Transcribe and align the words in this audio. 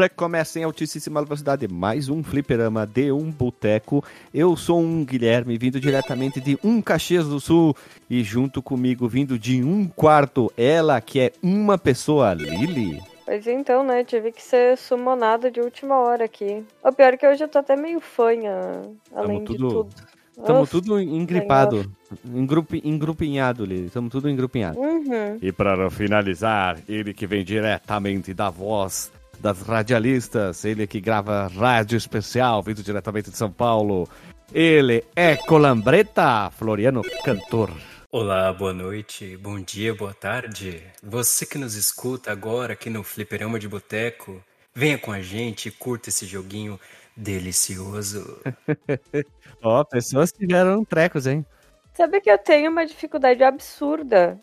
Recomeça 0.00 0.58
em 0.58 0.64
altíssima 0.64 1.22
velocidade 1.22 1.68
mais 1.68 2.08
um 2.08 2.22
fliperama 2.22 2.86
de 2.86 3.12
um 3.12 3.30
boteco. 3.30 4.02
Eu 4.32 4.56
sou 4.56 4.80
um 4.80 5.04
Guilherme, 5.04 5.58
vindo 5.58 5.78
diretamente 5.78 6.40
de 6.40 6.58
um 6.64 6.80
Caxias 6.80 7.26
do 7.26 7.38
Sul. 7.38 7.76
E 8.08 8.24
junto 8.24 8.62
comigo, 8.62 9.06
vindo 9.06 9.38
de 9.38 9.62
um 9.62 9.86
quarto, 9.86 10.50
ela 10.56 10.98
que 11.02 11.20
é 11.20 11.32
uma 11.42 11.76
pessoa, 11.76 12.32
Lili. 12.32 13.09
Pois 13.30 13.46
então, 13.46 13.84
né? 13.84 14.02
Tive 14.02 14.32
que 14.32 14.42
ser 14.42 14.76
sumonada 14.76 15.52
de 15.52 15.60
última 15.60 16.00
hora 16.00 16.24
aqui. 16.24 16.64
O 16.82 16.90
pior 16.90 17.14
é 17.14 17.16
que 17.16 17.24
hoje 17.24 17.44
eu 17.44 17.48
tô 17.48 17.60
até 17.60 17.76
meio 17.76 18.00
fanha, 18.00 18.82
além 19.14 19.44
Tamo 19.44 19.46
de 19.46 19.56
tudo-. 19.56 19.88
Estamos 20.36 20.68
tudo 20.68 21.00
engripado, 21.00 21.88
engrupi, 22.24 22.82
engrupinhado, 22.84 23.64
Lili. 23.64 23.86
Estamos 23.86 24.10
tudo 24.10 24.28
engrupinhado. 24.28 24.80
Uhum. 24.80 25.38
E 25.40 25.52
para 25.52 25.88
finalizar, 25.90 26.80
ele 26.88 27.14
que 27.14 27.24
vem 27.24 27.44
diretamente 27.44 28.34
da 28.34 28.50
voz 28.50 29.12
das 29.38 29.62
radialistas, 29.62 30.64
ele 30.64 30.84
que 30.88 31.00
grava 31.00 31.46
rádio 31.46 31.96
especial, 31.96 32.60
vindo 32.64 32.82
diretamente 32.82 33.30
de 33.30 33.36
São 33.36 33.52
Paulo. 33.52 34.08
Ele 34.52 35.04
é 35.14 35.36
Colambreta, 35.36 36.50
Floriano 36.50 37.02
Cantor. 37.24 37.70
Olá, 38.12 38.52
boa 38.52 38.72
noite, 38.72 39.36
bom 39.36 39.60
dia, 39.60 39.94
boa 39.94 40.12
tarde. 40.12 40.82
Você 41.00 41.46
que 41.46 41.56
nos 41.56 41.76
escuta 41.76 42.32
agora 42.32 42.72
aqui 42.72 42.90
no 42.90 43.04
Fliperama 43.04 43.56
de 43.56 43.68
Boteco, 43.68 44.42
venha 44.74 44.98
com 44.98 45.12
a 45.12 45.20
gente 45.20 45.68
e 45.68 45.70
curta 45.70 46.08
esse 46.08 46.26
joguinho 46.26 46.76
delicioso. 47.16 48.42
Ó, 49.62 49.84
pessoas 49.84 50.32
tiveram 50.32 50.84
trecos, 50.84 51.24
hein? 51.28 51.46
Sabe 51.94 52.20
que 52.20 52.28
eu 52.28 52.36
tenho 52.36 52.72
uma 52.72 52.84
dificuldade 52.84 53.44
absurda 53.44 54.36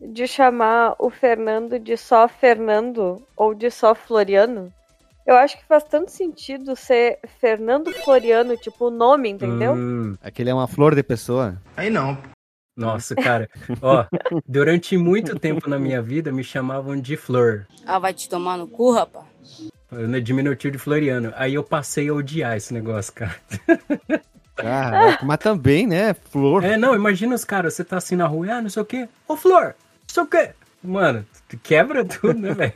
de 0.00 0.26
chamar 0.26 0.96
o 0.98 1.08
Fernando 1.08 1.78
de 1.78 1.96
só 1.96 2.26
Fernando 2.26 3.24
ou 3.36 3.54
de 3.54 3.70
só 3.70 3.94
Floriano? 3.94 4.72
Eu 5.24 5.36
acho 5.36 5.56
que 5.56 5.64
faz 5.64 5.84
tanto 5.84 6.10
sentido 6.10 6.74
ser 6.74 7.20
Fernando 7.38 7.92
Floriano, 7.92 8.56
tipo 8.56 8.86
o 8.86 8.90
nome, 8.90 9.28
entendeu? 9.28 9.74
Hum, 9.74 10.18
Aquele 10.20 10.50
é 10.50 10.54
uma 10.54 10.66
flor 10.66 10.96
de 10.96 11.04
pessoa. 11.04 11.56
Aí 11.76 11.88
não. 11.88 12.18
Nossa, 12.76 13.14
cara, 13.14 13.48
ó, 13.80 14.04
durante 14.46 14.96
muito 14.96 15.38
tempo 15.38 15.68
na 15.68 15.78
minha 15.78 16.00
vida 16.00 16.32
me 16.32 16.42
chamavam 16.42 16.96
de 16.96 17.16
Flor, 17.16 17.66
Ah, 17.86 17.98
vai 17.98 18.12
te 18.14 18.28
tomar 18.28 18.56
no 18.56 18.66
cu, 18.66 18.92
rapaz. 18.92 19.26
no 19.90 20.20
diminutivo 20.20 20.72
de 20.72 20.78
Floriano. 20.78 21.32
Aí 21.36 21.54
eu 21.54 21.62
passei 21.62 22.08
a 22.08 22.14
odiar 22.14 22.56
esse 22.56 22.72
negócio, 22.72 23.12
cara. 23.12 23.36
Ah, 24.58 25.18
mas 25.22 25.38
também, 25.38 25.86
né? 25.86 26.14
Flor. 26.14 26.62
É, 26.64 26.76
não, 26.76 26.94
imagina 26.94 27.34
os 27.34 27.44
caras, 27.44 27.74
você 27.74 27.82
tá 27.84 27.96
assim 27.96 28.16
na 28.16 28.26
rua, 28.26 28.52
ah, 28.54 28.62
não 28.62 28.70
sei 28.70 28.82
o 28.82 28.86
quê. 28.86 29.08
Ô, 29.26 29.36
Flor, 29.36 29.64
não 29.74 29.74
sei 30.08 30.22
o 30.22 30.26
quê. 30.26 30.50
Mano, 30.84 31.24
tu 31.48 31.56
quebra 31.58 32.04
tudo, 32.04 32.34
né, 32.38 32.52
velho? 32.52 32.72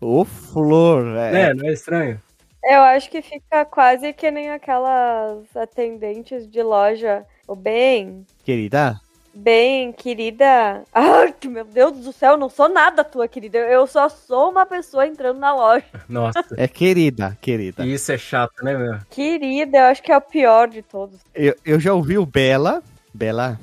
Ô, 0.00 0.24
flor. 0.24 1.16
É. 1.16 1.42
É, 1.50 1.54
não 1.54 1.68
é 1.68 1.72
estranho? 1.72 2.20
Eu 2.64 2.80
acho 2.82 3.08
que 3.10 3.22
fica 3.22 3.64
quase 3.64 4.12
que 4.12 4.30
nem 4.30 4.50
aquelas 4.50 5.44
atendentes 5.56 6.46
de 6.48 6.62
loja. 6.62 7.24
O 7.46 7.54
bem, 7.56 8.24
Querida, 8.44 9.00
bem, 9.34 9.92
querida. 9.92 10.84
Ai, 10.92 11.32
que 11.32 11.48
meu 11.48 11.64
Deus 11.64 11.92
do 11.98 12.12
céu, 12.12 12.32
eu 12.32 12.38
não 12.38 12.48
sou 12.48 12.68
nada 12.68 13.02
tua, 13.04 13.26
querida. 13.28 13.58
Eu 13.58 13.86
só 13.86 14.08
sou 14.08 14.50
uma 14.50 14.64
pessoa 14.66 15.06
entrando 15.06 15.38
na 15.38 15.54
loja. 15.54 15.84
Nossa, 16.08 16.44
é 16.56 16.68
querida, 16.68 17.36
querida. 17.40 17.84
isso 17.84 18.12
é 18.12 18.18
chato, 18.18 18.62
né, 18.62 18.76
meu? 18.76 18.98
Querida, 19.10 19.78
eu 19.78 19.84
acho 19.86 20.02
que 20.02 20.12
é 20.12 20.16
o 20.16 20.20
pior 20.20 20.68
de 20.68 20.82
todos. 20.82 21.20
Eu, 21.34 21.54
eu 21.64 21.80
já 21.80 21.92
ouvi 21.92 22.16
o 22.18 22.26
Bela. 22.26 22.82
Bela, 23.12 23.58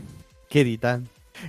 querida. 0.47 1.01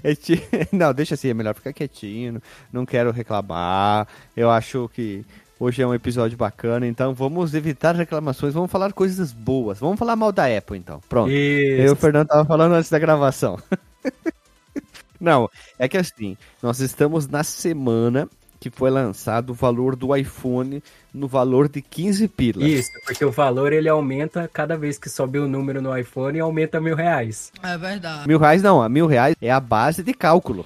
É 0.05 0.15
ti- 0.15 0.41
Não, 0.73 0.95
deixa 0.95 1.15
assim, 1.15 1.31
é 1.31 1.35
melhor 1.35 1.55
ficar 1.55 1.73
quietinho. 1.73 2.41
Não 2.73 2.87
quero 2.87 3.11
reclamar. 3.11 4.07
Eu 4.37 4.49
acho 4.51 4.89
que 4.95 5.25
hoje 5.61 5.83
é 5.83 5.87
um 5.87 5.95
episódio 5.95 6.39
bacana, 6.39 6.87
então 6.87 7.13
vamos 7.13 7.55
evitar 7.55 7.95
reclamações. 7.95 8.55
Vamos 8.55 8.71
falar 8.71 8.95
coisas 8.95 9.31
boas. 9.31 9.79
Vamos 9.79 9.99
falar 9.99 10.17
mal 10.17 10.33
da 10.33 10.47
Apple, 10.47 10.79
então. 10.79 11.01
Pronto. 11.07 11.31
Eu 11.31 11.85
Isso. 11.85 11.93
o 11.93 11.97
Fernando 11.97 12.29
tava 12.29 12.47
falando 12.47 12.73
antes 12.73 12.91
da 12.91 12.99
gravação. 12.99 13.59
Não, 15.21 15.51
é 15.79 15.87
que 15.87 15.99
assim, 15.99 16.35
nós 16.63 16.81
estamos 16.81 17.29
na 17.29 17.45
semana 17.45 18.27
que 18.61 18.69
foi 18.69 18.91
lançado 18.91 19.51
o 19.51 19.55
valor 19.55 19.97
do 19.97 20.15
iPhone 20.15 20.83
no 21.13 21.27
valor 21.27 21.67
de 21.67 21.81
15 21.81 22.29
pilas. 22.29 22.69
Isso, 22.69 22.91
porque 23.07 23.25
o 23.25 23.31
valor 23.31 23.73
ele 23.73 23.89
aumenta 23.89 24.49
cada 24.53 24.77
vez 24.77 24.99
que 24.99 25.09
sobe 25.09 25.39
o 25.39 25.49
número 25.49 25.81
no 25.81 25.97
iPhone 25.97 26.37
e 26.37 26.41
aumenta 26.41 26.79
mil 26.79 26.95
reais. 26.95 27.51
É 27.63 27.79
verdade. 27.79 28.29
Mil 28.29 28.39
reais 28.39 28.63
não, 28.63 28.83
a 28.83 28.89
mil 28.89 29.07
reais 29.07 29.35
é 29.41 29.51
a 29.51 29.59
base 29.59 30.03
de 30.03 30.13
cálculo. 30.13 30.65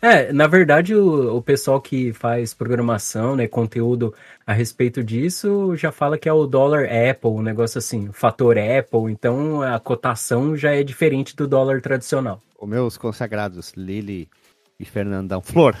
É, 0.00 0.32
na 0.32 0.46
verdade, 0.46 0.94
o, 0.94 1.36
o 1.36 1.42
pessoal 1.42 1.78
que 1.78 2.12
faz 2.14 2.54
programação, 2.54 3.36
né, 3.36 3.46
conteúdo 3.46 4.14
a 4.46 4.54
respeito 4.54 5.04
disso, 5.04 5.76
já 5.76 5.92
fala 5.92 6.18
que 6.18 6.28
é 6.28 6.32
o 6.32 6.46
dólar 6.46 6.86
Apple, 6.86 7.30
um 7.30 7.42
negócio 7.42 7.78
assim, 7.78 8.08
o 8.08 8.12
fator 8.12 8.56
Apple, 8.58 9.12
então 9.12 9.62
a 9.62 9.78
cotação 9.78 10.56
já 10.56 10.74
é 10.74 10.82
diferente 10.82 11.36
do 11.36 11.46
dólar 11.46 11.82
tradicional. 11.82 12.40
Os 12.58 12.68
meus 12.68 12.96
consagrados, 12.96 13.72
Lili 13.76 14.28
e 14.80 14.84
Fernandão. 14.86 15.42
Flor. 15.42 15.76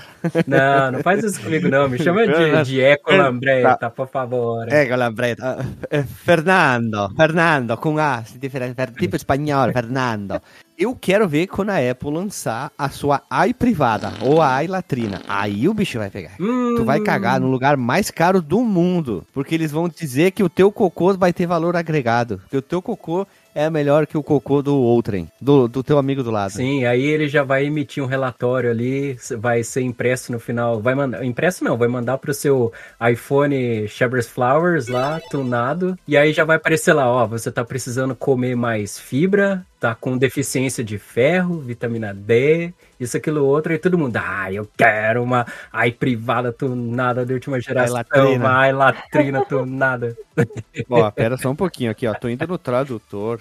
Não, 0.46 0.92
não 0.92 1.00
faz 1.00 1.24
isso 1.24 1.40
comigo 1.40 1.68
não, 1.68 1.88
me 1.88 1.98
chama 1.98 2.26
de, 2.26 2.64
de 2.64 2.80
Eco 2.82 3.12
Lambreta, 3.14 3.88
por 3.90 4.06
favor. 4.06 4.70
É, 4.70 4.84
Galambreta. 4.84 5.66
Eh, 5.90 6.02
Fernando, 6.02 7.10
Fernando, 7.16 7.76
com 7.78 7.98
A, 7.98 8.22
se 8.22 8.38
diferente, 8.38 8.74
fer- 8.74 8.92
tipo 8.92 9.16
espanhol, 9.16 9.72
Fernando. 9.74 10.40
Eu 10.78 10.96
quero 10.98 11.28
ver 11.28 11.46
quando 11.46 11.70
a 11.70 11.90
Apple 11.90 12.10
lançar 12.10 12.70
a 12.78 12.88
sua 12.88 13.20
AI 13.28 13.52
privada 13.52 14.12
ou 14.22 14.40
a 14.40 14.54
AI 14.54 14.66
latrina. 14.66 15.20
Aí 15.28 15.68
o 15.68 15.74
bicho 15.74 15.98
vai 15.98 16.08
pegar. 16.08 16.32
Hum, 16.40 16.74
Tu 16.76 16.84
vai 16.84 17.00
cagar 17.00 17.38
no 17.38 17.48
lugar 17.48 17.76
mais 17.76 18.10
caro 18.10 18.40
do 18.40 18.60
mundo. 18.60 19.26
Porque 19.34 19.54
eles 19.54 19.70
vão 19.72 19.88
dizer 19.90 20.30
que 20.30 20.42
o 20.42 20.48
teu 20.48 20.72
cocô 20.72 21.12
vai 21.14 21.34
ter 21.34 21.46
valor 21.46 21.76
agregado. 21.76 22.40
Que 22.50 22.56
o 22.56 22.62
teu 22.62 22.80
cocô 22.80 23.26
é 23.54 23.68
melhor 23.68 24.06
que 24.06 24.16
o 24.16 24.22
cocô 24.22 24.62
do 24.62 24.76
outrem. 24.76 25.28
Do, 25.40 25.68
do 25.68 25.82
teu 25.82 25.98
amigo 25.98 26.22
do 26.22 26.30
lado. 26.30 26.52
Sim, 26.52 26.84
aí 26.84 27.02
ele 27.02 27.28
já 27.28 27.42
vai 27.42 27.66
emitir 27.66 28.02
um 28.02 28.06
relatório 28.06 28.70
ali, 28.70 29.16
vai 29.38 29.62
ser 29.62 29.82
impresso 29.82 30.32
no 30.32 30.38
final, 30.38 30.80
vai 30.80 30.94
mandar, 30.94 31.24
impresso 31.24 31.64
não, 31.64 31.76
vai 31.76 31.88
mandar 31.88 32.18
pro 32.18 32.34
seu 32.34 32.72
iPhone 33.10 33.88
Shepherd's 33.88 34.28
Flowers 34.28 34.88
lá, 34.88 35.20
tunado, 35.30 35.98
e 36.06 36.16
aí 36.16 36.32
já 36.32 36.44
vai 36.44 36.56
aparecer 36.56 36.92
lá, 36.92 37.10
ó, 37.10 37.26
você 37.26 37.50
tá 37.50 37.64
precisando 37.64 38.14
comer 38.14 38.56
mais 38.56 38.98
fibra, 38.98 39.64
tá 39.78 39.94
com 39.94 40.16
deficiência 40.16 40.84
de 40.84 40.98
ferro, 40.98 41.58
vitamina 41.58 42.12
D, 42.12 42.72
isso, 43.00 43.16
aquilo, 43.16 43.46
outro, 43.46 43.72
e 43.72 43.78
todo 43.78 43.96
mundo, 43.96 44.16
ah, 44.18 44.52
eu 44.52 44.68
quero 44.76 45.22
uma 45.22 45.46
AI 45.72 45.90
privada 45.90 46.52
tunada 46.52 47.24
de 47.24 47.32
última 47.32 47.58
geração, 47.58 47.94
latrina. 47.94 48.28
uma 48.28 48.58
AI 48.58 48.72
latrina 48.72 49.44
tunada. 49.46 50.14
Ó, 50.88 51.10
pera 51.10 51.38
só 51.38 51.50
um 51.50 51.56
pouquinho 51.56 51.90
aqui, 51.90 52.06
ó. 52.06 52.12
Tô 52.12 52.28
indo 52.28 52.46
no 52.46 52.58
tradutor 52.58 53.40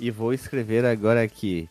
e 0.00 0.10
vou 0.10 0.32
escrever 0.32 0.86
agora 0.86 1.22
aqui. 1.22 1.68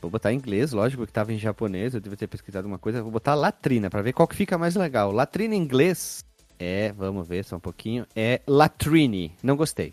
Vou 0.00 0.10
botar 0.10 0.32
em 0.32 0.36
inglês, 0.36 0.72
lógico, 0.72 1.04
que 1.04 1.12
tava 1.12 1.32
em 1.32 1.38
japonês, 1.38 1.92
eu 1.94 2.00
devia 2.00 2.16
ter 2.16 2.28
pesquisado 2.28 2.68
uma 2.68 2.78
coisa. 2.78 3.02
Vou 3.02 3.10
botar 3.10 3.34
latrina 3.34 3.90
pra 3.90 4.02
ver 4.02 4.12
qual 4.12 4.28
que 4.28 4.36
fica 4.36 4.56
mais 4.56 4.76
legal. 4.76 5.10
Latrina 5.10 5.54
em 5.54 5.58
inglês 5.58 6.24
é, 6.58 6.92
vamos 6.92 7.26
ver 7.26 7.44
só 7.44 7.56
um 7.56 7.60
pouquinho, 7.60 8.06
é 8.14 8.40
latrine. 8.46 9.32
Não 9.42 9.56
gostei. 9.56 9.92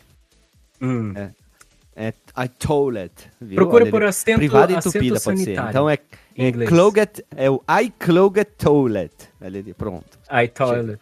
Hum. 0.80 1.14
É 1.16 1.43
a 2.36 2.48
toilet. 2.48 3.12
Viu? 3.40 3.56
Procura 3.56 3.84
Olha 3.84 3.92
por 3.92 4.04
acento, 4.04 4.38
Privada 4.40 4.72
e 4.74 4.76
acento 4.76 4.98
entupida 4.98 5.20
pode 5.20 5.40
ser. 5.40 5.44
sanitário. 5.46 5.70
Então 5.70 5.90
é, 5.90 5.98
em 6.36 6.46
é 6.46 6.50
inglês. 6.50 6.70
clogged, 6.70 7.26
é 7.36 7.50
o 7.50 7.62
I 7.70 7.92
clogged 8.00 8.46
toilet. 8.58 9.14
Ali, 9.40 9.74
pronto. 9.74 10.18
iToilet. 10.44 11.00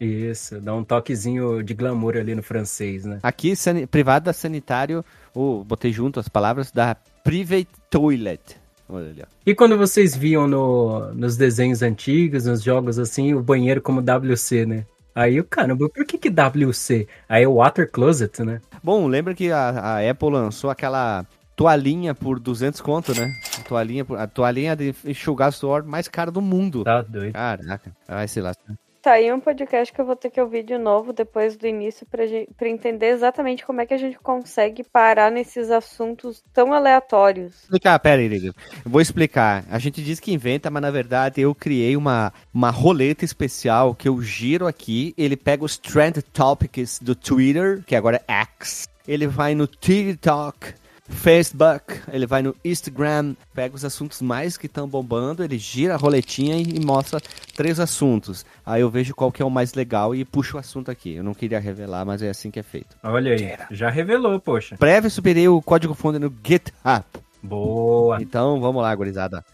Isso, 0.00 0.60
dá 0.60 0.74
um 0.74 0.82
toquezinho 0.82 1.62
de 1.62 1.74
glamour 1.74 2.16
ali 2.16 2.34
no 2.34 2.42
francês, 2.42 3.04
né? 3.04 3.20
Aqui, 3.22 3.54
sani- 3.54 3.86
privada 3.86 4.32
sanitário, 4.32 5.04
oh, 5.32 5.62
botei 5.62 5.92
junto 5.92 6.18
as 6.18 6.28
palavras 6.28 6.72
da 6.72 6.96
private 7.22 7.68
toilet. 7.88 8.40
Olha 8.88 9.10
ali, 9.10 9.22
ó. 9.22 9.26
E 9.46 9.54
quando 9.54 9.78
vocês 9.78 10.16
viam 10.16 10.48
no, 10.48 11.14
nos 11.14 11.36
desenhos 11.36 11.82
antigos, 11.82 12.46
nos 12.46 12.62
jogos 12.64 12.98
assim, 12.98 13.32
o 13.32 13.40
banheiro 13.40 13.80
como 13.80 14.00
WC, 14.02 14.66
né? 14.66 14.84
Aí 15.14 15.38
o 15.38 15.44
caramba, 15.44 15.88
por 15.88 16.04
que 16.06 16.16
que 16.18 16.30
WC? 16.30 17.06
Aí 17.28 17.44
é 17.44 17.48
Water 17.48 17.90
Closet, 17.90 18.42
né? 18.42 18.60
Bom, 18.82 19.06
lembra 19.06 19.34
que 19.34 19.50
a, 19.50 19.68
a 19.98 20.10
Apple 20.10 20.30
lançou 20.30 20.70
aquela 20.70 21.26
toalhinha 21.54 22.14
por 22.14 22.40
200 22.40 22.80
conto, 22.80 23.14
né? 23.14 23.30
A 23.60 23.62
toalhinha, 23.68 24.04
por- 24.04 24.18
a 24.18 24.26
toalhinha 24.26 24.74
de 24.74 24.94
enxugar 25.04 25.52
suor 25.52 25.84
mais 25.84 26.08
cara 26.08 26.30
do 26.30 26.40
mundo. 26.40 26.82
Tá 26.84 27.02
doido. 27.02 27.32
Caraca, 27.34 27.92
vai 28.08 28.26
sei 28.26 28.42
lá. 28.42 28.52
Tá 29.02 29.14
aí 29.14 29.32
um 29.32 29.40
podcast 29.40 29.92
que 29.92 30.00
eu 30.00 30.06
vou 30.06 30.14
ter 30.14 30.30
que 30.30 30.40
ouvir 30.40 30.62
de 30.62 30.78
novo 30.78 31.12
depois 31.12 31.56
do 31.56 31.66
início 31.66 32.06
pra 32.06 32.68
entender 32.68 33.08
exatamente 33.08 33.66
como 33.66 33.80
é 33.80 33.86
que 33.86 33.92
a 33.92 33.98
gente 33.98 34.16
consegue 34.16 34.84
parar 34.84 35.28
nesses 35.28 35.72
assuntos 35.72 36.40
tão 36.54 36.72
aleatórios. 36.72 37.64
Explicar, 37.64 37.98
pera 37.98 38.22
aí, 38.22 38.52
vou 38.86 39.00
explicar. 39.00 39.64
A 39.68 39.80
gente 39.80 40.00
diz 40.04 40.20
que 40.20 40.32
inventa, 40.32 40.70
mas 40.70 40.80
na 40.80 40.90
verdade 40.92 41.40
eu 41.40 41.52
criei 41.52 41.96
uma, 41.96 42.32
uma 42.54 42.70
roleta 42.70 43.24
especial 43.24 43.92
que 43.92 44.08
eu 44.08 44.22
giro 44.22 44.68
aqui. 44.68 45.12
Ele 45.18 45.36
pega 45.36 45.64
os 45.64 45.76
Trend 45.76 46.22
Topics 46.32 47.00
do 47.00 47.16
Twitter, 47.16 47.82
que 47.84 47.96
agora 47.96 48.22
é 48.28 48.32
X. 48.32 48.88
Ele 49.08 49.26
vai 49.26 49.52
no 49.52 49.66
TikTok, 49.66 50.74
Facebook, 51.08 52.00
ele 52.12 52.26
vai 52.26 52.42
no 52.42 52.54
Instagram, 52.64 53.34
pega 53.54 53.74
os 53.74 53.84
assuntos 53.84 54.22
mais 54.22 54.56
que 54.56 54.66
estão 54.66 54.88
bombando, 54.88 55.42
ele 55.42 55.58
gira 55.58 55.94
a 55.94 55.96
roletinha 55.96 56.56
e, 56.56 56.76
e 56.76 56.84
mostra 56.84 57.20
três 57.56 57.80
assuntos. 57.80 58.44
Aí 58.64 58.80
eu 58.80 58.90
vejo 58.90 59.14
qual 59.14 59.32
que 59.32 59.42
é 59.42 59.44
o 59.44 59.50
mais 59.50 59.74
legal 59.74 60.14
e 60.14 60.24
puxo 60.24 60.56
o 60.56 60.60
assunto 60.60 60.90
aqui. 60.90 61.14
Eu 61.14 61.24
não 61.24 61.34
queria 61.34 61.58
revelar, 61.58 62.04
mas 62.04 62.22
é 62.22 62.30
assim 62.30 62.50
que 62.50 62.58
é 62.58 62.62
feito. 62.62 62.96
Olha 63.02 63.32
aí, 63.32 63.56
já 63.70 63.90
revelou, 63.90 64.38
poxa. 64.40 64.76
Breve 64.78 65.10
superei 65.10 65.48
o 65.48 65.60
código 65.60 65.94
fonte 65.94 66.18
no 66.18 66.32
GitHub. 66.44 67.04
Boa. 67.42 68.22
Então 68.22 68.60
vamos 68.60 68.82
lá, 68.82 68.94
gurizada. 68.94 69.44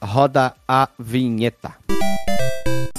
Roda 0.00 0.54
a 0.68 0.88
vinheta. 0.98 1.74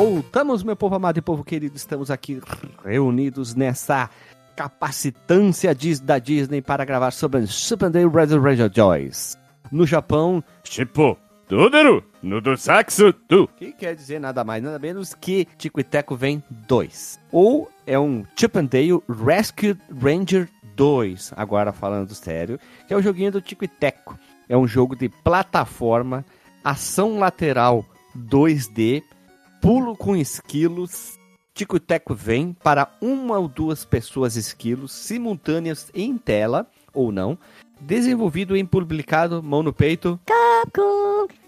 Voltamos, 0.00 0.62
meu 0.62 0.76
povo 0.76 0.94
amado 0.94 1.18
e 1.18 1.20
povo 1.20 1.42
querido. 1.42 1.76
Estamos 1.76 2.08
aqui 2.08 2.40
reunidos 2.84 3.56
nessa 3.56 4.08
capacitância 4.54 5.74
da 6.04 6.20
Disney 6.20 6.62
para 6.62 6.84
gravar 6.84 7.10
sobre 7.10 7.44
Super 7.48 7.90
Day 7.90 8.06
Radio 8.06 8.70
Joys. 8.72 9.36
No 9.72 9.84
Japão, 9.84 10.40
Shippo 10.62 11.18
Doderu 11.48 12.04
no 12.22 12.40
do 12.40 12.56
Saxo 12.56 13.12
do. 13.28 13.48
Que 13.48 13.72
quer 13.72 13.96
dizer 13.96 14.20
nada 14.20 14.44
mais, 14.44 14.62
nada 14.62 14.78
menos 14.78 15.14
que 15.14 15.48
Tico 15.58 15.80
e 15.80 15.82
Teco 15.82 16.14
vem 16.14 16.44
2. 16.48 17.18
Ou 17.32 17.68
é 17.84 17.98
um 17.98 18.24
Chip 18.36 18.56
and 18.56 18.66
Dale 18.66 19.02
Rescue 19.08 19.76
Ranger 20.00 20.48
2, 20.76 21.32
agora 21.36 21.72
falando 21.72 22.14
sério, 22.14 22.60
que 22.86 22.94
é 22.94 22.96
o 22.96 23.02
joguinho 23.02 23.32
do 23.32 23.40
Tico 23.40 23.64
e 23.64 23.68
Teco. 23.68 24.16
É 24.48 24.56
um 24.56 24.68
jogo 24.68 24.94
de 24.94 25.08
plataforma, 25.08 26.24
ação 26.62 27.18
lateral 27.18 27.84
2D, 28.16 29.02
pulo 29.60 29.96
com 29.96 30.16
esquilos. 30.16 31.18
Tico 31.54 31.76
e 31.76 31.80
Teco 31.80 32.14
vem 32.14 32.52
para 32.52 32.90
uma 33.00 33.38
ou 33.38 33.48
duas 33.48 33.84
pessoas 33.84 34.36
esquilos 34.36 34.92
simultâneas 34.92 35.90
em 35.92 36.16
tela, 36.16 36.70
ou 36.94 37.10
não, 37.10 37.36
desenvolvido 37.80 38.56
e 38.56 38.62
publicado, 38.62 39.42
mão 39.42 39.62
no 39.62 39.72
peito, 39.72 40.20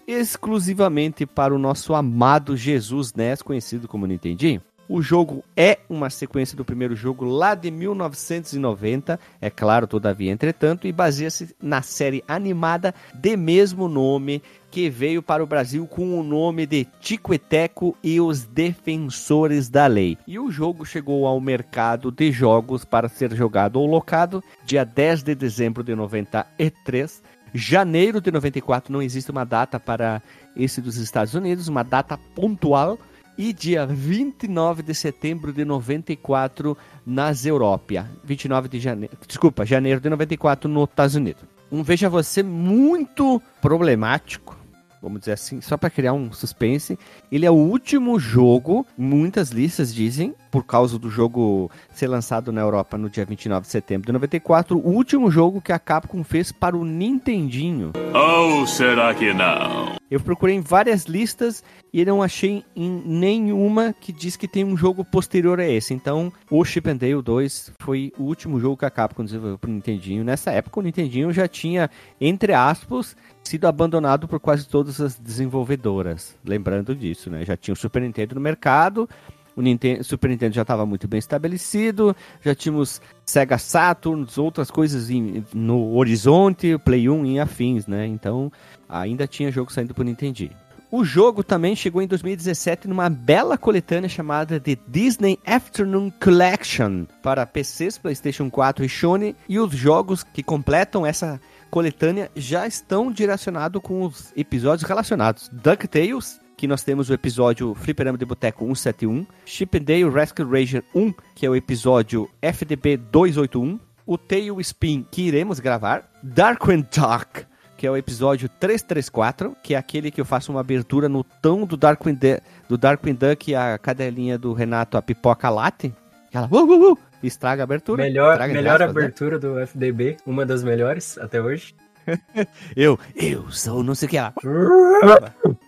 exclusivamente 0.05 1.25
para 1.25 1.55
o 1.55 1.57
nosso 1.57 1.93
amado 1.93 2.57
Jesus 2.57 3.13
NES, 3.13 3.41
conhecido 3.41 3.87
como 3.87 4.05
Nintendinho. 4.05 4.61
O 4.93 5.01
jogo 5.01 5.41
é 5.55 5.79
uma 5.89 6.09
sequência 6.09 6.57
do 6.57 6.65
primeiro 6.65 6.97
jogo 6.97 7.23
lá 7.23 7.55
de 7.55 7.71
1990, 7.71 9.17
é 9.39 9.49
claro, 9.49 9.87
todavia, 9.87 10.29
entretanto, 10.29 10.85
e 10.85 10.91
baseia-se 10.91 11.55
na 11.61 11.81
série 11.81 12.21
animada 12.27 12.93
de 13.13 13.37
mesmo 13.37 13.87
nome, 13.87 14.43
que 14.69 14.89
veio 14.89 15.23
para 15.23 15.41
o 15.41 15.47
Brasil 15.47 15.87
com 15.87 16.19
o 16.19 16.23
nome 16.23 16.65
de 16.65 16.85
Tico 16.99 17.33
e 17.33 17.37
Teco 17.37 17.97
e 18.03 18.19
os 18.19 18.43
Defensores 18.43 19.69
da 19.69 19.87
Lei. 19.87 20.17
E 20.27 20.37
o 20.37 20.51
jogo 20.51 20.85
chegou 20.85 21.25
ao 21.25 21.39
mercado 21.39 22.11
de 22.11 22.29
jogos 22.29 22.83
para 22.83 23.07
ser 23.07 23.33
jogado 23.33 23.77
ou 23.77 23.87
locado 23.87 24.43
dia 24.65 24.83
10 24.83 25.23
de 25.23 25.35
dezembro 25.35 25.85
de 25.85 25.95
93. 25.95 27.23
Janeiro 27.53 28.19
de 28.19 28.29
94 28.29 28.91
não 28.91 29.01
existe 29.01 29.31
uma 29.31 29.45
data 29.45 29.79
para 29.79 30.21
esse 30.53 30.81
dos 30.81 30.97
Estados 30.97 31.33
Unidos, 31.33 31.69
uma 31.69 31.83
data 31.83 32.17
pontual. 32.35 32.99
E 33.37 33.53
dia 33.53 33.85
29 33.85 34.83
de 34.83 34.93
setembro 34.93 35.51
de 35.51 35.65
94 35.65 36.77
nas 37.05 37.45
Europa. 37.45 38.07
29 38.23 38.67
de 38.67 38.79
janeiro. 38.79 39.17
Desculpa, 39.27 39.65
janeiro 39.65 39.99
de 39.99 40.09
94 40.09 40.69
nos 40.69 40.89
Estados 40.89 41.15
Unidos. 41.15 41.43
Um 41.71 41.83
veja 41.83 42.09
você 42.09 42.43
muito 42.43 43.41
problemático 43.61 44.60
vamos 45.01 45.21
dizer 45.21 45.33
assim, 45.33 45.59
só 45.61 45.75
para 45.77 45.89
criar 45.89 46.13
um 46.13 46.31
suspense. 46.31 46.97
Ele 47.31 47.45
é 47.45 47.51
o 47.51 47.55
último 47.55 48.19
jogo, 48.19 48.85
muitas 48.97 49.49
listas 49.49 49.93
dizem, 49.93 50.35
por 50.51 50.65
causa 50.65 50.99
do 50.99 51.09
jogo 51.09 51.71
ser 51.93 52.07
lançado 52.07 52.51
na 52.51 52.61
Europa 52.61 52.97
no 52.97 53.09
dia 53.09 53.25
29 53.25 53.61
de 53.65 53.71
setembro 53.71 54.05
de 54.05 54.11
94, 54.11 54.77
o 54.77 54.89
último 54.91 55.31
jogo 55.31 55.61
que 55.61 55.71
a 55.71 55.79
Capcom 55.79 56.23
fez 56.23 56.51
para 56.51 56.77
o 56.77 56.85
Nintendinho. 56.85 57.93
Ou 58.13 58.67
será 58.67 59.15
que 59.15 59.33
não? 59.33 59.95
Eu 60.11 60.19
procurei 60.19 60.55
em 60.55 60.61
várias 60.61 61.05
listas 61.05 61.63
e 61.93 62.03
não 62.03 62.21
achei 62.21 62.65
em 62.75 63.01
nenhuma 63.05 63.95
que 63.99 64.11
diz 64.11 64.35
que 64.35 64.47
tem 64.47 64.65
um 64.65 64.75
jogo 64.75 65.05
posterior 65.05 65.57
a 65.59 65.67
esse. 65.67 65.93
Então, 65.93 66.33
o 66.49 66.63
Chip 66.65 66.89
and 66.89 66.97
Dale 66.97 67.21
2 67.21 67.73
foi 67.79 68.11
o 68.17 68.23
último 68.23 68.59
jogo 68.59 68.75
que 68.75 68.85
a 68.85 68.89
Capcom 68.89 69.23
desenvolveu 69.23 69.57
para 69.57 69.69
o 69.69 69.73
Nintendinho. 69.73 70.23
Nessa 70.23 70.51
época, 70.51 70.81
o 70.81 70.83
Nintendinho 70.83 71.31
já 71.31 71.47
tinha, 71.47 71.89
entre 72.19 72.53
aspas, 72.53 73.15
sido 73.51 73.67
abandonado 73.67 74.29
por 74.29 74.39
quase 74.39 74.65
todas 74.65 75.01
as 75.01 75.19
desenvolvedoras. 75.19 76.37
Lembrando 76.43 76.95
disso, 76.95 77.29
né? 77.29 77.43
Já 77.43 77.57
tinha 77.57 77.73
o 77.73 77.77
Super 77.77 78.01
Nintendo 78.01 78.35
no 78.35 78.41
mercado, 78.41 79.09
o 79.55 79.61
Nintendo, 79.61 80.03
Super 80.05 80.29
Nintendo 80.29 80.55
já 80.55 80.61
estava 80.61 80.85
muito 80.85 81.05
bem 81.05 81.19
estabelecido, 81.19 82.15
já 82.41 82.55
tínhamos 82.55 83.01
Sega 83.25 83.57
Saturn, 83.57 84.25
outras 84.37 84.71
coisas 84.71 85.09
em, 85.09 85.43
no 85.53 85.95
horizonte, 85.95 86.77
Play 86.77 87.09
1 87.09 87.25
e 87.25 87.39
afins, 87.41 87.87
né? 87.87 88.07
Então, 88.07 88.49
ainda 88.87 89.27
tinha 89.27 89.51
jogo 89.51 89.71
saindo 89.71 89.93
pro 89.93 90.05
Nintendinho. 90.05 90.55
O 90.89 91.03
jogo 91.03 91.43
também 91.43 91.75
chegou 91.75 92.01
em 92.01 92.07
2017 92.07 92.87
numa 92.87 93.09
bela 93.09 93.57
coletânea 93.57 94.09
chamada 94.09 94.59
de 94.59 94.77
Disney 94.87 95.37
Afternoon 95.45 96.09
Collection 96.21 97.05
para 97.21 97.45
PCs, 97.45 97.97
PlayStation 97.97 98.49
4 98.49 98.85
e 98.85 98.89
Sony, 98.89 99.35
e 99.47 99.59
os 99.59 99.73
jogos 99.73 100.23
que 100.23 100.41
completam 100.41 101.05
essa 101.05 101.39
coletânea 101.71 102.29
já 102.35 102.67
estão 102.67 103.11
direcionados 103.11 103.81
com 103.81 104.03
os 104.03 104.31
episódios 104.35 104.87
relacionados. 104.87 105.49
DuckTales, 105.51 106.39
que 106.57 106.67
nós 106.67 106.83
temos 106.83 107.09
o 107.09 107.13
episódio 107.13 107.73
Fliperama 107.73 108.17
de 108.17 108.25
Boteco 108.25 108.65
171, 108.65 109.25
Chip 109.45 109.77
and 109.77 109.83
Dale 109.83 110.09
Rescue 110.09 110.43
Ranger 110.45 110.83
1, 110.93 111.13
que 111.33 111.45
é 111.45 111.49
o 111.49 111.55
episódio 111.55 112.29
FDB 112.41 112.97
281, 112.97 113.79
o 114.05 114.17
Tail 114.17 114.59
Spin, 114.59 115.05
que 115.09 115.23
iremos 115.23 115.59
gravar, 115.59 116.03
Darkwing 116.21 116.85
Dark, 116.95 117.45
que 117.77 117.87
é 117.87 117.89
o 117.89 117.97
episódio 117.97 118.47
334, 118.47 119.55
que 119.63 119.73
é 119.73 119.77
aquele 119.77 120.11
que 120.11 120.19
eu 120.21 120.25
faço 120.25 120.51
uma 120.51 120.59
abertura 120.59 121.07
no 121.09 121.23
tom 121.23 121.65
do 121.65 121.77
Darkwing, 121.77 122.13
Du- 122.15 122.41
do 122.69 122.77
Darkwing 122.77 123.15
Duck, 123.15 123.55
a 123.55 123.77
cadelinha 123.77 124.37
do 124.37 124.53
Renato, 124.53 124.97
a 124.97 125.01
pipoca 125.01 125.49
late, 125.49 125.91
ela 126.31 126.47
uh, 126.51 126.55
uh, 126.57 126.91
uh, 126.93 126.97
estraga 127.27 127.63
a 127.63 127.65
abertura. 127.65 128.03
Melhor, 128.03 128.33
estraga, 128.33 128.53
melhor 128.53 128.81
aspas, 128.81 128.95
né? 128.95 129.01
abertura 129.01 129.39
do 129.39 129.59
FDB, 129.59 130.17
uma 130.25 130.45
das 130.45 130.63
melhores 130.63 131.17
até 131.17 131.41
hoje. 131.41 131.75
Eu, 132.75 132.99
eu 133.15 133.51
sou 133.51 133.83
não 133.83 133.93
sei 133.93 134.07
o 134.07 134.09
que 134.09 134.19
lá. 134.19 134.33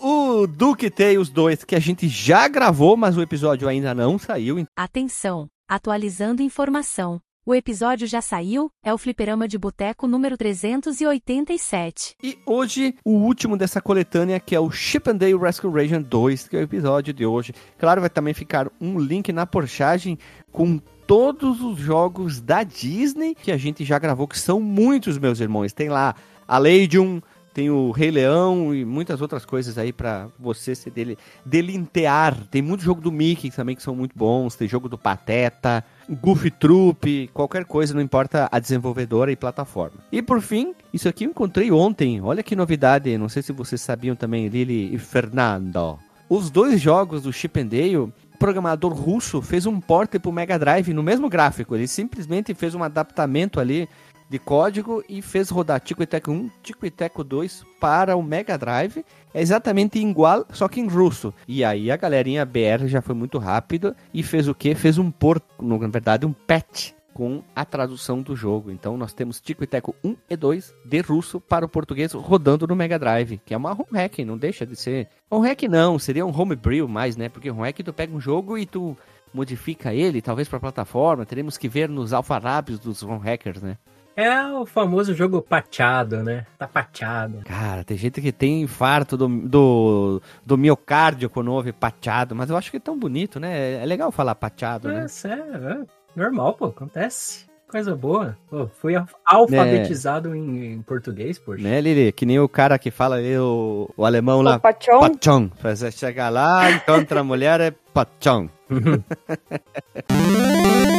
O 0.00 0.46
Duke 0.46 0.88
Tales 0.90 1.28
2, 1.28 1.64
que 1.64 1.74
a 1.74 1.80
gente 1.80 2.08
já 2.08 2.46
gravou, 2.46 2.96
mas 2.96 3.16
o 3.16 3.22
episódio 3.22 3.68
ainda 3.68 3.92
não 3.94 4.18
saiu. 4.18 4.64
Atenção! 4.76 5.48
Atualizando 5.68 6.42
informação. 6.42 7.20
O 7.44 7.52
episódio 7.56 8.06
já 8.06 8.20
saiu, 8.22 8.70
é 8.84 8.94
o 8.94 8.98
Fliperama 8.98 9.48
de 9.48 9.58
Boteco 9.58 10.06
número 10.06 10.36
387. 10.36 12.14
E 12.22 12.38
hoje, 12.46 12.94
o 13.04 13.14
último 13.14 13.56
dessa 13.56 13.80
coletânea, 13.80 14.38
que 14.38 14.54
é 14.54 14.60
o 14.60 14.70
Chip 14.70 15.10
and 15.10 15.16
Dale 15.16 15.36
Rescue 15.36 15.68
Region 15.68 16.02
2, 16.02 16.46
que 16.46 16.56
é 16.56 16.60
o 16.60 16.62
episódio 16.62 17.12
de 17.12 17.26
hoje. 17.26 17.52
Claro, 17.80 18.00
vai 18.00 18.08
também 18.08 18.32
ficar 18.32 18.70
um 18.80 18.96
link 18.96 19.32
na 19.32 19.44
porchagem 19.44 20.16
com 20.52 20.78
todos 21.04 21.60
os 21.60 21.80
jogos 21.80 22.40
da 22.40 22.62
Disney 22.62 23.34
que 23.34 23.50
a 23.50 23.56
gente 23.56 23.84
já 23.84 23.98
gravou, 23.98 24.28
que 24.28 24.38
são 24.38 24.60
muitos, 24.60 25.18
meus 25.18 25.40
irmãos. 25.40 25.72
Tem 25.72 25.88
lá 25.88 26.14
a 26.46 26.58
Legion, 26.58 27.18
tem 27.52 27.70
o 27.70 27.90
Rei 27.90 28.12
Leão 28.12 28.72
e 28.72 28.84
muitas 28.84 29.20
outras 29.20 29.44
coisas 29.44 29.76
aí 29.78 29.92
pra 29.92 30.28
você 30.38 30.76
se 30.76 30.90
dele, 30.90 31.18
delintear. 31.44 32.36
Tem 32.52 32.62
muito 32.62 32.84
jogo 32.84 33.00
do 33.00 33.10
Mickey 33.10 33.50
também 33.50 33.74
que 33.74 33.82
são 33.82 33.96
muito 33.96 34.16
bons, 34.16 34.54
tem 34.54 34.68
jogo 34.68 34.88
do 34.88 34.96
Pateta, 34.96 35.84
Goofy 36.08 36.50
Troop, 36.50 37.30
qualquer 37.32 37.64
coisa, 37.64 37.94
não 37.94 38.00
importa 38.00 38.48
a 38.50 38.58
desenvolvedora 38.58 39.30
e 39.32 39.36
plataforma. 39.36 39.98
E 40.10 40.20
por 40.20 40.40
fim, 40.40 40.74
isso 40.92 41.08
aqui 41.08 41.24
eu 41.24 41.30
encontrei 41.30 41.70
ontem, 41.70 42.20
olha 42.20 42.42
que 42.42 42.56
novidade, 42.56 43.16
não 43.16 43.28
sei 43.28 43.42
se 43.42 43.52
vocês 43.52 43.80
sabiam 43.80 44.16
também, 44.16 44.48
Lili 44.48 44.94
e 44.94 44.98
Fernando. 44.98 45.98
Os 46.28 46.50
dois 46.50 46.80
jogos 46.80 47.22
do 47.22 47.32
Chip 47.32 47.60
and 47.60 47.66
Dale, 47.66 47.96
o 47.96 48.12
programador 48.38 48.92
russo 48.92 49.40
fez 49.40 49.66
um 49.66 49.80
port 49.80 50.18
pro 50.18 50.32
Mega 50.32 50.58
Drive 50.58 50.92
no 50.92 51.02
mesmo 51.02 51.28
gráfico, 51.28 51.74
ele 51.74 51.86
simplesmente 51.86 52.54
fez 52.54 52.74
um 52.74 52.82
adaptamento 52.82 53.60
ali 53.60 53.88
de 54.32 54.38
código 54.38 55.04
e 55.06 55.20
fez 55.20 55.50
rodar 55.50 55.78
Tico 55.78 56.02
e 56.02 56.06
Teco 56.06 56.30
1, 56.30 56.50
Tico 56.62 56.86
e 56.86 56.90
Teco 56.90 57.22
2 57.22 57.66
para 57.78 58.16
o 58.16 58.22
Mega 58.22 58.56
Drive. 58.56 59.04
É 59.34 59.42
exatamente 59.42 59.98
igual, 59.98 60.46
só 60.50 60.68
que 60.68 60.80
em 60.80 60.88
russo. 60.88 61.34
E 61.46 61.62
aí 61.62 61.90
a 61.90 61.98
galerinha 61.98 62.42
BR 62.46 62.86
já 62.86 63.02
foi 63.02 63.14
muito 63.14 63.36
rápido 63.36 63.94
e 64.12 64.22
fez 64.22 64.48
o 64.48 64.54
que? 64.54 64.74
Fez 64.74 64.96
um 64.96 65.10
port, 65.10 65.42
na 65.60 65.76
verdade 65.86 66.24
um 66.24 66.32
patch 66.32 66.92
com 67.12 67.42
a 67.54 67.62
tradução 67.62 68.22
do 68.22 68.34
jogo. 68.34 68.70
Então 68.70 68.96
nós 68.96 69.12
temos 69.12 69.38
Tico 69.38 69.64
e 69.64 69.66
Teco 69.66 69.94
1 70.02 70.16
e 70.30 70.34
2 70.34 70.74
de 70.82 71.00
russo 71.02 71.38
para 71.38 71.66
o 71.66 71.68
português 71.68 72.14
rodando 72.14 72.66
no 72.66 72.74
Mega 72.74 72.98
Drive, 72.98 73.38
que 73.44 73.52
é 73.52 73.56
uma 73.58 73.72
home 73.72 73.84
hack, 73.92 74.18
não 74.20 74.38
deixa 74.38 74.64
de 74.64 74.74
ser. 74.76 75.08
Home 75.28 75.46
hack 75.46 75.64
não, 75.64 75.98
seria 75.98 76.24
um 76.24 76.34
homebrew 76.34 76.88
mais, 76.88 77.18
né? 77.18 77.28
Porque 77.28 77.50
home 77.50 77.64
hack 77.64 77.80
tu 77.84 77.92
pega 77.92 78.16
um 78.16 78.20
jogo 78.20 78.56
e 78.56 78.64
tu 78.64 78.96
modifica 79.34 79.92
ele, 79.92 80.22
talvez 80.22 80.48
para 80.48 80.58
plataforma. 80.58 81.26
Teremos 81.26 81.58
que 81.58 81.68
ver 81.68 81.90
nos 81.90 82.14
alfarrábios 82.14 82.78
dos 82.78 83.02
home 83.02 83.20
hackers, 83.20 83.60
né? 83.60 83.76
É 84.16 84.44
o 84.46 84.66
famoso 84.66 85.14
jogo 85.14 85.40
pateado, 85.40 86.22
né? 86.22 86.44
Tá 86.58 86.66
pateado. 86.68 87.40
Cara, 87.44 87.82
tem 87.82 87.96
gente 87.96 88.20
que 88.20 88.30
tem 88.32 88.60
infarto 88.62 89.16
do, 89.16 89.26
do, 89.28 90.20
do 90.44 90.58
miocárdio 90.58 91.30
quando 91.30 91.52
ouve 91.52 91.72
pateado, 91.72 92.34
mas 92.34 92.50
eu 92.50 92.56
acho 92.56 92.70
que 92.70 92.76
é 92.76 92.80
tão 92.80 92.98
bonito, 92.98 93.40
né? 93.40 93.82
É 93.82 93.86
legal 93.86 94.12
falar 94.12 94.34
pateado, 94.34 94.90
É, 94.90 95.02
né? 95.02 95.08
sério, 95.08 95.44
é 95.66 95.80
normal, 96.14 96.54
pô, 96.54 96.66
acontece. 96.66 97.50
Coisa 97.70 97.96
boa. 97.96 98.36
Pô, 98.50 98.68
fui 98.68 98.94
al- 98.94 99.06
alfabetizado 99.24 100.34
em, 100.36 100.74
em 100.74 100.82
português, 100.82 101.38
poxa. 101.38 101.62
Né, 101.62 101.80
Lili? 101.80 102.12
Que 102.12 102.26
nem 102.26 102.38
o 102.38 102.46
cara 102.46 102.78
que 102.78 102.90
fala 102.90 103.16
ali, 103.16 103.34
o, 103.38 103.88
o 103.96 104.04
alemão 104.04 104.40
O 104.40 104.42
lá. 104.42 104.58
Pachon, 104.58 105.00
Pachão. 105.00 105.50
Você 105.62 105.90
chegar 105.90 106.28
lá, 106.28 106.70
encontra 106.70 107.20
a 107.20 107.24
mulher, 107.24 107.62
é 107.62 107.70
pachão. 107.94 108.50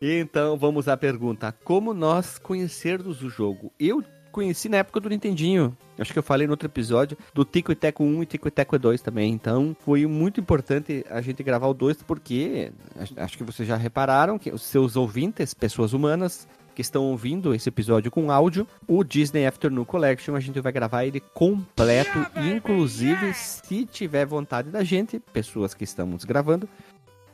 Então 0.00 0.56
vamos 0.56 0.88
à 0.88 0.96
pergunta: 0.96 1.54
Como 1.64 1.92
nós 1.92 2.38
conhecermos 2.38 3.22
o 3.22 3.28
jogo? 3.28 3.72
Eu 3.78 4.02
conheci 4.30 4.68
na 4.68 4.76
época 4.78 5.00
do 5.00 5.08
Nintendinho. 5.08 5.76
Acho 5.98 6.12
que 6.12 6.18
eu 6.18 6.22
falei 6.22 6.46
no 6.46 6.52
outro 6.52 6.68
episódio 6.68 7.18
do 7.34 7.44
Tico 7.44 7.72
e 7.72 7.74
Teco 7.74 8.04
1 8.04 8.22
e 8.22 8.26
Tico 8.26 8.46
e 8.46 8.50
Teco 8.52 8.78
2 8.78 9.02
também. 9.02 9.32
Então 9.32 9.76
foi 9.80 10.06
muito 10.06 10.38
importante 10.38 11.04
a 11.10 11.20
gente 11.20 11.42
gravar 11.42 11.66
o 11.66 11.74
2 11.74 12.02
porque 12.04 12.70
acho- 12.96 13.14
acho 13.16 13.36
que 13.38 13.42
vocês 13.42 13.66
já 13.66 13.76
repararam 13.76 14.38
que 14.38 14.50
os 14.52 14.62
seus 14.62 14.94
ouvintes, 14.94 15.52
pessoas 15.54 15.92
humanas, 15.92 16.46
que 16.72 16.82
estão 16.82 17.06
ouvindo 17.06 17.52
esse 17.52 17.68
episódio 17.68 18.08
com 18.12 18.30
áudio, 18.30 18.64
o 18.86 19.02
Disney 19.02 19.44
Afternoon 19.44 19.84
Collection, 19.84 20.36
a 20.36 20.40
gente 20.40 20.60
vai 20.60 20.70
gravar 20.70 21.04
ele 21.04 21.18
completo, 21.34 22.24
inclusive 22.54 23.34
se 23.34 23.84
tiver 23.84 24.24
vontade 24.24 24.70
da 24.70 24.84
gente, 24.84 25.18
pessoas 25.32 25.74
que 25.74 25.82
estamos 25.82 26.24
gravando, 26.24 26.68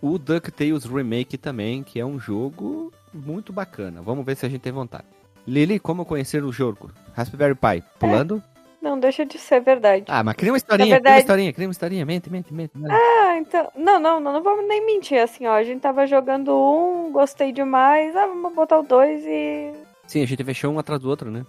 o 0.07 0.19
DuckTales 0.19 0.85
Remake 0.85 1.39
também, 1.39 1.83
que 1.83 1.99
é 1.99 2.05
um 2.05 2.19
jogo 2.19 2.93
muito 3.13 3.53
bacana. 3.53 4.03
Vamos 4.03 4.25
ver 4.25 4.37
se 4.37 4.45
a 4.45 4.49
gente 4.49 4.61
tem 4.61 4.73
vontade. 4.73 5.05
Lili, 5.47 5.79
como 5.79 6.05
conhecer 6.05 6.43
o 6.45 6.53
jogo? 6.53 6.91
Raspberry 7.15 7.55
Pi, 7.55 7.83
pulando? 7.99 8.43
não 8.83 9.01
deixa 9.01 9.25
de 9.25 9.39
ser 9.39 9.61
verdade. 9.63 10.05
Ah, 10.09 10.23
mas 10.23 10.35
cria 10.37 10.53
uma 10.53 10.59
historinha, 10.59 10.97
Na 10.97 10.97
cria 10.97 10.99
uma 11.01 11.03
verdade- 11.05 11.21
historinha, 11.23 11.53
cria 11.55 11.67
uma 11.67 11.73
historinha, 11.73 12.05
mente, 12.05 12.31
mente, 12.31 12.53
mente. 12.53 12.73
Ah, 12.91 13.39
então. 13.39 13.71
Não, 13.75 13.99
não, 13.99 14.21
não, 14.21 14.33
não 14.35 14.43
vamos 14.43 14.69
nem 14.69 14.85
mentir 14.85 15.19
assim, 15.23 15.47
ó. 15.47 15.55
A 15.55 15.65
gente 15.65 15.81
tava 15.81 16.07
jogando 16.07 16.55
um, 16.55 17.11
gostei 17.11 17.51
demais. 17.51 18.15
Ah, 18.15 18.27
vamos 18.27 18.55
botar 18.55 18.79
o 18.79 18.83
dois 18.83 19.25
e. 19.25 19.73
Sim, 20.07 20.23
a 20.23 20.27
gente 20.27 20.45
fechou 20.45 20.71
um 20.71 20.79
atrás 20.79 21.01
do 21.01 21.09
outro, 21.09 21.31
né? 21.31 21.47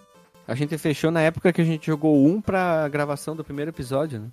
A 0.47 0.55
gente 0.55 0.77
fechou 0.77 1.11
na 1.11 1.19
época 1.21 1.51
que 1.51 1.59
a 1.59 1.65
gente 1.65 1.87
jogou 1.87 2.15
um 2.25 2.39
pra 2.39 2.87
gravação 2.87 3.35
do 3.35 3.43
primeiro 3.43 3.71
episódio, 3.71 4.19
né? 4.19 4.27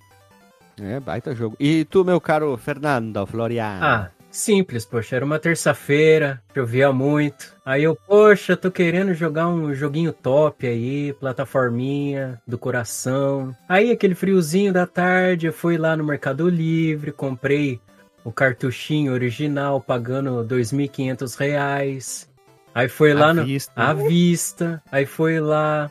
É, 0.81 0.99
baita 1.01 1.35
jogo. 1.35 1.57
E 1.61 1.85
tu, 1.85 2.05
meu 2.05 2.21
caro 2.21 2.57
Fernando 2.57 3.25
Florian? 3.27 3.79
Ah, 3.83 4.11
simples, 4.31 4.85
poxa. 4.85 5.17
Era 5.17 5.25
uma 5.25 5.39
terça-feira, 5.39 6.43
chovia 6.55 6.93
muito. 6.93 7.55
Aí 7.65 7.85
eu, 7.85 7.95
poxa, 7.95 8.57
tô 8.57 8.71
querendo 8.71 9.13
jogar 9.15 9.49
um 9.49 9.75
joguinho 9.75 10.13
top 10.13 10.67
aí, 10.67 11.13
plataforminha 11.15 12.41
do 12.47 12.59
coração. 12.59 13.55
Aí 13.69 13.91
aquele 13.91 14.15
friozinho 14.15 14.73
da 14.73 14.87
tarde, 14.87 15.47
eu 15.47 15.53
fui 15.53 15.77
lá 15.77 15.97
no 15.97 16.05
Mercado 16.05 16.49
Livre, 16.49 17.13
comprei 17.13 17.81
o 18.25 18.33
cartuchinho 18.33 19.13
original, 19.13 19.81
pagando 19.81 20.45
2.500 20.47 21.37
reais. 21.39 22.31
Aí 22.75 22.89
foi 22.89 23.13
lá 23.13 23.29
À 23.31 23.35
no, 23.35 23.45
vista. 23.45 23.73
à 23.77 23.93
vista. 23.93 24.83
Aí 24.91 25.05
foi 25.05 25.39
lá, 25.41 25.91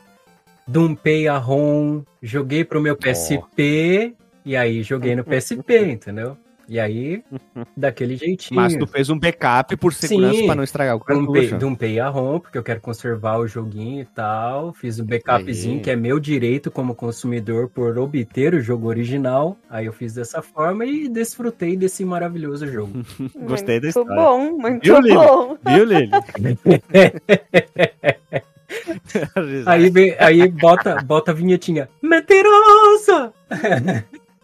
dumpei 0.66 1.28
a 1.28 1.38
ROM, 1.38 2.02
joguei 2.20 2.64
pro 2.64 2.80
meu 2.80 2.96
PSP, 2.96 4.14
e 4.44 4.56
aí 4.56 4.82
joguei 4.82 5.14
no 5.16 5.24
PSP, 5.24 5.78
entendeu? 5.90 6.36
E 6.68 6.78
aí, 6.78 7.22
daquele 7.76 8.16
jeitinho. 8.16 8.58
Mas 8.60 8.76
tu 8.76 8.86
fez 8.86 9.10
um 9.10 9.18
backup 9.18 9.76
por 9.76 9.92
segurança 9.92 10.44
pra 10.44 10.54
não 10.54 10.62
estragar 10.62 10.96
o 10.96 11.00
cartucho. 11.00 11.58
dumpei 11.58 11.98
a 12.00 12.08
ROM, 12.08 12.38
porque 12.40 12.56
eu 12.56 12.62
quero 12.62 12.80
conservar 12.80 13.38
o 13.38 13.46
joguinho 13.46 14.00
e 14.00 14.04
tal. 14.06 14.72
Fiz 14.72 14.98
o 14.98 15.04
backupzinho, 15.04 15.76
Aí. 15.76 15.80
que 15.80 15.90
é 15.90 15.96
meu 15.96 16.18
direito 16.18 16.70
como 16.70 16.94
consumidor 16.94 17.68
por 17.68 17.98
obter 17.98 18.54
o 18.54 18.60
jogo 18.60 18.88
original. 18.88 19.56
Aí 19.68 19.86
eu 19.86 19.92
fiz 19.92 20.14
dessa 20.14 20.40
forma 20.40 20.86
e 20.86 21.08
desfrutei 21.08 21.76
desse 21.76 22.04
maravilhoso 22.04 22.66
jogo. 22.66 23.04
Gostei 23.46 23.80
da 23.80 23.90
muito 23.94 24.04
bom, 24.06 24.58
muito 24.58 24.82
Viu, 24.84 25.00
Lili? 25.00 25.14
bom. 25.14 25.58
Viu, 25.66 25.84
Lili? 25.84 26.10
aí 29.66 30.16
aí 30.18 30.48
bota, 30.48 31.02
bota 31.02 31.32
a 31.32 31.34
vinhetinha. 31.34 31.88
Mentirosa! 32.00 33.32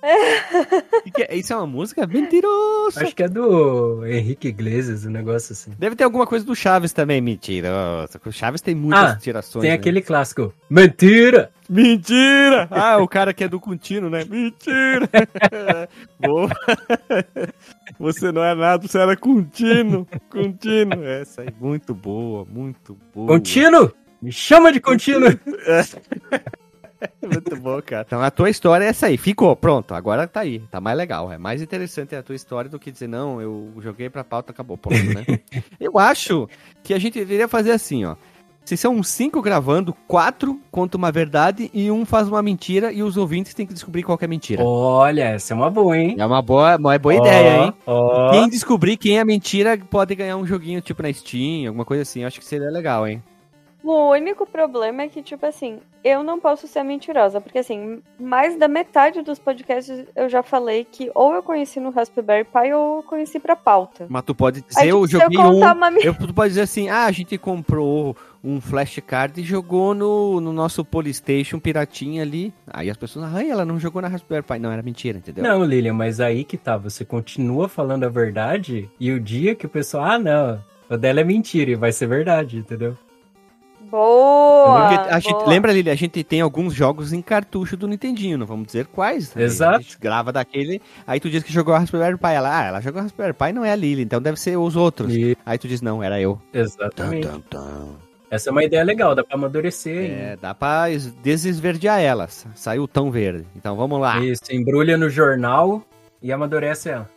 É? 0.03 1.35
Isso 1.37 1.53
é 1.53 1.57
uma 1.57 1.67
música? 1.67 2.07
Mentiroso! 2.07 3.01
Acho 3.01 3.15
que 3.15 3.23
é 3.23 3.29
do 3.29 4.07
Henrique 4.07 4.49
Iglesias, 4.49 5.05
um 5.05 5.11
negócio 5.11 5.53
assim. 5.53 5.73
Deve 5.79 5.97
ter 5.97 6.05
alguma 6.05 6.27
coisa 6.27 6.45
do 6.45 6.55
Chaves 6.55 6.93
também, 6.93 7.21
mentiroso. 7.21 8.19
O 8.25 8.33
Chaves 8.33 8.61
tem 8.61 8.75
muitas 8.75 9.13
Ah, 9.13 9.17
tirações. 9.17 9.63
Tem 9.63 9.71
né? 9.71 9.77
aquele 9.77 10.01
clássico. 10.01 10.53
Mentira! 10.71 11.51
Mentira! 11.69 12.69
Ah, 12.71 12.99
o 12.99 13.09
cara 13.09 13.35
que 13.35 13.45
é 13.45 13.49
do 13.49 13.61
contínuo, 13.61 14.09
né? 14.09 14.25
Mentira! 14.25 15.09
Boa. 16.19 16.49
Você 17.99 18.31
não 18.33 18.43
é 18.45 18.55
nada, 18.55 18.87
você 18.87 18.99
era 18.99 19.17
contínuo. 19.17 20.07
Contínuo. 20.31 21.05
Essa 21.05 21.43
aí, 21.43 21.49
muito 21.61 21.95
boa, 21.95 22.45
muito 22.49 22.97
boa. 23.15 23.27
Contínuo! 23.29 23.93
Me 24.23 24.33
chama 24.33 24.73
de 24.73 24.81
contínuo! 24.81 25.29
Muito 27.23 27.57
bom, 27.57 27.81
cara. 27.83 28.05
Então 28.07 28.21
a 28.21 28.31
tua 28.31 28.51
história 28.51 28.85
é 28.85 28.89
essa 28.89 29.07
aí. 29.07 29.17
Ficou, 29.17 29.55
pronto. 29.55 29.95
Agora 29.95 30.27
tá 30.27 30.41
aí. 30.41 30.61
Tá 30.71 30.81
mais 30.81 30.97
legal. 30.97 31.31
É 31.33 31.39
mais 31.39 31.63
interessante 31.63 32.15
a 32.15 32.23
tua 32.23 32.35
história 32.35 32.71
do 32.71 32.79
que 32.79 32.91
dizer, 32.91 33.09
não, 33.09 33.41
eu 33.41 33.73
joguei 33.81 34.11
pra 34.11 34.25
pauta, 34.25 34.53
acabou. 34.53 34.77
Pronto, 34.77 34.97
né? 34.97 35.41
eu 35.81 35.99
acho 35.99 36.49
que 36.83 36.95
a 36.95 36.99
gente 36.99 37.19
deveria 37.19 37.49
fazer 37.49 37.73
assim, 37.73 38.05
ó. 38.05 38.17
Se 38.69 38.77
são 38.77 39.03
cinco 39.03 39.41
gravando, 39.41 39.95
quatro 40.07 40.61
conta 40.71 40.99
uma 40.99 41.11
verdade 41.11 41.71
e 41.73 41.91
um 41.91 42.05
faz 42.05 42.29
uma 42.29 42.43
mentira 42.43 42.93
e 42.93 43.03
os 43.03 43.17
ouvintes 43.17 43.55
têm 43.55 43.67
que 43.67 43.73
descobrir 43.73 44.03
qual 44.03 44.19
que 44.19 44.27
é 44.27 44.29
mentira. 44.29 44.63
Olha, 44.63 45.23
essa 45.23 45.55
é 45.55 45.57
uma 45.57 45.71
boa, 45.71 45.97
hein? 45.97 46.17
É 46.19 46.27
uma 46.27 46.43
boa, 46.43 46.77
uma 46.77 46.99
boa 46.99 47.15
ideia, 47.15 47.65
hein? 47.65 47.75
Ó, 47.87 48.31
Quem 48.31 48.47
descobrir 48.47 48.99
quem 48.99 49.19
é 49.19 49.25
mentira 49.25 49.79
pode 49.79 50.15
ganhar 50.15 50.37
um 50.37 50.47
joguinho 50.47 50.83
tipo 50.83 51.03
na 51.03 51.11
Steam, 51.11 51.67
alguma 51.67 51.87
coisa 51.87 52.03
assim. 52.03 52.21
Eu 52.21 52.27
acho 52.27 52.39
que 52.39 52.45
seria 52.45 52.69
legal, 52.69 53.09
hein? 53.09 53.23
O 53.83 54.11
único 54.11 54.47
problema 54.47 55.03
é 55.03 55.09
que, 55.09 55.23
tipo 55.23 55.47
assim, 55.47 55.79
eu 56.03 56.23
não 56.23 56.41
posso 56.41 56.67
ser 56.67 56.83
mentirosa, 56.83 57.41
porque 57.41 57.59
assim, 57.59 58.03
mais 58.19 58.57
da 58.59 58.67
metade 58.69 59.23
dos 59.23 59.39
podcasts 59.39 60.05
eu 60.17 60.29
já 60.29 60.43
falei 60.43 60.85
que 60.85 61.11
ou 61.15 61.35
eu 61.35 61.43
conheci 61.43 61.79
no 61.79 61.91
Raspberry 61.91 62.45
Pi 62.45 62.73
ou 62.73 62.97
eu 62.99 63.03
conheci 63.03 63.39
pra 63.39 63.55
pauta. 63.55 64.07
Mas 64.09 64.23
tu 64.25 64.35
pode 64.35 64.63
dizer, 64.63 64.81
Aí, 64.81 64.89
eu 64.89 65.07
tipo, 65.07 65.21
joguei 65.21 65.39
eu 65.39 65.51
um. 65.51 65.73
uma 65.73 65.91
Eu, 66.03 66.15
tu 66.15 66.35
pode 66.35 66.51
dizer 66.51 66.63
assim, 66.63 66.89
ah, 66.89 67.05
a 67.05 67.13
gente 67.13 67.39
comprou 67.39 68.17
um 68.43 68.61
flashcard 68.61 69.41
e 69.41 69.45
jogou 69.45 69.95
no, 69.95 70.41
no 70.41 70.53
nosso 70.53 70.85
Polystation 70.85 71.59
piratinha 71.59 72.23
ali. 72.23 72.53
Aí 72.67 72.91
as 72.91 72.97
pessoas, 72.97 73.33
ah, 73.33 73.45
ela 73.45 73.65
não 73.65 73.79
jogou 73.79 74.03
na 74.03 74.09
Raspberry 74.09 74.43
Pi. 74.43 74.59
Não, 74.59 74.73
era 74.73 74.83
mentira, 74.83 75.19
entendeu? 75.19 75.45
Não, 75.45 75.65
Lilian, 75.65 75.95
mas 75.95 76.21
aí 76.21 76.45
que 76.45 76.57
tá, 76.57 76.77
você 76.77 77.05
continua 77.05 77.69
falando 77.69 78.05
a 78.05 78.09
verdade 78.09 78.91
e 78.99 79.13
o 79.13 79.21
dia 79.21 79.55
que 79.55 79.67
o 79.67 79.69
pessoal, 79.69 80.05
ah, 80.05 80.19
não, 80.19 80.61
o 80.91 80.97
dela 80.97 81.21
é 81.21 81.25
mentira 81.25 81.71
e 81.71 81.75
vai 81.75 81.93
ser 81.93 82.07
verdade, 82.07 82.59
entendeu? 82.59 82.97
Boa! 83.91 84.89
Porque 84.89 85.11
a 85.15 85.19
gente, 85.19 85.33
boa. 85.33 85.49
lembra, 85.49 85.73
Lili, 85.73 85.91
a 85.91 85.95
gente 85.95 86.23
tem 86.25 86.41
alguns 86.41 86.75
jogos 86.75 87.13
em 87.13 87.21
cartucho 87.23 87.77
do 87.77 87.89
Nintendinho, 87.89 88.39
não 88.39 88.47
vamos 88.47 88.67
dizer 88.67 88.87
quais. 88.87 89.33
Aí 89.37 89.43
Exato. 89.45 89.77
A 89.79 89.81
gente 89.81 89.99
grava 89.99 90.33
daquele, 90.33 90.81
aí 91.07 91.19
tu 91.21 91.29
diz 91.31 91.43
que 91.43 91.53
jogou 91.53 91.75
a 91.75 91.79
Raspberry 91.79 92.17
Pi. 92.17 92.29
Ela, 92.29 92.59
ah, 92.61 92.65
ela 92.67 92.81
jogou 92.81 93.01
a 93.01 93.03
Raspberry 93.03 93.33
Pi, 93.33 93.53
não 93.53 93.65
é 93.65 93.73
a 93.73 93.77
Lili, 93.77 94.03
então 94.03 94.21
deve 94.21 94.39
ser 94.39 94.57
os 94.57 94.77
outros. 94.77 95.15
E- 95.15 95.37
Aí 95.45 95.59
tu 95.59 95.67
diz, 95.69 95.81
não, 95.81 96.03
era 96.03 96.21
eu. 96.21 96.41
exatamente. 96.53 97.27
Tum, 97.27 97.41
tum, 97.41 97.59
tum. 97.61 97.89
Essa 98.31 98.51
é 98.51 98.53
uma 98.53 98.63
ideia 98.63 98.85
legal, 98.85 99.15
dá 99.15 99.25
pra 99.25 99.37
amadurecer. 99.37 100.05
hein? 100.05 100.13
É, 100.13 100.37
dá 100.37 100.55
pra 100.55 100.91
es- 100.91 101.13
desesverdear 101.23 102.01
elas. 102.01 102.47
Saiu 102.55 102.87
tão 102.87 103.11
verde. 103.11 103.47
Então 103.57 103.75
vamos 103.75 103.99
lá. 103.99 104.19
Isso, 104.21 104.43
embrulha 104.51 104.99
no 104.99 105.09
jornal 105.09 105.83
e 106.23 106.31
amadurece 106.31 106.91
ela. 106.91 107.09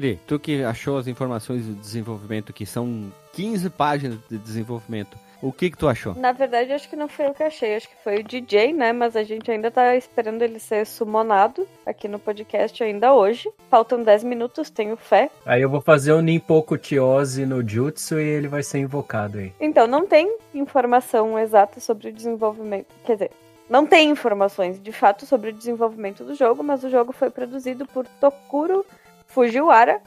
Lili, 0.00 0.18
tu 0.26 0.38
que 0.38 0.64
achou 0.64 0.96
as 0.96 1.06
informações 1.06 1.66
de 1.66 1.74
desenvolvimento 1.74 2.54
que 2.54 2.64
são 2.64 3.12
15 3.34 3.68
páginas 3.68 4.18
de 4.30 4.38
desenvolvimento, 4.38 5.18
o 5.42 5.52
que 5.52 5.70
que 5.70 5.76
tu 5.76 5.88
achou? 5.88 6.14
Na 6.14 6.32
verdade, 6.32 6.72
acho 6.72 6.88
que 6.88 6.96
não 6.96 7.08
foi 7.08 7.26
eu 7.26 7.34
que 7.34 7.42
achei, 7.42 7.74
acho 7.76 7.88
que 7.88 7.94
foi 8.02 8.20
o 8.20 8.24
DJ, 8.24 8.72
né? 8.72 8.92
Mas 8.92 9.16
a 9.16 9.22
gente 9.22 9.50
ainda 9.50 9.70
tá 9.70 9.94
esperando 9.96 10.42
ele 10.42 10.58
ser 10.58 10.86
sumonado 10.86 11.66
aqui 11.84 12.08
no 12.08 12.18
podcast 12.18 12.82
ainda 12.82 13.14
hoje. 13.14 13.50
Faltam 13.70 14.02
10 14.02 14.24
minutos, 14.24 14.70
tenho 14.70 14.96
fé. 14.96 15.30
Aí 15.46 15.62
eu 15.62 15.70
vou 15.70 15.80
fazer 15.80 16.12
o 16.12 16.20
Ninpoku 16.20 16.76
Tiose 16.76 17.46
no 17.46 17.66
Jutsu 17.66 18.18
e 18.18 18.24
ele 18.24 18.48
vai 18.48 18.62
ser 18.62 18.78
invocado 18.78 19.38
aí. 19.38 19.52
Então, 19.60 19.86
não 19.86 20.06
tem 20.06 20.34
informação 20.54 21.38
exata 21.38 21.80
sobre 21.80 22.08
o 22.08 22.12
desenvolvimento. 22.12 22.86
Quer 23.06 23.14
dizer, 23.14 23.30
não 23.70 23.86
tem 23.86 24.10
informações 24.10 24.82
de 24.82 24.92
fato 24.92 25.24
sobre 25.24 25.50
o 25.50 25.52
desenvolvimento 25.52 26.24
do 26.24 26.34
jogo, 26.34 26.62
mas 26.62 26.84
o 26.84 26.90
jogo 26.90 27.12
foi 27.12 27.30
produzido 27.30 27.86
por 27.86 28.04
Tokuro 28.20 28.84
Fujiwara. 29.30 30.00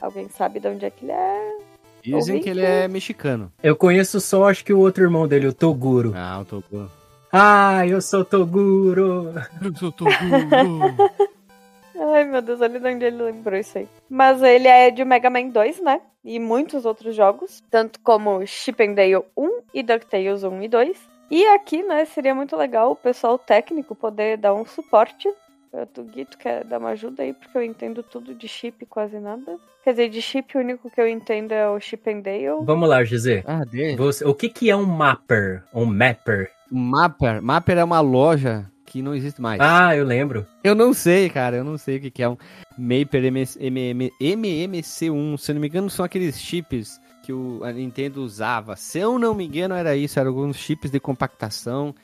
Alguém 0.00 0.28
sabe 0.28 0.60
de 0.60 0.68
onde 0.68 0.84
é 0.84 0.90
que 0.90 1.04
ele 1.04 1.12
é? 1.12 1.58
Dizem 2.02 2.40
que 2.40 2.48
ele 2.48 2.64
é 2.64 2.86
mexicano. 2.86 3.52
Eu 3.62 3.74
conheço 3.74 4.20
só, 4.20 4.48
acho 4.48 4.64
que 4.64 4.72
o 4.72 4.78
outro 4.78 5.02
irmão 5.02 5.26
dele, 5.26 5.48
o 5.48 5.52
Toguro. 5.52 6.12
Ah, 6.14 6.44
tô 6.48 6.62
com... 6.62 6.86
Ah, 7.32 7.86
eu 7.86 8.00
sou 8.00 8.24
Toguro! 8.24 9.32
Eu 9.60 9.74
sou 9.76 9.90
Toguro. 9.90 10.14
Ai, 11.98 12.24
meu 12.24 12.42
Deus, 12.42 12.60
olha 12.60 12.78
de 12.78 12.86
onde 12.86 13.04
ele 13.04 13.22
lembrou 13.22 13.58
isso 13.58 13.78
aí. 13.78 13.88
Mas 14.08 14.42
ele 14.42 14.68
é 14.68 14.90
de 14.90 15.04
Mega 15.04 15.30
Man 15.30 15.48
2, 15.48 15.80
né? 15.80 16.00
E 16.24 16.38
muitos 16.38 16.84
outros 16.84 17.16
jogos, 17.16 17.62
tanto 17.70 17.98
como 18.00 18.46
Chip 18.46 18.82
and 18.82 18.94
Dale 18.94 19.24
1 19.36 19.60
e 19.72 19.82
DuckTales 19.82 20.44
1 20.44 20.62
e 20.62 20.68
2. 20.68 20.98
E 21.30 21.46
aqui, 21.46 21.82
né, 21.82 22.04
seria 22.04 22.34
muito 22.34 22.56
legal 22.56 22.92
o 22.92 22.96
pessoal 22.96 23.38
técnico 23.38 23.94
poder 23.94 24.36
dar 24.36 24.54
um 24.54 24.64
suporte. 24.64 25.28
O 25.72 26.02
Guito 26.04 26.38
quer 26.38 26.64
dar 26.64 26.78
uma 26.78 26.90
ajuda 26.90 27.22
aí, 27.22 27.32
porque 27.34 27.56
eu 27.58 27.62
entendo 27.62 28.02
tudo 28.02 28.34
de 28.34 28.48
chip, 28.48 28.84
quase 28.86 29.18
nada. 29.18 29.58
Quer 29.84 29.90
dizer, 29.90 30.08
de 30.08 30.22
chip 30.22 30.56
o 30.56 30.60
único 30.60 30.90
que 30.90 31.00
eu 31.00 31.06
entendo 31.08 31.52
é 31.52 31.68
o 31.68 31.78
Chip 31.78 32.08
and 32.10 32.20
Dale. 32.20 32.64
Vamos 32.64 32.88
lá, 32.88 33.04
Gisê. 33.04 33.44
ah, 33.46 33.62
de... 33.64 33.94
Você- 33.96 34.24
o 34.24 34.34
que, 34.34 34.48
que 34.48 34.70
é 34.70 34.76
um 34.76 34.84
mapper? 34.86 35.62
Um 35.72 35.84
mapper? 35.84 36.50
Mapper. 36.70 37.40
Mapper 37.42 37.78
é 37.78 37.84
uma 37.84 38.00
loja 38.00 38.64
que 38.84 39.02
não 39.02 39.14
existe 39.14 39.40
mais. 39.40 39.60
Ah, 39.60 39.94
eu 39.94 40.04
lembro. 40.04 40.46
Eu 40.64 40.74
não 40.74 40.92
sei, 40.94 41.28
cara. 41.28 41.56
Eu 41.56 41.64
não 41.64 41.76
sei 41.78 41.98
o 41.98 42.00
que, 42.00 42.10
que 42.10 42.22
é 42.22 42.28
um 42.28 42.36
Mapper 42.78 43.24
MS, 43.24 43.58
MM, 43.60 44.10
MMC1. 44.20 45.36
Se 45.38 45.50
eu 45.50 45.54
não 45.54 45.60
me 45.60 45.68
engano, 45.68 45.90
são 45.90 46.04
aqueles 46.04 46.40
chips 46.40 47.00
que 47.22 47.32
o, 47.32 47.60
a 47.64 47.72
Nintendo 47.72 48.22
usava. 48.22 48.76
Se 48.76 48.98
eu 48.98 49.18
não 49.18 49.34
me 49.34 49.46
engano, 49.46 49.74
era 49.74 49.94
isso. 49.96 50.18
Eram 50.18 50.30
alguns 50.30 50.56
chips 50.56 50.90
de 50.90 51.00
compactação 51.00 51.94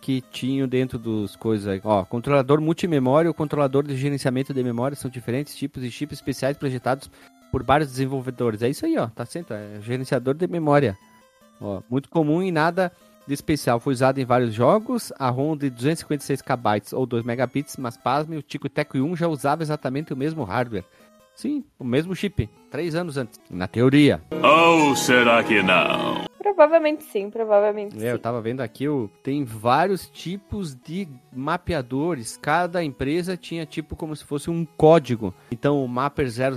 que 0.00 0.20
tinham 0.20 0.66
dentro 0.66 0.98
dos 0.98 1.36
coisas. 1.36 1.80
Ó, 1.84 2.04
controlador 2.04 2.60
multimemória 2.60 3.28
e 3.28 3.30
o 3.30 3.34
controlador 3.34 3.86
de 3.86 3.96
gerenciamento 3.96 4.54
de 4.54 4.62
memória 4.62 4.96
são 4.96 5.10
diferentes 5.10 5.54
tipos 5.54 5.82
de 5.82 5.90
chips 5.90 6.18
especiais 6.18 6.56
projetados 6.56 7.10
por 7.50 7.62
vários 7.62 7.90
desenvolvedores. 7.90 8.62
É 8.62 8.68
isso 8.68 8.86
aí, 8.86 8.96
ó. 8.96 9.08
Tá 9.08 9.26
certo. 9.26 9.52
É 9.52 9.80
gerenciador 9.82 10.34
de 10.34 10.46
memória. 10.46 10.96
Ó, 11.60 11.82
muito 11.90 12.08
comum 12.08 12.42
e 12.42 12.50
nada 12.50 12.90
de 13.26 13.34
especial. 13.34 13.78
Foi 13.78 13.92
usado 13.92 14.18
em 14.18 14.24
vários 14.24 14.54
jogos. 14.54 15.12
A 15.18 15.28
ROM 15.28 15.56
de 15.56 15.68
256 15.68 16.42
KB 16.42 16.94
ou 16.94 17.06
2 17.06 17.24
megabits, 17.24 17.76
mas 17.76 17.96
pasme, 17.96 18.36
o 18.36 18.42
Tico 18.42 18.68
Teco 18.68 18.98
1 18.98 19.16
já 19.16 19.28
usava 19.28 19.62
exatamente 19.62 20.12
o 20.12 20.16
mesmo 20.16 20.44
hardware. 20.44 20.84
Sim, 21.40 21.64
o 21.78 21.84
mesmo 21.84 22.14
chip. 22.14 22.50
Três 22.70 22.94
anos 22.94 23.16
antes. 23.16 23.40
Na 23.50 23.66
teoria. 23.66 24.20
Ou 24.30 24.94
será 24.94 25.42
que 25.42 25.62
não? 25.62 26.26
Provavelmente 26.36 27.02
sim, 27.04 27.30
provavelmente 27.30 27.96
É, 28.04 28.12
eu 28.12 28.16
sim. 28.16 28.20
tava 28.22 28.42
vendo 28.42 28.60
aqui, 28.60 28.86
o- 28.86 29.08
tem 29.22 29.42
vários 29.42 30.06
tipos 30.10 30.74
de 30.74 31.08
mapeadores. 31.34 32.36
Cada 32.36 32.84
empresa 32.84 33.38
tinha 33.38 33.64
tipo 33.64 33.96
como 33.96 34.14
se 34.14 34.22
fosse 34.22 34.50
um 34.50 34.66
código. 34.76 35.32
Então 35.50 35.82
o 35.82 35.88
Mapper 35.88 36.28
000 36.28 36.56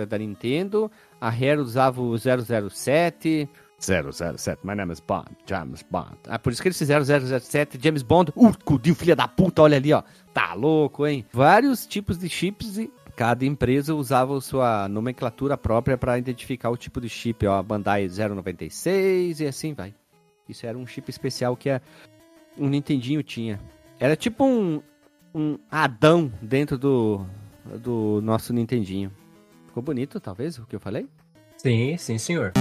é 0.00 0.04
da 0.04 0.18
Nintendo, 0.18 0.90
a 1.20 1.30
Rare 1.30 1.58
usava 1.60 2.02
o 2.02 2.16
007. 2.18 3.48
007, 3.78 4.66
my 4.66 4.74
name 4.74 4.90
is 4.92 5.00
Bond, 5.00 5.26
James 5.46 5.84
Bond. 5.90 6.16
Ah, 6.26 6.38
por 6.38 6.50
isso 6.50 6.62
que 6.62 6.68
eles 6.68 6.78
fizeram 6.78 7.04
007, 7.04 7.78
James 7.80 8.02
Bond. 8.02 8.32
Uh, 8.34 8.52
cudinho, 8.64 8.94
filha 8.96 9.14
da 9.14 9.28
puta, 9.28 9.60
olha 9.62 9.76
ali, 9.76 9.92
ó. 9.92 10.02
Tá 10.32 10.54
louco, 10.54 11.06
hein? 11.06 11.26
Vários 11.30 11.86
tipos 11.86 12.16
de 12.18 12.26
chips 12.28 12.78
e 12.78 12.90
cada 13.16 13.46
empresa 13.46 13.94
usava 13.94 14.36
a 14.36 14.40
sua 14.42 14.86
nomenclatura 14.88 15.56
própria 15.56 15.96
para 15.96 16.18
identificar 16.18 16.68
o 16.68 16.76
tipo 16.76 17.00
de 17.00 17.08
chip, 17.08 17.46
ó. 17.46 17.62
Bandai 17.62 18.06
096 18.06 19.40
e 19.40 19.46
assim 19.46 19.72
vai. 19.72 19.94
Isso 20.46 20.66
era 20.66 20.76
um 20.76 20.86
chip 20.86 21.08
especial 21.10 21.56
que 21.56 21.70
a, 21.70 21.80
um 22.58 22.68
Nintendinho 22.68 23.22
tinha. 23.22 23.58
Era 23.98 24.14
tipo 24.14 24.44
um, 24.44 24.82
um 25.34 25.58
Adão 25.70 26.30
dentro 26.42 26.76
do, 26.76 27.24
do 27.82 28.20
nosso 28.22 28.52
Nintendinho. 28.52 29.10
Ficou 29.66 29.82
bonito, 29.82 30.20
talvez, 30.20 30.58
o 30.58 30.66
que 30.66 30.76
eu 30.76 30.80
falei? 30.80 31.08
Sim, 31.56 31.96
sim, 31.96 32.18
senhor. 32.18 32.52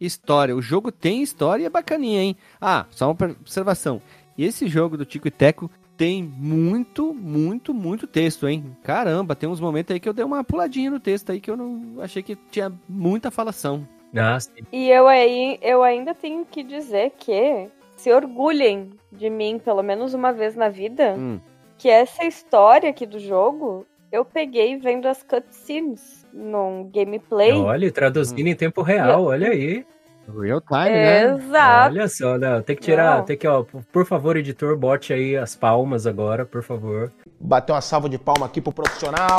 História. 0.00 0.54
O 0.54 0.60
jogo 0.60 0.90
tem 0.90 1.22
história 1.22 1.62
e 1.62 1.66
é 1.66 1.70
bacaninha, 1.70 2.20
hein? 2.20 2.36
Ah, 2.60 2.86
só 2.90 3.06
uma 3.10 3.30
observação. 3.30 4.02
E 4.36 4.44
esse 4.44 4.66
jogo 4.68 4.96
do 4.96 5.04
Tico 5.04 5.28
e 5.28 5.30
Teco 5.30 5.70
tem 5.96 6.22
muito, 6.22 7.14
muito, 7.14 7.72
muito 7.72 8.06
texto, 8.06 8.46
hein? 8.46 8.76
Caramba, 8.82 9.34
tem 9.34 9.48
uns 9.48 9.60
momentos 9.60 9.94
aí 9.94 10.00
que 10.00 10.08
eu 10.08 10.12
dei 10.12 10.24
uma 10.24 10.44
puladinha 10.44 10.90
no 10.90 11.00
texto 11.00 11.30
aí 11.30 11.40
que 11.40 11.50
eu 11.50 11.56
não 11.56 11.94
achei 12.00 12.22
que 12.22 12.36
tinha 12.50 12.70
muita 12.88 13.30
falação. 13.30 13.88
Ah, 14.14 14.38
sim. 14.38 14.52
E 14.72 14.90
eu, 14.90 15.06
aí, 15.08 15.58
eu 15.62 15.82
ainda 15.82 16.14
tenho 16.14 16.44
que 16.44 16.62
dizer 16.62 17.12
que 17.18 17.68
se 17.96 18.12
orgulhem 18.12 18.90
de 19.10 19.30
mim, 19.30 19.58
pelo 19.58 19.82
menos 19.82 20.12
uma 20.14 20.32
vez 20.32 20.54
na 20.54 20.68
vida, 20.68 21.14
Hum. 21.16 21.40
que 21.78 21.88
essa 21.88 22.24
história 22.24 22.90
aqui 22.90 23.06
do 23.06 23.18
jogo 23.18 23.86
eu 24.12 24.24
peguei 24.24 24.76
vendo 24.76 25.06
as 25.06 25.22
cutscenes 25.22 26.26
num 26.32 26.88
gameplay. 26.92 27.52
Olha, 27.52 27.90
traduzindo 27.90 28.46
em 28.46 28.54
tempo 28.54 28.82
real, 28.82 29.24
olha 29.24 29.50
aí. 29.50 29.84
Real 30.28 30.60
time, 30.60 30.90
né? 30.90 31.34
Exato. 31.34 31.94
Olha 31.94 32.08
só, 32.08 32.38
não, 32.38 32.62
tem 32.62 32.74
que 32.76 32.82
tirar, 32.82 33.18
Não. 33.18 33.24
tem 33.24 33.36
que, 33.36 33.46
ó, 33.46 33.64
por- 33.92 34.04
favor, 34.04 34.36
editor, 34.36 34.76
bote 34.76 35.12
aí 35.12 35.36
as 35.36 35.54
palmas 35.54 36.06
agora, 36.06 36.44
por 36.44 36.62
favor. 36.62 37.12
Bater 37.40 37.72
uma 37.72 37.80
salva 37.80 38.08
de 38.08 38.18
palma 38.18 38.46
aqui 38.46 38.60
pro 38.60 38.72
profissional. 38.72 39.38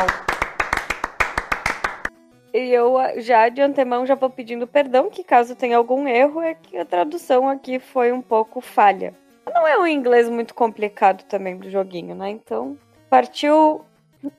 E 2.54 2.72
eu 2.72 2.98
ah, 2.98 3.20
já 3.20 3.50
de 3.50 3.62
antemão 3.62 4.06
já 4.06 4.16
vou 4.16 4.30
pedindo 4.30 4.66
perdão, 4.66 5.10
que 5.10 5.24
caso 5.24 5.56
tenha 5.56 5.78
algum 5.78 6.08
erro, 6.08 6.42
é 6.42 6.56
que 6.56 6.78
a 6.78 6.86
tradução 6.86 7.48
aqui 7.50 7.80
foi 7.80 8.12
um 8.12 8.22
pouco 8.22 8.62
falha. 8.62 9.14
Não 9.54 9.68
é 9.68 9.78
um 9.78 9.86
inglês 9.88 10.28
muito 10.30 10.54
complicado 10.56 11.24
também 11.26 11.58
do 11.58 11.70
joguinho, 11.70 12.16
né? 12.16 12.30
Então, 12.30 12.78
partiu 13.10 13.82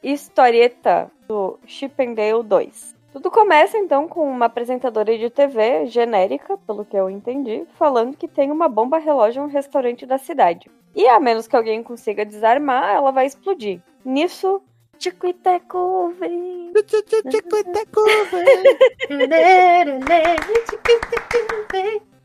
historieta 0.02 1.10
do 1.28 1.58
Chip 1.66 2.02
and 2.02 2.14
Dale 2.14 2.42
2. 2.42 2.96
Tudo 3.12 3.30
começa 3.30 3.78
então 3.78 4.06
com 4.06 4.28
uma 4.28 4.46
apresentadora 4.46 5.16
de 5.16 5.30
TV 5.30 5.86
genérica, 5.86 6.58
pelo 6.58 6.84
que 6.84 6.96
eu 6.96 7.08
entendi, 7.08 7.64
falando 7.74 8.16
que 8.16 8.28
tem 8.28 8.50
uma 8.50 8.68
bomba 8.68 8.98
relógio 8.98 9.42
em 9.42 9.46
um 9.46 9.48
restaurante 9.48 10.04
da 10.04 10.18
cidade. 10.18 10.70
E 10.94 11.06
a 11.08 11.18
menos 11.18 11.46
que 11.46 11.56
alguém 11.56 11.82
consiga 11.82 12.24
desarmar, 12.24 12.94
ela 12.94 13.10
vai 13.10 13.26
explodir. 13.26 13.80
Nisso, 14.04 14.62
Tico 14.98 15.26
e 15.26 15.32
Teco 15.32 16.12
vem. 16.18 16.72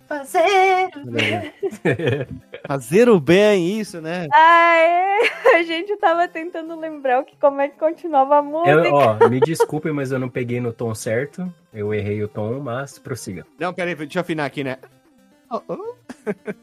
Fazer 2.68 3.10
o 3.10 3.20
bem, 3.20 3.80
isso, 3.80 4.00
né? 4.02 4.28
Ah, 4.32 4.78
é. 4.78 5.20
A 5.58 5.64
gente 5.64 5.96
tava 5.98 6.28
tentando 6.28 6.80
lembrar 6.80 7.22
o 7.22 7.26
que, 7.26 7.36
como 7.38 7.62
é 7.62 7.70
que 7.70 7.78
continuava 7.78 8.38
a 8.38 8.42
música. 8.42 8.72
Eu, 8.72 8.94
ó, 8.94 9.30
me 9.30 9.40
desculpem, 9.40 9.94
mas 9.94 10.12
eu 10.12 10.20
não 10.20 10.30
peguei 10.30 10.60
no 10.60 10.74
tom 10.74 10.94
certo. 10.94 11.52
Eu 11.74 11.94
errei 11.94 12.22
o 12.24 12.28
tom, 12.28 12.60
mas 12.60 13.00
prossiga. 13.00 13.46
Não, 13.60 13.74
peraí, 13.74 13.96
deixa 13.96 14.20
eu 14.20 14.22
afinar 14.22 14.46
aqui, 14.46 14.64
né? 14.64 14.78
Oh, 15.50 15.62
oh. 15.68 15.96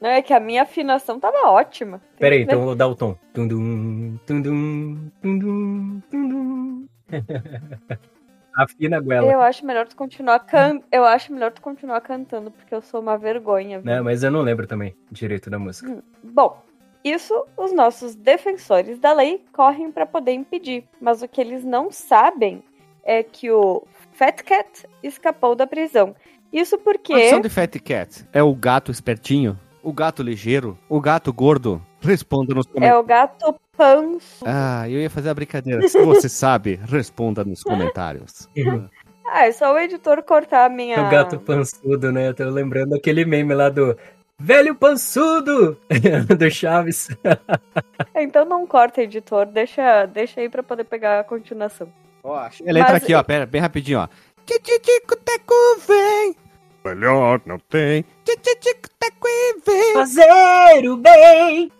Não, 0.00 0.10
é 0.10 0.22
que 0.22 0.32
a 0.32 0.38
minha 0.38 0.62
afinação 0.62 1.18
tava 1.18 1.50
ótima. 1.50 2.00
Peraí, 2.18 2.42
então 2.42 2.60
eu 2.60 2.66
vou 2.66 2.76
dar 2.76 2.86
o 2.86 2.94
tom. 2.94 3.16
Tundum, 3.32 4.16
tundum, 4.24 5.10
tundum, 5.20 6.00
tundum. 6.08 6.86
Afina 8.58 8.96
a 8.96 9.00
goela. 9.00 9.32
Eu 9.32 9.40
acho 9.40 9.64
melhor 9.64 9.86
tu 9.86 9.94
continuar 9.94 10.40
can... 10.40 10.80
Eu 10.90 11.04
acho 11.04 11.32
melhor 11.32 11.52
tu 11.52 11.62
continuar 11.62 12.00
cantando, 12.00 12.50
porque 12.50 12.74
eu 12.74 12.82
sou 12.82 13.00
uma 13.00 13.16
vergonha. 13.16 13.78
viu? 13.78 13.94
Não, 13.94 14.02
mas 14.02 14.24
eu 14.24 14.32
não 14.32 14.42
lembro 14.42 14.66
também 14.66 14.96
direito 15.12 15.48
da 15.48 15.60
música. 15.60 16.02
Bom, 16.24 16.60
isso 17.04 17.46
os 17.56 17.72
nossos 17.72 18.16
defensores 18.16 18.98
da 18.98 19.12
lei 19.12 19.44
correm 19.52 19.92
para 19.92 20.04
poder 20.04 20.32
impedir, 20.32 20.84
mas 21.00 21.22
o 21.22 21.28
que 21.28 21.40
eles 21.40 21.64
não 21.64 21.92
sabem 21.92 22.60
é 23.04 23.22
que 23.22 23.48
o 23.48 23.86
Fat 24.10 24.42
Cat 24.42 24.86
escapou 25.04 25.54
da 25.54 25.64
prisão. 25.64 26.16
Isso 26.52 26.74
A 26.74 26.78
porque 26.78 27.12
tradução 27.12 27.40
de 27.40 27.48
Fat 27.48 27.78
Cat 27.78 28.26
é 28.32 28.42
o 28.42 28.52
gato 28.56 28.90
espertinho? 28.90 29.56
O 29.84 29.92
gato 29.92 30.20
ligeiro? 30.20 30.76
O 30.88 31.00
gato 31.00 31.32
gordo? 31.32 31.80
Responda 32.00 32.54
nos 32.54 32.66
é 32.66 32.70
comentários. 32.70 33.00
o 33.00 33.06
gato 33.06 33.54
panço. 33.76 34.44
Ah, 34.46 34.88
eu 34.88 35.00
ia 35.00 35.10
fazer 35.10 35.28
a 35.30 35.34
brincadeira. 35.34 35.88
Se 35.88 36.00
você 36.04 36.28
sabe, 36.28 36.78
responda 36.88 37.44
nos 37.44 37.62
comentários. 37.62 38.48
Ah, 39.30 39.46
é 39.46 39.52
só 39.52 39.74
o 39.74 39.78
editor 39.78 40.22
cortar 40.22 40.64
a 40.64 40.68
minha. 40.70 41.06
O 41.06 41.10
gato 41.10 41.38
pançudo, 41.38 42.10
né? 42.10 42.28
Eu 42.28 42.34
tô 42.34 42.44
lembrando 42.48 42.94
aquele 42.94 43.26
meme 43.26 43.52
lá 43.52 43.68
do 43.68 43.94
Velho 44.38 44.74
Pançudo! 44.74 45.76
do 46.38 46.50
Chaves. 46.50 47.08
Então 48.16 48.46
não 48.46 48.66
corta, 48.66 49.02
editor. 49.02 49.44
Deixa, 49.44 50.06
deixa 50.06 50.40
aí 50.40 50.48
pra 50.48 50.62
poder 50.62 50.84
pegar 50.84 51.20
a 51.20 51.24
continuação. 51.24 51.92
Ó, 52.24 52.34
achei 52.36 52.66
a 52.70 52.72
letra 52.72 52.94
Mas- 52.94 53.02
aqui, 53.02 53.12
ó. 53.14 53.22
Pera, 53.22 53.44
bem 53.44 53.60
rapidinho, 53.60 53.98
ó. 54.00 54.08
Titico-teco 54.46 55.54
vem. 55.86 56.34
Melhor 56.82 57.42
não 57.44 57.58
tem. 57.58 58.06
Titico-teco 58.24 59.28
e 59.28 59.60
vem. 59.66 59.92
Fazer 59.92 60.88
o 60.88 60.96
bem! 60.96 61.70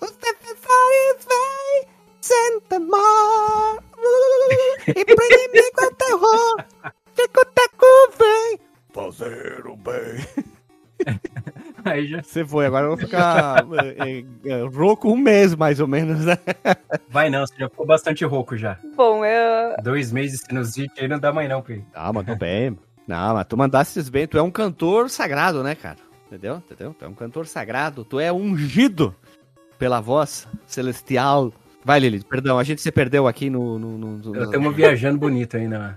Os 0.00 0.12
defensores 0.16 1.26
vêm. 1.26 1.88
Sem 2.20 2.60
temor. 2.68 3.82
E 4.88 5.04
pro 5.04 5.24
inimigo 5.24 5.80
é 5.80 5.90
terror. 5.94 6.64
Tico-teco 7.14 7.86
vem. 8.18 8.60
Fazer 8.92 9.66
o 9.66 9.76
bem. 9.76 10.26
Aí 11.84 12.08
já 12.08 12.20
Você 12.20 12.44
foi, 12.44 12.66
agora 12.66 12.86
eu 12.86 12.88
vou 12.88 12.98
ficar 12.98 13.64
é, 14.04 14.24
é, 14.44 14.62
rouco 14.62 15.08
um 15.08 15.16
mês, 15.16 15.54
mais 15.54 15.78
ou 15.78 15.86
menos, 15.86 16.24
né? 16.24 16.36
vai 17.08 17.30
não, 17.30 17.46
você 17.46 17.54
já 17.56 17.68
ficou 17.68 17.86
bastante 17.86 18.24
rouco 18.24 18.56
já. 18.56 18.76
Bom, 18.96 19.24
eu. 19.24 19.76
Dois 19.84 20.10
meses 20.10 20.40
de 20.40 20.46
sinusite 20.46 21.00
aí 21.00 21.06
não 21.06 21.20
dá 21.20 21.32
mais 21.32 21.48
não, 21.48 21.62
Pi. 21.62 21.84
Ah, 21.94 22.12
mandou 22.12 22.36
bem. 22.36 22.76
Não, 23.06 23.34
mas 23.34 23.46
tu 23.46 23.56
mandasses 23.56 24.08
bem, 24.08 24.26
tu 24.26 24.36
é 24.36 24.42
um 24.42 24.50
cantor 24.50 25.08
sagrado, 25.08 25.62
né, 25.62 25.76
cara? 25.76 25.98
Entendeu? 26.26 26.56
Entendeu? 26.56 26.92
Tu 26.98 27.04
é 27.04 27.08
um 27.08 27.14
cantor 27.14 27.46
sagrado, 27.46 28.04
tu 28.04 28.18
é 28.18 28.32
ungido 28.32 29.14
pela 29.78 30.00
voz 30.00 30.46
celestial. 30.66 31.52
Vai, 31.84 32.00
Lili, 32.00 32.22
perdão, 32.24 32.58
a 32.58 32.64
gente 32.64 32.80
se 32.82 32.90
perdeu 32.90 33.26
aqui 33.28 33.48
no. 33.48 33.78
no, 33.78 33.96
no, 33.98 34.16
no- 34.18 34.42
Estamos 34.44 34.74
viajando 34.74 35.18
bonito 35.18 35.56
aí 35.56 35.68
na. 35.68 35.94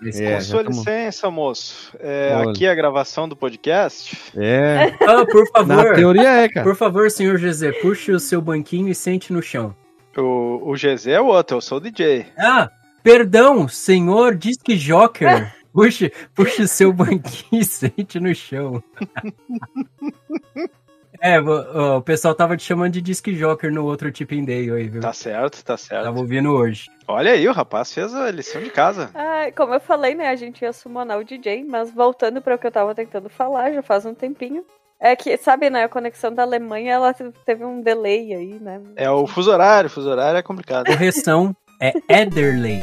nesse- 0.00 0.24
É, 0.24 0.36
Com 0.36 0.40
sua 0.40 0.64
tamo- 0.64 0.76
licença, 0.78 1.30
moço. 1.30 1.94
É, 2.00 2.32
aqui 2.48 2.64
é 2.66 2.70
a 2.70 2.74
gravação 2.74 3.28
do 3.28 3.36
podcast. 3.36 4.16
É, 4.36 4.94
Ah, 5.06 5.26
por 5.26 5.44
na 5.44 5.76
favor! 5.76 5.94
teoria 5.94 6.28
é, 6.44 6.48
cara. 6.48 6.64
Por 6.64 6.74
favor, 6.74 7.10
senhor 7.10 7.36
José, 7.38 7.72
puxe 7.82 8.12
o 8.12 8.18
seu 8.20 8.40
banquinho 8.40 8.88
e 8.88 8.94
sente 8.94 9.32
no 9.32 9.42
chão. 9.42 9.74
O, 10.16 10.70
o 10.70 10.74
GZ 10.74 11.06
é 11.08 11.20
o 11.20 11.26
outro, 11.26 11.58
eu 11.58 11.60
sou 11.60 11.76
o 11.76 11.80
DJ. 11.82 12.24
Ah, 12.38 12.70
perdão, 13.02 13.68
senhor 13.68 14.34
disque 14.34 14.74
joker. 14.76 15.54
Puxe, 15.76 16.10
puxe 16.34 16.62
o 16.62 16.66
seu 16.68 16.90
banquinho 16.90 17.60
e 17.60 17.62
sente 17.62 18.18
no 18.18 18.34
chão. 18.34 18.82
É, 21.26 21.40
o, 21.40 21.96
o 21.96 22.02
pessoal 22.02 22.36
tava 22.36 22.56
te 22.56 22.62
chamando 22.62 22.92
de 22.92 23.02
disque 23.02 23.32
joker 23.32 23.72
no 23.72 23.84
outro 23.84 24.12
Tipping 24.12 24.44
Day 24.44 24.70
aí, 24.70 24.88
viu? 24.88 25.00
Tá 25.00 25.12
certo, 25.12 25.64
tá 25.64 25.76
certo. 25.76 26.04
Tava 26.04 26.20
ouvindo 26.20 26.52
hoje. 26.52 26.88
Olha 27.08 27.32
aí, 27.32 27.48
o 27.48 27.52
rapaz 27.52 27.92
fez 27.92 28.14
a 28.14 28.30
lição 28.30 28.62
de 28.62 28.70
casa. 28.70 29.10
Ai, 29.12 29.50
como 29.50 29.74
eu 29.74 29.80
falei, 29.80 30.14
né? 30.14 30.28
A 30.28 30.36
gente 30.36 30.62
ia 30.62 30.72
summonar 30.72 31.18
o 31.18 31.24
DJ, 31.24 31.64
mas 31.64 31.90
voltando 31.90 32.40
para 32.40 32.54
o 32.54 32.58
que 32.58 32.68
eu 32.68 32.70
tava 32.70 32.94
tentando 32.94 33.28
falar, 33.28 33.72
já 33.72 33.82
faz 33.82 34.06
um 34.06 34.14
tempinho. 34.14 34.64
É 35.00 35.16
que, 35.16 35.36
sabe, 35.36 35.68
né? 35.68 35.82
A 35.82 35.88
conexão 35.88 36.32
da 36.32 36.44
Alemanha, 36.44 36.92
ela 36.92 37.12
teve 37.44 37.64
um 37.64 37.80
delay 37.80 38.32
aí, 38.32 38.60
né? 38.60 38.80
É 38.94 39.10
o 39.10 39.26
fuso 39.26 39.50
horário, 39.50 39.90
fuso 39.90 40.08
horário 40.08 40.38
é 40.38 40.42
complicado. 40.42 40.86
Correção 40.86 41.56
é 41.80 41.92
Ederley. 42.08 42.82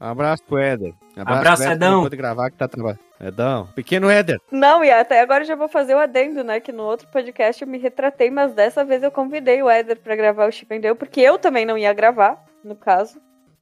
Um 0.00 0.04
abraço 0.08 0.42
pro 0.44 0.56
Éder. 0.56 0.94
Um 1.16 1.20
Abraço, 1.20 1.62
pro 1.62 1.72
Éder, 1.72 1.76
Edão. 1.76 2.02
Pode 2.02 2.16
gravar 2.16 2.50
que 2.50 2.56
tá 2.56 2.66
trabalhando. 2.66 3.11
Edão. 3.22 3.68
Pequeno 3.74 4.10
Éder. 4.10 4.38
Não, 4.50 4.82
e 4.82 4.90
até 4.90 5.20
agora 5.20 5.42
eu 5.44 5.46
já 5.48 5.54
vou 5.54 5.68
fazer 5.68 5.94
o 5.94 5.98
adendo, 5.98 6.42
né? 6.42 6.58
Que 6.60 6.72
no 6.72 6.82
outro 6.82 7.06
podcast 7.08 7.62
eu 7.62 7.68
me 7.68 7.78
retratei, 7.78 8.30
mas 8.30 8.52
dessa 8.52 8.84
vez 8.84 9.02
eu 9.02 9.10
convidei 9.10 9.62
o 9.62 9.70
Éder 9.70 9.98
pra 10.00 10.16
gravar 10.16 10.48
o 10.48 10.52
Chip 10.52 10.74
and 10.74 10.80
Dale, 10.80 10.94
porque 10.96 11.20
eu 11.20 11.38
também 11.38 11.64
não 11.64 11.78
ia 11.78 11.92
gravar, 11.92 12.44
no 12.64 12.74
caso. 12.74 13.20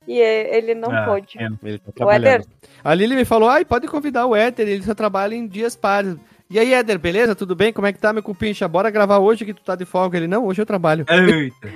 E 0.09 0.18
ele 0.18 0.75
não 0.75 0.90
Ah, 0.90 1.05
pôde. 1.05 1.38
é. 1.38 1.46
Ele 1.62 1.79
tá 1.79 2.07
O. 2.07 2.11
Éder, 2.11 2.42
A 2.83 2.94
Lili 2.94 3.14
me 3.14 3.25
falou, 3.27 3.51
ai, 3.51 3.64
pode 3.64 3.87
convidar 3.87 4.27
o 4.27 4.35
Éder, 4.35 4.66
ele 4.66 4.83
só 4.83 4.94
trabalha 4.94 5.35
em 5.35 5.46
dias 5.46 5.77
pares. 5.77 6.16
E 6.49 6.59
aí, 6.59 6.73
Éder, 6.73 6.99
beleza? 6.99 7.37
Tudo 7.37 7.55
bem? 7.55 7.73
Como 7.73 7.87
é 7.87 7.92
que 7.92 7.99
tá, 7.99 8.12
meu 8.12 8.23
cupincha? 8.23 8.66
Bora 8.66 8.90
gravar 8.90 9.18
hoje 9.18 9.44
que 9.44 9.55
tu 9.55 9.62
tá 9.62 9.77
de 9.77 9.85
folga. 9.85 10.16
Ele, 10.16 10.27
não, 10.27 10.46
hoje 10.46 10.61
eu 10.61 10.66
trabalho. 10.66 11.05
Eita. 11.09 11.68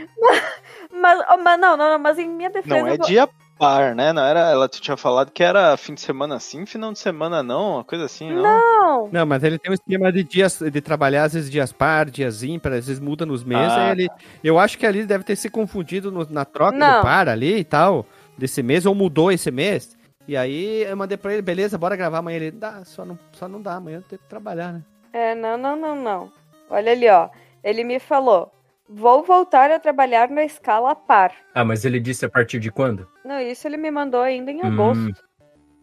mas, 0.90 1.20
oh, 1.30 1.36
mas 1.36 1.60
não, 1.60 1.76
não, 1.76 1.90
não, 1.90 1.98
mas 1.98 2.18
em 2.18 2.28
minha 2.28 2.50
defesa. 2.50 2.80
Não 2.80 2.88
é 2.88 2.96
dia 2.96 3.28
par, 3.58 3.94
né? 3.94 4.12
Não 4.12 4.22
era, 4.24 4.50
ela 4.50 4.68
tinha 4.68 4.96
falado 4.96 5.30
que 5.30 5.42
era 5.42 5.76
fim 5.76 5.94
de 5.94 6.00
semana 6.00 6.38
sim, 6.40 6.66
final 6.66 6.92
de 6.92 6.98
semana 6.98 7.42
não, 7.42 7.74
uma 7.76 7.84
coisa 7.84 8.04
assim, 8.04 8.30
não. 8.32 8.42
Não, 8.42 9.08
Não, 9.12 9.26
mas 9.26 9.42
ele 9.44 9.58
tem 9.58 9.70
um 9.70 9.74
esquema 9.74 10.12
de 10.12 10.22
dias, 10.24 10.58
de 10.58 10.80
trabalhar, 10.80 11.24
às 11.24 11.34
vezes 11.34 11.50
dias 11.50 11.72
par, 11.72 12.10
dias 12.10 12.42
ímpar, 12.42 12.72
às 12.72 12.86
vezes 12.86 13.00
muda 13.00 13.24
nos 13.24 13.42
meses. 13.44 13.72
Ah, 13.72 13.86
aí 13.86 13.90
ele, 13.92 14.08
eu 14.42 14.58
acho 14.58 14.76
que 14.78 14.86
ali 14.86 15.04
deve 15.06 15.24
ter 15.24 15.36
se 15.36 15.48
confundido 15.48 16.10
no- 16.10 16.26
na 16.30 16.44
troca 16.44 16.76
Não. 16.76 16.96
do 16.98 17.02
par 17.02 17.28
ali 17.28 17.58
e 17.58 17.64
tal, 17.64 18.04
desse 18.36 18.62
mês, 18.62 18.86
ou 18.86 18.94
mudou 18.94 19.30
esse 19.32 19.50
mês. 19.50 19.96
E 20.26 20.36
aí 20.36 20.82
eu 20.84 20.96
mandei 20.96 21.16
pra 21.18 21.32
ele, 21.32 21.42
beleza, 21.42 21.76
bora 21.76 21.96
gravar 21.96 22.18
amanhã. 22.18 22.36
Ele, 22.36 22.50
dá, 22.50 22.84
só 22.84 23.04
não, 23.04 23.18
só 23.32 23.46
não 23.46 23.60
dá, 23.60 23.74
amanhã 23.74 23.98
eu 23.98 24.02
tenho 24.02 24.20
que 24.20 24.28
trabalhar, 24.28 24.72
né? 24.72 24.82
É, 25.12 25.34
não, 25.34 25.56
não, 25.58 25.76
não, 25.76 25.94
não. 25.96 26.32
Olha 26.70 26.92
ali, 26.92 27.08
ó. 27.08 27.28
Ele 27.62 27.84
me 27.84 27.98
falou: 28.00 28.50
vou 28.88 29.22
voltar 29.22 29.70
a 29.70 29.78
trabalhar 29.78 30.28
na 30.28 30.44
escala 30.44 30.94
par. 30.94 31.34
Ah, 31.54 31.64
mas 31.64 31.84
ele 31.84 31.98
disse 32.00 32.24
a 32.24 32.28
partir 32.30 32.58
de 32.58 32.70
quando? 32.70 33.08
Não, 33.24 33.40
isso 33.40 33.66
ele 33.66 33.76
me 33.76 33.90
mandou 33.90 34.20
ainda 34.20 34.50
em 34.50 34.62
Hum. 34.62 34.66
agosto. 34.66 35.24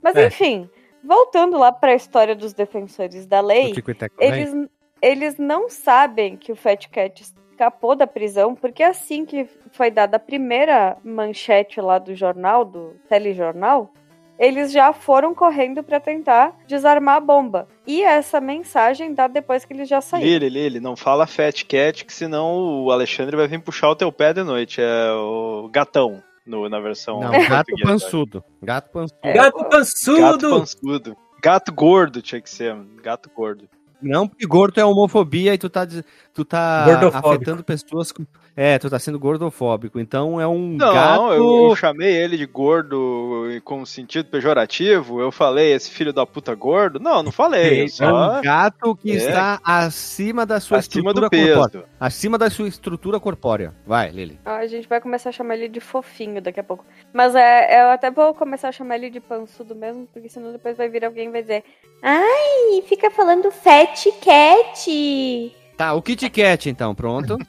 Mas 0.02 0.16
É. 0.16 0.28
enfim, 0.28 0.70
voltando 1.04 1.58
lá 1.58 1.72
pra 1.72 1.96
história 1.96 2.36
dos 2.36 2.54
defensores 2.54 3.26
da 3.26 3.42
lei, 3.42 3.74
eles, 4.20 4.54
eles 5.02 5.38
não 5.38 5.70
sabem 5.70 6.38
que 6.38 6.52
o 6.52 6.56
Fat 6.56 6.88
Cat 6.90 7.22
escapou 7.22 7.96
da 7.96 8.08
prisão, 8.08 8.56
porque 8.56 8.82
assim 8.84 9.26
que 9.26 9.48
foi 9.72 9.92
dada 9.92 10.18
a 10.18 10.20
primeira 10.20 10.98
manchete 11.04 11.80
lá 11.80 12.00
do 12.00 12.16
jornal, 12.16 12.66
do 12.66 12.96
telejornal, 13.08 13.94
eles 14.42 14.72
já 14.72 14.92
foram 14.92 15.36
correndo 15.36 15.84
pra 15.84 16.00
tentar 16.00 16.58
desarmar 16.68 17.18
a 17.18 17.20
bomba. 17.20 17.68
E 17.86 18.02
essa 18.02 18.42
mensagem 18.42 19.14
dá 19.14 19.28
depois 19.28 19.64
que 19.64 19.72
eles 19.72 19.88
já 19.88 20.02
saíram. 20.02 20.28
Lili, 20.28 20.50
Lili, 20.50 20.80
não 20.80 20.96
fala 20.96 21.28
Fat 21.28 21.64
Cat, 21.66 22.04
que 22.04 22.12
senão 22.12 22.84
o 22.84 22.92
Alexandre 22.92 23.38
vai 23.38 23.48
vir 23.48 23.62
puxar 23.62 23.90
o 23.92 23.96
teu 23.96 24.12
pé 24.12 24.34
de 24.34 24.42
noite. 24.42 24.82
É 24.82 25.12
o 25.14 25.70
gatão 25.72 26.24
no, 26.44 26.68
na 26.68 26.80
versão. 26.80 27.20
Não, 27.20 27.32
gato 27.48 27.72
pançudo. 27.84 28.44
Gato 28.64 28.90
pançudo. 28.92 29.20
É, 29.22 29.34
Gato 29.34 29.56
o- 29.56 29.62
Gato 29.62 29.70
pançudo! 29.70 30.50
pançudo. 30.60 31.18
Gato 31.40 31.72
gordo 31.72 32.20
tinha 32.22 32.42
que 32.42 32.50
ser, 32.50 32.74
mano. 32.74 32.90
Gato 33.04 33.30
gordo. 33.36 33.70
Não, 34.02 34.28
porque 34.28 34.48
gordo 34.48 34.80
é 34.80 34.84
homofobia 34.86 35.54
e 35.54 35.58
tu 35.60 35.70
tá, 35.70 35.86
tu 36.34 36.44
tá 36.44 36.86
afetando 37.14 37.64
pessoas 37.64 38.12
com... 38.12 38.26
É, 38.56 38.78
tu 38.78 38.90
tá 38.90 39.00
sendo 39.00 39.18
gordofóbico. 39.20 40.00
Então 40.00 40.40
é 40.40 40.48
um 40.48 40.70
Não, 40.76 40.94
gato... 40.94 41.34
eu, 41.34 41.70
eu 41.70 41.76
chamei 41.76 42.16
ele 42.16 42.38
de 42.38 42.46
gordo 42.46 43.46
com 43.64 43.86
sentido 43.86 44.26
pejorativo. 44.30 45.20
Eu 45.22 45.32
falei, 45.32 45.72
esse 45.74 45.90
filho 45.92 46.12
da 46.12 46.26
puta 46.26 46.54
gordo. 46.54 47.00
Não, 47.00 47.24
não 47.24 47.32
falei. 47.32 47.86
É 47.86 47.88
Só 47.88 48.38
um 48.38 48.42
gato 48.42 48.96
que 48.96 49.12
É. 49.12 49.16
está 49.16 49.60
acima 49.64 50.46
da 50.46 50.60
sua 50.60 50.80
acima 50.80 51.10
estrutura 51.12 51.28
do 51.28 51.30
peso. 51.30 51.60
corpórea. 51.60 51.86
Acima 52.00 52.38
da 52.38 52.50
sua 52.50 52.68
estrutura 52.68 53.20
corpórea. 53.20 53.74
Vai, 53.86 54.10
Lili. 54.10 54.40
Ah, 54.44 54.58
A 54.58 54.68
gente 54.68 54.88
vai 54.88 55.00
começar 55.00 55.30
a 55.30 55.34
chamar 55.34 55.56
ele 55.56 55.70
de 55.70 55.80
fofinho 55.80 56.42
daqui 56.42 56.60
a 56.60 56.64
pouco. 56.64 56.86
Mas 57.14 57.36
é, 57.36 57.84
eu 57.84 57.90
até 57.90 58.12
vou 58.12 58.34
começar 58.34 58.70
a 58.70 58.72
chamar 58.72 58.96
ele 58.96 59.10
de 59.10 59.20
pançudo 59.20 59.74
mesmo, 59.76 60.08
porque 60.12 60.30
senão 60.30 60.52
depois 60.52 60.76
vai 60.78 60.90
vir 60.90 61.06
alguém 61.06 61.28
e 61.30 61.32
vai 61.32 61.42
dizer 61.42 61.64
Ai, 62.04 62.82
fica 62.88 63.10
falando 63.12 63.52
Fat 63.52 64.06
Cat. 64.24 65.56
Tá, 65.82 65.96
o 65.96 66.02
Kit 66.04 66.30
Kat, 66.30 66.70
então, 66.70 66.94
pronto. 66.94 67.40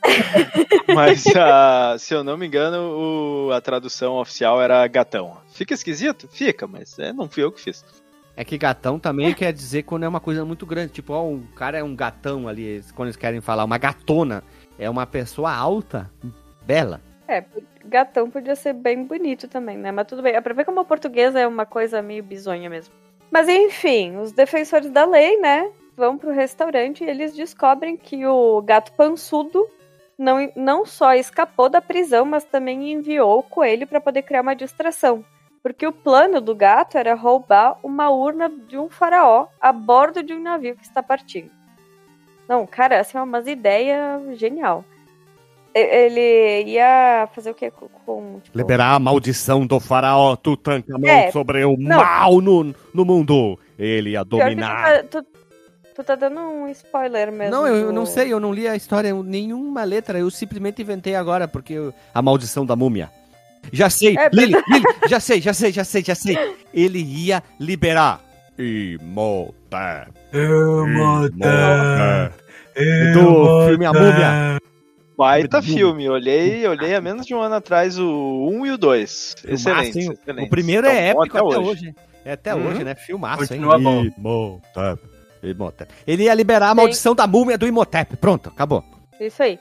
Mas, 0.88 1.22
ah, 1.36 1.96
se 1.98 2.14
eu 2.14 2.24
não 2.24 2.38
me 2.38 2.46
engano, 2.46 2.78
o- 2.78 3.52
a 3.52 3.60
tradução 3.60 4.14
oficial 4.14 4.58
era 4.58 4.86
gatão. 4.86 5.36
Fica 5.52 5.74
esquisito? 5.74 6.26
Fica, 6.28 6.66
mas 6.66 6.98
é, 6.98 7.12
não 7.12 7.28
fui 7.28 7.42
eu 7.42 7.52
que 7.52 7.60
fiz. 7.60 7.84
É 8.34 8.42
que 8.42 8.56
gatão 8.56 8.98
também 8.98 9.34
quer 9.34 9.52
dizer 9.52 9.82
quando 9.82 10.04
é 10.04 10.08
uma 10.08 10.18
coisa 10.18 10.46
muito 10.46 10.64
grande. 10.64 10.92
Tipo, 10.94 11.12
ó, 11.12 11.26
um 11.28 11.42
cara 11.54 11.76
é 11.76 11.84
um 11.84 11.94
gatão 11.94 12.48
ali, 12.48 12.82
quando 12.94 13.08
eles 13.08 13.16
querem 13.18 13.42
falar. 13.42 13.64
Uma 13.64 13.76
gatona 13.76 14.42
é 14.78 14.88
uma 14.88 15.04
pessoa 15.04 15.52
alta, 15.54 16.10
bela. 16.64 17.02
É, 17.28 17.44
gatão 17.84 18.30
podia 18.30 18.56
ser 18.56 18.72
bem 18.72 19.04
bonito 19.04 19.46
também, 19.46 19.76
né? 19.76 19.92
Mas 19.92 20.06
tudo 20.06 20.22
bem. 20.22 20.32
É 20.34 20.40
pra 20.40 20.54
ver 20.54 20.64
como 20.64 20.80
a 20.80 20.84
portuguesa 20.86 21.38
é 21.38 21.46
uma 21.46 21.66
coisa 21.66 22.00
meio 22.00 22.22
bizonha 22.24 22.70
mesmo. 22.70 22.94
Mas 23.30 23.46
enfim, 23.46 24.16
os 24.16 24.32
defensores 24.32 24.90
da 24.90 25.04
lei, 25.04 25.38
né? 25.38 25.70
Vão 25.96 26.16
pro 26.16 26.32
restaurante 26.32 27.04
e 27.04 27.08
eles 27.08 27.34
descobrem 27.34 27.96
que 27.96 28.26
o 28.26 28.62
gato 28.62 28.92
pançudo 28.92 29.68
não, 30.18 30.50
não 30.56 30.86
só 30.86 31.14
escapou 31.14 31.68
da 31.68 31.80
prisão, 31.80 32.24
mas 32.24 32.44
também 32.44 32.92
enviou 32.92 33.38
o 33.38 33.42
coelho 33.42 33.86
para 33.86 34.00
poder 34.00 34.22
criar 34.22 34.42
uma 34.42 34.54
distração. 34.56 35.24
Porque 35.62 35.86
o 35.86 35.92
plano 35.92 36.40
do 36.40 36.54
gato 36.54 36.96
era 36.96 37.14
roubar 37.14 37.78
uma 37.82 38.10
urna 38.10 38.48
de 38.48 38.76
um 38.76 38.88
faraó 38.88 39.46
a 39.60 39.72
bordo 39.72 40.22
de 40.22 40.32
um 40.32 40.42
navio 40.42 40.76
que 40.76 40.82
está 40.82 41.02
partindo. 41.02 41.50
Não, 42.48 42.66
cara, 42.66 43.00
assim, 43.00 43.16
é 43.16 43.22
umas 43.22 43.46
ideias 43.46 44.38
genial. 44.38 44.84
Ele 45.74 46.64
ia 46.64 47.28
fazer 47.34 47.50
o 47.50 47.54
quê 47.54 47.70
com. 47.70 48.40
tipo, 48.42 48.58
Liberar 48.58 48.94
a 48.94 48.98
maldição 48.98 49.66
do 49.66 49.80
faraó 49.80 50.36
Tutankhamon 50.36 51.06
É, 51.06 51.30
sobre 51.30 51.64
o 51.64 51.76
não. 51.78 51.96
mal 51.96 52.40
no, 52.42 52.74
no 52.92 53.04
mundo. 53.04 53.58
Ele 53.78 54.10
ia 54.10 54.22
dominar. 54.22 55.04
Tu, 55.04 55.24
tu, 55.94 56.02
tá 56.04 56.14
dando 56.14 56.40
um 56.40 56.68
spoiler 56.68 57.30
mesmo. 57.32 57.50
Não, 57.52 57.66
eu, 57.66 57.92
não 57.92 58.04
sei, 58.06 58.32
eu 58.32 58.40
não 58.40 58.52
li 58.52 58.66
a 58.68 58.74
história, 58.76 59.12
nenhuma 59.22 59.84
letra, 59.84 60.18
eu 60.18 60.30
simplesmente 60.30 60.82
inventei 60.82 61.14
agora, 61.14 61.46
porque 61.48 61.72
eu- 61.74 61.94
a 62.14 62.20
maldição 62.22 62.64
da 62.66 62.74
múmia. 62.76 63.10
Já 63.72 63.88
sei, 63.88 64.16
É, 64.18 64.28
Lili, 64.32 64.54
Lili, 64.68 64.84
já 65.08 65.20
sei, 65.20 65.40
já 65.40 65.52
sei, 65.54 65.70
já 65.72 65.84
sei, 65.84 66.02
já 66.02 66.14
sei. 66.14 66.36
Ele 66.74 66.98
ia 67.00 67.42
liberar. 67.60 68.20
Imhotep. 68.58 70.10
É, 72.74 73.12
Do 73.12 73.66
filme 73.68 73.86
A 73.86 73.92
Múmia. 73.92 74.58
Baita 75.16 75.62
filme. 75.62 76.08
Olhei, 76.08 76.66
olhei 76.66 76.94
há 76.94 77.00
menos 77.00 77.24
de 77.26 77.34
um 77.34 77.40
ano 77.40 77.54
atrás 77.56 77.98
o 77.98 78.48
1 78.50 78.66
e 78.66 78.70
o 78.72 78.78
2. 78.78 79.36
Excelente. 79.46 79.98
Excelente. 79.98 80.46
O 80.46 80.50
primeiro 80.50 80.86
é 80.86 81.10
Então, 81.10 81.22
épico 81.22 81.38
até, 81.38 81.58
hoje. 81.58 81.94
É 82.24 82.32
até 82.32 82.54
Uhum. 82.54 82.66
hoje, 82.68 82.82
né? 82.84 82.94
Filmaço, 82.94 83.46
Continua 83.46 83.76
hein? 83.76 83.82
bom. 83.82 84.04
Imhotep. 84.18 85.11
Imhotep. 85.50 85.92
Ele 86.06 86.24
ia 86.24 86.34
liberar 86.34 86.70
a 86.70 86.74
maldição 86.74 87.14
da 87.14 87.26
múmia 87.26 87.56
do 87.58 87.66
Imhotep. 87.66 88.16
Pronto, 88.16 88.48
acabou. 88.48 88.84
Isso 89.20 89.42
aí. 89.42 89.58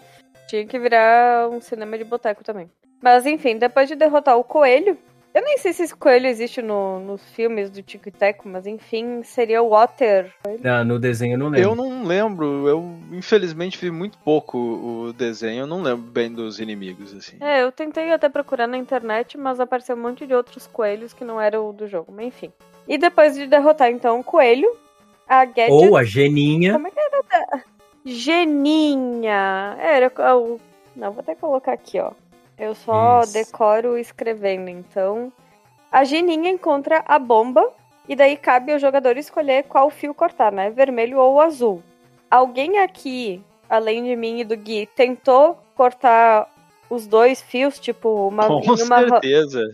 Tinha 0.48 0.65
que 0.65 0.78
virar 0.80 1.50
um 1.50 1.62
cinema 1.62 1.98
de 1.98 2.04
boteco 2.04 2.44
também. 2.44 2.70
Mas 3.02 3.26
enfim, 3.26 3.58
depois 3.58 3.88
de 3.88 3.96
derrotar 3.96 4.38
o 4.38 4.44
coelho. 4.44 4.98
Eu 5.34 5.41
nem 5.46 5.58
sei 5.58 5.72
se 5.72 5.84
esse 5.84 5.96
coelho 5.96 6.28
existe 6.28 6.62
no- 6.62 7.00
nos 7.00 7.24
filmes 7.30 7.70
do 7.70 7.82
Tico 7.82 8.10
e 8.10 8.12
Teco, 8.12 8.50
mas 8.50 8.67
enfim, 8.67 9.24
seria 9.24 9.62
o 9.63 9.70
Water. 9.70 10.30
Ah, 10.62 10.84
no 10.84 11.00
desenho 11.00 11.36
eu 11.36 11.38
não 11.38 11.48
lembro. 11.48 11.70
Eu 11.70 11.74
não 11.76 12.04
lembro, 12.04 12.67
eu 12.67 12.98
infelizmente 13.13 13.78
vi 13.78 13.89
muito 13.89 14.17
pouco 14.17 14.58
o 14.58 15.13
desenho, 15.13 15.62
eu 15.62 15.67
não 15.67 15.82
lembro 15.82 16.02
bem 16.12 16.30
dos 16.30 16.60
inimigos, 16.60 17.13
assim. 17.15 17.38
É, 17.39 17.63
eu 17.63 17.72
tentei 17.72 18.12
até 18.12 18.28
procurar 18.28 18.67
na 18.67 18.78
internet, 18.78 19.38
mas 19.38 19.62
apareceu 19.62 19.96
um 19.96 20.02
monte 20.02 20.28
de 20.28 20.34
outros 20.34 20.67
coelhos 20.67 21.13
que 21.13 21.24
não 21.24 21.39
eram 21.39 21.70
o 21.70 21.72
do 21.72 21.88
jogo. 21.88 22.12
Mas 22.12 22.26
enfim. 22.26 22.52
E 22.86 22.98
depois 22.98 23.34
de 23.34 23.48
derrotar 23.48 23.89
então 23.89 24.20
o 24.20 24.24
coelho, 24.26 24.70
a 25.32 25.46
Gadget. 25.46 25.72
Ou 25.72 25.96
a 25.96 26.04
Geninha. 26.04 26.74
Como 26.74 26.88
é 26.88 26.91
que 26.91 27.00
era? 27.00 27.63
Geninha. 28.04 29.78
Era 29.80 30.12
o. 30.38 30.60
Não, 30.94 31.13
vou 31.13 31.22
até 31.22 31.36
colocar 31.36 31.72
aqui, 31.72 32.00
ó. 32.00 32.12
Eu 32.60 32.76
só 32.76 33.22
Isso. 33.22 33.32
decoro 33.32 33.98
escrevendo. 33.98 34.70
Então, 34.70 35.32
a 35.89 36.04
Geninha 36.04 36.52
encontra 36.52 37.02
a 37.08 37.17
bomba 37.17 37.72
e 38.10 38.15
daí 38.15 38.36
cabe 38.36 38.74
ao 38.74 38.80
jogador 38.80 39.15
escolher 39.17 39.63
qual 39.63 39.89
fio 39.89 40.13
cortar, 40.13 40.52
né? 40.52 40.70
Vermelho 40.70 41.17
ou 41.17 41.39
azul. 41.39 41.82
Alguém 42.30 42.80
aqui, 42.80 43.41
além 43.70 44.04
de 44.04 44.15
mim 44.17 44.41
e 44.41 44.44
do 44.44 44.58
Gui, 44.58 44.86
tentou 44.86 45.58
cortar 45.76 46.50
os 46.89 47.08
dois 47.08 47.41
fios, 47.41 47.80
tipo, 47.80 48.28
uma, 48.28 48.48
Com 48.48 48.60
em 48.60 48.84
uma 48.84 49.00
certeza. 49.00 49.72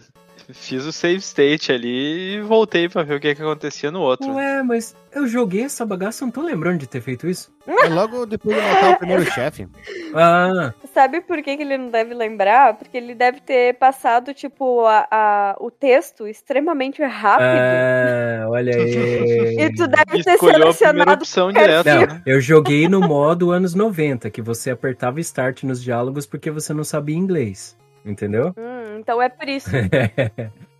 Fiz 0.49 0.85
o 0.85 0.93
save 0.93 1.17
state 1.17 1.73
ali 1.73 2.35
e 2.37 2.41
voltei 2.41 2.87
pra 2.87 3.03
ver 3.03 3.15
o 3.15 3.19
que, 3.19 3.35
que 3.35 3.41
acontecia 3.41 3.91
no 3.91 3.99
outro. 3.99 4.31
Ué, 4.33 4.63
mas 4.63 4.95
eu 5.13 5.27
joguei 5.27 5.63
essa 5.63 5.85
bagaça, 5.85 6.23
não 6.23 6.31
tô 6.31 6.41
lembrando 6.41 6.79
de 6.79 6.87
ter 6.87 7.01
feito 7.01 7.27
isso. 7.27 7.51
É 7.67 7.89
logo 7.89 8.25
depois 8.25 8.55
de 8.55 8.61
matar 8.61 8.91
o 8.93 8.97
primeiro 8.97 9.25
chefe. 9.31 9.67
Ah, 10.15 10.73
Sabe 10.93 11.19
por 11.19 11.41
que, 11.43 11.57
que 11.57 11.63
ele 11.63 11.77
não 11.77 11.89
deve 11.89 12.13
lembrar? 12.13 12.75
Porque 12.75 12.95
ele 12.95 13.13
deve 13.13 13.41
ter 13.41 13.73
passado, 13.75 14.33
tipo, 14.33 14.85
a, 14.85 15.05
a- 15.11 15.55
o 15.59 15.69
texto 15.69 16.25
extremamente 16.27 17.03
rápido. 17.03 17.45
ah, 17.45 18.45
olha 18.49 18.73
aí. 18.73 19.57
E 19.67 19.73
tu 19.73 19.85
deve 19.87 20.23
ter 20.23 20.31
Escolheu 20.35 20.69
a 20.69 20.73
selecionado. 20.73 21.11
opção 21.13 21.51
direta. 21.51 21.97
fio. 21.99 22.07
Não, 22.07 22.21
eu 22.25 22.39
joguei 22.39 22.87
no 22.87 23.01
modo 23.01 23.51
anos 23.51 23.73
90, 23.75 24.29
que 24.29 24.41
você 24.41 24.71
apertava 24.71 25.19
start 25.19 25.63
nos 25.63 25.83
diálogos 25.83 26.25
porque 26.25 26.49
você 26.49 26.73
não 26.73 26.85
sabia 26.85 27.17
inglês. 27.17 27.75
Entendeu? 28.07 28.53
Hum, 28.57 28.97
então 28.99 29.21
é 29.21 29.29
por 29.29 29.47
isso. 29.47 29.69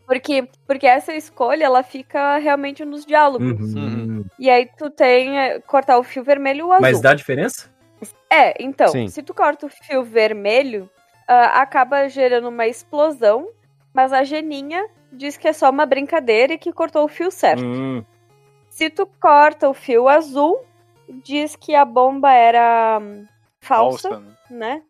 Porque, 0.08 0.48
porque 0.66 0.88
essa 0.88 1.14
escolha, 1.14 1.66
ela 1.66 1.84
fica 1.84 2.38
realmente 2.38 2.86
nos 2.86 3.06
diálogos. 3.06 3.74
Uhum. 3.74 4.24
E 4.40 4.50
aí 4.50 4.66
tu 4.78 4.90
tem 4.90 5.38
é, 5.38 5.60
cortar 5.60 6.00
o 6.00 6.04
fio 6.04 6.24
vermelho 6.24 6.68
ou 6.68 6.72
azul. 6.72 6.82
Mas 6.82 7.02
dá 7.02 7.14
diferença? 7.14 7.70
É, 8.30 8.54
então, 8.64 8.88
Sim. 8.88 9.10
se 9.10 9.22
tu 9.22 9.34
corta 9.34 9.66
o 9.66 9.70
fio 9.70 10.06
vermelho, 10.06 10.90
ah, 11.28 11.62
acaba 11.62 12.08
gerando 12.08 12.48
uma 12.48 12.66
explosão, 12.66 13.50
mas 13.94 14.14
a 14.14 14.24
Geninha 14.24 14.88
diz 15.12 15.36
que 15.36 15.48
é 15.48 15.52
só 15.52 15.70
uma 15.70 15.86
brincadeira 15.86 16.54
e 16.54 16.58
que 16.58 16.72
cortou 16.72 17.04
o 17.04 17.10
fio 17.10 17.30
certo. 17.30 17.66
Hum, 17.66 18.02
Se 18.70 18.90
tu 18.90 19.06
corta 19.20 19.68
o 19.68 19.74
fio 19.74 20.08
azul, 20.08 20.58
diz 21.22 21.56
que 21.58 21.76
a 21.76 21.84
bomba 21.84 22.32
era 22.32 23.00
hum, 23.02 23.26
falsa, 23.60 24.10
Falsa, 24.10 24.24
né? 24.50 24.76
né? 24.76 24.82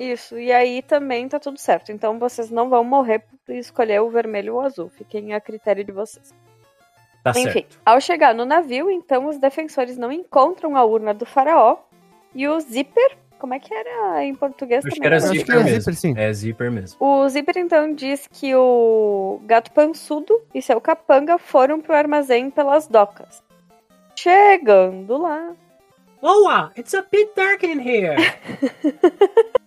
Isso, 0.00 0.38
e 0.38 0.50
aí 0.50 0.80
também 0.80 1.28
tá 1.28 1.38
tudo 1.38 1.58
certo. 1.58 1.92
Então 1.92 2.18
vocês 2.18 2.50
não 2.50 2.70
vão 2.70 2.82
morrer 2.82 3.22
por 3.44 3.54
escolher 3.54 4.00
o 4.00 4.08
vermelho 4.08 4.54
ou 4.54 4.60
o 4.62 4.64
azul. 4.64 4.88
Fiquem 4.88 5.34
a 5.34 5.40
critério 5.40 5.84
de 5.84 5.92
vocês. 5.92 6.32
tá 7.22 7.32
Enfim, 7.32 7.52
certo. 7.52 7.78
ao 7.84 8.00
chegar 8.00 8.34
no 8.34 8.46
navio, 8.46 8.90
então 8.90 9.26
os 9.26 9.36
defensores 9.38 9.98
não 9.98 10.10
encontram 10.10 10.74
a 10.74 10.82
urna 10.84 11.12
do 11.12 11.26
faraó 11.26 11.76
e 12.34 12.48
o 12.48 12.58
Zíper, 12.60 13.18
como 13.38 13.52
é 13.52 13.58
que 13.58 13.74
era 13.74 14.24
em 14.24 14.34
português 14.34 14.84
Acho 14.86 14.94
que 14.94 15.00
também? 15.00 15.06
era 15.06 15.16
acho 15.18 15.26
Acho 15.26 15.34
zíper 15.34 15.46
que 15.46 15.52
era 15.52 15.64
mesmo. 15.64 15.80
zíper, 15.80 15.94
sim. 15.96 16.14
É 16.16 16.32
zíper 16.32 16.70
mesmo. 16.70 16.96
O 16.98 17.28
Zíper 17.28 17.58
então 17.58 17.92
diz 17.94 18.26
que 18.32 18.54
o 18.54 19.40
gato 19.44 19.70
pançudo 19.72 20.40
e 20.54 20.62
seu 20.62 20.80
capanga 20.80 21.36
foram 21.38 21.78
pro 21.80 21.94
armazém 21.94 22.50
pelas 22.50 22.86
docas. 22.86 23.42
Chegando 24.16 25.16
lá, 25.18 25.52
Loa, 26.22 26.70
it's 26.76 26.92
a 26.94 27.02
bit 27.02 27.30
dark 27.34 27.62
in 27.64 27.80
here. 27.80 28.16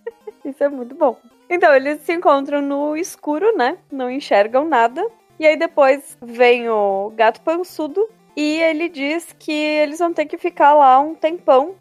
Isso 0.44 0.62
é 0.62 0.68
muito 0.68 0.94
bom. 0.94 1.16
Então, 1.48 1.74
eles 1.74 2.00
se 2.00 2.12
encontram 2.12 2.60
no 2.60 2.96
escuro, 2.96 3.56
né? 3.56 3.78
Não 3.90 4.10
enxergam 4.10 4.68
nada. 4.68 5.04
E 5.38 5.46
aí 5.46 5.56
depois 5.56 6.16
vem 6.22 6.68
o 6.68 7.12
gato 7.16 7.40
pançudo 7.40 8.08
e 8.36 8.60
ele 8.60 8.88
diz 8.88 9.34
que 9.38 9.52
eles 9.52 9.98
vão 9.98 10.12
ter 10.12 10.26
que 10.26 10.38
ficar 10.38 10.74
lá 10.74 10.98
um 11.00 11.14
tempão 11.14 11.74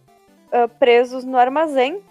ah, 0.52 0.68
presos 0.68 1.24
no 1.24 1.38
armazém. 1.38 2.02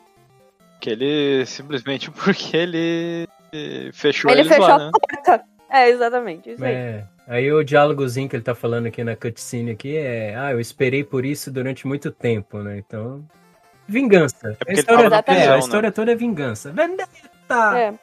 Que 0.80 0.90
ele 0.90 1.46
simplesmente 1.46 2.10
porque 2.12 2.56
ele 2.56 3.28
fechou 3.92 4.30
Ele 4.30 4.40
eles 4.40 4.52
fechou 4.52 4.68
lá, 4.68 4.74
a 4.74 4.78
né? 4.78 4.90
porta. 4.90 5.44
É, 5.70 5.88
exatamente, 5.88 6.50
isso 6.50 6.64
aí. 6.64 6.74
É. 6.74 7.04
Aí 7.26 7.52
o 7.52 7.62
diálogozinho 7.62 8.28
que 8.28 8.36
ele 8.36 8.42
tá 8.42 8.54
falando 8.54 8.86
aqui 8.86 9.02
na 9.04 9.14
cutscene 9.14 9.70
aqui 9.70 9.96
é, 9.96 10.34
ah, 10.36 10.50
eu 10.50 10.60
esperei 10.60 11.04
por 11.04 11.24
isso 11.24 11.50
durante 11.52 11.86
muito 11.86 12.10
tempo, 12.10 12.58
né? 12.58 12.78
Então, 12.78 13.24
vingança. 13.86 14.56
porque 14.58 14.72
a 14.72 14.74
história, 14.74 15.16
é, 15.16 15.22
prisão, 15.22 15.48
a 15.48 15.52
né? 15.52 15.58
história 15.58 15.92
toda 15.92 16.12
é 16.12 16.14
vingança. 16.14 16.72
Vendetta! 16.72 17.78
É. 17.78 17.94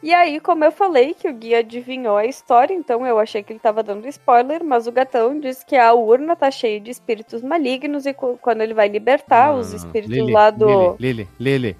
E 0.00 0.14
aí, 0.14 0.38
como 0.38 0.64
eu 0.64 0.70
falei, 0.70 1.12
que 1.12 1.28
o 1.28 1.34
guia 1.34 1.58
adivinhou 1.58 2.16
a 2.16 2.24
história, 2.24 2.72
então 2.72 3.04
eu 3.04 3.18
achei 3.18 3.42
que 3.42 3.52
ele 3.52 3.58
tava 3.58 3.82
dando 3.82 4.06
spoiler, 4.06 4.62
mas 4.62 4.86
o 4.86 4.92
gatão 4.92 5.40
diz 5.40 5.64
que 5.64 5.76
a 5.76 5.92
urna 5.92 6.36
tá 6.36 6.52
cheia 6.52 6.80
de 6.80 6.90
espíritos 6.90 7.42
malignos 7.42 8.06
e 8.06 8.14
quando 8.14 8.60
ele 8.60 8.74
vai 8.74 8.88
libertar 8.88 9.52
os 9.52 9.72
espíritos 9.72 10.16
Lili, 10.16 10.32
lá 10.32 10.50
do 10.50 10.94
Lili, 11.00 11.28
Lili, 11.40 11.40
Lili. 11.40 11.76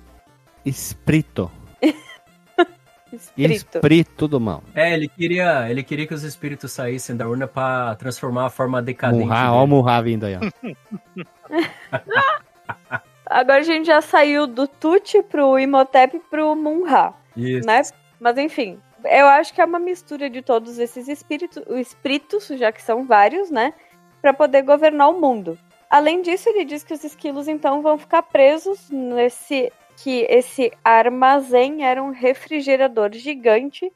Espírito. 0.66 1.49
espírito. 3.12 3.77
Espírito 3.77 4.27
do 4.27 4.40
mal. 4.40 4.64
É, 4.75 4.92
ele 4.92 5.07
queria, 5.07 5.71
ele 5.71 5.85
queria 5.85 6.05
que 6.05 6.14
os 6.14 6.25
espíritos 6.25 6.73
saíssem 6.73 7.16
da 7.16 7.29
urna 7.29 7.47
pra 7.47 7.94
transformar 7.94 8.47
a 8.47 8.51
forma 8.51 8.83
decadente. 8.83 9.27
Murra, 9.27 9.53
ó 9.53 9.62
o. 9.62 9.66
Murra 9.68 10.03
vindo 10.03 10.27
aí, 10.27 10.37
ó. 10.37 10.40
Agora 13.29 13.59
a 13.59 13.62
gente 13.62 13.87
já 13.87 14.01
saiu 14.01 14.47
do 14.47 14.67
Tuti 14.67 15.23
pro 15.23 15.59
Imhotep 15.59 16.19
pro 16.31 16.55
Munra, 16.57 17.12
Isso. 17.37 17.67
né? 17.67 17.83
Mas 18.19 18.38
enfim, 18.38 18.81
eu 19.05 19.27
acho 19.27 19.53
que 19.55 19.61
é 19.61 19.64
uma 19.64 19.79
mistura 19.79 20.31
de 20.31 20.43
todos 20.43 20.79
esses 20.79 21.09
espíritos, 21.09 21.62
espíritos, 21.79 22.47
já 22.49 22.73
que 22.73 22.83
são 22.83 23.05
vários, 23.05 23.51
né? 23.51 23.75
Pra 24.23 24.33
poder 24.33 24.62
governar 24.62 25.11
o 25.11 25.21
mundo. 25.21 25.59
Além 25.91 26.23
disso, 26.23 26.49
ele 26.49 26.64
diz 26.64 26.83
que 26.83 26.93
os 26.95 27.05
esquilos 27.05 27.49
então 27.49 27.81
vão 27.83 27.97
ficar 27.99 28.23
presos 28.23 28.91
nesse 28.91 29.73
que 30.03 30.27
esse 30.29 30.73
armazém 30.85 31.85
era 31.85 32.03
um 32.03 32.11
refrigerador 32.11 33.11
gigante 33.12 33.91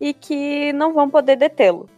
e 0.00 0.14
que 0.14 0.72
não 0.72 0.92
vão 0.92 1.08
poder 1.10 1.36
detê-lo. 1.36 1.88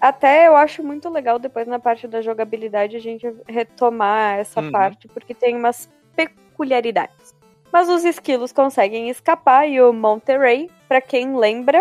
Até 0.00 0.46
eu 0.48 0.56
acho 0.56 0.82
muito 0.82 1.08
legal 1.08 1.38
depois 1.38 1.66
na 1.66 1.78
parte 1.78 2.06
da 2.08 2.20
jogabilidade 2.20 2.96
a 2.96 3.00
gente 3.00 3.26
retomar 3.48 4.38
essa 4.38 4.60
Uhum. 4.60 4.70
parte, 4.70 5.08
porque 5.08 5.34
tem 5.34 5.56
umas 5.56 5.88
peculiaridades. 6.16 7.34
Mas 7.72 7.88
os 7.88 8.04
esquilos 8.04 8.52
conseguem 8.52 9.10
escapar 9.10 9.68
e 9.68 9.80
o 9.80 9.92
Monterey, 9.92 10.70
pra 10.88 11.00
quem 11.00 11.36
lembra, 11.36 11.80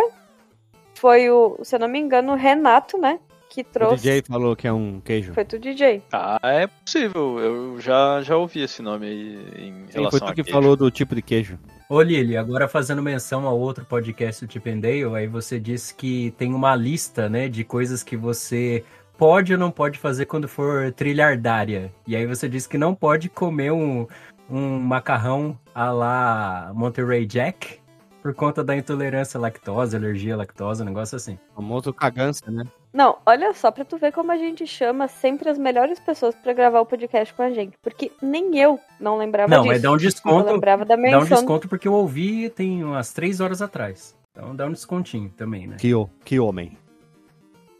foi 0.95 1.30
o, 1.30 1.58
se 1.63 1.76
eu 1.76 1.80
não 1.80 1.88
me 1.88 2.00
engano, 2.00 2.34
o 2.34 2.36
Renato, 2.36 2.98
né? 2.98 3.19
Que 3.50 3.62
O 3.62 3.63
trouxe. 3.63 4.04
DJ 4.04 4.24
falou 4.28 4.56
que 4.56 4.67
é 4.67 4.74
um 4.74 5.00
queijo. 5.00 5.34
Foi 5.34 5.45
do 5.45 5.58
DJ. 5.58 6.02
Ah, 6.12 6.39
é 6.43 6.67
possível. 6.67 7.39
Eu 7.39 7.80
já, 7.80 8.21
já 8.21 8.36
ouvi 8.36 8.62
esse 8.62 8.82
nome 8.82 9.06
aí 9.06 9.67
em 9.69 9.74
Sim, 9.88 9.93
relação 9.93 10.12
foi 10.12 10.19
tu 10.19 10.26
a 10.32 10.34
que 10.36 10.43
queijo. 10.43 10.52
falou 10.52 10.76
do 10.76 10.91
tipo 10.91 11.15
de 11.15 11.21
queijo. 11.21 11.58
Ô 11.88 12.02
Lili, 12.02 12.36
agora 12.36 12.67
fazendo 12.67 13.02
menção 13.02 13.48
a 13.48 13.52
outro 13.52 13.86
podcast 13.86 14.45
do 14.45 14.52
Chip 14.52 14.67
and 14.69 14.80
Dale, 14.80 15.15
aí 15.15 15.28
você 15.28 15.60
disse 15.60 15.93
que 15.95 16.32
tem 16.32 16.54
uma 16.54 16.76
lista, 16.76 17.30
né, 17.30 17.48
de 17.48 17.63
coisas 17.63 18.02
que 18.04 18.17
você 18.17 18.84
pode 19.17 19.54
ou 19.54 19.60
não 19.60 19.71
pode 19.71 19.97
fazer 19.99 20.25
quando 20.25 20.47
for 20.47 20.91
trilhardária. 20.93 21.91
E 22.08 22.15
aí 22.15 22.25
você 22.25 22.47
disse 22.49 22.67
que 22.69 22.78
não 22.78 22.93
pode 22.93 23.30
comer 23.30 23.71
um, 23.71 24.08
um 24.49 24.80
macarrão 24.80 25.58
a 25.73 25.89
la 25.91 26.71
Monterey 26.73 27.25
Jack 27.25 27.80
por 28.21 28.34
conta 28.34 28.63
da 28.63 28.75
intolerância 28.75 29.38
à 29.38 29.41
lactose, 29.41 29.95
alergia 29.95 30.34
à 30.34 30.38
lactose, 30.38 30.82
um 30.82 30.86
negócio 30.86 31.15
assim. 31.15 31.38
Famoso 31.56 31.93
cagança, 31.93 32.49
né? 32.49 32.63
Não, 32.91 33.17
olha 33.25 33.54
só, 33.54 33.69
pra 33.69 33.84
tu 33.86 33.97
ver 33.97 34.12
como 34.13 34.32
a 34.32 34.38
gente 34.38 34.65
chama 34.65 35.08
sempre 35.08 35.49
as 35.49 35.58
melhores 35.60 35.99
pessoas 35.99 36.34
pra 36.34 36.54
gravar 36.54 36.80
o 36.80 36.86
podcast 36.86 37.34
com 37.34 37.43
a 37.43 37.51
gente. 37.51 37.78
Porque 37.84 38.12
nem 38.21 38.58
eu 38.58 38.80
não 38.99 39.17
lembrava 39.17 39.49
Não, 39.51 39.63
disso. 39.63 39.73
mas 39.73 39.82
dá 39.82 39.89
um 39.91 39.93
Eu 39.93 39.97
desconto. 39.99 40.51
lembrava 40.51 40.86
da 40.86 40.95
Dá 40.95 40.99
um 40.99 41.04
menção. 41.04 41.38
desconto 41.38 41.67
porque 41.67 41.88
eu 41.88 41.93
ouvi 41.93 42.49
tem 42.49 42.84
umas 42.84 43.13
três 43.13 43.41
horas 43.41 43.62
atrás. 43.62 44.15
Então 44.32 44.56
dá 44.56 44.65
um 44.65 44.71
descontinho 44.71 45.30
também, 45.38 45.67
né? 45.67 45.75
Que, 45.80 45.91
que 46.23 46.39
homem. 46.39 46.78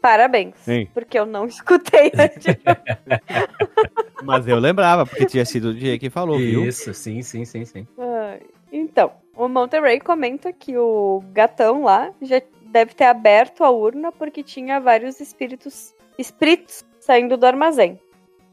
Parabéns. 0.00 0.54
Sim. 0.58 0.88
Porque 0.92 1.18
eu 1.18 1.26
não 1.26 1.46
escutei 1.48 2.12
antes. 2.14 2.56
Mas 4.22 4.46
eu 4.48 4.58
lembrava, 4.58 5.06
porque 5.06 5.26
tinha 5.26 5.44
sido 5.44 5.68
o 5.68 5.74
DJ 5.74 5.98
que 5.98 6.10
falou, 6.10 6.38
viu? 6.38 6.64
Isso, 6.64 6.92
sim, 6.94 7.22
sim, 7.22 7.44
sim, 7.44 7.64
sim. 7.64 7.86
Então, 8.72 9.12
o 9.36 9.48
Monterey 9.48 10.00
comenta 10.00 10.52
que 10.52 10.76
o 10.76 11.22
gatão 11.32 11.84
lá 11.84 12.12
já 12.22 12.40
deve 12.66 12.94
ter 12.94 13.04
aberto 13.04 13.62
a 13.62 13.70
urna 13.70 14.10
porque 14.10 14.42
tinha 14.42 14.80
vários 14.80 15.20
espíritos 15.20 15.94
espíritos 16.18 16.84
saindo 16.98 17.36
do 17.36 17.46
armazém. 17.46 18.00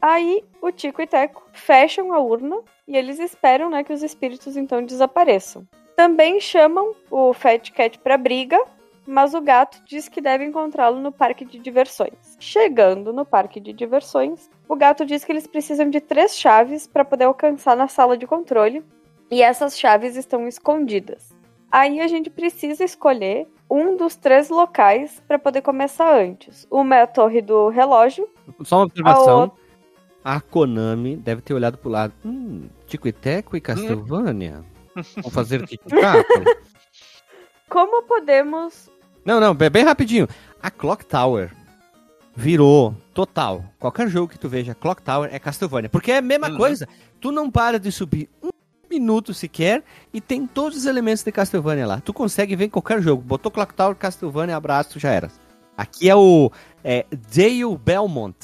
Aí 0.00 0.44
o 0.60 0.70
Tico 0.70 1.00
e 1.00 1.06
Teco 1.06 1.48
fecham 1.52 2.12
a 2.12 2.20
urna 2.20 2.60
e 2.86 2.96
eles 2.96 3.18
esperam 3.18 3.70
né, 3.70 3.82
que 3.82 3.92
os 3.92 4.02
espíritos 4.02 4.56
então 4.56 4.84
desapareçam. 4.84 5.66
Também 5.96 6.40
chamam 6.40 6.94
o 7.10 7.32
Fat 7.32 7.70
Cat 7.72 7.98
para 7.98 8.18
briga, 8.18 8.60
mas 9.06 9.34
o 9.34 9.40
gato 9.40 9.82
diz 9.86 10.08
que 10.08 10.20
deve 10.20 10.44
encontrá-lo 10.44 10.98
no 11.00 11.12
parque 11.12 11.44
de 11.44 11.58
diversões. 11.58 12.36
Chegando 12.38 13.12
no 13.12 13.24
parque 13.24 13.60
de 13.60 13.72
diversões, 13.72 14.50
o 14.68 14.74
gato 14.76 15.04
diz 15.04 15.24
que 15.24 15.32
eles 15.32 15.46
precisam 15.46 15.90
de 15.90 16.00
três 16.00 16.36
chaves 16.36 16.86
para 16.86 17.04
poder 17.04 17.24
alcançar 17.24 17.76
na 17.76 17.88
sala 17.88 18.16
de 18.16 18.26
controle 18.26 18.84
e 19.30 19.42
essas 19.42 19.78
chaves 19.78 20.16
estão 20.16 20.46
escondidas. 20.48 21.34
Aí 21.70 22.00
a 22.00 22.06
gente 22.06 22.30
precisa 22.30 22.84
escolher 22.84 23.48
um 23.68 23.96
dos 23.96 24.14
três 24.14 24.48
locais 24.48 25.20
para 25.26 25.38
poder 25.38 25.60
começar 25.62 26.14
antes. 26.16 26.66
Uma 26.70 26.96
é 26.96 27.02
a 27.02 27.06
torre 27.06 27.42
do 27.42 27.68
relógio. 27.68 28.28
Só 28.62 28.76
uma 28.78 28.84
observação. 28.84 29.28
A 29.28 29.40
outra- 29.42 29.58
A 30.22 30.40
Konami 30.40 31.16
deve 31.16 31.42
ter 31.42 31.52
olhado 31.52 31.76
pro 31.78 31.90
lado. 31.90 32.14
Hum, 32.24 32.68
Tico 32.86 33.08
e 33.08 33.12
Teco 33.12 33.56
e 33.56 33.60
Castlevania. 33.60 34.64
Vão 35.20 35.30
fazer 35.30 35.60
gato? 35.88 36.44
Como 37.68 38.02
podemos. 38.04 38.88
Não, 39.24 39.40
não, 39.40 39.54
bem 39.54 39.84
rapidinho. 39.84 40.28
A 40.62 40.70
Clock 40.70 41.04
Tower 41.06 41.50
virou 42.36 42.94
total. 43.12 43.64
Qualquer 43.78 44.08
jogo 44.08 44.28
que 44.28 44.38
tu 44.38 44.48
veja, 44.48 44.74
Clock 44.74 45.02
Tower 45.02 45.30
é 45.32 45.38
Castlevania. 45.38 45.88
Porque 45.88 46.12
é 46.12 46.18
a 46.18 46.22
mesma 46.22 46.48
Uhum. 46.50 46.56
coisa. 46.56 46.88
Tu 47.20 47.30
não 47.32 47.50
para 47.50 47.78
de 47.78 47.90
subir 47.92 48.28
um 48.42 48.50
minuto 48.90 49.32
sequer 49.32 49.82
e 50.12 50.20
tem 50.20 50.46
todos 50.46 50.78
os 50.78 50.86
elementos 50.86 51.22
de 51.22 51.32
Castlevania 51.32 51.86
lá. 51.86 52.00
Tu 52.00 52.12
consegue 52.12 52.54
ver 52.56 52.66
em 52.66 52.70
qualquer 52.70 53.00
jogo. 53.00 53.22
Botou 53.22 53.50
Clock 53.50 53.74
Tower, 53.74 53.94
Castlevania, 53.96 54.56
abraço, 54.56 54.98
já 54.98 55.10
era. 55.10 55.30
Aqui 55.76 56.08
é 56.08 56.14
o 56.14 56.50
é, 56.84 57.06
Dale 57.34 57.76
Belmont 57.82 58.36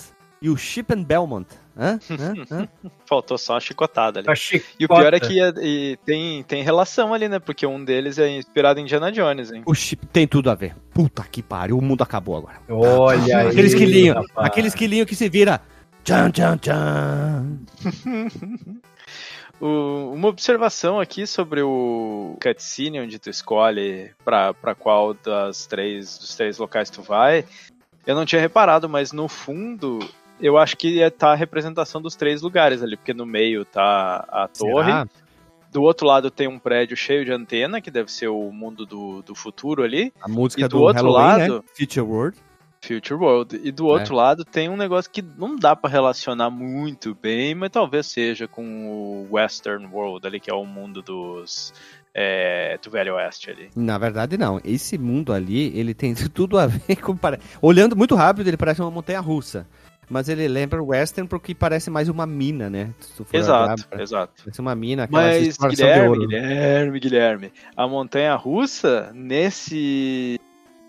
e 0.43 0.49
o 0.49 0.57
Chip 0.57 0.93
and 0.95 1.03
Belmont. 1.03 1.47
Hã? 1.81 1.99
Hã? 2.11 2.35
Hã? 2.51 2.69
Faltou 3.07 3.39
só 3.39 3.55
uma 3.55 3.61
chicotada 3.61 4.21
ali. 4.21 4.29
A 4.29 4.35
E 4.79 4.85
o 4.85 4.89
pior 4.89 5.15
é 5.15 5.19
que 5.19 5.41
é- 5.41 5.53
e 5.63 5.97
tem, 6.05 6.43
tem 6.43 6.63
relação 6.63 7.15
ali, 7.15 7.27
né? 7.27 7.39
Porque 7.39 7.67
um 7.67 7.83
deles 7.83 8.19
é 8.19 8.29
inspirado 8.29 8.79
em 8.79 8.83
Indiana 8.83 9.11
Jones, 9.11 9.51
hein? 9.51 9.63
O 9.65 9.75
chip 9.75 10.07
tem 10.09 10.27
tudo 10.29 10.51
a 10.51 10.55
ver. 10.55 10.77
Puta 10.93 11.23
que 11.25 11.43
pariu, 11.43 11.79
o 11.79 11.83
mundo 11.83 12.03
acabou 12.03 12.37
agora. 12.37 12.61
Olha 12.69 13.39
aí, 13.39 13.47
Aquele 13.49 13.67
esquilinho, 13.69 14.15
rapaz. 14.15 14.47
aquele 14.47 14.69
esquilinho 14.69 15.07
que 15.07 15.17
se 15.17 15.29
vira. 15.31 15.61
Tchan, 16.05 16.31
tchan, 16.31 16.57
tchan. 16.59 17.59
O- 19.61 20.13
uma 20.15 20.29
observação 20.29 20.99
aqui 20.99 21.27
sobre 21.27 21.61
o 21.61 22.35
cutscene 22.43 22.99
onde 22.99 23.19
tu 23.19 23.29
escolhe 23.29 24.11
pra, 24.25 24.55
pra 24.55 24.75
qual 24.75 25.13
das 25.13 25.67
três, 25.67 26.17
dos 26.17 26.35
três 26.35 26.57
locais 26.57 26.89
tu 26.89 27.03
vai. 27.03 27.45
Eu 28.07 28.15
não 28.15 28.25
tinha 28.25 28.41
reparado, 28.41 28.89
mas 28.89 29.13
no 29.13 29.29
fundo 29.29 29.99
eu 30.41 30.59
acho 30.59 30.77
que 30.77 30.89
ia 30.97 31.09
estar 31.09 31.33
a 31.33 31.35
representação 31.35 32.01
dos 32.01 32.17
três 32.17 32.43
lugares 32.43 32.83
ali, 32.83 32.97
porque 32.97 33.15
no 33.15 33.27
meio 33.27 33.65
tá 33.65 34.25
a 34.29 34.49
torre. 34.49 34.85
Será? 34.93 35.07
Do 35.73 35.83
outro 35.83 36.07
lado 36.07 36.31
tem 36.31 36.49
um 36.49 36.59
prédio 36.59 36.97
cheio 36.97 37.25
de 37.25 37.33
antena, 37.33 37.81
que 37.81 37.91
deve 37.93 38.11
ser 38.11 38.27
o 38.29 38.51
mundo 38.51 38.85
do, 38.85 39.23
do 39.23 39.35
futuro 39.37 39.85
ali. 39.85 40.13
A 40.21 40.29
música 40.29 40.61
E 40.63 40.65
do 40.65 40.79
do, 40.79 40.83
outro 40.83 41.05
Halloween, 41.13 41.39
lado- 41.39 41.55
né? 41.59 41.63
Future 41.77 42.01
World. 42.07 42.39
Future 42.83 43.15
World. 43.21 43.61
E 43.63 43.71
do 43.71 43.87
outro 43.87 44.15
lado 44.15 44.45
tem 44.45 44.69
um 44.69 44.77
negócio 44.77 45.11
que 45.11 45.23
não 45.23 45.55
dá 45.55 45.77
pra 45.77 45.89
relacionar 45.91 46.51
muito 46.51 47.15
bem, 47.15 47.55
mas 47.55 47.71
talvez 47.71 48.07
seja 48.07 48.49
com 48.49 48.65
o 48.91 49.29
Western 49.35 49.87
World 49.87 50.27
ali, 50.27 50.41
que 50.41 50.51
é 50.51 50.55
o 50.55 50.65
mundo 50.65 51.03
dos. 51.03 51.73
É, 52.13 52.77
do 52.83 52.91
Velho 52.91 53.15
Oeste 53.15 53.51
ali. 53.51 53.71
Na 53.77 53.97
verdade, 53.97 54.37
não. 54.37 54.61
Esse 54.65 54.99
mundo 54.99 55.33
ali, 55.33 55.79
ele 55.79 55.95
tem 55.95 56.13
tudo 56.35 56.59
a 56.59 56.67
ver 56.67 56.97
com. 56.97 57.17
Olhando 57.63 57.95
muito 57.95 58.17
rápido, 58.17 58.49
ele 58.49 58.57
parece 58.57 58.81
uma 58.81 58.91
montanha 58.91 59.21
russa. 59.21 59.65
Mas 60.11 60.29
ele 60.29 60.49
lembra 60.49 60.83
o 60.83 60.89
Western 60.89 61.29
porque 61.29 61.55
parece 61.55 61.89
mais 61.89 62.09
uma 62.09 62.27
mina, 62.27 62.69
né? 62.69 62.91
Exato, 63.33 63.87
pra- 63.89 64.03
exato. 64.03 64.43
Parece 64.43 64.61
uma 64.61 64.75
mina, 64.75 65.05
aquela 65.05 65.23
Mas, 65.23 65.57
Guilherme. 65.57 66.19
Guilherme, 66.27 67.01
Guilherme, 67.01 67.53
a 67.77 67.87
montanha 67.87 68.35
russa, 68.35 69.13
nesse 69.15 70.39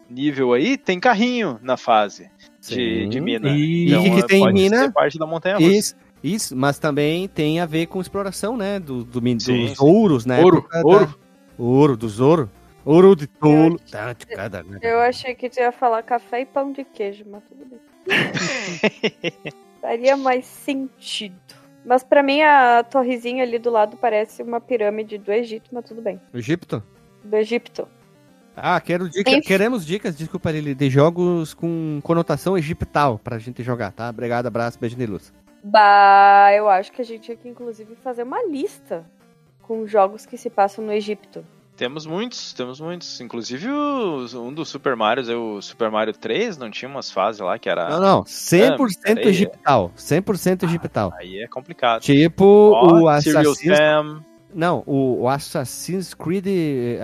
nível 0.10 0.54
aí, 0.54 0.76
tem 0.76 1.00
carrinho 1.00 1.60
na 1.62 1.78
fase 1.78 2.32
de, 2.68 3.04
Sim. 3.04 3.10
de 3.10 3.22
mina. 3.22 3.50
E 3.50 3.90
Então, 3.90 4.04
que 4.04 4.20
é, 4.20 4.24
tem 4.24 4.40
pode 4.40 4.54
mina- 4.54 4.78
ser 4.80 4.92
parte 4.92 5.20
da 5.20 5.26
montanha 5.28 5.58
russa. 5.58 5.70
Isso, 5.72 5.96
isso, 6.24 6.56
mas 6.58 6.80
também 6.80 7.28
tem 7.28 7.60
a 7.60 7.66
ver 7.68 7.86
com 7.86 8.02
exploração, 8.02 8.58
né? 8.58 8.80
Do, 8.80 9.04
do 9.04 9.22
dos 9.22 9.44
sim. 9.44 9.74
ouros, 9.80 10.26
né? 10.26 10.42
Ouro, 10.44 10.68
ouro. 10.84 11.16
Ouro, 11.60 11.96
dos 11.96 12.20
ouro. 12.20 12.50
Ouro 12.84 13.16
de 13.16 13.28
tolo. 13.28 13.80
Tá, 13.92 14.14
de 14.14 14.26
cada, 14.26 14.64
né? 14.64 14.80
Eu 14.82 15.00
achei 15.00 15.36
que 15.36 15.48
tu 15.48 15.60
ia 15.60 15.72
falar 15.72 16.02
café 16.02 16.42
e 16.42 16.46
pão 16.48 16.72
de 16.72 16.84
queijo, 16.84 17.24
mas 17.30 17.44
tudo 17.44 17.64
bem. 17.70 17.80
Faria 19.82 20.16
mais 20.16 20.46
sentido. 20.46 21.36
Mas 21.86 22.04
pra 22.04 22.22
mim 22.22 22.42
a 22.42 22.84
torrezinha 22.84 23.44
ali 23.44 23.58
do 23.58 23.72
lado 23.72 23.98
parece 23.98 24.44
uma 24.44 24.62
pirâmide 24.62 25.18
do 25.18 25.32
Egito, 25.32 25.70
mas 25.72 25.86
tudo 25.86 26.02
bem. 26.02 26.22
Egipto? 26.34 26.84
Do 27.24 27.36
Egipto. 27.36 27.88
Ah, 28.56 28.80
quero 28.80 29.10
dica, 29.10 29.32
Enfim. 29.32 29.42
queremos 29.42 29.86
dicas, 29.86 30.16
desculpa, 30.16 30.52
Lili, 30.52 30.76
de 30.76 30.90
jogos 30.90 31.54
com 31.54 32.00
conotação 32.04 32.58
egiptal 32.58 33.18
pra 33.18 33.40
gente 33.40 33.64
jogar, 33.64 33.92
tá? 33.92 34.10
Obrigado, 34.10 34.48
abraço, 34.48 34.78
beijo 34.80 34.96
de 34.96 35.06
luz. 35.06 35.34
Bah, 35.64 36.52
eu 36.54 36.70
acho 36.70 36.92
que 36.92 37.02
a 37.02 37.06
gente 37.06 37.24
tinha 37.24 37.38
que 37.38 37.48
inclusive 37.48 37.96
fazer 37.96 38.24
uma 38.24 38.44
lista 38.44 39.06
com 39.62 39.88
jogos 39.88 40.26
que 40.26 40.38
se 40.38 40.50
passam 40.50 40.84
no 40.86 40.92
Egito. 40.92 41.46
Temos 41.78 42.06
muitos, 42.06 42.54
temos 42.54 42.80
muitos. 42.80 43.20
Inclusive 43.22 43.68
os- 43.70 44.34
um 44.36 44.54
dos 44.54 44.70
Super 44.70 44.96
Marios, 44.96 45.30
é 45.30 45.36
o 45.36 45.62
Super 45.62 45.90
Mario 45.90 46.14
3, 46.14 46.58
não 46.58 46.70
tinha 46.70 46.90
umas 46.90 47.12
fases 47.12 47.42
lá 47.42 47.58
que 47.58 47.70
era. 47.70 47.90
Não, 47.90 48.00
não, 48.00 48.24
100% 48.26 49.18
Ah, 49.18 49.30
egiptal, 49.30 49.92
100% 49.96 50.64
egiptal. 50.64 51.12
Aí 51.18 51.42
é 51.42 51.48
complicado. 51.48 52.02
Tipo 52.02 52.46
Ó, 52.76 53.00
o 53.02 53.08
Assassin's... 53.08 53.78
Sam, 53.78 54.24
Não, 54.54 54.84
o, 54.86 55.22
o 55.22 55.28
Assassin's 55.30 56.14
Creed, 56.14 56.46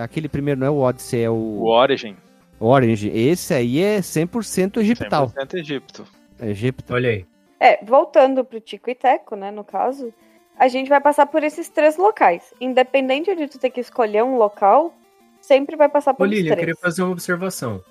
aquele 0.02 0.28
primeiro 0.28 0.60
não 0.60 0.66
é 0.66 0.70
o 0.70 0.78
Odyssey, 0.78 1.22
é 1.22 1.30
o 1.30 1.34
o 1.34 1.64
Origin, 1.66 2.14
Orange. 2.60 3.08
Esse 3.08 3.54
aí 3.54 3.80
é 3.80 4.00
100% 4.00 4.76
egiptal. 4.80 5.28
100% 5.30 5.54
Egipto. 5.54 6.04
Egipto. 6.40 6.92
Olha 6.94 7.08
aí. 7.10 7.26
É, 7.58 7.82
voltando 7.84 8.44
pro 8.44 8.60
Tico 8.60 8.90
e 8.90 8.94
Teco, 8.94 9.34
né, 9.34 9.50
no 9.50 9.64
caso, 9.64 10.12
a 10.58 10.68
gente 10.68 10.88
vai 10.88 11.00
passar 11.00 11.26
por 11.26 11.42
esses 11.44 11.68
três 11.68 11.96
locais. 11.96 12.52
Independente 12.60 13.34
de 13.34 13.46
tu 13.46 13.58
ter 13.58 13.70
que 13.70 13.80
escolher 13.80 14.24
um 14.24 14.36
local, 14.36 14.94
sempre 15.40 15.76
vai 15.76 15.88
passar 15.88 16.10
Ô, 16.10 16.14
por 16.14 16.26
eu 16.26 16.30
três. 16.30 16.58
queria 16.58 16.74
fazer 16.76 17.02
uma 17.02 17.12
observação. 17.12 17.82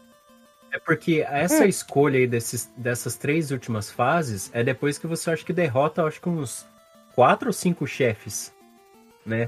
É 0.71 0.77
porque 0.79 1.25
essa 1.27 1.63
Hum. 1.63 1.67
escolha 1.69 2.19
aí 2.19 2.27
desses, 2.27 2.69
dessas 2.75 3.15
três 3.15 3.51
últimas 3.51 3.89
fases 3.89 4.51
é 4.53 4.63
depois 4.63 4.97
que 4.97 5.07
você 5.07 5.31
acha 5.31 5.45
que 5.45 5.53
derrota, 5.53 6.03
acho 6.03 6.19
que 6.19 6.27
uns 6.27 6.67
quatro 7.15 7.47
ou 7.47 7.53
cinco 7.53 7.87
chefes, 7.87 8.53
né? 9.25 9.47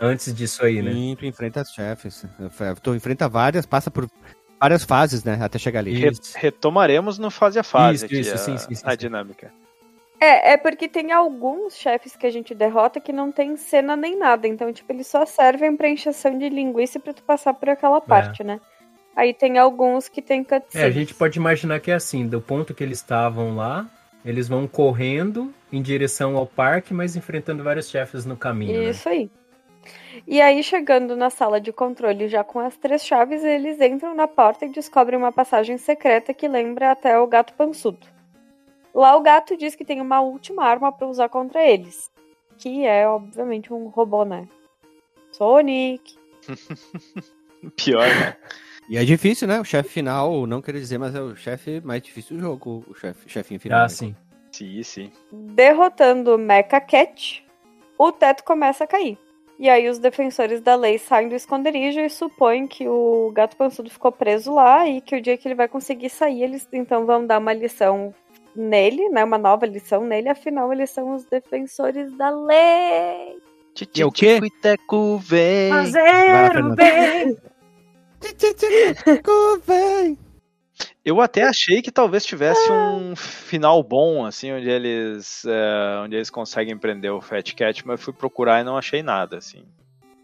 Antes 0.00 0.34
disso 0.34 0.64
aí, 0.64 0.80
né? 0.82 0.92
Sim, 0.92 1.16
tu 1.18 1.26
enfrenta 1.26 1.60
as 1.60 1.70
chefes. 1.70 2.24
Tu 2.82 2.94
enfrenta 2.94 3.28
várias, 3.28 3.64
passa 3.66 3.90
por 3.90 4.08
várias 4.58 4.82
fases, 4.82 5.24
né? 5.24 5.38
Até 5.40 5.58
chegar 5.58 5.80
ali. 5.80 5.94
Re- 5.98 6.10
retomaremos 6.34 7.18
no 7.18 7.30
fase 7.30 7.58
a 7.58 7.62
fase 7.62 7.96
Isso, 7.96 8.04
aqui 8.06 8.20
isso, 8.20 8.34
a, 8.34 8.38
sim, 8.38 8.58
sim, 8.58 8.74
sim, 8.74 8.82
a 8.84 8.90
sim. 8.90 8.96
dinâmica. 8.96 9.52
É, 10.20 10.52
é 10.52 10.56
porque 10.56 10.88
tem 10.88 11.12
alguns 11.12 11.76
chefes 11.76 12.16
que 12.16 12.26
a 12.26 12.30
gente 12.30 12.54
derrota 12.54 13.00
que 13.00 13.12
não 13.12 13.30
tem 13.30 13.56
cena 13.56 13.94
nem 13.96 14.16
nada. 14.16 14.48
Então, 14.48 14.72
tipo, 14.72 14.90
eles 14.92 15.06
só 15.06 15.26
servem 15.26 15.76
pra 15.76 15.88
encheção 15.88 16.38
de 16.38 16.48
linguiça 16.48 16.98
pra 16.98 17.12
tu 17.12 17.22
passar 17.22 17.52
por 17.54 17.68
aquela 17.68 18.00
parte, 18.00 18.42
né? 18.42 18.60
Aí 19.14 19.32
tem 19.32 19.58
alguns 19.58 20.08
que 20.08 20.20
tem 20.20 20.42
cutscenes. 20.42 20.74
É, 20.74 20.84
a 20.84 20.90
gente 20.90 21.14
pode 21.14 21.38
imaginar 21.38 21.80
que 21.80 21.90
é 21.90 21.94
assim, 21.94 22.26
do 22.26 22.40
ponto 22.40 22.74
que 22.74 22.84
eles 22.84 22.98
estavam 22.98 23.56
lá, 23.56 23.86
eles 24.24 24.48
vão 24.48 24.66
correndo 24.66 25.52
em 25.72 25.80
direção 25.80 26.36
ao 26.36 26.46
parque, 26.46 26.92
mas 26.92 27.16
enfrentando 27.16 27.62
vários 27.62 27.88
chefes 27.88 28.26
no 28.26 28.36
caminho, 28.36 28.82
né? 28.82 28.90
Isso 28.90 29.08
aí. 29.08 29.30
E 30.26 30.40
aí, 30.40 30.62
chegando 30.62 31.14
na 31.14 31.30
sala 31.30 31.60
de 31.60 31.72
controle 31.72 32.26
já 32.28 32.42
com 32.42 32.58
as 32.58 32.76
três 32.76 33.04
chaves, 33.04 33.44
eles 33.44 33.80
entram 33.80 34.14
na 34.14 34.26
porta 34.26 34.64
e 34.64 34.68
descobrem 34.68 35.18
uma 35.18 35.30
passagem 35.30 35.78
secreta 35.78 36.34
que 36.34 36.48
lembra 36.48 36.90
até 36.90 37.18
o 37.18 37.26
gato 37.26 37.52
pançudo. 37.54 38.15
Lá 38.96 39.14
o 39.14 39.20
gato 39.20 39.58
diz 39.58 39.74
que 39.74 39.84
tem 39.84 40.00
uma 40.00 40.22
última 40.22 40.64
arma 40.64 40.90
pra 40.90 41.06
usar 41.06 41.28
contra 41.28 41.62
eles. 41.62 42.10
Que 42.56 42.86
é, 42.86 43.06
obviamente, 43.06 43.70
um 43.70 43.88
robô, 43.88 44.24
né? 44.24 44.48
Sonic. 45.32 46.16
Pior, 47.76 48.06
né? 48.06 48.34
E 48.88 48.96
é 48.96 49.04
difícil, 49.04 49.46
né? 49.46 49.60
O 49.60 49.64
chefe 49.64 49.90
final, 49.90 50.46
não 50.46 50.62
queria 50.62 50.80
dizer, 50.80 50.96
mas 50.96 51.14
é 51.14 51.20
o 51.20 51.36
chefe 51.36 51.82
mais 51.84 52.00
difícil 52.00 52.38
do 52.38 52.42
jogo, 52.42 52.86
o 52.88 52.94
chefe, 52.94 53.28
chefinho 53.28 53.60
final. 53.60 53.84
Ah, 53.84 53.88
sim. 53.90 54.16
Sim, 54.50 54.82
sim. 54.82 55.12
Derrotando 55.30 56.34
o 56.34 56.38
Mecha 56.38 56.80
Cat, 56.80 57.44
o 57.98 58.10
teto 58.10 58.44
começa 58.44 58.84
a 58.84 58.86
cair. 58.86 59.18
E 59.58 59.68
aí 59.68 59.90
os 59.90 59.98
defensores 59.98 60.62
da 60.62 60.74
lei 60.74 60.96
saem 60.96 61.28
do 61.28 61.34
esconderijo 61.34 62.00
e 62.00 62.08
supõem 62.08 62.66
que 62.66 62.88
o 62.88 63.30
gato 63.34 63.58
pançudo 63.58 63.90
ficou 63.90 64.10
preso 64.10 64.54
lá 64.54 64.88
e 64.88 65.02
que 65.02 65.16
o 65.16 65.20
dia 65.20 65.36
que 65.36 65.46
ele 65.46 65.54
vai 65.54 65.68
conseguir 65.68 66.08
sair, 66.08 66.42
eles 66.42 66.66
então 66.72 67.04
vão 67.04 67.26
dar 67.26 67.38
uma 67.38 67.52
lição 67.52 68.14
nele, 68.56 69.08
né? 69.10 69.24
Uma 69.24 69.38
nova 69.38 69.66
lição 69.66 70.04
nele, 70.04 70.28
afinal 70.28 70.72
eles 70.72 70.90
são 70.90 71.14
os 71.14 71.24
defensores 71.24 72.12
da 72.16 72.30
lei. 72.30 73.38
E 73.94 74.04
o 74.04 74.10
quê? 74.10 74.34
Tico 74.34 74.46
e 74.46 74.50
teco 74.50 75.18
vem. 75.18 75.70
Fazer 75.70 76.64
o 76.64 76.74
bem. 76.74 77.36
Vem. 79.66 80.18
Eu 81.04 81.20
até 81.20 81.44
achei 81.44 81.80
que 81.80 81.92
talvez 81.92 82.24
tivesse 82.24 82.70
um 82.72 83.14
final 83.14 83.82
bom, 83.82 84.26
assim, 84.26 84.52
onde 84.52 84.68
eles, 84.68 85.44
é, 85.46 86.00
onde 86.02 86.16
eles 86.16 86.30
conseguem 86.30 86.76
prender 86.76 87.12
o 87.12 87.20
Fat 87.20 87.54
Cat, 87.54 87.86
mas 87.86 88.02
fui 88.02 88.12
procurar 88.12 88.60
e 88.60 88.64
não 88.64 88.76
achei 88.76 89.02
nada, 89.02 89.36
assim. 89.36 89.64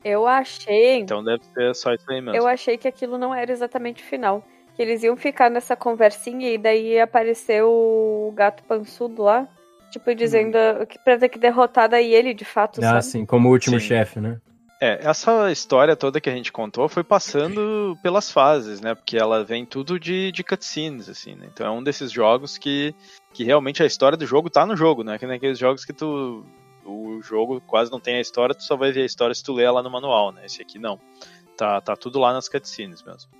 Eu 0.04 0.26
achei. 0.26 0.98
Então 0.98 1.22
deve 1.22 1.44
ser 1.54 1.74
só 1.74 1.94
isso 1.94 2.04
aí 2.10 2.20
mesmo. 2.20 2.36
Eu 2.36 2.46
achei 2.46 2.76
que 2.76 2.88
aquilo 2.88 3.16
não 3.16 3.32
era 3.32 3.52
exatamente 3.52 4.02
o 4.02 4.06
final. 4.06 4.44
Que 4.76 4.82
eles 4.82 5.02
iam 5.02 5.16
ficar 5.16 5.50
nessa 5.50 5.76
conversinha 5.76 6.50
e 6.50 6.58
daí 6.58 6.94
ia 6.94 7.04
aparecer 7.04 7.62
o 7.62 8.32
gato 8.34 8.62
pançudo 8.64 9.22
lá. 9.22 9.46
Tipo, 9.90 10.14
dizendo 10.14 10.56
que 10.88 10.98
pra 10.98 11.18
ter 11.18 11.28
que 11.28 11.38
derrotar 11.38 11.88
daí 11.88 12.14
ele, 12.14 12.32
de 12.32 12.46
fato, 12.46 12.80
Ah, 12.80 12.92
sabe? 12.92 13.04
sim, 13.04 13.26
como 13.26 13.48
o 13.48 13.52
último 13.52 13.78
Sim. 13.78 13.86
chefe, 13.88 14.20
né? 14.20 14.40
É, 14.80 14.98
essa 15.06 15.52
história 15.52 15.94
toda 15.94 16.20
que 16.20 16.28
a 16.28 16.34
gente 16.34 16.50
contou 16.50 16.88
foi 16.88 17.04
passando 17.04 17.96
pelas 18.02 18.32
fases, 18.32 18.80
né? 18.80 18.94
Porque 18.96 19.16
ela 19.16 19.44
vem 19.44 19.64
tudo 19.64 20.00
de, 20.00 20.32
de 20.32 20.42
cutscenes, 20.42 21.08
assim, 21.08 21.34
né? 21.36 21.46
Então 21.52 21.66
é 21.66 21.70
um 21.70 21.82
desses 21.82 22.10
jogos 22.10 22.58
que, 22.58 22.92
que 23.32 23.44
realmente 23.44 23.80
a 23.82 23.86
história 23.86 24.18
do 24.18 24.26
jogo 24.26 24.50
tá 24.50 24.66
no 24.66 24.76
jogo, 24.76 25.04
né? 25.04 25.18
Que 25.18 25.26
nem 25.26 25.36
aqueles 25.36 25.58
jogos 25.58 25.84
que 25.84 25.92
tu. 25.92 26.44
O 26.84 27.20
jogo 27.22 27.60
quase 27.60 27.92
não 27.92 28.00
tem 28.00 28.16
a 28.16 28.20
história, 28.20 28.56
tu 28.56 28.64
só 28.64 28.76
vai 28.76 28.90
ver 28.90 29.02
a 29.02 29.06
história 29.06 29.32
se 29.34 29.44
tu 29.44 29.52
ler 29.52 29.66
ela 29.66 29.84
no 29.84 29.90
manual, 29.90 30.32
né? 30.32 30.46
Esse 30.46 30.60
aqui 30.62 30.80
não. 30.80 30.98
Tá, 31.56 31.80
tá 31.80 31.94
tudo 31.94 32.18
lá 32.18 32.32
nas 32.32 32.48
cutscenes 32.48 33.04
mesmo. 33.04 33.30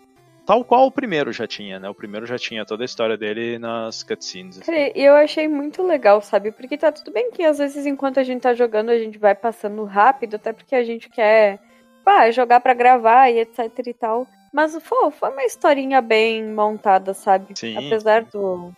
Tal 0.44 0.64
qual 0.64 0.86
o 0.86 0.90
primeiro 0.90 1.32
já 1.32 1.46
tinha, 1.46 1.78
né? 1.78 1.88
O 1.88 1.94
primeiro 1.94 2.26
já 2.26 2.36
tinha 2.36 2.64
toda 2.64 2.82
a 2.82 2.84
história 2.84 3.16
dele 3.16 3.58
nas 3.58 4.02
cutscenes. 4.02 4.58
assim. 4.58 4.70
Cara, 4.72 4.92
E 4.98 5.04
eu 5.04 5.14
achei 5.14 5.46
muito 5.46 5.82
legal, 5.82 6.20
sabe? 6.20 6.50
Porque 6.50 6.76
tá 6.76 6.90
tudo 6.90 7.12
bem 7.12 7.30
que 7.30 7.42
às 7.42 7.58
vezes 7.58 7.86
enquanto 7.86 8.18
a 8.18 8.24
gente 8.24 8.42
tá 8.42 8.52
jogando 8.52 8.90
a 8.90 8.98
gente 8.98 9.18
vai 9.18 9.34
passando 9.34 9.84
rápido, 9.84 10.36
até 10.36 10.52
porque 10.52 10.74
a 10.74 10.82
gente 10.82 11.08
quer 11.08 11.60
pá, 12.04 12.30
jogar 12.30 12.60
pra 12.60 12.74
gravar 12.74 13.30
e 13.30 13.38
etc 13.38 13.68
e 13.86 13.94
tal. 13.94 14.26
Mas 14.52 14.76
pô, 14.82 15.10
foi 15.10 15.30
uma 15.30 15.44
historinha 15.44 16.00
bem 16.02 16.44
montada, 16.44 17.14
sabe? 17.14 17.54
Sim. 17.56 17.76
Apesar 17.76 18.24
do 18.24 18.72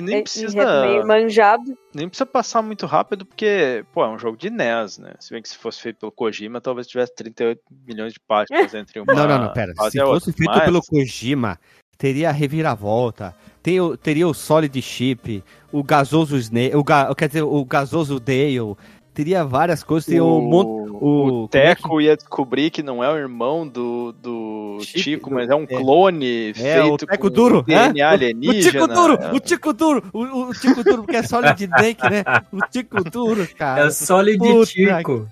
E 0.00 0.02
nem 0.02 0.10
enredo 0.16 0.24
precisa. 0.24 0.80
meio 0.82 1.06
manjado. 1.06 1.78
nem 1.94 2.08
precisa 2.08 2.26
passar 2.26 2.62
muito 2.62 2.86
rápido, 2.86 3.24
porque, 3.24 3.84
pô, 3.92 4.04
é 4.04 4.08
um 4.08 4.18
jogo 4.18 4.36
de 4.36 4.50
NES, 4.50 4.98
né? 4.98 5.12
Se 5.20 5.32
bem 5.32 5.40
que 5.42 5.48
se 5.48 5.56
fosse 5.56 5.80
feito 5.80 5.98
pelo 6.00 6.12
Kojima, 6.12 6.60
talvez 6.60 6.86
tivesse 6.86 7.14
38 7.14 7.60
milhões 7.86 8.12
de 8.12 8.20
páginas 8.20 8.74
entre 8.74 9.00
uma 9.00 9.06
Não, 9.14 9.28
não, 9.28 9.38
não, 9.44 9.52
pera. 9.52 9.72
Se 9.90 10.00
fosse 10.00 10.32
feito 10.32 10.50
Mas- 10.50 10.64
pelo 10.64 10.80
Kojima, 10.82 11.58
teria 11.98 12.30
a 12.30 12.32
reviravolta, 12.32 13.34
tem 13.62 13.80
o- 13.80 13.96
teria 13.96 14.26
o 14.26 14.34
Solid 14.34 14.80
Chip, 14.82 15.44
o 15.70 15.82
gasoso 15.84 16.36
Snake, 16.36 16.74
o, 16.74 16.82
ga, 16.82 17.14
quer 17.14 17.28
dizer, 17.28 17.42
o 17.42 17.64
gasoso 17.64 18.18
Dale, 18.18 18.74
teria 19.12 19.44
várias 19.44 19.82
coisas, 19.84 20.06
teria 20.06 20.24
o, 20.24 20.40
mon- 20.40 20.79
o, 21.00 21.08
o- 21.08 21.28
como 21.28 21.44
é 21.44 21.46
que- 21.46 21.50
Teco 21.82 22.00
ia 22.00 22.16
descobrir 22.16 22.70
que 22.70 22.82
não 22.82 23.02
é 23.02 23.10
o 23.12 23.16
irmão 23.16 23.66
do, 23.66 24.12
do 24.12 24.78
Chico, 24.82 25.30
do- 25.30 25.34
mas 25.36 25.48
é 25.48 25.54
um 25.54 25.62
é. 25.64 25.66
clone 25.66 26.52
É, 26.56 26.82
o 26.82 26.88
feito 26.88 27.06
Teco 27.06 27.28
com 27.28 27.34
Duro, 27.34 27.62
DNA 27.62 27.92
é? 27.96 28.08
alienígena. 28.12 28.58
O 28.58 28.62
Tico 28.62 28.86
Duro, 28.86 29.14
É. 29.22 29.32
o 29.32 29.40
Tico 29.40 29.72
Duro, 29.72 30.04
o, 30.12 30.22
o 30.48 30.54
Tico 30.54 30.84
Duro, 30.84 31.02
porque 31.04 31.16
é 31.16 31.22
Solid 31.22 31.64
Snake, 31.64 32.02
né? 32.10 32.22
O 32.52 32.60
Tico 32.70 33.02
Duro, 33.04 33.48
cara. 33.56 33.80
É 33.82 33.86
o 33.86 33.90
Solid 33.90 34.38
Puta 34.38 34.66
Tico. 34.66 35.28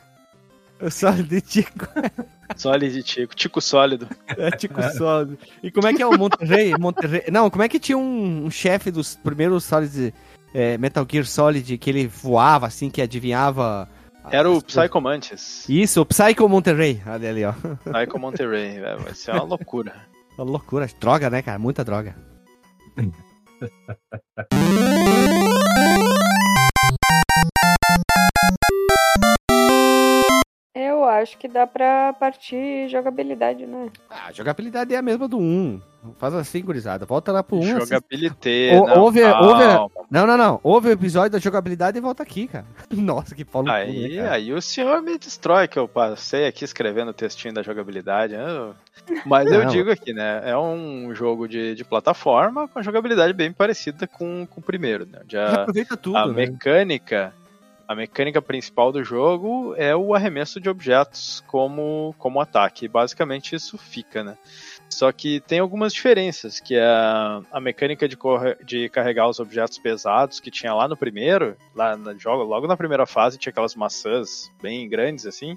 O 0.81 0.91
Solid 0.91 1.41
Tico, 1.43 1.89
Sólido 2.57 3.03
Tico, 3.03 3.35
Tico 3.35 3.61
sólido. 3.61 4.09
é 4.29 4.51
Tico 4.53 4.81
Sólido. 4.97 5.37
E 5.63 5.71
como 5.73 5.87
é 5.89 5.93
que 5.93 6.01
é 6.01 6.07
o 6.07 6.17
Monterrey? 6.17 6.73
Monterrey... 6.79 7.25
Não, 7.31 7.51
como 7.51 7.63
é 7.65 7.69
que 7.69 7.79
tinha 7.81 7.99
um, 7.99 8.47
um 8.47 8.51
chefe 8.51 8.91
dos 8.93 9.17
primeiros 9.17 9.65
Solid, 9.65 10.15
é, 10.55 10.79
Metal 10.79 11.05
Gear 11.11 11.27
Solid, 11.27 11.77
que 11.77 11.91
ele 11.91 12.07
voava, 12.07 12.67
assim, 12.67 12.89
que 12.91 13.03
adivinhava... 13.03 13.89
Era 14.31 14.51
o? 14.51 14.63
Psycho 14.63 15.01
Mantis. 15.01 15.69
Isso, 15.69 16.01
o 16.01 16.07
Psycho 16.07 16.49
Monterrey. 16.49 17.03
Olha 17.07 17.31
ali, 17.31 17.45
ó. 17.45 17.53
Psycho 17.53 18.19
Monterrey, 18.19 18.81
velho. 18.81 19.01
Vai 19.01 19.15
ser 19.15 19.33
uma 19.33 19.43
loucura. 19.43 19.95
Uma 20.37 20.45
loucura. 20.45 20.89
Droga, 21.01 21.31
né, 21.31 21.43
cara? 21.43 21.59
Muita 21.59 21.85
droga. 21.85 22.15
Eu 30.75 31.05
acho 31.05 31.37
que 31.39 31.49
dá 31.49 31.67
pra 31.67 32.13
partir 32.13 32.89
jogabilidade, 32.89 33.67
né? 33.67 33.91
Ah, 34.09 34.27
a 34.29 34.33
jogabilidade 34.33 34.95
é 34.95 34.99
a 34.99 35.03
mesma 35.03 35.27
do 35.27 35.39
1. 35.39 35.81
Faz 36.19 36.35
assim, 36.35 36.63
gurizada. 36.63 37.05
Volta 37.07 37.33
lá 37.33 37.43
pro 37.43 37.57
1. 37.57 37.61
assim. 37.61 37.71
Jogabilité. 37.95 38.71
Ou- 38.79 38.87
não, 38.87 38.99
ouve- 39.03 39.23
ouve- 39.25 39.91
Não, 40.11 40.27
não, 40.27 40.37
não. 40.37 40.61
Ouve 40.63 40.89
o 40.89 40.93
episódio 40.93 41.31
da 41.31 41.39
jogabilidade 41.39 41.99
e 41.99 42.01
volta 42.01 42.23
aqui, 42.23 42.47
cara. 42.47 42.65
Nossa, 42.91 43.35
que 43.35 43.45
pau 43.45 43.63
no 43.63 43.69
cu, 43.71 43.77
né, 43.77 43.83
Aí, 43.83 44.21
aí 44.21 44.53
o 44.53 44.61
senhor 44.63 45.03
me 45.03 45.19
destrói 45.19 45.69
que 45.69 45.79
eu 45.79 45.87
passei 45.89 46.47
aqui 46.47 46.65
escrevendo 46.65 47.09
o 47.09 47.15
textinho 47.15 47.53
da 47.55 47.63
jogabilidade. 47.63 48.35
né? 48.37 48.73
Mas 49.25 49.51
eu 49.51 49.65
Não. 49.65 49.71
digo 49.71 49.91
aqui, 49.91 50.13
né? 50.13 50.43
É 50.45 50.57
um 50.57 51.15
jogo 51.15 51.47
de, 51.49 51.75
de 51.75 51.85
plataforma 51.85 52.69
com 52.69 52.83
jogabilidade 52.83 53.33
bem 53.33 53.53
parecida 53.53 54.07
com, 54.07 54.47
com 54.47 54.61
o 54.61 54.63
primeiro, 54.63 55.07
né? 55.07 55.21
a, 55.39 55.61
Aproveita 55.63 55.97
tudo, 55.97 56.17
a 56.17 56.27
né? 56.27 56.33
mecânica. 56.33 57.33
A 57.89 57.95
mecânica 57.95 58.43
principal 58.43 58.93
do 58.93 59.03
jogo 59.03 59.75
é 59.75 59.97
o 59.97 60.15
arremesso 60.15 60.61
de 60.61 60.69
objetos 60.69 61.43
como, 61.47 62.15
como 62.19 62.39
ataque. 62.39 62.87
Basicamente 62.87 63.57
isso 63.57 63.79
fica, 63.79 64.23
né? 64.23 64.37
Só 64.91 65.11
que 65.11 65.41
tem 65.41 65.59
algumas 65.59 65.95
diferenças, 65.95 66.61
que 66.61 66.75
é 66.75 66.85
a, 66.85 67.61
mecânica 67.63 68.07
de, 68.07 68.19
de 68.63 68.91
carregar 68.91 69.27
os 69.27 69.41
objetos 69.41 69.79
pesados 69.79 70.39
que 70.39 70.51
tinha 70.51 70.75
lá 70.75 70.87
no 70.87 70.99
primeiro, 70.99 71.57
lá 71.75 71.97
no 71.97 72.19
jogo, 72.19 72.43
logo 72.43 72.67
na 72.67 72.77
primeira 72.77 73.07
fase 73.07 73.39
tinha 73.39 73.51
aquelas 73.51 73.75
maçãs 73.75 74.53
bem 74.61 74.87
grandes 74.87 75.25
assim, 75.25 75.57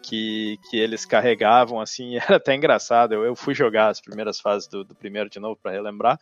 que, 0.00 0.60
que 0.70 0.76
eles 0.76 1.04
carregavam 1.04 1.80
assim, 1.80 2.16
era 2.22 2.36
até 2.36 2.54
engraçado. 2.54 3.14
Eu, 3.14 3.24
eu 3.24 3.34
fui 3.34 3.52
jogar 3.52 3.88
as 3.88 4.00
primeiras 4.00 4.38
fases 4.38 4.68
do, 4.68 4.84
do 4.84 4.94
primeiro 4.94 5.28
de 5.28 5.40
novo 5.40 5.58
para 5.60 5.72
relembrar. 5.72 6.20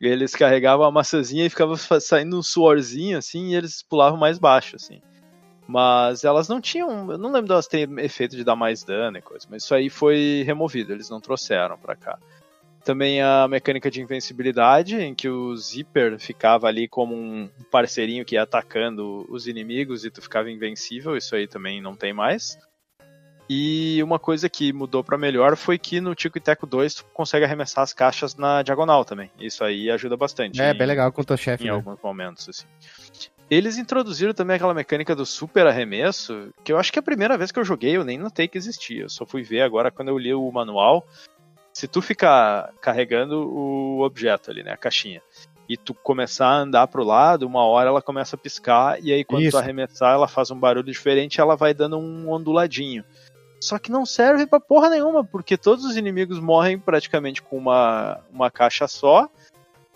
Eles 0.00 0.34
carregavam 0.34 0.86
a 0.86 0.90
maçãzinha 0.90 1.44
e 1.44 1.50
ficava 1.50 1.76
saindo 1.76 2.38
um 2.38 2.42
suorzinho 2.42 3.18
assim, 3.18 3.48
e 3.48 3.54
eles 3.54 3.82
pulavam 3.82 4.18
mais 4.18 4.38
baixo 4.38 4.76
assim. 4.76 5.02
Mas 5.66 6.24
elas 6.24 6.48
não 6.48 6.60
tinham, 6.60 7.12
eu 7.12 7.18
não 7.18 7.30
lembro 7.30 7.48
delas 7.48 7.68
terem 7.68 8.00
efeito 8.00 8.34
de 8.34 8.42
dar 8.42 8.56
mais 8.56 8.82
dano 8.82 9.18
e 9.18 9.22
coisa, 9.22 9.46
mas 9.50 9.62
isso 9.62 9.74
aí 9.74 9.88
foi 9.88 10.42
removido, 10.44 10.92
eles 10.92 11.10
não 11.10 11.20
trouxeram 11.20 11.78
pra 11.78 11.94
cá. 11.94 12.18
Também 12.82 13.20
a 13.20 13.46
mecânica 13.46 13.90
de 13.90 14.00
invencibilidade, 14.00 14.96
em 14.96 15.14
que 15.14 15.28
o 15.28 15.54
Zipper 15.54 16.18
ficava 16.18 16.66
ali 16.66 16.88
como 16.88 17.14
um 17.14 17.48
parceirinho 17.70 18.24
que 18.24 18.36
ia 18.36 18.42
atacando 18.42 19.26
os 19.28 19.46
inimigos 19.46 20.04
e 20.04 20.10
tu 20.10 20.22
ficava 20.22 20.50
invencível, 20.50 21.16
isso 21.16 21.36
aí 21.36 21.46
também 21.46 21.80
não 21.80 21.94
tem 21.94 22.12
mais. 22.12 22.58
E 23.52 24.00
uma 24.04 24.16
coisa 24.16 24.48
que 24.48 24.72
mudou 24.72 25.02
pra 25.02 25.18
melhor 25.18 25.56
foi 25.56 25.76
que 25.76 26.00
no 26.00 26.14
Tico 26.14 26.38
e 26.38 26.40
Teco 26.40 26.68
2 26.68 26.94
tu 26.94 27.04
consegue 27.06 27.44
arremessar 27.44 27.82
as 27.82 27.92
caixas 27.92 28.36
na 28.36 28.62
diagonal 28.62 29.04
também. 29.04 29.28
Isso 29.40 29.64
aí 29.64 29.90
ajuda 29.90 30.16
bastante. 30.16 30.62
É, 30.62 30.70
em- 30.70 30.78
bem 30.78 30.86
legal 30.86 31.10
com 31.10 31.20
o 31.20 31.24
teu 31.24 31.36
chefe, 31.36 31.64
em 31.64 31.66
né? 31.66 31.72
alguns 31.72 31.98
momentos, 32.00 32.48
assim. 32.48 32.64
Eles 33.50 33.76
introduziram 33.76 34.32
também 34.32 34.54
aquela 34.54 34.72
mecânica 34.72 35.16
do 35.16 35.26
super 35.26 35.66
arremesso, 35.66 36.50
que 36.62 36.72
eu 36.72 36.78
acho 36.78 36.92
que 36.92 37.00
é 37.00 37.00
a 37.00 37.02
primeira 37.02 37.36
vez 37.36 37.50
que 37.50 37.58
eu 37.58 37.64
joguei 37.64 37.96
eu 37.96 38.04
nem 38.04 38.16
notei 38.16 38.46
que 38.46 38.56
existia. 38.56 39.02
Eu 39.02 39.08
só 39.08 39.26
fui 39.26 39.42
ver 39.42 39.62
agora 39.62 39.90
quando 39.90 40.10
eu 40.10 40.16
li 40.18 40.32
o 40.32 40.48
manual. 40.52 41.04
Se 41.72 41.88
tu 41.88 42.00
ficar 42.00 42.72
carregando 42.80 43.48
o 43.52 44.02
objeto 44.02 44.52
ali, 44.52 44.62
né, 44.62 44.70
a 44.70 44.76
caixinha, 44.76 45.20
e 45.68 45.76
tu 45.76 45.92
começar 45.92 46.46
a 46.46 46.58
andar 46.58 46.86
pro 46.86 47.02
lado, 47.02 47.48
uma 47.48 47.64
hora 47.64 47.88
ela 47.88 48.00
começa 48.00 48.36
a 48.36 48.38
piscar, 48.38 49.02
e 49.02 49.12
aí 49.12 49.24
quando 49.24 49.42
Isso. 49.42 49.50
tu 49.50 49.58
arremessar, 49.58 50.14
ela 50.14 50.28
faz 50.28 50.52
um 50.52 50.58
barulho 50.58 50.84
diferente, 50.92 51.40
ela 51.40 51.56
vai 51.56 51.74
dando 51.74 51.98
um 51.98 52.30
onduladinho. 52.30 53.04
Só 53.60 53.78
que 53.78 53.90
não 53.90 54.06
serve 54.06 54.46
pra 54.46 54.58
porra 54.58 54.88
nenhuma, 54.88 55.22
porque 55.22 55.56
todos 55.56 55.84
os 55.84 55.96
inimigos 55.96 56.40
morrem 56.40 56.78
praticamente 56.78 57.42
com 57.42 57.58
uma, 57.58 58.20
uma 58.32 58.50
caixa 58.50 58.88
só. 58.88 59.28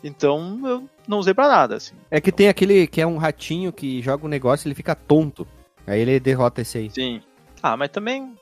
Então 0.03 0.61
eu 0.65 0.89
não 1.09 1.19
usei 1.19 1.33
pra 1.33 1.49
nada, 1.49 1.77
assim. 1.77 1.95
É 2.11 2.21
que 2.21 2.31
tem 2.31 2.49
aquele 2.49 2.87
que 2.87 3.01
é 3.01 3.07
um 3.07 3.17
ratinho 3.17 3.73
que 3.73 4.03
joga 4.03 4.27
um 4.27 4.29
negócio 4.29 4.67
e 4.67 4.69
ele 4.69 4.75
fica 4.75 4.95
tonto. 4.95 5.47
Aí 5.87 6.01
ele 6.01 6.21
derrota 6.21 6.61
esse 6.61 6.77
aí. 6.77 6.91
Sim. 6.91 7.23
Ah, 7.63 7.77
mas 7.77 7.89
também 7.89 8.35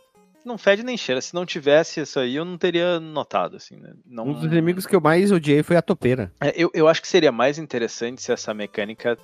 não 0.44 0.58
fede 0.58 0.82
nem 0.82 0.96
cheira. 0.96 1.20
Se 1.20 1.34
não 1.34 1.46
tivesse 1.46 2.00
isso 2.00 2.18
aí, 2.18 2.34
eu 2.34 2.44
não 2.44 2.58
teria 2.58 2.98
notado, 2.98 3.56
assim, 3.56 3.76
né? 3.76 3.92
Não... 4.04 4.26
Um 4.26 4.32
dos 4.32 4.44
inimigos 4.44 4.86
que 4.86 4.96
eu 4.96 5.00
mais 5.00 5.30
odiei 5.30 5.62
foi 5.62 5.76
a 5.76 5.82
topeira. 5.82 6.32
É, 6.40 6.52
eu, 6.56 6.70
eu 6.74 6.88
acho 6.88 7.00
que 7.00 7.08
seria 7.08 7.30
mais 7.30 7.58
interessante 7.58 8.22
se 8.22 8.32
essa 8.32 8.52
mecânica. 8.52 9.16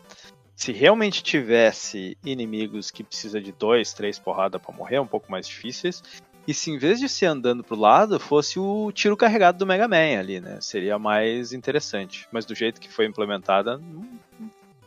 Se 0.59 0.73
realmente 0.73 1.23
tivesse 1.23 2.19
inimigos 2.25 2.91
que 2.91 3.05
precisa 3.05 3.41
de 3.41 3.53
dois, 3.53 3.93
três 3.93 4.19
porradas 4.19 4.61
pra 4.61 4.75
morrer, 4.75 4.99
um 4.99 5.07
pouco 5.07 5.31
mais 5.31 5.47
difíceis. 5.47 6.03
E 6.49 6.53
se 6.53 6.69
em 6.73 6.77
vez 6.77 6.99
de 6.99 7.09
ser 7.09 7.27
andando 7.27 7.63
pro 7.63 7.79
lado, 7.79 8.19
fosse 8.19 8.59
o 8.59 8.91
tiro 8.91 9.17
carregado 9.17 9.57
do 9.57 9.65
Mega 9.65 9.87
Man 9.87 10.19
ali, 10.19 10.41
né? 10.41 10.59
Seria 10.61 10.99
mais 10.99 11.53
interessante. 11.53 12.27
Mas 12.33 12.45
do 12.45 12.57
jeito 12.57 12.81
que 12.81 12.89
foi 12.91 13.07
implementada, 13.07 13.79
não, 13.79 14.05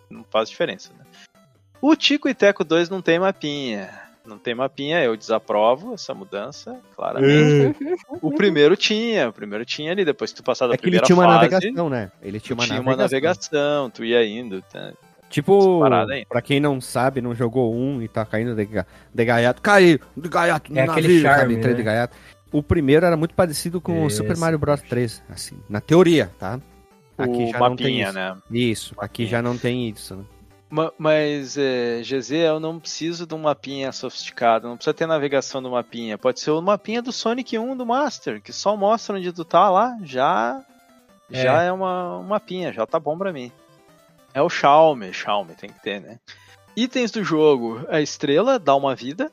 não 0.09 0.25
faz 0.29 0.49
diferença, 0.49 0.91
né? 0.99 1.05
O 1.81 1.95
Tico 1.95 2.27
e 2.27 2.33
Teco 2.33 2.65
2 2.65 2.89
não 2.89 3.01
tem 3.01 3.17
mapinha. 3.17 3.97
Não 4.25 4.37
tem 4.37 4.53
mapinha, 4.53 5.01
eu 5.01 5.15
desaprovo 5.15 5.93
essa 5.93 6.13
mudança, 6.13 6.77
claramente. 6.97 7.97
O 8.21 8.29
primeiro 8.35 8.75
tinha, 8.75 9.29
o 9.29 9.33
primeiro 9.33 9.63
tinha 9.63 9.93
ali, 9.93 10.03
depois 10.03 10.31
que 10.31 10.37
tu 10.37 10.43
passar 10.43 10.67
da 10.67 10.73
É 10.73 10.77
que 10.77 10.83
ele 10.83 10.99
primeira 10.99 11.05
tinha 11.05 11.15
uma 11.15 11.23
fase, 11.23 11.49
navegação, 11.49 11.89
né? 11.89 12.11
Ele 12.21 12.41
tinha 12.41 12.55
uma 12.55 12.65
tinha 12.65 12.75
navegação. 12.75 12.93
uma 12.93 13.03
navegação, 13.03 13.89
tu 13.89 14.03
ia 14.03 14.27
indo, 14.27 14.61
tá? 14.63 14.91
Tipo, 15.31 15.79
pra 16.27 16.41
quem 16.41 16.59
não 16.59 16.79
sabe, 16.81 17.21
não 17.21 17.33
jogou 17.33 17.73
um 17.73 18.01
e 18.01 18.07
tá 18.07 18.25
caindo 18.25 18.53
de, 18.53 18.65
de 18.65 19.25
gaiato. 19.25 19.61
Caiu 19.61 19.99
de 20.15 20.29
gaiato 20.29 20.71
no 20.71 20.77
É 20.79 20.83
aquele 20.83 21.07
navio, 21.07 21.21
charme, 21.21 21.55
sabe? 21.55 21.67
Né? 21.67 21.73
de 21.73 21.83
gaiato. 21.83 22.17
O 22.51 22.61
primeiro 22.61 23.05
era 23.05 23.15
muito 23.15 23.33
parecido 23.33 23.79
com 23.79 24.05
o. 24.05 24.09
Super 24.09 24.35
Mario 24.37 24.59
Bros 24.59 24.81
3, 24.81 25.23
assim, 25.29 25.57
na 25.69 25.79
teoria, 25.79 26.29
tá? 26.37 26.59
Aqui 27.17 27.43
o 27.45 27.47
já 27.51 27.59
não 27.59 27.75
tem 27.75 27.85
mapinha, 27.87 28.05
isso. 28.07 28.13
né? 28.13 28.37
Isso, 28.51 28.95
aqui 28.97 29.25
já 29.25 29.41
não 29.41 29.57
tem 29.57 29.87
isso. 29.89 30.15
né? 30.17 30.23
Ma- 30.69 30.91
Mas, 30.97 31.57
é, 31.57 32.01
GZ, 32.01 32.31
eu 32.31 32.59
não 32.59 32.79
preciso 32.79 33.25
de 33.25 33.33
um 33.33 33.37
mapinha 33.39 33.91
sofisticado, 33.91 34.67
não 34.67 34.75
precisa 34.75 34.93
ter 34.93 35.05
navegação 35.05 35.61
do 35.61 35.71
mapinha. 35.71 36.17
Pode 36.17 36.39
ser 36.41 36.51
o 36.51 36.61
mapinha 36.61 37.01
do 37.01 37.11
Sonic 37.11 37.57
1 37.57 37.75
do 37.77 37.85
Master, 37.85 38.41
que 38.41 38.51
só 38.51 38.75
mostra 38.75 39.15
onde 39.17 39.31
tu 39.31 39.45
tá 39.45 39.69
lá, 39.69 39.97
já 40.03 40.61
já 41.29 41.61
é 41.63 41.71
uma, 41.71 42.17
um 42.17 42.23
mapinha, 42.23 42.73
já 42.73 42.85
tá 42.85 42.99
bom 42.99 43.17
pra 43.17 43.31
mim. 43.31 43.49
É 44.33 44.41
o 44.41 44.49
Xiaomi, 44.49 45.13
Xiaomi 45.13 45.53
tem 45.55 45.69
que 45.69 45.81
ter, 45.81 46.01
né? 46.01 46.19
Itens 46.75 47.11
do 47.11 47.23
jogo, 47.23 47.85
a 47.89 48.01
estrela 48.01 48.57
dá 48.57 48.75
uma 48.75 48.95
vida. 48.95 49.31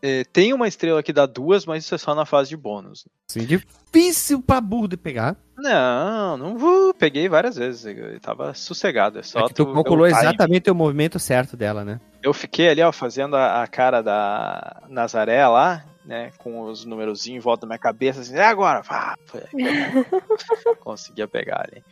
É, 0.00 0.22
tem 0.24 0.52
uma 0.52 0.68
estrela 0.68 1.02
que 1.02 1.12
dá 1.12 1.26
duas, 1.26 1.66
mas 1.66 1.84
isso 1.84 1.94
é 1.94 1.98
só 1.98 2.14
na 2.14 2.24
fase 2.24 2.50
de 2.50 2.56
bônus. 2.56 3.04
Assim, 3.28 3.44
difícil 3.44 4.40
pra 4.40 4.60
burro 4.60 4.86
de 4.86 4.96
pegar. 4.96 5.36
Não, 5.56 6.36
não 6.36 6.56
vou. 6.56 6.94
Peguei 6.94 7.28
várias 7.28 7.56
vezes. 7.56 7.84
Eu 7.84 8.20
tava 8.20 8.54
sossegado. 8.54 9.18
É 9.18 9.24
só 9.24 9.40
é 9.40 9.48
que 9.48 9.54
tu 9.54 9.64
o 9.64 9.74
calculou 9.74 10.06
exatamente 10.06 10.70
o 10.70 10.74
movimento 10.74 11.18
certo 11.18 11.56
dela, 11.56 11.84
né? 11.84 12.00
Eu 12.22 12.32
fiquei 12.32 12.68
ali, 12.68 12.80
ó, 12.80 12.92
fazendo 12.92 13.34
a, 13.34 13.62
a 13.62 13.66
cara 13.66 14.00
da 14.00 14.82
Nazaré 14.88 15.44
lá, 15.48 15.84
né? 16.04 16.30
Com 16.38 16.62
os 16.62 16.84
numerozinhos 16.84 17.38
em 17.38 17.44
volta 17.44 17.62
da 17.62 17.66
minha 17.66 17.78
cabeça, 17.78 18.20
assim, 18.20 18.36
é 18.36 18.44
agora! 18.44 18.82
Vá! 18.82 19.16
Conseguia 20.78 21.26
pegar 21.26 21.66
ali. 21.68 21.82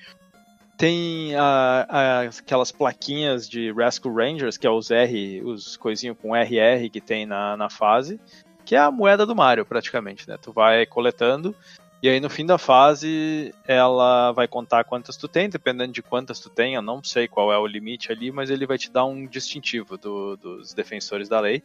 Tem 0.77 1.35
a- 1.35 1.87
a- 1.89 2.20
aquelas 2.22 2.70
plaquinhas 2.70 3.49
de 3.49 3.72
Rescue 3.72 4.12
Rangers, 4.12 4.59
que 4.59 4.66
é 4.66 4.70
os 4.70 4.91
R, 4.91 5.43
os 5.43 5.77
coisinhos 5.77 6.16
com 6.20 6.37
RR 6.37 6.91
que 6.91 7.01
tem 7.01 7.24
na, 7.24 7.57
na 7.57 7.70
fase, 7.70 8.20
que 8.64 8.74
é 8.74 8.79
a 8.79 8.91
moeda 8.91 9.24
do 9.24 9.35
Mario, 9.35 9.64
praticamente, 9.64 10.29
né? 10.29 10.37
Tu 10.41 10.53
vai 10.53 10.85
coletando, 10.85 11.55
e 12.03 12.09
aí 12.11 12.20
no 12.20 12.29
fim 12.29 12.45
da 12.45 12.59
fase 12.59 13.55
ela 13.66 14.33
vai 14.33 14.47
contar 14.47 14.85
quantas 14.85 15.16
tu 15.16 15.27
tem, 15.27 15.49
dependendo 15.49 15.93
de 15.93 16.03
quantas 16.03 16.41
tu 16.41 16.51
tem, 16.51 16.74
eu 16.74 16.83
não 16.83 17.03
sei 17.03 17.27
qual 17.27 17.51
é 17.51 17.59
o 17.59 17.66
limite 17.66 18.12
ali, 18.12 18.31
mas 18.31 18.51
ele 18.51 18.66
vai 18.66 18.77
te 18.77 18.91
dar 18.91 19.07
um 19.07 19.24
distintivo 19.27 19.97
do- 19.97 20.37
dos 20.37 20.74
defensores 20.74 21.29
da 21.29 21.41
lei. 21.41 21.62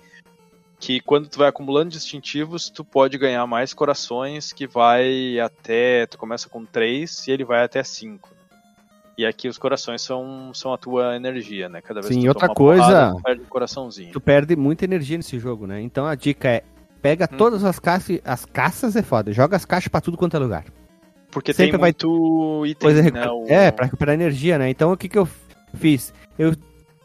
Que 0.79 0.99
quando 0.99 1.27
tu 1.27 1.37
vai 1.37 1.49
acumulando 1.49 1.91
distintivos, 1.91 2.69
tu 2.69 2.83
pode 2.83 3.15
ganhar 3.17 3.45
mais 3.45 3.71
corações, 3.73 4.51
que 4.51 4.65
vai 4.65 5.39
até. 5.39 6.07
Tu 6.07 6.17
começa 6.17 6.49
com 6.49 6.65
3 6.65 7.27
e 7.27 7.31
ele 7.31 7.43
vai 7.43 7.61
até 7.63 7.83
5. 7.83 8.29
E 9.21 9.25
aqui 9.25 9.47
os 9.47 9.57
corações 9.59 10.01
são, 10.01 10.51
são 10.51 10.73
a 10.73 10.77
tua 10.79 11.15
energia, 11.15 11.69
né? 11.69 11.79
Cada 11.79 12.01
vez 12.01 12.11
Sim, 12.11 12.21
que 12.21 12.25
tu 12.25 12.29
outra 12.29 12.47
coisa- 12.49 12.83
porrada, 12.83 13.15
tu 13.15 13.21
perde 13.21 13.41
um 13.43 13.45
coraçãozinho. 13.45 14.11
Tu 14.11 14.19
perde 14.19 14.55
muita 14.55 14.83
energia 14.83 15.15
nesse 15.15 15.37
jogo, 15.37 15.67
né? 15.67 15.79
Então 15.79 16.07
a 16.07 16.15
dica 16.15 16.47
é: 16.49 16.63
pega 17.03 17.29
Hum. 17.31 17.37
todas 17.37 17.63
as 17.63 17.77
caixas. 17.77 18.19
As 18.25 18.45
caças 18.45 18.95
é 18.95 19.03
foda, 19.03 19.31
joga 19.31 19.55
as 19.55 19.63
caixas 19.63 19.89
pra 19.89 20.01
tudo 20.01 20.17
quanto 20.17 20.35
é 20.35 20.39
lugar. 20.39 20.65
Porque 21.29 21.53
sempre 21.53 21.73
tem 21.73 21.79
vai- 21.79 21.89
muito 21.99 22.65
item, 22.65 22.79
Coisa 22.87 23.03
né? 23.03 23.21
recu- 23.21 23.43
o- 23.43 23.47
É, 23.47 23.69
pra 23.71 23.85
recuperar 23.85 24.15
energia, 24.15 24.57
né? 24.57 24.69
Então 24.71 24.91
o 24.91 24.97
que 24.97 25.07
que 25.07 25.19
eu 25.19 25.27
fiz? 25.75 26.11
Eu. 26.39 26.55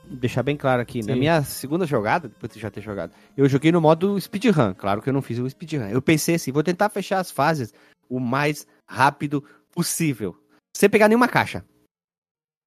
Deixar 0.08 0.42
bem 0.42 0.56
claro 0.56 0.80
aqui, 0.80 1.00
na 1.00 1.12
Sim. 1.14 1.18
minha 1.18 1.42
segunda 1.42 1.84
jogada, 1.84 2.28
depois 2.28 2.50
de 2.52 2.60
já 2.60 2.70
ter 2.70 2.80
jogado, 2.80 3.12
eu 3.36 3.46
joguei 3.48 3.70
no 3.72 3.80
modo 3.80 4.18
speedrun. 4.20 4.72
Claro 4.72 5.02
que 5.02 5.08
eu 5.08 5.12
não 5.12 5.20
fiz 5.20 5.36
o 5.38 5.50
speedrun. 5.50 5.88
Eu 5.88 6.00
pensei 6.00 6.36
assim, 6.36 6.50
vou 6.52 6.62
tentar 6.62 6.88
fechar 6.88 7.18
as 7.18 7.30
fases 7.30 7.74
o 8.08 8.18
mais 8.20 8.66
rápido 8.88 9.42
possível. 9.74 10.34
Sem 10.76 10.88
pegar 10.88 11.08
nenhuma 11.08 11.26
caixa. 11.26 11.64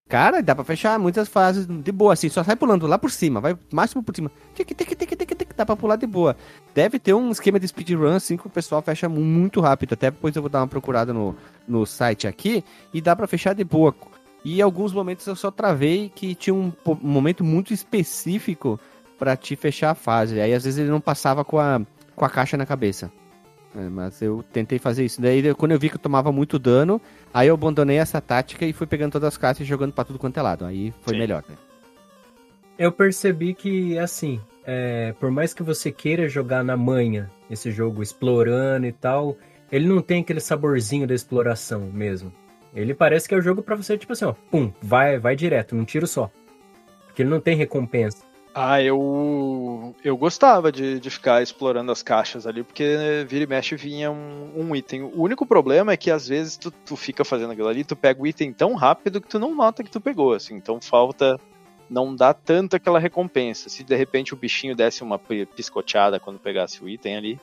Cara, 0.10 0.42
dá 0.42 0.56
pra 0.56 0.64
fechar 0.64 0.98
muitas 0.98 1.30
fases 1.30 1.68
de 1.68 1.92
boa, 1.92 2.14
assim, 2.14 2.30
só 2.30 2.44
sai 2.44 2.56
pulando 2.56 2.88
lá 2.88 2.98
por 2.98 3.12
cima, 3.12 3.40
vai 3.40 3.56
máximo 3.72 4.02
por 4.02 4.16
cima. 4.16 4.32
Tic, 4.56 4.68
tic, 4.70 4.96
tic, 4.96 5.16
tic, 5.16 5.36
tic, 5.38 5.50
dá 5.56 5.64
pra 5.64 5.76
pular 5.76 5.98
de 5.98 6.08
boa. 6.08 6.36
Deve 6.74 6.98
ter 6.98 7.14
um 7.14 7.30
esquema 7.30 7.60
de 7.60 7.68
speedrun, 7.68 8.16
assim, 8.16 8.36
que 8.36 8.48
o 8.48 8.50
pessoal 8.50 8.82
fecha 8.82 9.08
mu- 9.08 9.22
muito 9.22 9.62
rápido. 9.62 9.94
Até 9.94 10.10
depois 10.10 10.36
eu 10.36 10.42
vou 10.42 10.50
dar 10.50 10.62
uma 10.62 10.68
procurada 10.68 11.14
no, 11.14 11.36
no 11.68 11.86
site 11.86 12.28
aqui 12.28 12.64
e 12.92 13.00
dá 13.00 13.16
pra 13.16 13.28
fechar 13.28 13.54
de 13.54 13.64
boa. 13.64 13.94
E 14.44 14.60
alguns 14.64 14.92
momentos 14.92 15.28
eu 15.28 15.36
só 15.36 15.52
travei 15.52 16.12
que 16.16 16.34
tinha 16.34 16.56
um, 16.56 16.74
um 16.88 16.98
momento 17.04 17.44
muito 17.44 17.72
específico 17.72 18.80
pra 19.20 19.36
te 19.38 19.56
fechar 19.56 19.92
a 19.92 19.96
fase. 19.96 20.42
Aí 20.42 20.52
às 20.56 20.64
vezes 20.64 20.80
ele 20.80 20.90
não 20.90 21.00
passava 21.02 21.46
com 21.46 21.60
a, 21.60 21.80
com 22.16 22.26
a 22.26 22.30
caixa 22.32 22.58
na 22.58 22.66
cabeça. 22.66 23.12
É, 23.76 23.88
mas 23.88 24.22
eu 24.22 24.44
tentei 24.52 24.80
fazer 24.80 25.06
isso. 25.06 25.22
Daí 25.22 25.54
quando 25.54 25.74
eu 25.74 25.80
vi 25.80 25.90
que 25.90 25.96
eu 25.96 26.00
tomava 26.00 26.32
muito 26.32 26.58
dano, 26.58 27.00
aí 27.34 27.48
eu 27.48 27.54
abandonei 27.54 27.98
essa 27.98 28.20
tática 28.20 28.66
e 28.66 28.74
fui 28.74 28.88
pegando 28.88 29.12
todas 29.12 29.28
as 29.28 29.38
caixas 29.38 29.62
e 29.62 29.70
jogando 29.70 29.94
pra 29.94 30.04
tudo 30.04 30.18
quanto 30.18 30.38
é 30.38 30.42
lado. 30.42 30.66
Aí 30.66 30.94
foi 31.02 31.14
Sim. 31.14 31.20
melhor, 31.20 31.44
né? 31.48 31.56
Eu 32.78 32.92
percebi 32.92 33.54
que, 33.54 34.00
assim, 34.00 34.40
é, 34.66 35.14
por 35.20 35.30
mais 35.30 35.54
que 35.54 35.62
você 35.62 35.92
queira 35.92 36.30
jogar 36.30 36.64
na 36.64 36.78
manha 36.78 37.30
esse 37.50 37.72
jogo, 37.72 38.02
explorando 38.02 38.86
e 38.86 38.92
tal, 38.92 39.38
ele 39.72 39.88
não 39.88 40.02
tem 40.02 40.22
aquele 40.22 40.40
saborzinho 40.40 41.06
da 41.06 41.14
exploração 41.14 41.82
mesmo. 41.94 42.32
Ele 42.74 42.94
parece 42.94 43.28
que 43.28 43.36
é 43.36 43.38
o 43.38 43.42
jogo 43.42 43.62
pra 43.62 43.76
você, 43.76 43.98
tipo 43.98 44.14
assim, 44.14 44.26
ó, 44.26 44.34
pum, 44.50 44.72
vai, 44.82 45.20
vai 45.20 45.36
direto, 45.36 45.76
num 45.76 45.84
tiro 45.84 46.08
só. 46.08 46.32
Porque 47.06 47.22
ele 47.22 47.30
não 47.30 47.42
tem 47.42 47.56
recompensa. 47.56 48.29
Ah, 48.62 48.82
eu 48.82 49.96
eu 50.04 50.18
gostava 50.18 50.72
de, 50.72 51.00
de 51.00 51.10
ficar 51.10 51.42
explorando 51.42 51.92
as 51.92 52.04
caixas 52.04 52.46
ali, 52.46 52.62
porque 52.64 53.26
vira 53.28 53.44
e 53.44 53.48
mexe 53.48 53.76
vinha 53.76 54.12
um, 54.12 54.52
um 54.56 54.76
item. 54.76 55.04
O 55.04 55.22
único 55.22 55.46
problema 55.46 55.94
é 55.94 55.98
que 55.98 56.12
às 56.12 56.28
vezes 56.28 56.58
tu, 56.58 56.70
tu 56.72 56.96
fica 56.98 57.24
fazendo 57.24 57.52
aquilo 57.52 57.68
ali, 57.70 57.84
tu 57.84 57.96
pega 57.96 58.22
o 58.22 58.28
item 58.28 58.52
tão 58.52 58.76
rápido 58.76 59.22
que 59.22 59.28
tu 59.28 59.40
não 59.40 59.56
nota 59.56 59.84
que 59.84 59.90
tu 59.92 60.02
pegou, 60.02 60.34
assim. 60.34 60.56
Então 60.56 60.80
falta. 60.82 61.40
Não 61.90 62.16
dá 62.16 62.36
tanto 62.36 62.76
aquela 62.76 63.00
recompensa. 63.00 63.68
Se 63.68 63.84
de 63.84 63.96
repente 63.96 64.32
o 64.32 64.38
bichinho 64.38 64.76
desse 64.76 65.02
uma 65.02 65.18
pi- 65.18 65.48
piscoteada 65.48 66.20
quando 66.20 66.38
pegasse 66.38 66.84
o 66.84 66.88
item 66.88 67.18
ali, 67.18 67.40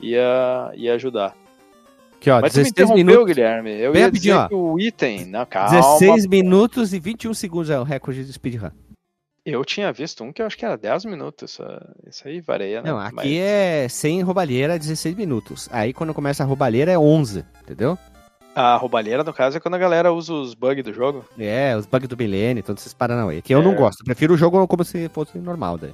ia, 0.00 0.72
ia 0.74 0.94
ajudar. 0.94 1.36
Aqui, 2.16 2.30
ó, 2.30 2.40
Mas 2.40 2.54
tu 2.54 2.58
me 2.58 2.62
16 2.62 2.70
interrompeu, 2.70 2.96
minutos. 3.04 3.26
Guilherme. 3.34 3.70
Eu 3.72 3.92
Bem 3.92 4.00
ia 4.00 4.06
rapidinho, 4.06 4.34
dizer 4.34 4.44
ó. 4.44 4.48
que 4.48 4.54
o 4.54 4.80
item. 4.80 5.26
Não, 5.26 5.44
calma. 5.44 5.68
16 5.70 6.26
minutos 6.26 6.94
e 6.94 6.98
21 6.98 7.34
segundos 7.34 7.68
é 7.68 7.78
o 7.78 7.82
recorde 7.82 8.24
de 8.24 8.32
speedrun. 8.32 8.70
Eu 9.44 9.62
tinha 9.64 9.92
visto 9.92 10.24
um 10.24 10.32
que 10.32 10.40
eu 10.40 10.46
acho 10.46 10.56
que 10.56 10.64
era 10.64 10.76
10 10.76 11.04
minutos. 11.04 11.58
Isso, 12.08 12.26
aí 12.26 12.40
varia, 12.40 12.80
né? 12.80 12.90
Não, 12.90 12.98
aqui 12.98 13.14
Mas- 13.14 13.32
é 13.32 13.86
sem 13.90 14.22
roubalheira 14.22 14.78
16 14.78 15.14
minutos. 15.14 15.68
Aí 15.70 15.92
quando 15.92 16.14
começa 16.14 16.42
a 16.42 16.46
roubalheira 16.46 16.90
é 16.92 16.98
11, 16.98 17.44
entendeu? 17.62 17.98
A 18.54 18.76
roubalheira, 18.76 19.22
no 19.24 19.34
caso, 19.34 19.56
é 19.56 19.60
quando 19.60 19.74
a 19.74 19.78
galera 19.78 20.12
usa 20.12 20.32
os 20.32 20.54
bugs 20.54 20.82
do 20.84 20.94
jogo. 20.94 21.24
É, 21.38 21.76
os 21.76 21.84
bugs 21.86 22.08
do 22.08 22.16
milênio, 22.16 22.62
todos 22.62 22.82
esses 22.82 22.94
paranauê. 22.94 23.42
Que 23.42 23.54
eu 23.54 23.62
não 23.62 23.72
É. 23.72 23.74
gosto. 23.74 24.00
Eu 24.00 24.04
prefiro 24.06 24.32
o 24.34 24.36
jogo 24.36 24.66
como 24.68 24.84
se 24.84 25.08
fosse 25.10 25.36
normal, 25.38 25.76
daí. 25.76 25.92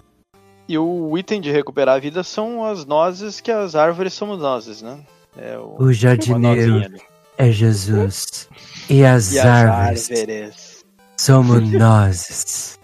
E 0.68 0.78
o 0.78 1.16
item 1.18 1.40
de 1.40 1.50
recuperar 1.50 1.96
a 1.96 1.98
vida 1.98 2.22
são 2.22 2.64
as 2.64 2.84
nozes, 2.86 3.40
que 3.40 3.50
as 3.50 3.74
árvores 3.74 4.12
somos 4.12 4.38
nozes, 4.38 4.82
né? 4.82 5.00
É 5.36 5.56
o, 5.58 5.76
O 5.80 5.92
jardineiro 5.92 6.84
é 7.38 7.50
Jesus. 7.50 8.48
E 8.88 9.04
as, 9.04 9.32
E 9.32 9.38
as 9.40 9.46
árvores. 9.46 10.84
somos 11.16 11.60
nós. 11.72 12.78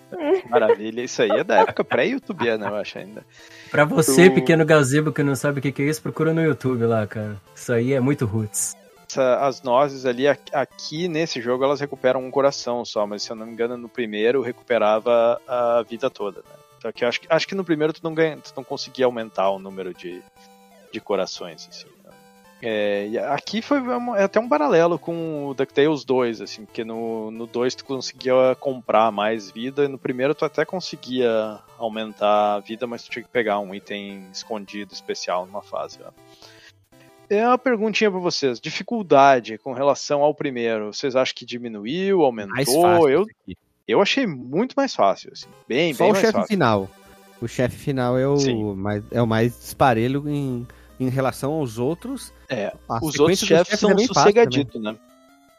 Maravilha. 0.51 1.03
Isso 1.03 1.23
aí 1.23 1.31
é 1.31 1.45
da 1.45 1.59
época 1.61 1.83
pré-youtubiana, 1.85 2.69
eu 2.69 2.77
acho 2.77 2.99
ainda. 2.99 3.25
Pra 3.71 3.85
você, 3.85 4.29
Tu- 4.31 4.35
pequeno 4.35 4.65
gazebo 4.65 5.13
que 5.13 5.23
não 5.23 5.35
sabe 5.35 5.59
o 5.59 5.63
que 5.63 5.73
que 5.73 5.83
é 5.83 5.87
isso, 5.87 6.03
procura 6.03 6.33
no 6.33 6.43
YouTube 6.43 6.85
lá, 6.85 7.07
cara. 7.07 7.37
Isso 7.55 7.73
aí 7.73 7.93
é 7.93 8.01
muito 8.01 8.25
roots. 8.27 8.75
essa- 9.09 9.37
as 9.47 9.63
nozes 9.63 10.05
ali, 10.05 10.27
aqui 10.29 11.07
nesse 11.09 11.41
jogo, 11.41 11.63
elas 11.65 11.79
recuperam 11.81 12.25
um 12.25 12.31
coração 12.31 12.85
só, 12.85 13.07
mas 13.07 13.23
se 13.23 13.31
eu 13.31 13.37
não 13.37 13.47
me 13.47 13.53
engano, 13.53 13.77
no 13.77 13.89
primeiro 13.89 14.43
recuperava 14.43 15.41
a 15.47 15.83
vida 15.89 16.11
toda, 16.11 16.41
né? 16.41 16.57
Só 16.83 16.93
que 16.93 17.05
eu 17.05 17.09
acho, 17.09 17.21
que- 17.21 17.27
acho 17.31 17.47
que 17.49 17.55
no 17.55 17.65
primeiro 17.65 17.93
tu 17.93 18.01
não, 18.03 18.13
ganha, 18.13 18.37
tu 18.37 18.53
não 18.57 18.65
conseguia 18.65 19.07
aumentar 19.07 19.49
o 19.51 19.59
número 19.61 19.95
de, 19.95 20.21
de 20.93 21.01
corações, 21.01 21.67
assim. 21.71 21.87
Né? 22.67 22.71
É, 22.71 23.09
e 23.09 23.19
aqui 23.19 23.63
foi 23.63 23.81
uma- 23.81 24.19
é 24.19 24.25
até 24.25 24.41
um 24.41 24.49
paralelo 24.49 24.99
com 24.99 25.47
o 25.49 25.55
DuckTales 25.55 26.05
2, 26.05 26.41
assim, 26.41 26.65
porque 26.65 26.85
no, 26.85 27.31
no 27.31 27.47
2 27.47 27.75
tu 27.75 27.85
conseguia 27.85 28.57
comprar 28.59 29.11
mais 29.13 29.51
vida, 29.51 29.85
e 29.85 29.89
no 29.89 29.99
primeiro 29.99 30.35
tu 30.35 30.45
até 30.45 30.65
conseguia 30.65 31.59
aumentar 31.79 32.55
a 32.57 32.61
vida, 32.61 32.87
mas 32.87 33.03
tu 33.05 33.11
tinha 33.11 33.23
que 33.23 33.29
pegar 33.29 33.59
um 33.61 33.75
item 33.75 34.27
escondido, 34.33 34.93
especial, 34.93 35.47
numa 35.47 35.63
fase. 35.63 35.99
ó. 36.05 36.11
É 37.29 37.47
uma 37.47 37.59
perguntinha 37.59 38.11
pra 38.11 38.21
vocês. 38.21 38.61
Dificuldade 38.61 39.59
com 39.59 39.73
relação 39.73 40.23
ao 40.23 40.33
primeiro. 40.33 40.93
Vocês 40.93 41.17
acham 41.17 41.35
que 41.35 41.45
diminuiu, 41.45 42.23
aumentou? 42.23 43.11
Eu, 43.11 43.27
eu 43.89 44.01
achei 44.01 44.27
muito 44.27 44.75
mais 44.77 44.95
fácil, 44.95 45.31
assim. 45.33 45.47
Bem, 45.67 45.93
Só 45.93 46.05
bem 46.05 46.11
o 46.11 46.13
mais 46.13 46.21
chefe 46.25 46.33
fácil. 46.35 46.49
final. 46.49 46.89
O 47.43 47.49
chefe 47.49 47.77
final 47.77 48.17
é 48.17 48.27
o 48.29 48.37
Sim. 48.37 48.75
mais, 48.77 49.03
é 49.11 49.21
o 49.21 49.27
mais 49.27 49.59
disparelho 49.59 50.29
em, 50.29 50.67
em 50.99 51.09
relação 51.09 51.53
aos 51.53 51.79
outros. 51.79 52.33
É, 52.49 52.73
Os 53.03 53.19
outros 53.19 53.41
chefes 53.41 53.69
chefes 53.69 53.81
são 53.81 53.91
é 53.91 53.95
bem 53.95 54.07
fácil 54.07 54.23
sossegaditos, 54.23 54.83
né? 54.83 54.97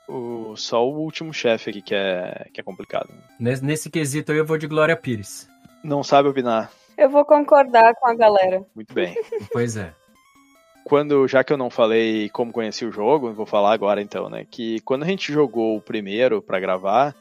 O, 0.07 0.55
só 0.55 0.88
o 0.88 0.97
último 0.97 1.33
chefe 1.33 1.69
aqui 1.69 1.81
que 1.81 1.93
é, 1.93 2.47
que 2.53 2.61
é 2.61 2.63
complicado. 2.63 3.09
Nesse, 3.39 3.63
nesse 3.63 3.89
quesito 3.89 4.31
aí 4.31 4.38
eu 4.38 4.45
vou 4.45 4.57
de 4.57 4.67
Glória 4.67 4.95
Pires. 4.95 5.49
Não 5.83 6.03
sabe 6.03 6.29
opinar. 6.29 6.71
Eu 6.97 7.09
vou 7.09 7.25
concordar 7.25 7.93
com 7.95 8.07
a 8.07 8.15
galera. 8.15 8.65
Muito 8.75 8.93
bem. 8.93 9.15
Pois 9.51 9.77
é. 9.77 9.93
quando, 10.83 11.27
já 11.27 11.43
que 11.43 11.51
eu 11.51 11.57
não 11.57 11.69
falei 11.69 12.29
como 12.29 12.53
conheci 12.53 12.85
o 12.85 12.91
jogo, 12.91 13.33
vou 13.33 13.45
falar 13.45 13.73
agora 13.73 14.01
então, 14.01 14.29
né? 14.29 14.45
Que 14.49 14.79
quando 14.81 15.03
a 15.03 15.07
gente 15.07 15.31
jogou 15.31 15.77
o 15.77 15.81
primeiro 15.81 16.41
pra 16.41 16.59
gravar, 16.59 17.13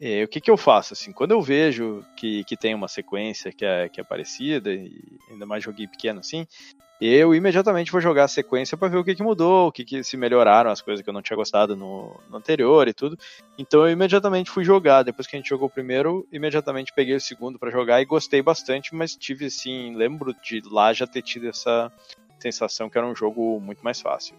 eh, 0.00 0.24
o 0.24 0.28
que 0.28 0.40
que 0.40 0.50
eu 0.50 0.56
faço? 0.56 0.92
Assim, 0.92 1.12
quando 1.12 1.30
eu 1.30 1.40
vejo 1.40 2.04
que, 2.16 2.42
que 2.44 2.56
tem 2.56 2.74
uma 2.74 2.88
sequência 2.88 3.52
que 3.52 3.64
é, 3.64 3.88
que 3.88 4.00
é 4.00 4.04
parecida, 4.04 4.72
e 4.72 4.92
ainda 5.30 5.46
mais 5.46 5.62
joguinho 5.62 5.88
pequeno 5.88 6.20
assim, 6.20 6.46
eu 7.06 7.34
imediatamente 7.34 7.90
vou 7.90 8.00
jogar 8.00 8.24
a 8.24 8.28
sequência 8.28 8.76
pra 8.76 8.88
ver 8.88 8.98
o 8.98 9.04
que, 9.04 9.14
que 9.14 9.22
mudou, 9.22 9.68
o 9.68 9.72
que, 9.72 9.84
que 9.84 10.04
se 10.04 10.16
melhoraram, 10.16 10.70
as 10.70 10.80
coisas 10.80 11.02
que 11.02 11.08
eu 11.10 11.14
não 11.14 11.22
tinha 11.22 11.36
gostado 11.36 11.76
no, 11.76 12.18
no 12.30 12.36
anterior 12.36 12.86
e 12.86 12.94
tudo. 12.94 13.18
Então 13.58 13.86
eu 13.86 13.92
imediatamente 13.92 14.50
fui 14.50 14.64
jogar. 14.64 15.02
Depois 15.02 15.26
que 15.26 15.36
a 15.36 15.38
gente 15.38 15.48
jogou 15.48 15.66
o 15.68 15.70
primeiro, 15.70 16.26
imediatamente 16.32 16.92
peguei 16.94 17.14
o 17.14 17.20
segundo 17.20 17.58
pra 17.58 17.70
jogar 17.70 18.00
e 18.00 18.04
gostei 18.04 18.40
bastante, 18.40 18.94
mas 18.94 19.16
tive 19.16 19.46
assim, 19.46 19.94
lembro 19.94 20.34
de 20.42 20.62
lá 20.70 20.92
já 20.92 21.06
ter 21.06 21.22
tido 21.22 21.48
essa 21.48 21.92
sensação 22.38 22.88
que 22.88 22.96
era 22.96 23.06
um 23.06 23.14
jogo 23.14 23.60
muito 23.60 23.82
mais 23.82 24.00
fácil. 24.00 24.36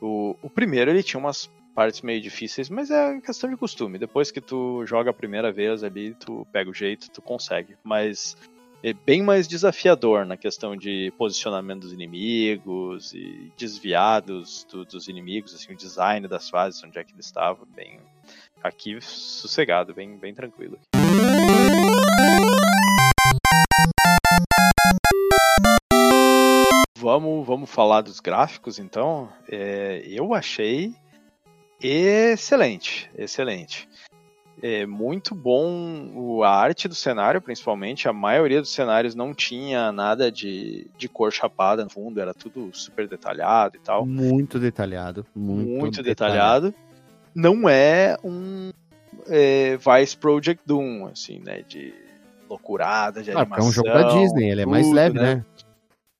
O, 0.00 0.36
o 0.42 0.50
primeiro 0.50 0.90
ele 0.90 1.02
tinha 1.02 1.20
umas 1.20 1.50
partes 1.74 2.02
meio 2.02 2.20
difíceis, 2.20 2.68
mas 2.68 2.90
é 2.90 3.20
questão 3.20 3.48
de 3.48 3.56
costume. 3.56 3.98
Depois 3.98 4.30
que 4.30 4.40
tu 4.40 4.84
joga 4.86 5.10
a 5.10 5.14
primeira 5.14 5.50
vez 5.50 5.82
ali, 5.82 6.14
tu 6.14 6.46
pega 6.52 6.70
o 6.70 6.74
jeito, 6.74 7.10
tu 7.10 7.22
consegue. 7.22 7.76
Mas 7.82 8.36
é 8.82 8.92
bem 8.92 9.22
mais 9.22 9.46
desafiador 9.46 10.24
na 10.24 10.36
questão 10.36 10.74
de 10.76 11.12
posicionamento 11.18 11.80
dos 11.82 11.92
inimigos 11.92 13.12
e 13.12 13.52
desviados 13.56 14.66
do- 14.70 14.84
dos 14.84 15.06
inimigos, 15.08 15.54
assim, 15.54 15.72
o 15.72 15.76
design 15.76 16.26
das 16.26 16.48
fases, 16.48 16.82
onde 16.82 16.98
é 16.98 17.04
que 17.04 17.12
ele 17.12 17.20
estava, 17.20 17.64
bem 17.74 18.00
aqui 18.62 18.98
sossegado, 19.00 19.92
bem, 19.94 20.16
bem 20.16 20.34
tranquilo. 20.34 20.78
Vamos, 26.98 27.46
vamos 27.46 27.70
falar 27.70 28.02
dos 28.02 28.20
gráficos, 28.20 28.78
então. 28.78 29.32
É, 29.48 30.02
eu 30.06 30.34
achei 30.34 30.94
excelente, 31.82 33.10
excelente. 33.16 33.88
É 34.62 34.84
muito 34.84 35.34
bom 35.34 36.42
a 36.44 36.50
arte 36.50 36.86
do 36.86 36.94
cenário, 36.94 37.40
principalmente. 37.40 38.08
A 38.08 38.12
maioria 38.12 38.60
dos 38.60 38.72
cenários 38.72 39.14
não 39.14 39.32
tinha 39.32 39.90
nada 39.90 40.30
de, 40.30 40.86
de 40.98 41.08
cor 41.08 41.32
chapada 41.32 41.82
no 41.84 41.90
fundo, 41.90 42.20
era 42.20 42.34
tudo 42.34 42.70
super 42.72 43.08
detalhado 43.08 43.76
e 43.76 43.80
tal. 43.80 44.04
Muito 44.04 44.58
detalhado. 44.58 45.24
Muito, 45.34 45.68
Muito, 45.68 46.02
detalhado. 46.02 46.74
Não 47.34 47.68
é 47.68 48.16
um 48.22 48.70
é, 49.28 49.76
Vice 49.76 50.16
Project 50.16 50.62
Doom, 50.66 51.06
assim, 51.06 51.40
né? 51.44 51.62
De 51.66 51.94
loucurada, 52.48 53.22
de 53.22 53.30
Ah, 53.30 53.46
porque 53.46 53.60
é 53.60 53.62
animação. 53.62 53.68
um 53.68 53.72
jogo 53.72 53.88
da 53.88 54.02
Disney, 54.14 54.50
ele 54.50 54.62
é 54.62 54.66
mais 54.66 54.84
tudo, 54.84 54.96
leve, 54.96 55.18
né? 55.18 55.44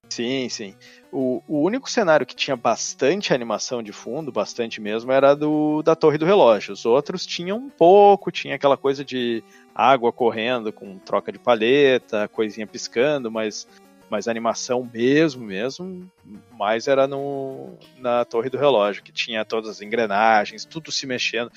Sim, 0.09 0.49
sim. 0.49 0.75
O, 1.13 1.43
o 1.49 1.63
único 1.63 1.91
cenário 1.91 2.25
que 2.25 2.37
tinha 2.37 2.57
bastante 2.57 3.35
animação 3.35 3.83
de 3.83 3.93
fundo, 3.93 4.31
bastante 4.31 4.81
mesmo, 4.81 5.11
era 5.11 5.35
do 5.35 5.83
da 5.83 5.97
Torre 5.97 6.17
do 6.17 6.25
Relógio. 6.25 6.73
Os 6.73 6.87
outros 6.87 7.27
tinham 7.27 7.59
um 7.59 7.69
pouco, 7.69 8.31
tinha 8.31 8.55
aquela 8.55 8.77
coisa 8.77 9.05
de 9.05 9.43
água 9.75 10.13
correndo 10.13 10.73
com 10.73 10.99
troca 10.99 11.33
de 11.33 11.39
palheta, 11.39 12.29
coisinha 12.29 12.67
piscando, 12.67 13.29
mas, 13.29 13.67
mas 14.09 14.29
animação 14.29 14.89
mesmo, 14.93 15.45
mesmo, 15.45 16.09
mais 16.53 16.87
era 16.87 17.09
no, 17.09 17.77
na 17.99 18.25
Torre 18.25 18.49
do 18.49 18.59
Relógio, 18.59 19.03
que 19.03 19.11
tinha 19.11 19.45
todas 19.45 19.69
as 19.69 19.83
engrenagens, 19.83 20.65
tudo 20.65 20.93
se 20.93 21.07
mexendo. 21.07 21.51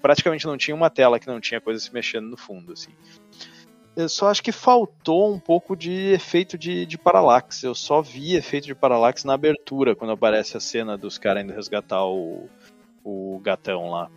Praticamente 0.00 0.46
não 0.46 0.56
tinha 0.56 0.74
uma 0.74 0.88
tela 0.88 1.18
que 1.18 1.26
não 1.26 1.40
tinha 1.40 1.60
coisa 1.60 1.80
se 1.80 1.92
mexendo 1.92 2.28
no 2.28 2.36
fundo, 2.36 2.72
assim. 2.72 2.92
Eu 3.96 4.08
só 4.08 4.28
acho 4.28 4.42
que 4.42 4.50
faltou 4.50 5.32
um 5.32 5.38
pouco 5.38 5.76
de 5.76 6.12
efeito 6.12 6.58
de, 6.58 6.84
de 6.84 6.98
paralaxe. 6.98 7.64
Eu 7.64 7.74
só 7.74 8.02
vi 8.02 8.34
efeito 8.34 8.66
de 8.66 8.74
paralaxe 8.74 9.26
na 9.26 9.34
abertura, 9.34 9.94
quando 9.94 10.12
aparece 10.12 10.56
a 10.56 10.60
cena 10.60 10.98
dos 10.98 11.16
caras 11.16 11.44
indo 11.44 11.52
resgatar 11.52 12.04
o, 12.04 12.48
o 13.04 13.38
gatão 13.40 13.90
lá. 13.90 14.10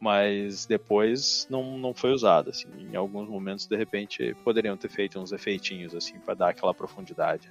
Mas 0.00 0.66
depois 0.66 1.48
não, 1.50 1.76
não 1.76 1.92
foi 1.92 2.12
usado. 2.12 2.50
Assim. 2.50 2.68
Em 2.78 2.94
alguns 2.94 3.28
momentos, 3.28 3.66
de 3.66 3.76
repente, 3.76 4.36
poderiam 4.44 4.76
ter 4.76 4.88
feito 4.88 5.18
uns 5.18 5.32
efeitinhos 5.32 5.96
assim 5.96 6.18
para 6.20 6.34
dar 6.34 6.48
aquela 6.50 6.72
profundidade. 6.72 7.50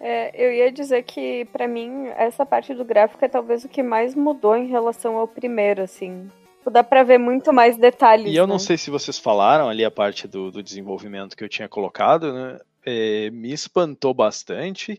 É, 0.00 0.32
eu 0.34 0.52
ia 0.52 0.72
dizer 0.72 1.02
que, 1.02 1.44
pra 1.46 1.68
mim, 1.68 2.06
essa 2.16 2.46
parte 2.46 2.72
do 2.72 2.84
gráfico 2.84 3.22
é 3.22 3.28
talvez 3.28 3.64
o 3.64 3.68
que 3.68 3.82
mais 3.82 4.14
mudou 4.14 4.56
em 4.56 4.68
relação 4.68 5.16
ao 5.16 5.28
primeiro, 5.28 5.82
assim. 5.82 6.28
Dá 6.70 6.84
pra 6.84 7.02
ver 7.02 7.18
muito 7.18 7.52
mais 7.52 7.76
detalhes. 7.76 8.32
E 8.32 8.36
eu 8.36 8.46
não 8.46 8.56
né? 8.56 8.60
sei 8.60 8.76
se 8.76 8.90
vocês 8.90 9.18
falaram 9.18 9.68
ali 9.68 9.84
a 9.84 9.90
parte 9.90 10.28
do, 10.28 10.50
do 10.50 10.62
desenvolvimento 10.62 11.36
que 11.36 11.42
eu 11.42 11.48
tinha 11.48 11.68
colocado, 11.68 12.32
né? 12.32 12.58
É, 12.84 13.30
me 13.30 13.52
espantou 13.52 14.14
bastante 14.14 14.98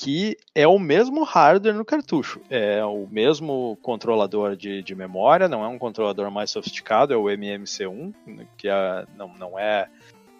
que 0.00 0.38
é 0.54 0.66
o 0.66 0.78
mesmo 0.78 1.22
hardware 1.24 1.74
no 1.74 1.84
cartucho. 1.84 2.40
É 2.48 2.82
o 2.82 3.06
mesmo 3.10 3.76
controlador 3.82 4.56
de, 4.56 4.82
de 4.82 4.94
memória, 4.94 5.46
não 5.46 5.62
é 5.62 5.68
um 5.68 5.78
controlador 5.78 6.30
mais 6.30 6.50
sofisticado, 6.50 7.12
é 7.12 7.16
o 7.18 7.24
MMC1, 7.24 8.14
que 8.56 8.66
é, 8.66 9.04
não, 9.14 9.28
não 9.34 9.58
é, 9.58 9.90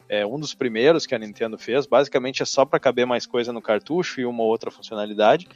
é 0.09 0.25
um 0.25 0.41
dos 0.41 0.55
primeiros 0.55 1.05
que 1.05 1.15
a 1.15 1.19
Nintendo 1.19 1.59
fez. 1.59 1.85
Basicamente 1.87 2.43
é 2.43 2.47
só 2.47 2.65
para 2.65 2.81
caber 2.81 3.07
mais 3.07 3.27
coisa 3.27 3.53
no 3.53 3.61
cartucho 3.61 4.19
e 4.19 4.25
uma 4.25 4.43
outra 4.43 4.71
funcionalidade. 4.71 5.47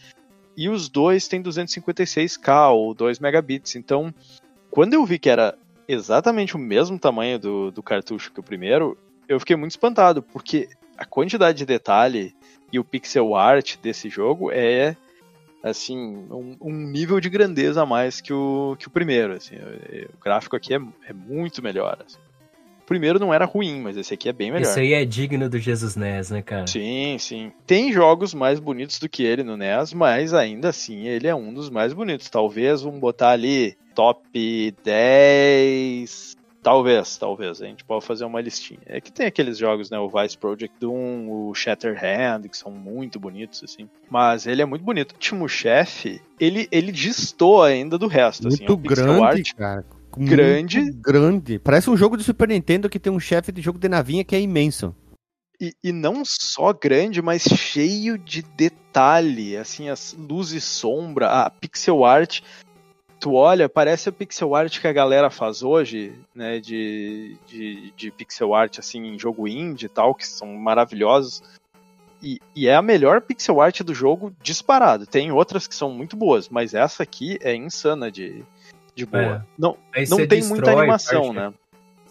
E 0.55 0.69
os 0.69 0.91
dois 0.91 1.27
têm 1.27 1.43
256K 1.43 2.73
ou 2.73 2.93
2 2.93 3.19
megabits. 3.19 3.75
Então, 3.75 4.15
quando 4.75 4.95
eu 4.95 5.07
vi 5.07 5.21
que 5.21 5.31
era 5.31 5.57
exatamente 5.87 6.57
o 6.57 6.59
mesmo 6.59 6.99
tamanho 6.99 7.39
do, 7.39 7.71
do 7.71 7.81
cartucho 7.81 8.33
que 8.33 8.41
o 8.41 8.43
primeiro, 8.43 8.99
eu 9.29 9.39
fiquei 9.39 9.55
muito 9.55 9.71
espantado, 9.71 10.21
porque 10.21 10.69
a 10.99 11.05
quantidade 11.05 11.59
de 11.59 11.65
detalhe 11.65 12.35
e 12.73 12.79
o 12.81 12.83
pixel 12.83 13.37
art 13.37 13.77
desse 13.81 14.09
jogo 14.09 14.51
é 14.51 14.97
assim 15.63 15.97
um, 15.97 16.57
um 16.61 16.73
nível 16.73 17.21
de 17.21 17.31
grandeza 17.31 17.83
a 17.83 17.87
mais 17.87 18.21
que 18.21 18.33
o, 18.33 18.75
que 18.77 18.89
o 18.89 18.91
primeiro. 18.91 19.35
Assim, 19.35 19.55
o 19.55 20.21
gráfico 20.21 20.57
aqui 20.57 20.75
é, 20.75 20.81
é 21.07 21.13
muito 21.13 21.63
melhor. 21.63 21.97
assim. 22.05 22.19
O 22.85 22.87
primeiro 22.87 23.19
não 23.19 23.33
era 23.33 23.47
ruim, 23.47 23.81
mas 23.81 23.97
esse 23.97 24.13
aqui 24.13 24.29
é 24.29 24.33
bem 24.33 24.53
melhor. 24.53 24.69
Esse 24.69 24.79
aí 24.79 24.93
é 24.93 25.07
digno 25.07 25.49
do 25.49 25.59
Jesus 25.59 25.97
NES, 25.97 26.29
né, 26.29 26.43
cara? 26.43 26.67
Sim, 26.67 27.17
sim. 27.19 27.51
Tem 27.67 27.91
jogos 27.91 28.35
mais 28.35 28.61
bonitos 28.61 28.99
do 28.99 29.09
que 29.09 29.23
ele 29.23 29.43
no 29.43 29.57
NES, 29.57 29.95
mas 29.95 30.35
ainda 30.35 30.69
assim 30.69 31.07
ele 31.07 31.27
é 31.27 31.35
um 31.35 31.53
dos 31.53 31.71
mais 31.71 31.95
bonitos. 31.95 32.29
Talvez 32.29 32.83
vamos 32.83 33.01
botar 33.01 33.31
ali 33.31 33.75
top 33.95 34.75
10. 34.85 36.37
Talvez, 36.63 37.17
talvez. 37.17 37.63
A 37.63 37.67
gente 37.67 37.85
pode 37.85 38.05
fazer 38.05 38.27
uma 38.27 38.41
listinha. 38.41 38.81
É 38.85 39.01
que 39.01 39.11
tem 39.11 39.27
aqueles 39.27 39.57
jogos, 39.57 39.91
né? 39.91 39.99
O 39.99 40.09
Vice 40.11 40.37
Project 40.37 40.77
Doom, 40.79 41.31
o 41.31 41.55
Shatterhand, 41.55 42.49
que 42.51 42.57
são 42.57 42.71
muito 42.71 43.19
bonitos, 43.19 43.63
assim. 43.65 43.89
Mas 44.11 44.47
ele 44.47 44.61
é 44.61 44.65
muito 44.65 44.85
bonito. 44.85 45.13
O 45.13 45.15
último 45.15 45.49
chefe, 45.49 46.21
ele, 46.39 46.69
ele 46.71 46.93
distou 46.93 47.63
ainda 47.63 47.97
do 47.97 48.07
resto. 48.07 48.49
assim. 48.49 48.65
É 48.65 48.67
Muito 48.67 48.79
um 48.79 48.83
pixel 48.83 49.05
grande, 49.07 49.23
art 49.23 49.55
cara. 49.55 49.85
Grande. 50.17 50.93
Grande. 50.93 51.59
Parece 51.59 51.91
um 51.91 51.97
jogo 51.97 52.17
de 52.17 52.25
Super 52.25 52.49
Nintendo 52.49 52.89
que 52.89 52.99
tem 52.99 53.13
um 53.13 53.21
chefe 53.21 53.53
de 53.53 53.61
jogo 53.61 53.79
de 53.79 53.89
navinha 53.89 54.25
que 54.25 54.35
é 54.35 54.41
imenso. 54.41 54.95
E, 55.61 55.73
e 55.83 55.93
não 55.93 56.23
só 56.25 56.73
grande, 56.73 57.23
mas 57.23 57.43
cheio 57.43 58.19
de 58.19 58.43
detalhe, 58.43 59.57
assim, 59.57 59.89
as 59.89 60.15
luz 60.19 60.51
e 60.51 60.61
sombra, 60.61 61.29
a 61.29 61.51
pixel 61.51 62.05
art. 62.05 62.41
Tu 63.21 63.33
olha, 63.33 63.69
parece 63.69 64.09
a 64.09 64.13
pixel 64.13 64.55
art 64.55 64.81
que 64.81 64.89
a 64.89 64.93
galera 64.93 65.31
faz 65.31 65.63
hoje, 65.63 66.13
né, 66.35 66.59
de, 66.61 67.37
de, 67.47 67.93
de 67.97 68.11
pixel 68.11 68.55
art, 68.55 68.79
assim, 68.79 69.07
em 69.07 69.19
jogo 69.19 69.47
indie 69.49 69.87
e 69.87 69.89
tal, 69.89 70.15
que 70.15 70.27
são 70.27 70.49
maravilhosos. 70.55 71.43
E, 72.21 72.41
e 72.55 72.67
é 72.67 72.75
a 72.75 72.83
melhor 72.83 73.21
pixel 73.21 73.61
art 73.61 73.81
do 73.83 73.95
jogo 73.95 74.35
disparado. 74.43 75.07
Tem 75.07 75.31
outras 75.31 75.67
que 75.67 75.75
são 75.75 75.91
muito 75.91 76.17
boas, 76.17 76.49
mas 76.49 76.75
essa 76.75 77.03
aqui 77.03 77.39
é 77.41 77.55
insana 77.55 78.11
de, 78.11 78.45
de 78.95 79.07
boa. 79.07 79.23
É. 79.23 79.41
Não, 79.59 79.77
Aí 79.95 80.09
não 80.09 80.27
tem 80.27 80.43
muita 80.45 80.71
animação, 80.73 81.35
parte- 81.35 81.37
né? 81.37 81.53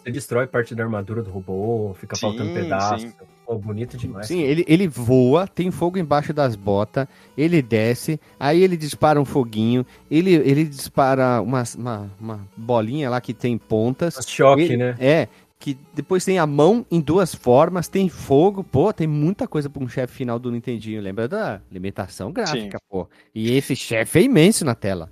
Você 0.02 0.10
destrói 0.10 0.46
parte 0.46 0.74
da 0.74 0.82
armadura 0.84 1.22
do 1.22 1.30
robô, 1.30 1.94
fica 1.98 2.14
Sim, 2.14 2.20
faltando 2.20 2.50
pedaço. 2.52 2.98
sim. 3.08 3.12
Pô, 3.46 3.56
bonito 3.56 3.96
demais. 3.96 4.26
Sim, 4.26 4.40
ele, 4.42 4.64
ele 4.68 4.86
voa, 4.88 5.46
tem 5.46 5.70
fogo 5.70 5.98
embaixo 5.98 6.32
das 6.32 6.56
botas, 6.56 7.06
ele 7.36 7.60
desce, 7.62 8.18
aí 8.40 8.62
ele 8.62 8.76
dispara 8.76 9.20
um 9.20 9.24
foguinho, 9.24 9.84
ele, 10.10 10.34
ele 10.34 10.64
dispara 10.64 11.40
uma, 11.42 11.62
uma, 11.76 12.10
uma 12.20 12.40
bolinha 12.56 13.08
lá 13.10 13.20
que 13.20 13.32
tem 13.34 13.56
pontas. 13.56 14.18
Choque, 14.26 14.62
Ele- 14.62 14.76
né? 14.78 14.94
É, 14.98 15.28
que 15.58 15.76
depois 15.94 16.22
tem 16.24 16.38
a 16.38 16.46
mão 16.46 16.84
em 16.90 17.00
duas 17.00 17.34
formas, 17.34 17.88
tem 17.88 18.08
fogo, 18.10 18.62
pô, 18.62 18.92
tem 18.92 19.06
muita 19.06 19.46
coisa 19.48 19.70
pra 19.70 19.82
um 19.82 19.88
chefe 19.88 20.14
final 20.14 20.38
do 20.38 20.50
Nintendinho. 20.50 21.00
Lembra 21.00 21.26
da 21.28 21.60
limitação 21.72 22.30
gráfica, 22.32 22.78
pô. 22.90 23.08
E 23.34 23.52
esse 23.56 23.74
chefe 23.74 24.18
é 24.18 24.22
imenso 24.22 24.64
na 24.66 24.74
tela. 24.74 25.10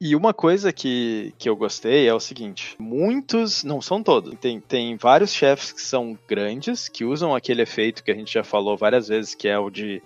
E 0.00 0.16
uma 0.16 0.34
coisa 0.34 0.72
que, 0.72 1.34
que 1.38 1.48
eu 1.48 1.56
gostei 1.56 2.08
é 2.08 2.14
o 2.14 2.20
seguinte: 2.20 2.76
muitos, 2.78 3.64
não 3.64 3.80
são 3.80 4.02
todos, 4.02 4.34
tem, 4.38 4.60
tem 4.60 4.96
vários 4.96 5.32
chefes 5.32 5.72
que 5.72 5.80
são 5.80 6.18
grandes, 6.28 6.88
que 6.88 7.04
usam 7.04 7.34
aquele 7.34 7.62
efeito 7.62 8.02
que 8.02 8.10
a 8.10 8.14
gente 8.14 8.32
já 8.32 8.44
falou 8.44 8.76
várias 8.76 9.08
vezes, 9.08 9.34
que 9.34 9.48
é 9.48 9.58
o 9.58 9.70
de 9.70 10.02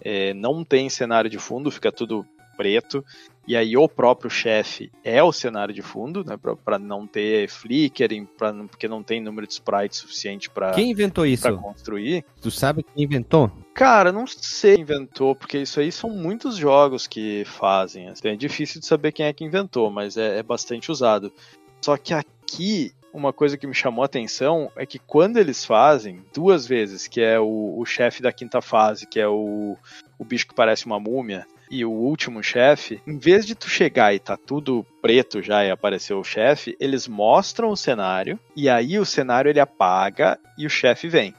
é, 0.00 0.32
não 0.34 0.64
tem 0.64 0.88
cenário 0.88 1.30
de 1.30 1.38
fundo, 1.38 1.70
fica 1.70 1.92
tudo 1.92 2.26
preto, 2.56 3.04
e 3.48 3.56
aí 3.56 3.78
o 3.78 3.88
próprio 3.88 4.28
chefe 4.30 4.92
é 5.02 5.22
o 5.22 5.32
cenário 5.32 5.74
de 5.74 5.80
fundo, 5.80 6.22
né, 6.22 6.36
pra, 6.36 6.54
pra 6.54 6.78
não 6.78 7.06
ter 7.06 7.48
flickering, 7.48 8.26
pra, 8.26 8.52
porque 8.52 8.86
não 8.86 9.02
tem 9.02 9.22
número 9.22 9.46
de 9.46 9.54
sprites 9.54 9.98
suficiente 10.00 10.50
pra, 10.50 10.72
Quem 10.72 10.90
inventou 10.90 11.24
pra 11.24 11.30
isso? 11.30 11.56
construir. 11.56 12.26
Tu 12.42 12.50
sabe 12.50 12.82
quem 12.82 13.04
inventou? 13.04 13.50
Cara, 13.72 14.12
não 14.12 14.26
sei 14.26 14.74
quem 14.74 14.82
inventou, 14.82 15.34
porque 15.34 15.56
isso 15.56 15.80
aí 15.80 15.90
são 15.90 16.10
muitos 16.10 16.56
jogos 16.56 17.06
que 17.06 17.42
fazem. 17.46 18.08
assim, 18.08 18.28
É 18.28 18.36
difícil 18.36 18.80
de 18.82 18.86
saber 18.86 19.12
quem 19.12 19.24
é 19.24 19.32
que 19.32 19.44
inventou, 19.44 19.90
mas 19.90 20.18
é, 20.18 20.38
é 20.38 20.42
bastante 20.42 20.92
usado. 20.92 21.32
Só 21.80 21.96
que 21.96 22.12
aqui, 22.12 22.92
uma 23.14 23.32
coisa 23.32 23.56
que 23.56 23.66
me 23.66 23.74
chamou 23.74 24.02
a 24.02 24.06
atenção 24.06 24.70
é 24.76 24.84
que 24.84 24.98
quando 24.98 25.38
eles 25.38 25.64
fazem, 25.64 26.22
duas 26.34 26.66
vezes, 26.66 27.08
que 27.08 27.22
é 27.22 27.40
o, 27.40 27.78
o 27.78 27.86
chefe 27.86 28.20
da 28.20 28.30
quinta 28.30 28.60
fase, 28.60 29.06
que 29.06 29.18
é 29.18 29.26
o, 29.26 29.74
o 30.18 30.24
bicho 30.24 30.46
que 30.46 30.54
parece 30.54 30.84
uma 30.84 31.00
múmia, 31.00 31.46
e 31.70 31.84
o 31.84 31.90
último 31.90 32.42
chefe, 32.42 33.00
em 33.06 33.18
vez 33.18 33.46
de 33.46 33.54
tu 33.54 33.68
chegar 33.68 34.14
e 34.14 34.18
tá 34.18 34.36
tudo 34.36 34.84
preto 35.02 35.42
já 35.42 35.64
e 35.64 35.70
apareceu 35.70 36.18
o 36.18 36.24
chefe, 36.24 36.76
eles 36.80 37.06
mostram 37.06 37.70
o 37.70 37.76
cenário, 37.76 38.38
e 38.54 38.68
aí 38.68 38.98
o 38.98 39.04
cenário 39.04 39.48
ele 39.48 39.60
apaga 39.60 40.38
e 40.56 40.66
o 40.66 40.70
chefe 40.70 41.08
vem. 41.08 41.34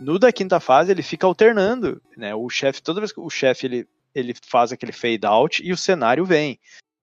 No 0.00 0.18
da 0.18 0.32
quinta 0.32 0.58
fase 0.58 0.90
ele 0.90 1.02
fica 1.02 1.26
alternando, 1.26 2.00
né? 2.16 2.34
O 2.34 2.48
chefe, 2.48 2.82
toda 2.82 3.00
vez 3.00 3.12
que 3.12 3.20
o 3.20 3.30
chefe 3.30 3.66
ele, 3.66 3.88
ele 4.14 4.34
faz 4.44 4.72
aquele 4.72 4.92
fade 4.92 5.24
out 5.24 5.62
e 5.64 5.72
o 5.72 5.76
cenário 5.76 6.24
vem. 6.24 6.58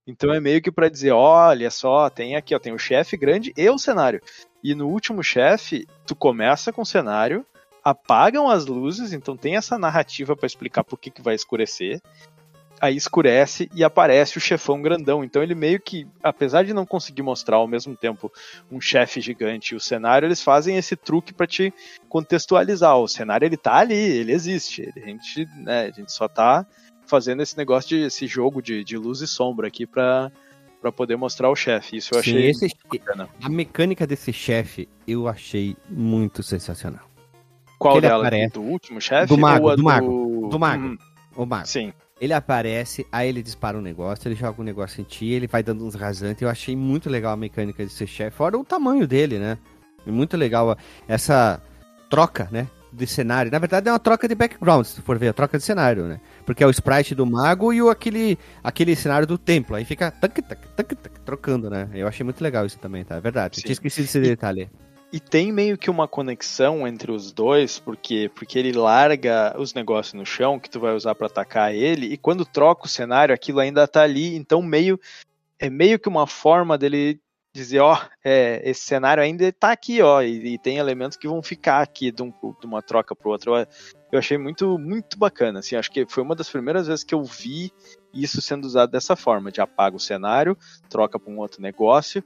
Então 0.05 0.33
é 0.33 0.39
meio 0.39 0.61
que 0.61 0.71
pra 0.71 0.89
dizer, 0.89 1.11
olha 1.11 1.69
só, 1.69 2.09
tem 2.09 2.35
aqui, 2.35 2.53
ó, 2.55 2.59
tem 2.59 2.73
o 2.73 2.79
chefe 2.79 3.15
grande 3.15 3.53
e 3.55 3.69
o 3.69 3.77
cenário. 3.77 4.21
E 4.63 4.75
no 4.75 4.87
último 4.87 5.23
chefe, 5.23 5.87
tu 6.05 6.15
começa 6.15 6.73
com 6.73 6.81
o 6.81 6.85
cenário, 6.85 7.45
apagam 7.83 8.49
as 8.49 8.65
luzes, 8.65 9.13
então 9.13 9.37
tem 9.37 9.55
essa 9.55 9.77
narrativa 9.77 10.35
pra 10.35 10.45
explicar 10.45 10.83
por 10.83 10.99
que 10.99 11.09
que 11.09 11.21
vai 11.21 11.35
escurecer. 11.35 12.01
Aí 12.81 12.95
escurece 12.97 13.69
e 13.75 13.83
aparece 13.83 14.39
o 14.39 14.41
chefão 14.41 14.81
grandão. 14.81 15.23
Então 15.23 15.43
ele 15.43 15.53
meio 15.53 15.79
que, 15.79 16.07
apesar 16.23 16.63
de 16.63 16.73
não 16.73 16.83
conseguir 16.83 17.21
mostrar 17.21 17.57
ao 17.57 17.67
mesmo 17.67 17.95
tempo 17.95 18.31
um 18.71 18.81
chefe 18.81 19.21
gigante 19.21 19.73
e 19.73 19.77
o 19.77 19.79
cenário, 19.79 20.25
eles 20.25 20.41
fazem 20.41 20.75
esse 20.77 20.95
truque 20.95 21.31
pra 21.31 21.45
te 21.45 21.71
contextualizar. 22.09 22.97
O 22.97 23.07
cenário 23.07 23.45
ele 23.45 23.57
tá 23.57 23.75
ali, 23.75 23.93
ele 23.93 24.31
existe. 24.31 24.81
Ele- 24.81 25.03
a, 25.03 25.07
gente, 25.07 25.45
né, 25.57 25.81
a 25.85 25.91
gente 25.91 26.11
só 26.11 26.27
tá 26.27 26.65
fazendo 27.05 27.41
esse 27.43 27.55
negócio 27.57 27.89
de 27.89 28.05
esse 28.05 28.25
jogo 28.25 28.61
de, 28.61 28.83
de 28.83 28.97
luz 28.97 29.21
e 29.21 29.27
sombra 29.27 29.67
aqui 29.67 29.85
pra, 29.85 30.31
pra 30.81 30.91
poder 30.91 31.15
mostrar 31.17 31.49
o 31.51 31.55
chefe. 31.55 31.97
Isso 31.97 32.15
eu 32.15 32.23
Sim, 32.23 32.31
achei 32.31 32.49
esse- 32.49 32.69
bacana. 32.89 33.29
A 33.43 33.49
mecânica 33.49 34.07
desse 34.07 34.33
chefe 34.33 34.89
eu 35.07 35.27
achei 35.27 35.75
muito 35.89 36.41
sensacional. 36.41 37.05
Qual 37.77 37.93
que 37.93 37.99
ele 37.99 38.07
dela? 38.07 38.25
aparece- 38.25 38.53
Do 38.53 38.61
último 38.61 38.99
chefe? 39.01 39.27
Do 39.27 39.37
mago, 39.37 39.69
a 39.69 39.75
do 39.75 39.83
mago, 39.83 40.47
do 40.49 40.59
mago. 40.59 40.83
Hum, 40.83 40.97
O 41.35 41.45
Mago. 41.45 41.67
sim. 41.67 41.93
Ele 42.21 42.33
aparece, 42.33 43.07
aí 43.11 43.27
ele 43.27 43.41
dispara 43.41 43.75
um 43.75 43.81
negócio, 43.81 44.27
ele 44.27 44.35
joga 44.35 44.61
um 44.61 44.63
negócio 44.63 45.01
em 45.01 45.03
ti, 45.03 45.25
ele 45.25 45.47
vai 45.47 45.63
dando 45.63 45.83
uns 45.83 45.95
rasantes. 45.95 46.43
Eu 46.43 46.49
achei 46.49 46.75
muito 46.75 47.09
legal 47.09 47.33
a 47.33 47.35
mecânica 47.35 47.83
de 47.83 47.91
ser 47.91 48.05
chefe, 48.05 48.37
fora 48.37 48.55
o 48.59 48.63
tamanho 48.63 49.07
dele, 49.07 49.39
né? 49.39 49.57
É 50.05 50.11
muito 50.11 50.37
legal 50.37 50.77
essa 51.07 51.59
troca, 52.11 52.47
né? 52.51 52.67
De 52.93 53.07
cenário. 53.07 53.51
Na 53.51 53.57
verdade, 53.57 53.89
é 53.89 53.91
uma 53.91 53.97
troca 53.97 54.27
de 54.27 54.35
background, 54.35 54.85
se 54.85 55.01
for 55.01 55.17
ver, 55.17 55.29
a 55.29 55.33
troca 55.33 55.57
de 55.57 55.63
cenário, 55.63 56.03
né? 56.05 56.19
Porque 56.45 56.63
é 56.63 56.67
o 56.67 56.69
sprite 56.69 57.15
do 57.15 57.25
mago 57.25 57.73
e 57.73 57.81
o, 57.81 57.89
aquele, 57.89 58.37
aquele 58.63 58.95
cenário 58.95 59.25
do 59.25 59.37
templo. 59.37 59.75
Aí 59.75 59.83
fica 59.83 60.11
tac, 60.11 60.41
tac, 60.43 60.67
tac, 60.75 60.95
tac, 60.95 61.19
trocando, 61.21 61.71
né? 61.71 61.89
Eu 61.91 62.07
achei 62.07 62.23
muito 62.23 62.43
legal 62.43 62.67
isso 62.67 62.77
também, 62.77 63.03
tá? 63.03 63.15
É 63.15 63.21
verdade. 63.21 63.57
Eu 63.57 63.63
tinha 63.63 63.73
esquecido 63.73 64.05
esse 64.05 64.19
detalhe. 64.19 64.63
E 64.63 64.90
tem 65.19 65.51
meio 65.51 65.77
que 65.77 65.89
uma 65.89 66.07
conexão 66.07 66.87
entre 66.87 67.11
os 67.11 67.31
dois, 67.31 67.77
porque 67.79 68.31
porque 68.33 68.57
ele 68.57 68.71
larga 68.71 69.53
os 69.59 69.73
negócios 69.73 70.13
no 70.13 70.25
chão 70.25 70.59
que 70.59 70.69
tu 70.69 70.79
vai 70.79 70.95
usar 70.95 71.15
pra 71.15 71.27
atacar 71.27 71.73
ele, 71.75 72.07
e 72.07 72.17
quando 72.17 72.45
troca 72.45 72.85
o 72.85 72.89
cenário, 72.89 73.35
aquilo 73.35 73.59
ainda 73.59 73.87
tá 73.87 74.01
ali, 74.03 74.35
então 74.35 74.61
meio 74.61 74.99
é 75.59 75.69
meio 75.69 75.99
que 75.99 76.09
uma 76.09 76.25
forma 76.25 76.77
dele 76.77 77.19
dizer, 77.53 77.79
ó, 77.81 77.99
é, 78.23 78.61
esse 78.63 78.81
cenário 78.81 79.21
ainda 79.21 79.51
tá 79.51 79.71
aqui, 79.73 80.01
ó, 80.01 80.21
e, 80.21 80.53
e 80.53 80.57
tem 80.57 80.77
elementos 80.77 81.17
que 81.17 81.27
vão 81.27 81.43
ficar 81.43 81.81
aqui 81.81 82.09
de, 82.11 82.23
um- 82.23 82.31
de 82.59 82.65
uma 82.65 82.81
troca 82.81 83.13
pro 83.13 83.29
outro. 83.29 83.55
Eu, 83.57 83.67
eu 84.13 84.19
achei 84.19 84.37
muito 84.37 84.77
muito 84.79 85.17
bacana, 85.17 85.59
assim, 85.59 85.75
acho 85.75 85.91
que 85.91 86.05
foi 86.07 86.23
uma 86.23 86.35
das 86.35 86.49
primeiras 86.49 86.87
vezes 86.87 87.03
que 87.03 87.13
eu 87.13 87.23
vi 87.23 87.71
isso 88.13 88.41
sendo 88.41 88.65
usado 88.65 88.91
dessa 88.91 89.15
forma, 89.15 89.51
de 89.51 89.59
apaga 89.61 89.95
o 89.95 89.99
cenário, 89.99 90.57
troca 90.89 91.19
para 91.19 91.31
um 91.31 91.39
outro 91.39 91.61
negócio, 91.61 92.23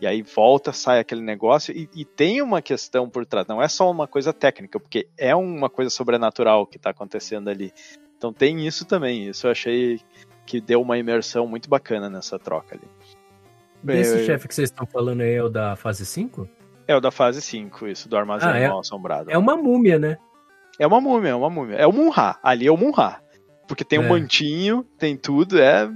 e 0.00 0.06
aí 0.06 0.22
volta, 0.22 0.72
sai 0.72 0.98
aquele 0.98 1.20
negócio, 1.20 1.76
e, 1.76 1.88
e 1.94 2.04
tem 2.04 2.40
uma 2.42 2.62
questão 2.62 3.08
por 3.08 3.26
trás, 3.26 3.46
não 3.46 3.62
é 3.62 3.68
só 3.68 3.90
uma 3.90 4.06
coisa 4.06 4.32
técnica, 4.32 4.80
porque 4.80 5.08
é 5.18 5.34
uma 5.34 5.68
coisa 5.68 5.90
sobrenatural 5.90 6.66
que 6.66 6.76
está 6.76 6.90
acontecendo 6.90 7.48
ali. 7.48 7.72
Então 8.16 8.32
tem 8.32 8.66
isso 8.66 8.84
também, 8.84 9.28
isso 9.28 9.46
eu 9.46 9.50
achei 9.50 10.00
que 10.46 10.60
deu 10.60 10.80
uma 10.82 10.98
imersão 10.98 11.46
muito 11.46 11.68
bacana 11.68 12.08
nessa 12.10 12.38
troca 12.38 12.74
ali. 12.76 13.98
Esse 13.98 14.16
É, 14.20 14.24
chefe 14.24 14.48
que 14.48 14.54
vocês 14.54 14.68
estão 14.70 14.86
falando 14.86 15.20
aí 15.22 15.34
é 15.34 15.42
o 15.42 15.48
da 15.48 15.74
fase 15.76 16.04
5? 16.04 16.48
É 16.86 16.96
o 16.96 17.00
da 17.00 17.10
fase 17.10 17.40
5, 17.40 17.86
isso, 17.86 18.08
do 18.08 18.16
armazém 18.16 18.48
Ah, 18.50 18.56
é? 18.58 18.68
mal 18.68 18.80
assombrado. 18.80 19.30
É 19.30 19.38
uma 19.38 19.56
múmia, 19.56 19.98
né? 19.98 20.18
É 20.78 20.86
uma 20.86 21.00
múmia, 21.00 21.30
é 21.30 21.34
uma 21.34 21.48
múmia. 21.50 21.76
É 21.76 21.86
o 21.86 21.92
Munra, 21.92 22.36
ali 22.42 22.66
é 22.66 22.70
o 22.70 22.76
Munra. 22.76 23.22
Porque 23.68 23.84
tem 23.84 23.98
um 23.98 24.04
É. 24.04 24.08
mantinho, 24.08 24.82
tem 24.98 25.16
tudo, 25.16 25.58
é 25.60 25.88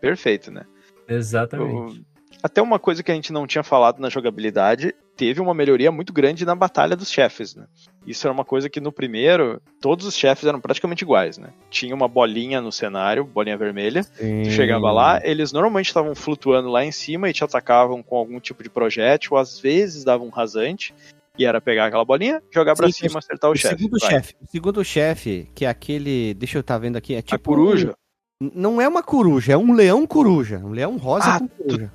perfeito, 0.00 0.50
né? 0.50 0.64
Exatamente. 1.08 2.04
Até 2.42 2.62
uma 2.62 2.78
coisa 2.78 3.02
que 3.02 3.10
a 3.10 3.14
gente 3.14 3.32
não 3.32 3.46
tinha 3.46 3.64
falado 3.64 3.98
na 4.00 4.08
jogabilidade, 4.08 4.94
teve 5.16 5.40
uma 5.40 5.52
melhoria 5.52 5.90
muito 5.90 6.12
grande 6.12 6.44
na 6.44 6.54
batalha 6.54 6.94
dos 6.96 7.10
chefes, 7.10 7.54
né? 7.56 7.66
Isso 8.06 8.26
era 8.26 8.32
uma 8.32 8.44
coisa 8.44 8.70
que 8.70 8.80
no 8.80 8.92
primeiro, 8.92 9.60
todos 9.80 10.06
os 10.06 10.16
chefes 10.16 10.44
eram 10.46 10.60
praticamente 10.60 11.02
iguais, 11.02 11.36
né? 11.36 11.48
Tinha 11.68 11.94
uma 11.94 12.06
bolinha 12.06 12.60
no 12.60 12.70
cenário, 12.70 13.24
bolinha 13.24 13.56
vermelha, 13.56 14.04
tu 14.04 14.50
chegava 14.50 14.90
lá, 14.92 15.20
eles 15.24 15.52
normalmente 15.52 15.86
estavam 15.88 16.14
flutuando 16.14 16.68
lá 16.68 16.84
em 16.84 16.92
cima 16.92 17.28
e 17.28 17.32
te 17.32 17.42
atacavam 17.42 18.02
com 18.02 18.16
algum 18.16 18.38
tipo 18.38 18.62
de 18.62 18.70
projétil, 18.70 19.36
às 19.36 19.58
vezes 19.58 20.04
davam 20.04 20.28
um 20.28 20.30
rasante, 20.30 20.94
e 21.36 21.44
era 21.44 21.60
pegar 21.60 21.86
aquela 21.86 22.04
bolinha, 22.04 22.40
jogar 22.52 22.76
pra 22.76 22.86
Sim, 22.86 22.92
cima, 23.08 23.18
acertar 23.18 23.50
o, 23.50 23.54
O 23.54 23.56
chefe. 23.56 23.76
segundo 23.76 23.98
Vai. 23.98 24.10
chefe, 24.10 24.34
o 24.40 24.46
segundo 24.46 24.84
chefe, 24.84 25.50
que 25.54 25.64
é 25.64 25.68
aquele, 25.68 26.34
deixa 26.34 26.58
eu 26.58 26.60
estar 26.60 26.78
vendo 26.78 26.96
aqui, 26.96 27.14
é 27.14 27.22
tipo 27.22 27.34
A 27.34 27.38
coruja. 27.38 27.94
um- 28.40 28.50
não 28.54 28.80
é 28.80 28.86
uma 28.86 29.02
coruja, 29.02 29.52
é 29.54 29.56
um 29.56 29.72
leão 29.72 30.06
coruja, 30.06 30.58
um 30.58 30.70
leão 30.70 30.96
rosa 30.96 31.32
Ah, 31.32 31.40
com 31.40 31.48
coruja. 31.48 31.92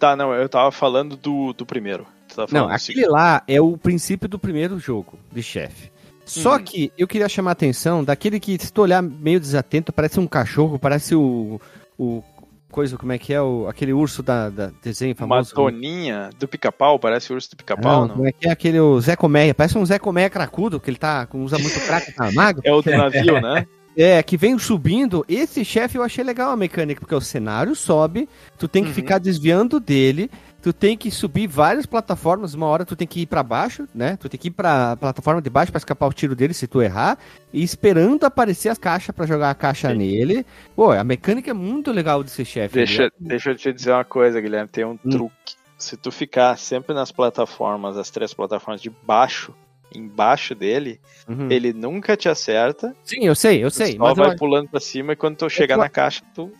Tá, 0.00 0.16
não, 0.16 0.32
eu 0.32 0.48
tava 0.48 0.72
falando 0.72 1.14
do, 1.14 1.52
do 1.52 1.64
primeiro. 1.66 2.06
Não, 2.50 2.68
aquele 2.68 3.06
lá 3.06 3.42
é 3.46 3.60
o 3.60 3.76
princípio 3.76 4.28
do 4.28 4.38
primeiro 4.38 4.78
jogo 4.78 5.18
de 5.30 5.42
chefe. 5.42 5.92
Só 6.24 6.54
Uhum. 6.54 6.62
que 6.64 6.92
eu 6.96 7.06
queria 7.06 7.28
chamar 7.28 7.50
a 7.50 7.52
atenção 7.52 8.02
daquele 8.02 8.40
que, 8.40 8.56
se 8.58 8.72
tu 8.72 8.82
olhar 8.82 9.02
meio 9.02 9.38
desatento, 9.38 9.92
parece 9.92 10.18
um 10.18 10.26
cachorro, 10.26 10.78
parece 10.78 11.14
o. 11.14 11.60
o 11.98 12.22
coisa, 12.70 12.96
como 12.96 13.10
é 13.12 13.18
que 13.18 13.34
é? 13.34 13.42
O, 13.42 13.66
aquele 13.68 13.92
urso 13.92 14.22
da, 14.22 14.48
da 14.48 14.70
desenho 14.80 15.12
Uma 15.18 15.26
famoso. 15.28 15.54
toninha 15.54 16.30
do 16.38 16.46
pica-pau, 16.46 17.00
parece 17.00 17.32
o 17.32 17.34
urso 17.34 17.50
do 17.50 17.56
pica-pau, 17.56 18.02
não, 18.02 18.08
não? 18.08 18.14
como 18.14 18.28
é 18.28 18.32
que 18.32 18.46
é 18.48 18.50
aquele 18.52 18.78
o 18.78 19.00
Zé 19.00 19.16
Colmeia? 19.16 19.52
Parece 19.52 19.76
um 19.76 19.84
Zé 19.84 19.98
Colmeia 19.98 20.30
cracudo, 20.30 20.78
que 20.78 20.88
ele 20.88 20.96
tá, 20.98 21.26
usa 21.34 21.58
muito 21.58 21.80
crack, 21.84 22.12
tá 22.14 22.30
magro. 22.32 22.62
É 22.64 22.72
o 22.72 22.80
do 22.80 22.90
navio, 22.92 23.40
né? 23.40 23.66
É, 23.96 24.22
que 24.22 24.36
vem 24.36 24.56
subindo. 24.58 25.24
Esse 25.28 25.64
chefe 25.64 25.98
eu 25.98 26.02
achei 26.02 26.22
legal 26.24 26.50
a 26.52 26.56
mecânica, 26.56 27.00
porque 27.00 27.14
o 27.14 27.20
cenário 27.20 27.74
sobe, 27.74 28.28
tu 28.58 28.68
tem 28.68 28.82
que 28.82 28.88
Uhum. 28.90 28.94
ficar 28.94 29.18
desviando 29.18 29.80
dele, 29.80 30.30
tu 30.62 30.72
tem 30.72 30.96
que 30.96 31.10
subir 31.10 31.46
várias 31.48 31.86
plataformas, 31.86 32.54
uma 32.54 32.66
hora 32.66 32.84
tu 32.84 32.94
tem 32.94 33.06
que 33.06 33.22
ir 33.22 33.26
pra 33.26 33.42
baixo, 33.42 33.86
né? 33.94 34.16
Tu 34.16 34.28
tem 34.28 34.38
que 34.38 34.48
ir 34.48 34.52
pra 34.52 34.96
plataforma 34.96 35.42
de 35.42 35.50
baixo 35.50 35.72
pra 35.72 35.78
escapar 35.78 36.06
o 36.06 36.12
tiro 36.12 36.36
dele 36.36 36.54
se 36.54 36.66
tu 36.66 36.80
errar, 36.80 37.18
e 37.52 37.62
esperando 37.62 38.24
aparecer 38.24 38.68
as 38.68 38.78
caixas 38.78 39.14
pra 39.14 39.26
jogar 39.26 39.50
a 39.50 39.54
caixa 39.54 39.90
Sim. 39.90 39.96
nele. 39.96 40.46
Pô, 40.76 40.92
a 40.92 41.02
mecânica 41.02 41.50
é 41.50 41.54
muito 41.54 41.90
legal 41.90 42.22
desse 42.22 42.44
chefe. 42.44 42.74
Deixa, 42.74 43.10
deixa 43.18 43.50
eu 43.50 43.56
te 43.56 43.72
dizer 43.72 43.90
uma 43.92 44.04
coisa, 44.04 44.40
Guilherme. 44.40 44.68
Tem 44.68 44.84
um 44.84 44.92
Hum. 45.04 45.10
truque. 45.10 45.54
Se 45.76 45.96
tu 45.96 46.12
ficar 46.12 46.56
sempre 46.58 46.94
nas 46.94 47.10
plataformas, 47.10 47.96
as 47.96 48.08
três 48.10 48.32
plataformas 48.34 48.82
de 48.82 48.90
baixo, 48.90 49.54
embaixo 49.94 50.54
dele, 50.54 51.00
Uhum. 51.28 51.50
ele 51.50 51.72
nunca 51.72 52.16
te 52.16 52.28
acerta. 52.28 52.94
Sim, 53.04 53.24
eu 53.24 53.34
sei, 53.34 53.62
eu 53.64 53.70
sei. 53.70 53.92
Só 53.92 53.98
Mas, 53.98 54.16
vai 54.16 54.30
eu- 54.32 54.36
pulando 54.36 54.68
pra 54.68 54.80
cima 54.80 55.12
e 55.12 55.16
quando 55.16 55.36
tu 55.36 55.48
chegar 55.50 55.74
eu- 55.76 55.80
na 55.80 55.88
caixa, 55.88 56.22
tu 56.34 56.50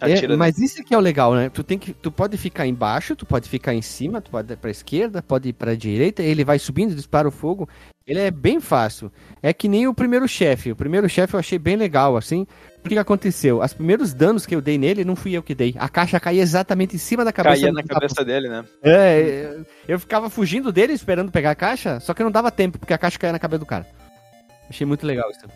é, 0.00 0.12
atira. 0.12 0.36
mas 0.36 0.58
isso 0.58 0.80
aqui 0.80 0.94
é 0.94 0.98
o 0.98 1.00
legal, 1.00 1.34
né? 1.34 1.48
Tu, 1.48 1.62
tem 1.62 1.78
que, 1.78 1.92
tu 1.92 2.10
pode 2.10 2.36
ficar 2.36 2.66
embaixo, 2.66 3.14
tu 3.14 3.24
pode 3.24 3.48
ficar 3.48 3.72
em 3.74 3.82
cima, 3.82 4.20
tu 4.20 4.30
pode 4.30 4.52
ir 4.52 4.56
pra 4.56 4.70
esquerda, 4.70 5.22
pode 5.22 5.48
ir 5.50 5.52
pra 5.52 5.74
direita, 5.74 6.22
ele 6.22 6.44
vai 6.44 6.58
subindo, 6.58 6.94
dispara 6.94 7.28
o 7.28 7.32
fogo. 7.32 7.68
Ele 8.04 8.18
é 8.18 8.30
bem 8.32 8.60
fácil. 8.60 9.12
É 9.40 9.52
que 9.52 9.68
nem 9.68 9.86
o 9.86 9.94
primeiro 9.94 10.26
chefe. 10.26 10.72
O 10.72 10.76
primeiro 10.76 11.08
chefe 11.08 11.34
eu 11.34 11.38
achei 11.40 11.56
bem 11.58 11.76
legal, 11.76 12.16
assim. 12.16 12.44
O 12.84 12.88
que, 12.88 12.94
que 12.96 12.98
aconteceu? 12.98 13.60
Os 13.60 13.72
primeiros 13.72 14.12
danos 14.12 14.44
que 14.44 14.54
eu 14.56 14.60
dei 14.60 14.76
nele 14.76 15.04
não 15.04 15.14
fui 15.14 15.32
eu 15.36 15.42
que 15.42 15.54
dei. 15.54 15.74
A 15.78 15.88
caixa 15.88 16.18
caía 16.18 16.42
exatamente 16.42 16.96
em 16.96 16.98
cima 16.98 17.24
da 17.24 17.32
cabeça 17.32 17.60
Caía 17.62 17.72
na 17.72 17.82
cabeça 17.84 18.24
dele, 18.24 18.48
né? 18.48 18.64
É, 18.82 19.60
eu 19.86 20.00
ficava 20.00 20.28
fugindo 20.28 20.72
dele, 20.72 20.92
esperando 20.92 21.30
pegar 21.30 21.52
a 21.52 21.54
caixa, 21.54 22.00
só 22.00 22.12
que 22.12 22.24
não 22.24 22.30
dava 22.30 22.50
tempo, 22.50 22.78
porque 22.80 22.92
a 22.92 22.98
caixa 22.98 23.18
caía 23.18 23.32
na 23.32 23.38
cabeça 23.38 23.60
do 23.60 23.66
cara. 23.66 23.86
Achei 24.68 24.84
muito 24.86 25.06
legal 25.06 25.30
isso. 25.30 25.46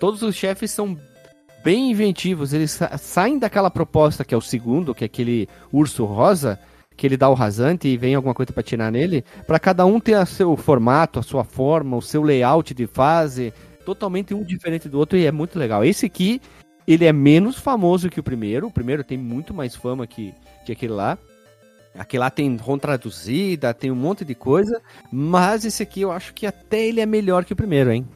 Todos 0.00 0.22
os 0.22 0.34
chefes 0.34 0.72
são 0.72 0.98
bem 1.62 1.92
inventivos, 1.92 2.52
eles 2.52 2.72
sa- 2.72 2.98
saem 2.98 3.38
daquela 3.38 3.70
proposta 3.70 4.24
que 4.24 4.34
é 4.34 4.36
o 4.36 4.40
segundo, 4.40 4.92
que 4.92 5.04
é 5.04 5.06
aquele 5.06 5.48
urso 5.72 6.04
rosa, 6.04 6.58
que 6.96 7.06
ele 7.06 7.16
dá 7.16 7.28
o 7.28 7.34
rasante 7.34 7.86
e 7.86 7.96
vem 7.96 8.16
alguma 8.16 8.34
coisa 8.34 8.52
pra 8.52 8.62
tirar 8.62 8.90
nele, 8.90 9.24
pra 9.46 9.60
cada 9.60 9.86
um 9.86 10.00
ter 10.00 10.16
o 10.16 10.26
seu 10.26 10.56
formato, 10.56 11.20
a 11.20 11.22
sua 11.22 11.44
forma, 11.44 11.96
o 11.96 12.02
seu 12.02 12.22
layout 12.24 12.74
de 12.74 12.88
fase, 12.88 13.52
totalmente 13.84 14.34
um 14.34 14.42
diferente 14.42 14.88
do 14.88 14.98
outro 14.98 15.16
e 15.16 15.24
é 15.26 15.30
muito 15.32 15.58
legal. 15.58 15.84
Esse 15.84 16.06
aqui, 16.06 16.40
ele 16.86 17.04
é 17.04 17.12
menos 17.12 17.56
famoso 17.56 18.10
que 18.10 18.20
o 18.20 18.22
primeiro, 18.22 18.66
o 18.66 18.72
primeiro 18.72 19.04
tem 19.04 19.18
muito 19.18 19.54
mais 19.54 19.74
fama 19.74 20.06
que, 20.06 20.34
que 20.64 20.72
aquele 20.72 20.92
lá. 20.92 21.18
Aquele 21.94 22.20
lá 22.20 22.30
tem 22.30 22.56
ROM 22.56 22.78
traduzida, 22.78 23.74
tem 23.74 23.90
um 23.90 23.96
monte 23.96 24.24
de 24.24 24.34
coisa, 24.34 24.80
mas 25.12 25.64
esse 25.64 25.82
aqui 25.82 26.00
eu 26.00 26.10
acho 26.10 26.32
que 26.32 26.46
até 26.46 26.86
ele 26.86 27.00
é 27.00 27.06
melhor 27.06 27.44
que 27.44 27.52
o 27.52 27.56
primeiro, 27.56 27.92
hein? 27.92 28.08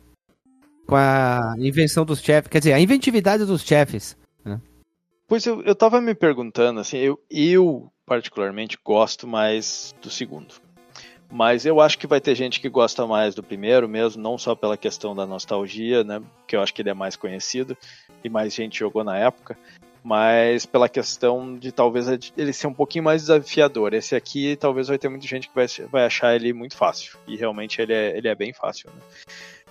Com 0.87 0.97
a 0.97 1.55
invenção 1.59 2.05
dos 2.05 2.21
chefes, 2.21 2.49
quer 2.49 2.59
dizer, 2.59 2.73
a 2.73 2.81
inventividade 2.81 3.45
dos 3.45 3.63
chefes. 3.63 4.17
né? 4.45 4.61
Pois 5.29 5.45
eu, 5.45 5.61
eu 5.63 5.75
tava 5.75 6.01
me 6.01 6.15
perguntando, 6.15 6.81
assim, 6.81 6.97
eu, 6.97 7.21
eu 7.31 7.93
particularmente 8.07 8.79
gosto 8.83 9.27
mais 9.27 9.95
do 10.01 10.09
segundo. 10.09 10.55
Mas 11.31 11.67
eu 11.67 11.81
acho 11.81 11.99
que 11.99 12.07
vai 12.07 12.21
ter 12.21 12.35
gente 12.35 12.61
que 12.61 12.69
gosta 12.69 13.05
mais 13.07 13.35
do 13.35 13.43
primeiro 13.43 13.89
mesmo, 13.89 14.23
não 14.23 14.39
só 14.39 14.55
pela 14.55 14.77
questão 14.77 15.15
da 15.15 15.27
nostalgia, 15.27 16.05
né? 16.05 16.23
Que 16.47 16.57
eu 16.57 16.63
acho 16.63 16.73
que 16.73 16.81
ele 16.81 16.91
é 16.91 16.95
mais 16.95 17.17
conhecido 17.17 17.77
e 18.27 18.31
mais 18.31 18.55
gente 18.55 18.79
jogou 18.79 19.03
na 19.03 19.17
época, 19.19 19.57
mas 20.03 20.65
pela 20.67 20.89
questão 20.89 21.57
de 21.59 21.73
talvez 21.73 22.07
ele 22.37 22.53
ser 22.53 22.67
um 22.67 22.75
pouquinho 22.75 23.05
mais 23.05 23.23
desafiador. 23.23 23.93
Esse 23.93 24.15
aqui 24.15 24.57
talvez 24.57 24.89
vai 24.89 24.99
ter 24.99 25.09
muita 25.09 25.27
gente 25.27 25.49
que 25.49 25.55
vai, 25.55 25.67
vai 25.91 26.05
achar 26.05 26.35
ele 26.35 26.53
muito 26.53 26.77
fácil. 26.77 27.19
E 27.27 27.37
realmente 27.37 27.83
ele 27.83 27.93
é, 27.93 28.17
ele 28.17 28.29
é 28.29 28.35
bem 28.35 28.53
fácil, 28.53 28.91
né? 28.91 29.01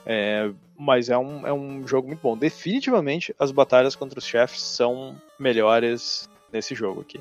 É, 0.05 0.51
mas 0.77 1.09
é 1.09 1.17
um, 1.17 1.47
é 1.47 1.53
um 1.53 1.87
jogo 1.87 2.07
muito 2.07 2.19
bom. 2.19 2.37
Definitivamente 2.37 3.33
as 3.39 3.51
batalhas 3.51 3.95
contra 3.95 4.19
os 4.19 4.25
chefes 4.25 4.61
são 4.61 5.15
melhores 5.39 6.29
nesse 6.51 6.75
jogo 6.75 7.01
aqui. 7.01 7.19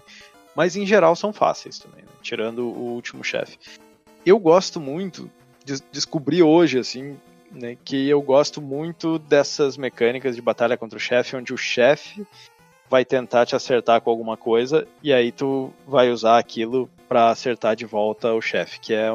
Mas 0.55 0.77
em 0.77 0.87
geral 0.87 1.17
são 1.17 1.33
fáceis 1.33 1.79
também, 1.79 2.03
né? 2.03 2.11
tirando 2.21 2.69
o 2.69 2.95
último 2.95 3.25
chefe. 3.25 3.59
Eu 4.25 4.39
gosto 4.39 4.81
muito, 4.81 5.31
de 5.65 5.81
descobri 5.93 6.43
hoje 6.43 6.79
assim, 6.79 7.17
né, 7.55 7.77
que 7.85 8.09
eu 8.09 8.21
gosto 8.21 8.61
muito 8.61 9.19
dessas 9.19 9.77
mecânicas 9.77 10.35
de 10.35 10.43
batalha 10.43 10.77
contra 10.77 10.97
o 10.97 11.01
chefe, 11.01 11.37
onde 11.37 11.53
o 11.55 11.57
chefe 11.57 12.27
vai 12.91 13.05
tentar 13.05 13.47
te 13.47 13.57
acertar 13.57 14.01
com 14.01 14.11
alguma 14.11 14.37
coisa 14.37 14.87
e 15.03 15.13
aí 15.13 15.33
tu 15.33 15.73
vai 15.87 16.11
usar 16.11 16.39
aquilo 16.39 16.89
para 17.09 17.31
acertar 17.31 17.75
de 17.77 17.87
volta 17.87 18.33
o 18.33 18.41
chefe, 18.41 18.79
que 18.81 18.93
é 18.95 19.11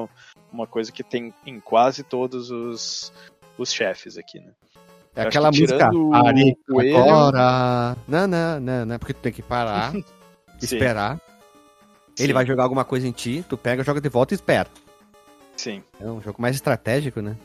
uma 0.52 0.66
coisa 0.66 0.92
que 0.92 1.04
tem 1.04 1.34
em 1.46 1.60
quase 1.60 2.04
todos 2.04 2.50
os, 2.50 3.12
os 3.58 3.72
chefes 3.72 4.18
aqui, 4.18 4.40
né? 4.40 4.52
É 5.16 5.24
Eu 5.24 5.28
aquela 5.28 5.52
que 5.52 5.62
música. 5.62 5.90
Pare 6.12 6.56
coelho- 6.68 6.98
agora. 6.98 7.98
Não, 8.08 8.28
não, 8.28 8.60
não, 8.60 8.86
não, 8.86 9.00
porque 9.00 9.14
tu 9.14 9.20
tem 9.22 9.32
que 9.34 9.42
parar, 9.42 9.94
esperar. 10.62 11.20
Ele 12.18 12.28
Sim. 12.28 12.34
vai 12.34 12.46
jogar 12.46 12.64
alguma 12.64 12.84
coisa 12.86 13.08
em 13.08 13.12
ti, 13.12 13.44
tu 13.48 13.58
pega, 13.58 13.84
joga 13.84 14.02
de 14.02 14.10
volta 14.10 14.34
e 14.34 14.36
espera. 14.36 14.70
Sim. 15.56 15.84
É 16.00 16.06
um 16.06 16.22
jogo 16.22 16.42
mais 16.42 16.56
estratégico, 16.56 17.22
né? 17.22 17.36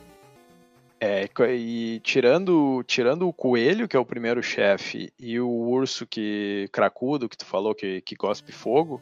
É, 0.99 1.27
e 1.53 1.99
tirando, 2.03 2.83
tirando 2.87 3.27
o 3.27 3.33
coelho, 3.33 3.87
que 3.87 3.95
é 3.97 3.99
o 3.99 4.05
primeiro 4.05 4.41
chefe, 4.41 5.11
e 5.19 5.39
o 5.39 5.49
urso 5.49 6.05
que 6.07 6.69
cracudo, 6.71 7.27
que 7.29 7.37
tu 7.37 7.45
falou 7.45 7.75
que, 7.75 8.01
que 8.01 8.15
cospe 8.15 8.51
fogo, 8.51 9.01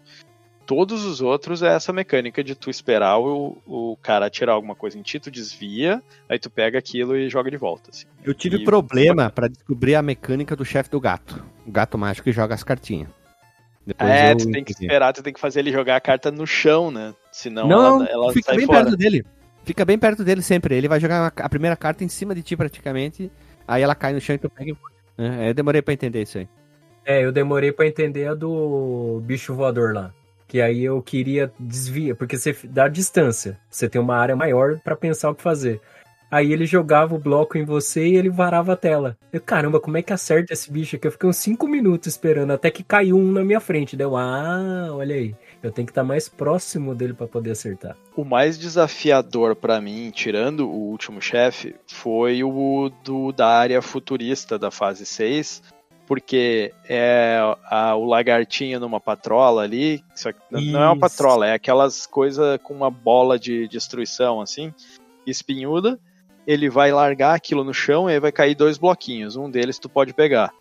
todos 0.65 1.05
os 1.05 1.21
outros 1.21 1.61
é 1.61 1.67
essa 1.75 1.93
mecânica 1.93 2.43
de 2.43 2.55
tu 2.55 2.69
esperar 2.69 3.19
o, 3.19 3.57
o 3.67 3.97
cara 4.01 4.25
atirar 4.25 4.55
alguma 4.55 4.75
coisa 4.75 4.97
em 4.97 5.01
ti, 5.01 5.19
tu 5.19 5.29
desvia, 5.29 6.01
aí 6.27 6.39
tu 6.39 6.49
pega 6.49 6.79
aquilo 6.79 7.15
e 7.15 7.29
joga 7.29 7.51
de 7.51 7.57
volta. 7.57 7.91
assim. 7.91 8.05
Eu 8.23 8.33
tive 8.33 8.57
E- 8.57 8.63
problema 8.63 9.29
pra 9.29 9.47
descobrir 9.47 9.95
a 9.95 10.01
mecânica 10.01 10.55
do 10.55 10.65
chefe 10.65 10.89
do 10.89 10.99
gato. 10.99 11.45
O 11.65 11.71
gato 11.71 11.97
mágico 11.97 12.25
que 12.25 12.31
joga 12.31 12.55
as 12.55 12.63
cartinhas. 12.63 13.09
Depois 13.85 14.09
É, 14.09 14.31
eu 14.31 14.37
tu 14.37 14.49
tem 14.51 14.63
que 14.63 14.71
esperar, 14.71 15.13
tu 15.13 15.21
tem 15.21 15.33
que 15.33 15.39
fazer 15.39 15.59
ele 15.59 15.71
jogar 15.71 15.97
a 15.97 16.01
carta 16.01 16.31
no 16.31 16.47
chão, 16.47 16.89
né? 16.89 17.13
Senão 17.31 17.67
Não, 17.67 17.85
ela, 17.85 18.05
ela 18.09 18.33
fica 18.33 18.47
sai 18.47 18.57
bem 18.57 18.65
fora. 18.65 18.83
perto 18.83 18.97
dele. 18.97 19.25
Fica 19.63 19.85
bem 19.85 19.97
perto 19.97 20.23
dele 20.23 20.41
sempre. 20.41 20.75
Ele 20.75 20.87
vai 20.87 20.99
jogar 20.99 21.33
a 21.35 21.49
primeira 21.49 21.75
carta 21.75 22.03
em 22.03 22.09
cima 22.09 22.35
de 22.35 22.43
ti 22.43 22.55
praticamente. 22.55 23.31
Aí 23.67 23.81
ela 23.81 23.95
cai 23.95 24.13
no 24.13 24.21
chão 24.21 24.35
e 24.35 24.39
tu 24.39 24.49
pega 24.49 24.71
e... 24.71 24.77
É, 25.17 25.49
eu 25.49 25.53
demorei 25.53 25.81
pra 25.81 25.93
entender 25.93 26.23
isso 26.23 26.37
aí. 26.37 26.47
É, 27.05 27.23
eu 27.23 27.31
demorei 27.31 27.71
pra 27.71 27.87
entender 27.87 28.27
a 28.27 28.33
do 28.33 29.21
bicho 29.23 29.53
voador 29.53 29.93
lá. 29.93 30.13
Que 30.47 30.61
aí 30.61 30.83
eu 30.83 31.01
queria 31.01 31.51
desviar, 31.59 32.15
porque 32.15 32.37
você 32.37 32.55
dá 32.65 32.87
distância. 32.87 33.57
Você 33.69 33.89
tem 33.89 34.01
uma 34.01 34.15
área 34.15 34.35
maior 34.35 34.79
pra 34.79 34.95
pensar 34.95 35.29
o 35.29 35.35
que 35.35 35.41
fazer. 35.41 35.81
Aí 36.29 36.51
ele 36.51 36.65
jogava 36.65 37.13
o 37.13 37.19
bloco 37.19 37.57
em 37.59 37.63
você 37.63 38.07
e 38.07 38.15
ele 38.15 38.29
varava 38.29 38.73
a 38.73 38.75
tela. 38.75 39.15
Eu, 39.31 39.39
caramba, 39.39 39.79
como 39.79 39.97
é 39.97 40.01
que 40.01 40.11
acerta 40.11 40.51
esse 40.51 40.71
bicho 40.71 40.95
aqui? 40.95 41.05
Eu 41.05 41.11
fiquei 41.11 41.29
uns 41.29 41.37
5 41.37 41.67
minutos 41.67 42.07
esperando, 42.07 42.51
até 42.51 42.71
que 42.71 42.83
caiu 42.83 43.17
um 43.17 43.31
na 43.31 43.43
minha 43.43 43.59
frente. 43.59 43.95
Deu, 43.95 44.17
ah, 44.17 44.87
olha 44.91 45.15
aí. 45.15 45.35
Eu 45.63 45.71
tenho 45.71 45.85
que 45.85 45.91
estar 45.91 46.03
mais 46.03 46.27
próximo 46.27 46.93
dele 46.93 47.13
pra 47.13 47.25
poder 47.25 47.51
acertar. 47.51 47.95
O 48.17 48.25
mais 48.25 48.59
desafiador 48.59 49.55
pra 49.55 49.79
mim, 49.79 50.11
tirando 50.11 50.67
o 50.69 50.89
último 50.89 51.21
chefe, 51.21 51.73
foi 51.87 52.43
o 52.43 52.91
do 53.03 53.31
da 53.31 53.47
área 53.47 53.81
futurista 53.81 54.59
da 54.59 54.69
fase 54.69 55.05
6, 55.05 55.63
porque 56.05 56.73
é 56.87 57.37
a- 57.63 57.95
o 57.95 58.03
lagartinho 58.05 58.77
numa 58.77 58.99
patrola 58.99 59.61
ali, 59.63 60.03
só 60.13 60.33
que 60.33 60.39
n- 60.51 60.69
não 60.71 60.81
é 60.83 60.85
uma 60.87 60.91
Isso. 60.93 60.99
patrola, 60.99 61.47
é 61.47 61.53
aquelas 61.53 62.05
coisas 62.05 62.59
com 62.61 62.73
uma 62.73 62.91
bola 62.91 63.39
de 63.39 63.65
destruição 63.69 64.41
assim, 64.41 64.73
espinhuda. 65.25 65.97
Ele 66.45 66.69
vai 66.69 66.91
largar 66.91 67.33
aquilo 67.35 67.63
no 67.63 67.73
chão 67.73 68.09
e 68.09 68.13
aí 68.13 68.19
vai 68.19 68.33
cair 68.33 68.53
dois 68.53 68.77
bloquinhos, 68.77 69.37
um 69.37 69.49
deles 69.49 69.79
tu 69.79 69.87
pode 69.87 70.13
pegar. 70.13 70.51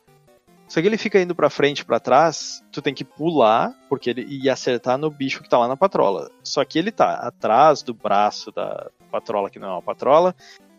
Só 0.73 0.81
que 0.81 0.87
ele 0.87 0.97
fica 0.97 1.21
indo 1.21 1.35
pra 1.35 1.51
frente 1.51 1.85
pra 1.85 2.01
trás, 2.01 2.65
tu 2.73 2.81
tem 2.81 2.95
que 2.95 3.05
pular, 3.05 3.79
porque 3.91 4.09
ele 4.09 4.27
e 4.27 4.49
acertar 4.49 4.97
no 4.97 5.11
bicho 5.11 5.43
que 5.43 5.49
tá 5.51 5.59
lá 5.59 5.69
na 5.69 5.77
patrola. 5.77 6.31
Só 6.43 6.65
que 6.65 6.79
ele 6.79 6.91
tá 6.91 7.13
atrás 7.17 7.83
do 7.83 7.93
braço 7.93 8.51
da 8.51 8.91
patrola, 9.11 9.51
que 9.51 9.59
não 9.59 9.69
é 9.69 9.73
uma 9.73 9.83
patrola, 9.83 10.35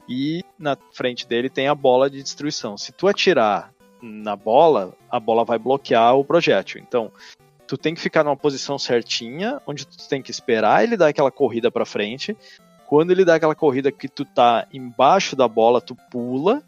e 0.09 0.43
na 0.57 0.75
frente 0.93 1.27
dele 1.27 1.47
tem 1.47 1.67
a 1.67 1.75
bola 1.75 2.09
de 2.09 2.23
destruição. 2.23 2.75
Se 2.75 2.91
tu 2.91 3.07
atirar 3.07 3.71
na 4.01 4.35
bola, 4.35 4.95
a 5.11 5.19
bola 5.19 5.45
vai 5.45 5.59
bloquear 5.59 6.17
o 6.17 6.25
projétil. 6.25 6.81
Então, 6.81 7.11
tu 7.67 7.77
tem 7.77 7.93
que 7.93 8.01
ficar 8.01 8.23
numa 8.23 8.35
posição 8.35 8.79
certinha, 8.79 9.61
onde 9.67 9.85
tu 9.85 10.09
tem 10.09 10.23
que 10.23 10.31
esperar 10.31 10.83
ele 10.83 10.97
dar 10.97 11.09
aquela 11.09 11.29
corrida 11.29 11.69
pra 11.69 11.85
frente. 11.85 12.35
Quando 12.87 13.11
ele 13.11 13.23
dá 13.23 13.35
aquela 13.35 13.53
corrida 13.53 13.91
que 13.91 14.07
tu 14.07 14.25
tá 14.25 14.67
embaixo 14.73 15.35
da 15.35 15.47
bola, 15.47 15.79
tu 15.79 15.95
pula 16.09 16.63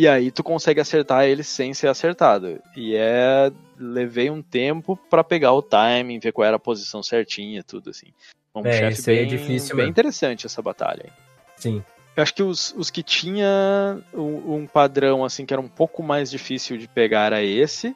e 0.00 0.08
aí 0.08 0.30
tu 0.30 0.42
consegue 0.42 0.80
acertar 0.80 1.24
ele 1.24 1.42
sem 1.42 1.74
ser 1.74 1.88
acertado. 1.88 2.58
E 2.76 2.94
é. 2.96 3.52
Levei 3.78 4.30
um 4.30 4.42
tempo 4.42 4.98
pra 5.08 5.24
pegar 5.24 5.52
o 5.52 5.62
timing, 5.62 6.18
ver 6.18 6.32
qual 6.32 6.46
era 6.46 6.56
a 6.56 6.60
posição 6.60 7.02
certinha, 7.02 7.62
tudo 7.62 7.90
assim. 7.90 8.08
Um 8.54 8.66
É, 8.66 8.72
chefe 8.72 9.00
isso 9.00 9.10
é 9.10 9.14
bem, 9.14 9.26
difícil 9.26 9.76
bem 9.76 9.88
interessante 9.88 10.44
essa 10.46 10.60
batalha. 10.60 11.04
aí. 11.04 11.10
Sim. 11.56 11.84
Eu 12.16 12.22
acho 12.22 12.34
que 12.34 12.42
os, 12.42 12.74
os 12.76 12.90
que 12.90 13.02
tinha 13.02 13.98
um, 14.12 14.56
um 14.56 14.66
padrão 14.66 15.24
assim 15.24 15.46
que 15.46 15.54
era 15.54 15.60
um 15.60 15.68
pouco 15.68 16.02
mais 16.02 16.30
difícil 16.30 16.76
de 16.76 16.88
pegar 16.88 17.26
era 17.26 17.42
esse. 17.42 17.94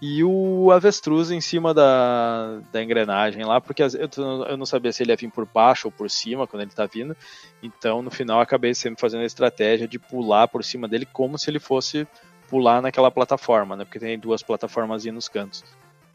E 0.00 0.22
o 0.22 0.70
avestruz 0.70 1.32
em 1.32 1.40
cima 1.40 1.74
da, 1.74 2.60
da 2.70 2.82
engrenagem 2.82 3.44
lá, 3.44 3.60
porque 3.60 3.82
eu, 3.82 4.56
não 4.56 4.64
sabia 4.64 4.92
se 4.92 5.02
ele 5.02 5.10
ia 5.10 5.16
vir 5.16 5.30
por 5.30 5.44
baixo 5.44 5.88
ou 5.88 5.92
por 5.92 6.08
cima 6.08 6.46
quando 6.46 6.62
ele 6.62 6.70
tá 6.70 6.86
vindo. 6.86 7.16
Então 7.60 8.00
no 8.00 8.10
final 8.10 8.40
acabei 8.40 8.74
sempre 8.74 9.00
fazendo 9.00 9.22
a 9.22 9.26
estratégia 9.26 9.88
de 9.88 9.98
pular 9.98 10.46
por 10.46 10.62
cima 10.62 10.86
dele 10.86 11.04
como 11.04 11.36
se 11.36 11.50
ele 11.50 11.58
fosse 11.58 12.06
pular 12.48 12.80
naquela 12.80 13.10
plataforma, 13.10 13.76
né? 13.76 13.84
Porque 13.84 13.98
tem 13.98 14.16
duas 14.16 14.40
plataformas 14.40 15.04
nos 15.06 15.28
cantos. 15.28 15.64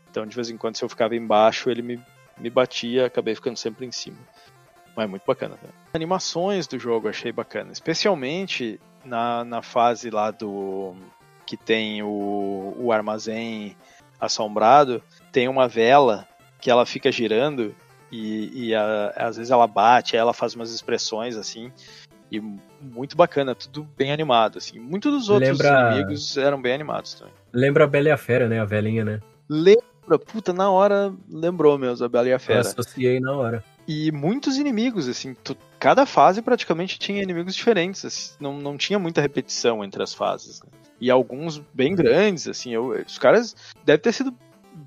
Então 0.10 0.26
de 0.26 0.34
vez 0.34 0.50
em 0.50 0.56
quando 0.56 0.78
se 0.78 0.86
eu 0.86 0.90
ficava 0.90 1.14
embaixo 1.14 1.70
ele 1.70 1.82
me, 1.82 2.02
me 2.38 2.50
batia, 2.50 3.08
acabei 3.08 3.36
ficando 3.36 3.58
sempre 3.58 3.86
em 3.86 3.92
cima. 3.92 4.18
Mas 4.96 5.06
é 5.06 5.08
muito 5.08 5.24
bacana. 5.28 5.58
Né? 5.62 5.70
Animações 5.94 6.68
do 6.68 6.80
jogo 6.80 7.10
achei 7.10 7.34
bacana, 7.34 7.74
especialmente 7.74 8.80
na, 9.04 9.44
na 9.44 9.62
fase 9.62 10.10
lá 10.10 10.32
do 10.32 10.96
que 11.46 11.58
tem 11.58 12.02
o, 12.04 12.74
o 12.78 12.92
armazém 12.92 13.76
assombrado, 14.20 15.02
tem 15.32 15.48
uma 15.48 15.68
vela 15.68 16.28
que 16.60 16.72
ela 16.72 16.86
fica 16.86 17.12
girando 17.12 17.76
e, 18.12 18.68
e 18.70 18.76
a- 18.76 19.14
às 19.16 19.36
vezes 19.38 19.52
ela 19.52 19.68
bate, 19.68 20.16
ela 20.16 20.34
faz 20.34 20.56
umas 20.56 20.72
expressões 20.74 21.36
assim. 21.36 21.72
E 22.32 22.42
muito 22.82 23.16
bacana, 23.16 23.54
tudo 23.54 23.88
bem 23.96 24.12
animado, 24.12 24.58
assim. 24.58 24.80
Muitos 24.80 25.12
dos 25.12 25.30
outros 25.30 25.50
Lembra- 25.60 25.92
inimigos 25.92 26.36
eram 26.38 26.60
bem 26.62 26.74
animados 26.74 27.14
também. 27.14 27.34
Lembra 27.54 27.84
a 27.84 27.88
Bela 27.88 28.08
e 28.08 28.12
a 28.12 28.18
Fera, 28.18 28.48
né? 28.48 28.60
A 28.60 28.66
velhinha, 28.66 29.06
né? 29.06 29.20
Lembra, 29.48 30.18
puta, 30.18 30.52
na 30.52 30.72
hora 30.72 31.14
lembrou 31.30 31.78
mesmo 31.78 32.06
a 32.06 32.10
Bela 32.10 32.28
e 32.30 32.32
a 32.32 32.36
Eu 32.36 32.40
Fera. 32.40 32.62
associei 32.62 33.20
na 33.20 33.34
hora. 33.34 33.64
E 33.88 34.12
muitos 34.12 34.58
inimigos, 34.58 35.08
assim, 35.10 35.36
tu- 35.44 35.58
cada 35.80 36.06
fase 36.06 36.42
praticamente 36.42 36.98
tinha 36.98 37.22
inimigos 37.22 37.54
diferentes, 37.56 38.06
assim, 38.06 38.32
não, 38.40 38.58
não 38.58 38.78
tinha 38.78 38.98
muita 38.98 39.22
repetição 39.22 39.84
entre 39.84 40.02
as 40.02 40.14
fases. 40.14 40.62
né? 40.62 40.70
E 41.02 41.12
alguns 41.12 41.58
bem 41.74 41.94
grandes, 41.96 42.48
assim, 42.48 42.72
eu- 42.74 42.90
os 43.06 43.18
caras 43.18 43.56
devem 43.84 44.02
ter 44.02 44.14
sido 44.14 44.34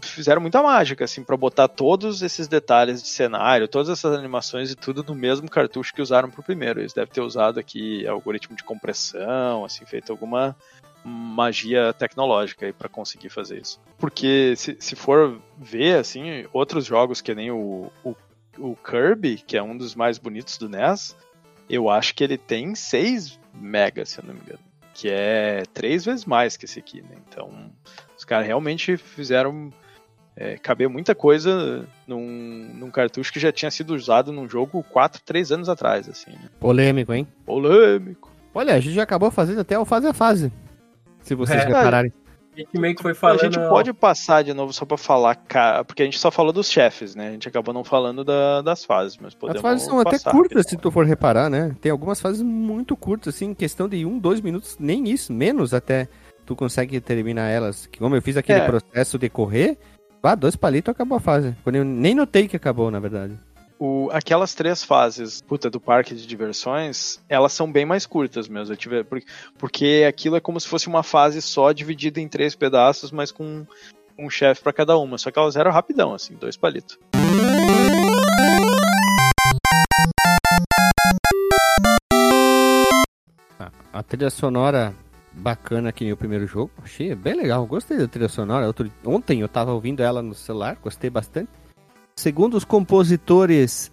fizeram 0.01 0.40
muita 0.42 0.61
mágica, 0.62 1.05
assim, 1.05 1.22
pra 1.22 1.36
botar 1.36 1.68
todos 1.68 2.20
esses 2.20 2.49
detalhes 2.49 3.01
de 3.01 3.09
cenário, 3.09 3.68
todas 3.68 3.88
essas 3.88 4.18
animações 4.18 4.72
e 4.72 4.74
tudo 4.74 5.05
no 5.05 5.14
mesmo 5.14 5.49
cartucho 5.49 5.94
que 5.94 6.03
usaram 6.03 6.28
pro 6.28 6.42
primeiro. 6.42 6.80
Eles 6.80 6.92
devem 6.92 7.12
ter 7.12 7.20
usado 7.20 7.61
aqui 7.61 8.05
algoritmo 8.07 8.57
de 8.57 8.64
compressão, 8.64 9.64
assim, 9.64 9.84
feito 9.86 10.11
alguma 10.11 10.57
magia 11.05 11.92
tecnológica 11.92 12.66
aí 12.66 12.72
para 12.72 12.88
conseguir 12.88 13.28
fazer 13.28 13.61
isso. 13.61 13.80
Porque 13.97 14.55
se, 14.57 14.76
se 14.80 14.97
for 14.97 15.40
ver, 15.57 15.99
assim, 16.01 16.47
outros 16.53 16.84
jogos 16.84 17.20
que 17.20 17.32
nem 17.34 17.53
o, 17.53 17.90
o, 18.03 18.14
o 18.59 18.76
Kirby, 18.76 19.36
que 19.46 19.57
é 19.57 19.62
um 19.62 19.76
dos 19.76 19.94
mais 19.94 20.18
bonitos 20.18 20.57
do 20.59 20.68
NES, 20.68 21.16
eu 21.68 21.88
acho 21.90 22.14
que 22.14 22.22
ele 22.24 22.38
tem 22.38 22.74
6 22.74 23.38
megas, 23.54 24.11
se 24.11 24.18
eu 24.20 24.24
não 24.26 24.34
me 24.34 24.40
engano. 24.40 24.59
Que 24.94 25.09
é 25.11 25.62
três 25.74 26.04
vezes 26.04 26.24
mais 26.24 26.57
que 26.57 26.64
esse 26.64 26.78
aqui, 26.78 27.02
né? 27.02 27.16
Então, 27.28 27.50
os 28.16 28.24
caras 28.24 28.46
realmente 28.46 28.96
fizeram 28.96 29.70
é, 30.34 30.57
caber 30.57 30.88
muita 30.88 31.14
coisa 31.14 31.86
num, 32.07 32.70
num 32.74 32.90
cartucho 32.90 33.32
que 33.32 33.40
já 33.40 33.52
tinha 33.52 33.70
sido 33.70 33.94
usado 33.94 34.32
num 34.32 34.48
jogo 34.48 34.82
4, 34.90 35.20
3 35.22 35.52
anos 35.52 35.68
atrás, 35.68 36.09
assim, 36.09 36.30
né? 36.32 36.48
Polêmico, 36.59 37.12
hein? 37.12 37.26
Polêmico. 37.44 38.30
Olha, 38.54 38.74
a 38.74 38.80
gente 38.80 38.94
já 38.94 39.02
acabou 39.02 39.30
fazendo 39.30 39.61
até 39.61 39.78
o 39.78 39.84
fase 39.84 40.07
a 40.07 40.14
fase. 40.14 40.50
Se 41.20 41.34
vocês 41.34 41.61
É. 41.62 41.66
repararem. 41.66 42.12
A 42.57 42.61
gente 42.61 42.78
meio 42.80 42.96
que 42.96 43.02
foi 43.02 43.12
A 43.12 43.14
falando. 43.14 43.40
gente 43.40 43.59
pode 43.68 43.92
passar 43.92 44.42
de 44.42 44.54
novo 44.54 44.72
só 44.72 44.86
pra 44.86 44.96
falar, 44.96 45.34
ca- 45.34 45.84
porque 45.84 46.00
a 46.02 46.04
gente 46.07 46.18
só 46.18 46.30
falou 46.30 46.52
dos 46.54 46.70
chefes, 46.70 47.14
né? 47.14 47.28
A 47.28 47.32
gente 47.32 47.46
acabou 47.46 47.74
não 47.74 47.84
falando 47.84 48.24
da- 48.24 48.62
das 48.62 48.82
fases, 48.82 49.18
mas 49.20 49.34
podemos 49.34 49.57
As 49.59 49.62
fases 49.62 49.86
são 49.86 50.00
até 50.00 50.18
curtas, 50.30 50.64
se 50.66 50.76
tu 50.78 50.90
for 50.90 51.04
reparar, 51.04 51.50
né? 51.50 51.76
Tem 51.82 51.92
algumas 51.92 52.18
fases 52.18 52.40
muito 52.40 52.96
curtas, 52.96 53.34
assim, 53.34 53.46
em 53.50 53.54
questão 53.54 53.86
de 53.86 54.07
um, 54.07 54.18
dois 54.18 54.40
minutos, 54.40 54.76
nem 54.80 55.07
isso, 55.09 55.32
menos 55.34 55.74
até 55.74 56.09
tu 56.46 56.57
consegue 56.57 56.98
terminar 56.98 57.48
elas. 57.50 57.86
Como 57.98 58.16
eu 58.16 58.22
fiz 58.22 58.38
aquele 58.38 58.61
É. 58.61 58.64
processo 58.66 59.18
de 59.18 59.28
correr, 59.28 59.76
ah, 60.22 60.34
dois 60.34 60.57
palitos 60.57 60.90
acabou 60.92 61.18
a 61.18 61.20
fase. 61.20 61.54
Quando 61.62 61.76
eu 61.76 61.84
nem 61.84 62.14
notei 62.14 62.48
que 62.48 62.57
acabou, 62.57 62.90
na 62.90 62.98
verdade. 63.00 63.38
O, 63.79 64.09
aquelas 64.11 64.55
três 64.55 64.83
fases, 64.83 65.43
puta, 65.43 65.68
do 65.68 65.79
parque 65.79 66.14
de 66.14 66.27
diversões, 66.27 67.20
elas 67.29 67.53
são 67.53 67.70
bem 67.70 67.85
mais 67.85 68.07
curtas 68.07 68.49
mesmo. 68.49 68.72
Eu 68.72 68.77
tive, 68.77 69.05
porque, 69.05 69.27
porque 69.59 70.05
aquilo 70.09 70.37
é 70.37 70.41
como 70.41 70.59
se 70.59 70.66
fosse 70.66 70.89
uma 70.89 71.03
fase 71.03 71.43
só 71.43 71.72
dividida 71.72 72.18
em 72.20 72.27
três 72.29 72.55
pedaços, 72.55 73.11
mas 73.12 73.31
com 73.31 73.66
um 74.18 74.31
chefe 74.31 74.62
pra 74.62 74.72
cada 74.72 74.97
uma. 74.97 75.18
Só 75.18 75.31
que 75.31 75.39
elas 75.39 75.57
eram 75.57 75.70
rapidão, 75.70 76.14
assim, 76.14 76.35
dois 76.37 76.57
palitos. 76.57 76.99
A 83.93 84.03
trilha 84.03 84.29
sonora 84.31 84.95
bacana 85.33 85.91
que 85.93 86.05
nem 86.05 86.12
o 86.12 86.16
primeiro 86.16 86.47
jogo. 86.47 86.70
Achei 86.83 87.14
bem 87.14 87.35
legal. 87.35 87.64
Gostei 87.66 87.97
da 87.97 88.07
trilha 88.07 88.29
sonora. 88.29 88.66
Outro- 88.66 88.91
Ontem 89.05 89.41
eu 89.41 89.49
tava 89.49 89.72
ouvindo 89.72 90.03
ela 90.03 90.22
no 90.22 90.35
celular, 90.35 90.77
gostei 90.83 91.09
bastante. 91.09 91.49
Segundo 92.19 92.57
os 92.57 92.64
compositores. 92.64 93.93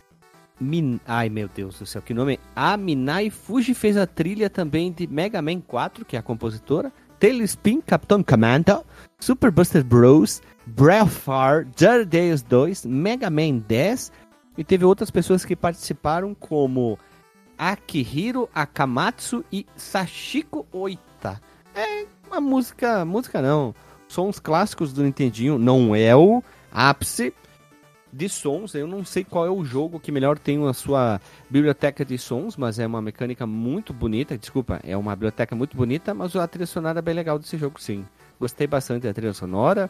Min... 0.57 0.97
Ai 1.05 1.27
meu 1.27 1.49
Deus 1.49 1.79
do 1.79 1.85
céu, 1.85 2.01
que 2.01 2.13
nome? 2.13 2.39
A 2.55 2.77
Minai 2.77 3.29
Fuji 3.29 3.73
fez 3.73 3.97
a 3.97 4.07
trilha 4.07 4.49
também 4.49 4.93
de 4.93 5.05
Mega 5.07 5.41
Man 5.41 5.59
4, 5.59 6.05
que 6.05 6.15
é 6.15 6.19
a 6.19 6.23
compositora. 6.23 6.91
Tailspin, 7.19 7.81
Captain 7.81 8.23
Commando, 8.23 8.83
Super 9.19 9.51
Buster 9.51 9.83
Bros, 9.83 10.41
Breath 10.65 11.03
of 11.03 11.19
Fire, 11.19 11.65
Dirty 11.75 12.05
Days 12.05 12.41
2, 12.43 12.85
Mega 12.85 13.29
Man 13.29 13.57
10. 13.67 14.11
E 14.57 14.63
teve 14.63 14.85
outras 14.85 15.11
pessoas 15.11 15.43
que 15.43 15.55
participaram, 15.55 16.33
como 16.33 16.97
Akihiro 17.57 18.49
Akamatsu 18.55 19.43
e 19.51 19.65
Sashiko 19.75 20.65
Oita. 20.71 21.41
É 21.75 22.05
uma 22.27 22.39
música, 22.39 23.03
música 23.03 23.41
não, 23.41 23.75
sons 24.07 24.39
clássicos 24.39 24.93
do 24.93 25.03
Nintendinho, 25.03 25.57
não 25.57 25.93
é 25.93 26.15
o 26.15 26.41
ápice 26.71 27.33
de 28.13 28.29
sons, 28.29 28.75
eu 28.75 28.85
não 28.85 29.03
sei 29.03 29.23
qual 29.23 29.45
é 29.45 29.49
o 29.49 29.65
jogo 29.65 29.99
que 29.99 30.11
melhor 30.11 30.37
tem 30.37 30.63
a 30.67 30.73
sua 30.73 31.19
biblioteca 31.49 32.05
de 32.05 32.17
sons, 32.17 32.55
mas 32.55 32.77
é 32.77 32.85
uma 32.85 33.01
mecânica 33.01 33.47
muito 33.47 33.91
bonita, 33.91 34.37
desculpa, 34.37 34.79
é 34.83 34.95
uma 34.95 35.15
biblioteca 35.15 35.55
muito 35.55 35.75
bonita, 35.75 36.13
mas 36.13 36.35
a 36.35 36.47
trilha 36.47 36.67
sonora 36.67 36.99
é 36.99 37.01
bem 37.01 37.15
legal 37.15 37.39
desse 37.39 37.57
jogo 37.57 37.81
sim. 37.81 38.05
Gostei 38.39 38.67
bastante 38.67 39.07
da 39.07 39.13
trilha 39.13 39.33
sonora. 39.33 39.89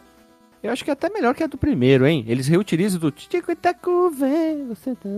Eu 0.62 0.72
acho 0.72 0.82
que 0.82 0.90
é 0.90 0.94
até 0.94 1.10
melhor 1.10 1.34
que 1.34 1.42
a 1.42 1.46
do 1.46 1.58
primeiro, 1.58 2.06
hein? 2.06 2.24
Eles 2.26 2.48
reutilizam 2.48 2.98
do 2.98 3.10
Tico 3.10 3.54
Taco, 3.54 4.10
vem, 4.10 4.68
você 4.68 4.94
tá... 4.94 5.08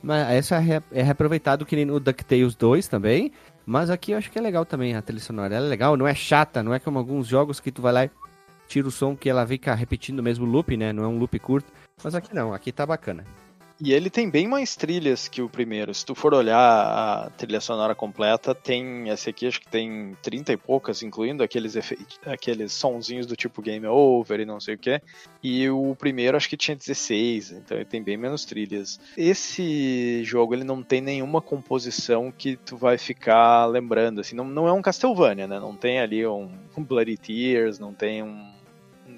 Mas 0.00 0.30
essa 0.30 0.56
é, 0.62 0.82
é 0.92 1.02
reaproveitado 1.02 1.66
que 1.66 1.76
nem 1.76 1.84
no 1.84 1.98
DuckTales 1.98 2.54
2 2.54 2.88
também. 2.88 3.32
Mas 3.64 3.90
aqui 3.90 4.12
eu 4.12 4.18
acho 4.18 4.30
que 4.30 4.38
é 4.38 4.42
legal 4.42 4.64
também 4.64 4.94
a 4.94 5.02
trilha 5.02 5.20
sonora. 5.22 5.54
Ela 5.54 5.66
é 5.66 5.68
legal, 5.68 5.96
não 5.96 6.06
é 6.06 6.14
chata, 6.14 6.62
não 6.62 6.74
é 6.74 6.80
como 6.80 6.98
alguns 6.98 7.26
jogos 7.26 7.60
que 7.60 7.70
tu 7.70 7.80
vai 7.80 7.92
lá 7.92 8.04
e 8.04 8.10
tira 8.66 8.88
o 8.88 8.90
som 8.90 9.16
que 9.16 9.30
ela 9.30 9.46
fica 9.46 9.74
repetindo 9.74 10.18
o 10.18 10.22
mesmo 10.22 10.44
loop, 10.44 10.76
né? 10.76 10.92
Não 10.92 11.04
é 11.04 11.06
um 11.06 11.18
loop 11.18 11.38
curto. 11.38 11.72
Mas 12.02 12.14
aqui 12.14 12.34
não, 12.34 12.52
aqui 12.52 12.72
tá 12.72 12.84
bacana. 12.84 13.24
E 13.84 13.92
ele 13.92 14.08
tem 14.08 14.30
bem 14.30 14.46
mais 14.46 14.76
trilhas 14.76 15.26
que 15.26 15.42
o 15.42 15.48
primeiro. 15.48 15.92
Se 15.92 16.06
tu 16.06 16.14
for 16.14 16.32
olhar 16.32 16.56
a 16.56 17.30
trilha 17.30 17.60
sonora 17.60 17.96
completa, 17.96 18.54
tem 18.54 19.08
esse 19.08 19.28
aqui 19.28 19.48
acho 19.48 19.60
que 19.60 19.66
tem 19.66 20.16
30 20.22 20.52
e 20.52 20.56
poucas, 20.56 21.02
incluindo 21.02 21.42
aqueles 21.42 21.74
efeitos, 21.74 22.20
aqueles 22.24 22.72
sonzinhos 22.72 23.26
do 23.26 23.34
tipo 23.34 23.60
game 23.60 23.84
over 23.88 24.38
e 24.38 24.44
não 24.44 24.60
sei 24.60 24.76
o 24.76 24.78
que. 24.78 25.02
E 25.42 25.68
o 25.68 25.96
primeiro 25.96 26.36
acho 26.36 26.48
que 26.48 26.56
tinha 26.56 26.76
16, 26.76 27.50
então 27.50 27.76
ele 27.76 27.84
tem 27.84 28.00
bem 28.00 28.16
menos 28.16 28.44
trilhas. 28.44 29.00
Esse 29.16 30.22
jogo 30.22 30.54
ele 30.54 30.62
não 30.62 30.80
tem 30.80 31.00
nenhuma 31.00 31.42
composição 31.42 32.30
que 32.30 32.56
tu 32.56 32.76
vai 32.76 32.96
ficar 32.96 33.66
lembrando, 33.66 34.20
assim, 34.20 34.36
não, 34.36 34.44
não 34.44 34.68
é 34.68 34.72
um 34.72 34.80
Castlevania, 34.80 35.48
né? 35.48 35.58
Não 35.58 35.74
tem 35.76 35.98
ali 35.98 36.24
um, 36.24 36.48
um 36.76 36.84
Bloody 36.84 37.16
Tears, 37.16 37.80
não 37.80 37.92
tem 37.92 38.22
um, 38.22 38.28
um 38.28 38.61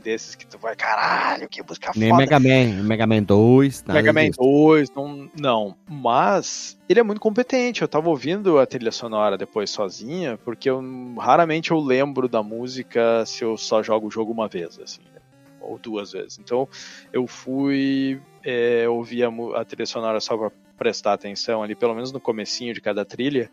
desses 0.05 0.35
que 0.35 0.47
tu 0.47 0.59
vai, 0.59 0.77
caralho, 0.77 1.49
que 1.49 1.63
música 1.63 1.91
Nem 1.97 2.11
foda. 2.11 2.21
Mega 2.21 2.39
Man, 2.39 2.83
Mega 2.85 3.07
Man 3.07 3.23
2, 3.23 3.85
nada 3.85 4.01
Mega 4.01 4.13
Man 4.13 4.27
disso. 4.31 4.41
2, 4.41 4.91
não, 4.91 5.31
não. 5.41 5.77
Mas 5.89 6.79
ele 6.89 7.01
é 7.01 7.03
muito 7.03 7.21
competente. 7.21 7.83
Eu 7.83 7.89
tava 7.89 8.09
ouvindo 8.11 8.59
a 8.59 8.67
trilha 8.67 8.93
sonora 8.93 9.39
depois 9.39 9.71
sozinha, 9.71 10.39
porque 10.45 10.69
eu 10.69 10.81
raramente 11.19 11.71
eu 11.71 11.79
lembro 11.81 12.29
da 12.29 12.43
música 12.43 13.25
se 13.27 13.43
eu 13.43 13.57
só 13.57 13.83
jogo 13.83 14.07
o 14.07 14.11
jogo 14.11 14.31
uma 14.31 14.47
vez, 14.47 14.79
assim, 14.79 15.01
né? 15.13 15.21
ou 15.61 15.79
duas 15.79 16.13
vezes. 16.13 16.39
Então 16.39 16.69
eu 17.11 17.27
fui 17.27 18.21
é, 18.45 18.87
ouvir 18.87 19.25
a, 19.25 19.31
a 19.61 19.65
trilha 19.65 19.87
sonora 19.87 20.21
só 20.21 20.37
pra 20.37 20.51
prestar 20.77 21.15
atenção 21.15 21.63
ali, 21.63 21.75
pelo 21.75 21.95
menos 21.95 22.13
no 22.13 22.21
comecinho 22.21 22.75
de 22.75 22.81
cada 22.83 23.03
trilha. 23.05 23.51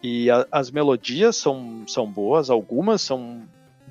E 0.00 0.30
a- 0.30 0.46
as 0.52 0.70
melodias 0.70 1.34
são, 1.36 1.82
são 1.88 2.06
boas, 2.08 2.50
algumas 2.50 3.02
são 3.02 3.42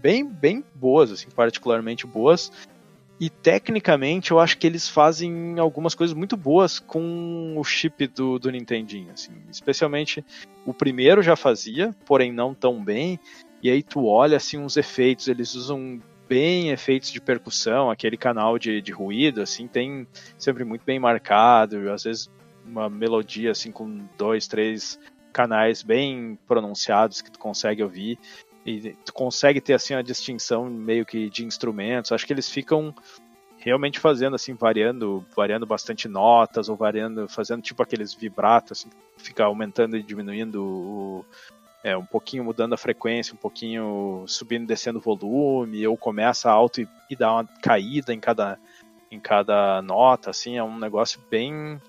bem, 0.03 0.25
bem 0.25 0.61
boas, 0.75 1.09
assim, 1.13 1.29
particularmente 1.29 2.05
boas. 2.05 2.51
E 3.19 3.29
tecnicamente 3.29 4.31
eu 4.31 4.39
acho 4.39 4.57
que 4.57 4.67
eles 4.67 4.89
fazem 4.89 5.57
algumas 5.57 5.95
coisas 5.95 6.13
muito 6.13 6.35
boas 6.35 6.77
com 6.77 7.53
o 7.55 7.63
chip 7.63 8.05
do, 8.07 8.37
do 8.37 8.51
Nintendinho, 8.51 9.11
assim. 9.13 9.31
Especialmente 9.49 10.25
o 10.65 10.73
primeiro 10.73 11.23
já 11.23 11.37
fazia, 11.37 11.95
porém 12.05 12.33
não 12.33 12.53
tão 12.53 12.83
bem. 12.83 13.17
E 13.61 13.69
aí 13.69 13.81
tu 13.81 14.05
olha 14.05 14.35
assim 14.35 14.57
uns 14.57 14.75
efeitos, 14.75 15.29
eles 15.29 15.55
usam 15.55 16.01
bem 16.27 16.71
efeitos 16.71 17.11
de 17.11 17.21
percussão, 17.21 17.89
aquele 17.89 18.17
canal 18.17 18.59
de, 18.59 18.81
de 18.81 18.91
ruído, 18.91 19.41
assim, 19.41 19.67
tem 19.67 20.07
sempre 20.37 20.65
muito 20.65 20.83
bem 20.83 20.99
marcado, 20.99 21.91
às 21.91 22.03
vezes 22.03 22.29
uma 22.65 22.89
melodia 22.89 23.51
assim 23.51 23.71
com 23.71 24.05
dois, 24.17 24.47
três 24.47 24.99
canais 25.31 25.81
bem 25.81 26.37
pronunciados 26.47 27.21
que 27.21 27.31
tu 27.31 27.39
consegue 27.39 27.83
ouvir 27.83 28.17
e 28.65 28.93
tu 29.05 29.13
consegue 29.13 29.59
ter 29.59 29.73
assim 29.73 29.93
a 29.93 30.01
distinção 30.01 30.65
meio 30.65 31.05
que 31.05 31.29
de 31.29 31.45
instrumentos. 31.45 32.11
Acho 32.11 32.25
que 32.25 32.33
eles 32.33 32.49
ficam 32.49 32.93
realmente 33.57 33.99
fazendo 33.99 34.35
assim 34.35 34.53
variando, 34.53 35.25
variando 35.35 35.65
bastante 35.65 36.07
notas 36.07 36.69
ou 36.69 36.75
variando, 36.75 37.27
fazendo 37.27 37.61
tipo 37.61 37.81
aqueles 37.81 38.13
vibratos, 38.13 38.79
assim, 38.79 38.89
fica 39.17 39.45
aumentando 39.45 39.97
e 39.97 40.03
diminuindo 40.03 40.63
o 40.63 41.25
é, 41.83 41.97
um 41.97 42.05
pouquinho 42.05 42.45
mudando 42.45 42.73
a 42.73 42.77
frequência, 42.77 43.33
um 43.33 43.37
pouquinho 43.37 44.23
subindo 44.25 44.63
e 44.63 44.67
descendo 44.67 44.99
o 44.99 45.01
volume, 45.01 45.85
ou 45.85 45.97
começa 45.97 46.49
alto 46.49 46.79
e, 46.79 46.87
e 47.09 47.15
dá 47.15 47.33
uma 47.33 47.45
caída 47.61 48.13
em 48.13 48.19
cada, 48.21 48.57
em 49.11 49.19
cada 49.19 49.81
nota, 49.81 50.29
assim, 50.29 50.57
é 50.57 50.63
um 50.63 50.79
negócio 50.79 51.19
bem. 51.29 51.81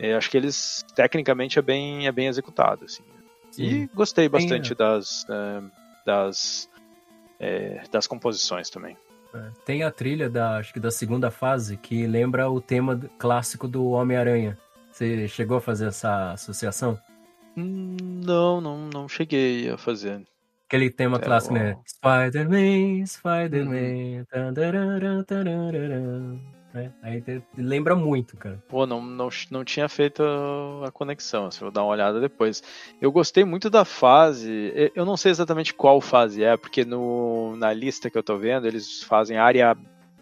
é, 0.00 0.14
acho 0.14 0.28
que 0.28 0.36
eles 0.36 0.84
tecnicamente 0.96 1.60
é 1.60 1.62
bem, 1.62 2.08
é 2.08 2.12
bem 2.12 2.26
executado, 2.26 2.84
assim. 2.84 3.04
E 3.56 3.86
gostei 3.94 4.28
bastante 4.28 4.74
das, 4.74 5.24
é, 5.30 5.62
das, 6.06 6.70
é, 7.38 7.82
das 7.90 8.06
composições 8.06 8.70
também. 8.70 8.96
É, 9.34 9.50
Tem 9.66 9.82
a 9.82 9.90
trilha 9.90 10.30
da, 10.30 10.56
acho 10.56 10.72
que 10.72 10.80
da 10.80 10.90
segunda 10.90 11.30
fase 11.30 11.76
que 11.76 12.06
lembra 12.06 12.48
o 12.50 12.60
tema 12.60 12.98
clássico 13.18 13.68
do 13.68 13.90
Homem-Aranha. 13.90 14.56
Você 14.90 15.28
chegou 15.28 15.58
a 15.58 15.60
fazer 15.60 15.88
essa 15.88 16.32
associação? 16.32 16.98
Não, 17.54 18.60
não, 18.60 18.88
não 18.88 19.08
cheguei 19.08 19.68
a 19.70 19.76
fazer. 19.76 20.22
Aquele 20.68 20.90
tema 20.90 21.16
É, 21.18 21.20
clássico, 21.20 21.54
ó. 21.54 21.58
né? 21.58 21.76
Spider-Man, 21.86 23.00
Uhum. 23.00 23.06
Spider-Man. 23.06 24.24
tararara, 24.54 25.24
né? 26.76 26.92
Aí 27.02 27.22
lembra 27.56 27.96
muito, 27.96 28.36
cara. 28.36 28.62
Pô, 28.68 28.86
não, 28.86 29.00
não, 29.02 29.28
não 29.50 29.64
tinha 29.64 29.88
feito 29.88 30.22
a 30.84 30.90
conexão, 30.92 31.46
assim, 31.46 31.60
vou 31.60 31.70
dar 31.70 31.82
uma 31.82 31.92
olhada 31.92 32.20
depois. 32.20 32.62
Eu 33.00 33.10
gostei 33.10 33.44
muito 33.44 33.70
da 33.70 33.84
fase, 33.84 34.92
eu 34.94 35.04
não 35.06 35.16
sei 35.16 35.30
exatamente 35.30 35.72
qual 35.72 36.00
fase 36.00 36.44
é, 36.44 36.56
porque 36.56 36.84
no, 36.84 37.56
na 37.56 37.72
lista 37.72 38.10
que 38.10 38.18
eu 38.18 38.22
tô 38.22 38.36
vendo, 38.36 38.66
eles 38.66 39.02
fazem 39.02 39.38
área 39.38 39.76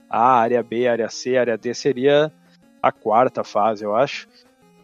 A, 0.09 0.39
área 0.39 0.63
B, 0.63 0.87
área 0.87 1.11
C, 1.11 1.37
área 1.37 1.59
D 1.59 1.75
seria 1.75 2.33
a 2.81 2.93
quarta 2.93 3.43
fase, 3.43 3.85
eu 3.85 3.97
acho, 3.97 4.29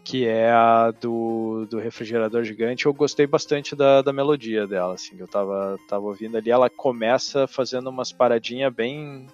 que 0.03 0.27
é 0.27 0.51
a 0.51 0.91
do, 0.91 1.65
do 1.69 1.79
refrigerador 1.79 2.43
gigante. 2.43 2.85
Eu 2.85 2.93
gostei 2.93 3.25
bastante 3.25 3.75
da, 3.75 4.01
da 4.01 4.11
melodia 4.11 4.67
dela, 4.67 4.95
assim, 4.95 5.15
eu 5.17 5.27
tava, 5.27 5.77
tava 5.87 6.05
ouvindo 6.05 6.35
ali. 6.35 6.49
Ela 6.49 6.69
começa 6.69 7.47
fazendo 7.47 7.89
umas 7.89 8.11
paradinhas 8.11 8.73
bem 8.73 9.27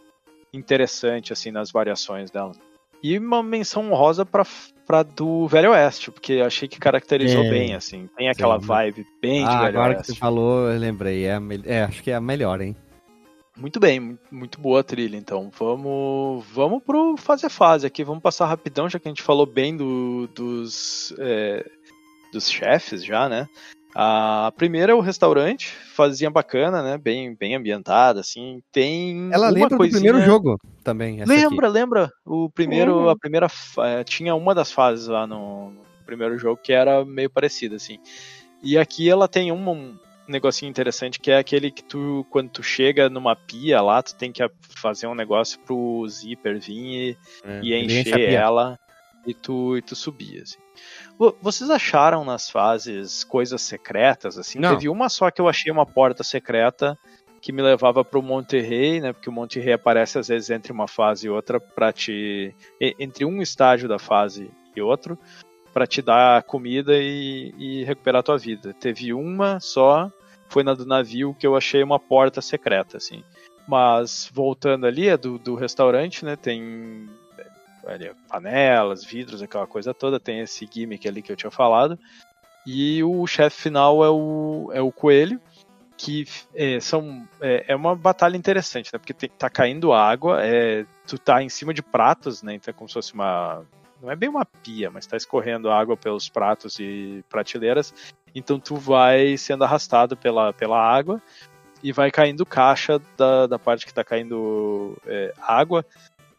interessante 0.53 1.33
assim 1.33 1.51
nas 1.51 1.71
variações 1.71 2.31
dela. 2.31 2.51
E 3.03 3.17
uma 3.17 3.43
menção 3.43 3.91
honrosa 3.91 4.25
pra, 4.25 4.43
pra 4.85 5.03
do 5.03 5.47
Velho 5.47 5.71
Oeste, 5.71 6.09
porque 6.11 6.33
eu 6.33 6.45
achei 6.45 6.67
que 6.67 6.79
caracterizou 6.79 7.43
É. 7.43 7.49
bem, 7.49 7.75
assim. 7.75 8.09
Tem 8.17 8.27
aquela 8.27 8.59
Sim. 8.59 8.65
vibe 8.65 9.05
bem 9.21 9.43
de 9.43 9.49
Ah, 9.51 9.65
Velho 9.65 9.67
agora 9.79 9.93
que 9.93 9.99
Oeste. 9.99 10.13
você 10.13 10.19
falou, 10.19 10.67
eu 10.71 10.79
lembrei. 10.79 11.25
É, 11.25 11.37
é, 11.65 11.83
acho 11.83 12.01
que 12.01 12.09
é 12.09 12.15
a 12.15 12.21
melhor, 12.21 12.59
hein? 12.59 12.75
Muito 13.55 13.79
bem, 13.79 13.99
mu- 13.99 14.19
muito 14.31 14.59
boa 14.59 14.79
a 14.79 14.83
trilha, 14.83 15.15
então. 15.17 15.51
Vamos 15.57 16.45
vamos 16.51 16.83
pro 16.83 17.15
fase 17.17 17.45
a 17.45 17.49
fase 17.49 17.85
aqui, 17.87 18.03
vamos 18.03 18.21
passar 18.21 18.45
rapidão, 18.47 18.87
já 18.89 18.99
que 18.99 19.07
a 19.07 19.11
gente 19.11 19.23
falou 19.23 19.45
bem 19.45 19.75
do, 19.77 20.27
dos, 20.33 21.13
é, 21.19 21.65
dos 22.31 22.49
chefes 22.49 23.03
já, 23.03 23.27
né? 23.29 23.47
A 23.99 24.53
primeira 24.55 24.91
é 24.91 24.95
o 24.95 24.99
restaurante, 24.99 25.69
fazia 25.69 26.29
bacana, 26.29 26.83
né? 26.83 26.99
Bem, 26.99 27.33
bem 27.33 27.55
ambientada, 27.55 28.19
assim. 28.19 28.61
Tem 28.71 29.29
Ela 29.33 29.49
lembra 29.49 29.69
do 29.69 29.77
coisinha... 29.77 29.99
primeiro 29.99 30.23
jogo 30.23 30.59
também. 30.83 31.19
essa 31.19 31.33
aqui. 31.33 31.41
Lembra, 31.41 31.67
lembra? 31.67 32.11
O 32.23 32.47
primeiro, 32.47 32.95
Uhum. 32.95 33.09
a 33.09 33.17
primeira, 33.17 33.47
eh, 33.79 34.03
tinha 34.03 34.35
uma 34.35 34.53
das 34.53 34.71
fases 34.71 35.07
lá 35.07 35.25
no, 35.25 35.73
primeiro 36.05 36.37
jogo 36.37 36.59
que 36.63 36.71
era 36.71 37.03
meio 37.03 37.29
parecida, 37.29 37.75
assim. 37.75 37.97
E 38.61 38.77
aqui 38.77 39.09
ela 39.09 39.27
tem 39.27 39.51
um, 39.51 39.69
um 39.69 39.97
negocinho 40.27 40.69
interessante 40.69 41.19
que 41.19 41.31
é 41.31 41.37
aquele 41.39 41.71
que 41.71 41.83
tu, 41.83 42.23
quando 42.29 42.49
tu 42.49 42.61
chega 42.61 43.09
numa 43.09 43.35
pia 43.35 43.81
lá, 43.81 44.03
tu 44.03 44.15
tem 44.15 44.31
que 44.31 44.47
fazer 44.61 45.07
um 45.07 45.15
negócio 45.15 45.59
pro 45.59 46.07
zíper 46.07 46.59
vir 46.59 47.17
É, 47.43 47.61
e, 47.63 47.73
e 47.73 47.83
enche 47.83 47.97
a 47.97 48.01
encher 48.01 48.33
ela 48.33 48.79
e 49.25 49.33
tu, 49.33 49.75
e 49.75 49.81
tu 49.81 49.95
subir, 49.95 50.41
assim. 50.41 50.59
Vo- 51.17 51.35
Vocês 51.41 51.69
acharam 51.69 52.23
nas 52.23 52.49
fases 52.49 53.23
coisas 53.23 53.61
secretas, 53.61 54.37
assim? 54.37 54.59
Não. 54.59 54.69
Teve 54.75 54.89
uma 54.89 55.09
só 55.09 55.29
que 55.31 55.41
eu 55.41 55.47
achei 55.47 55.71
uma 55.71 55.85
porta 55.85 56.23
secreta 56.23 56.97
que 57.41 57.51
me 57.51 57.61
levava 57.61 58.03
pro 58.03 58.21
Monterrey, 58.21 58.99
né? 58.99 59.13
Porque 59.13 59.29
o 59.29 59.33
Monterrey 59.33 59.73
aparece 59.73 60.17
às 60.19 60.27
vezes 60.27 60.49
entre 60.49 60.71
uma 60.71 60.87
fase 60.87 61.27
e 61.27 61.29
outra 61.29 61.59
para 61.59 61.91
te 61.93 62.53
entre 62.99 63.25
um 63.25 63.41
estágio 63.41 63.87
da 63.87 63.99
fase 63.99 64.49
e 64.75 64.81
outro 64.81 65.17
para 65.73 65.85
te 65.87 66.01
dar 66.01 66.41
comida 66.43 66.93
e, 66.97 67.53
e 67.57 67.83
recuperar 67.83 68.23
tua 68.23 68.37
vida. 68.37 68.73
Teve 68.73 69.13
uma 69.13 69.59
só, 69.59 70.11
foi 70.49 70.63
na 70.63 70.73
do 70.73 70.85
navio 70.85 71.35
que 71.39 71.45
eu 71.45 71.55
achei 71.55 71.83
uma 71.83 71.99
porta 71.99 72.41
secreta, 72.41 72.97
assim. 72.97 73.23
Mas 73.67 74.29
voltando 74.33 74.87
ali, 74.87 75.07
é 75.07 75.15
do, 75.17 75.37
do 75.37 75.53
restaurante, 75.55 76.25
né? 76.25 76.35
Tem 76.35 77.07
panelas, 78.29 79.03
vidros, 79.03 79.41
aquela 79.41 79.67
coisa 79.67 79.93
toda. 79.93 80.19
Tem 80.19 80.39
esse 80.39 80.67
gimmick 80.71 81.07
ali 81.07 81.21
que 81.21 81.31
eu 81.31 81.35
tinha 81.35 81.51
falado. 81.51 81.97
E 82.65 83.01
o 83.03 83.25
chefe 83.25 83.61
final 83.61 84.03
é 84.03 84.09
o, 84.09 84.69
é 84.73 84.81
o 84.81 84.91
coelho, 84.91 85.39
que 85.95 86.25
é, 86.53 86.79
são, 86.79 87.27
é, 87.39 87.65
é 87.69 87.75
uma 87.75 87.95
batalha 87.95 88.37
interessante, 88.37 88.91
né? 88.93 88.99
Porque 88.99 89.13
tem, 89.13 89.29
tá 89.29 89.49
caindo 89.49 89.93
água, 89.93 90.43
é, 90.43 90.85
tu 91.07 91.17
tá 91.17 91.41
em 91.41 91.49
cima 91.49 91.73
de 91.73 91.81
pratos, 91.81 92.43
né? 92.43 92.55
Então 92.55 92.71
é 92.71 92.73
como 92.73 92.89
se 92.89 92.93
fosse 92.93 93.13
uma. 93.13 93.65
Não 94.01 94.11
é 94.11 94.15
bem 94.15 94.29
uma 94.29 94.45
pia, 94.45 94.91
mas 94.91 95.07
tá 95.07 95.17
escorrendo 95.17 95.71
água 95.71 95.97
pelos 95.97 96.29
pratos 96.29 96.77
e 96.79 97.23
prateleiras. 97.29 97.93
Então 98.35 98.59
tu 98.59 98.75
vai 98.75 99.37
sendo 99.37 99.63
arrastado 99.63 100.15
pela, 100.15 100.53
pela 100.53 100.79
água 100.79 101.21
e 101.81 101.91
vai 101.91 102.11
caindo 102.11 102.45
caixa 102.45 103.01
da, 103.17 103.47
da 103.47 103.57
parte 103.57 103.85
que 103.85 103.93
tá 103.93 104.03
caindo 104.03 104.95
é, 105.07 105.33
água. 105.41 105.85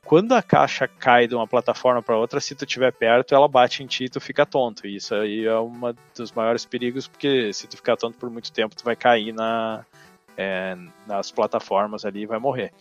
Quando 0.08 0.32
a 0.32 0.42
caixa 0.42 0.88
cai 0.88 1.28
de 1.28 1.34
uma 1.34 1.46
plataforma 1.46 2.02
para 2.02 2.16
outra, 2.16 2.40
se 2.40 2.54
tu 2.54 2.64
estiver 2.64 2.90
perto, 2.90 3.34
ela 3.34 3.46
bate 3.46 3.82
em 3.82 3.86
ti 3.86 4.04
e 4.04 4.08
tu 4.08 4.18
fica 4.18 4.46
tonto. 4.46 4.86
E 4.86 4.96
isso 4.96 5.14
aí 5.14 5.44
é 5.44 5.60
um 5.60 5.70
dos 6.16 6.32
maiores 6.32 6.64
perigos, 6.64 7.06
porque 7.06 7.52
se 7.52 7.66
tu 7.66 7.76
ficar 7.76 7.94
tonto 7.94 8.16
por 8.16 8.30
muito 8.30 8.50
tempo, 8.50 8.74
tu 8.74 8.82
vai 8.82 8.96
cair 8.96 9.34
na, 9.34 9.84
é, 10.34 10.74
nas 11.06 11.30
plataformas 11.30 12.06
ali 12.06 12.22
e 12.22 12.26
vai 12.26 12.38
morrer. 12.38 12.72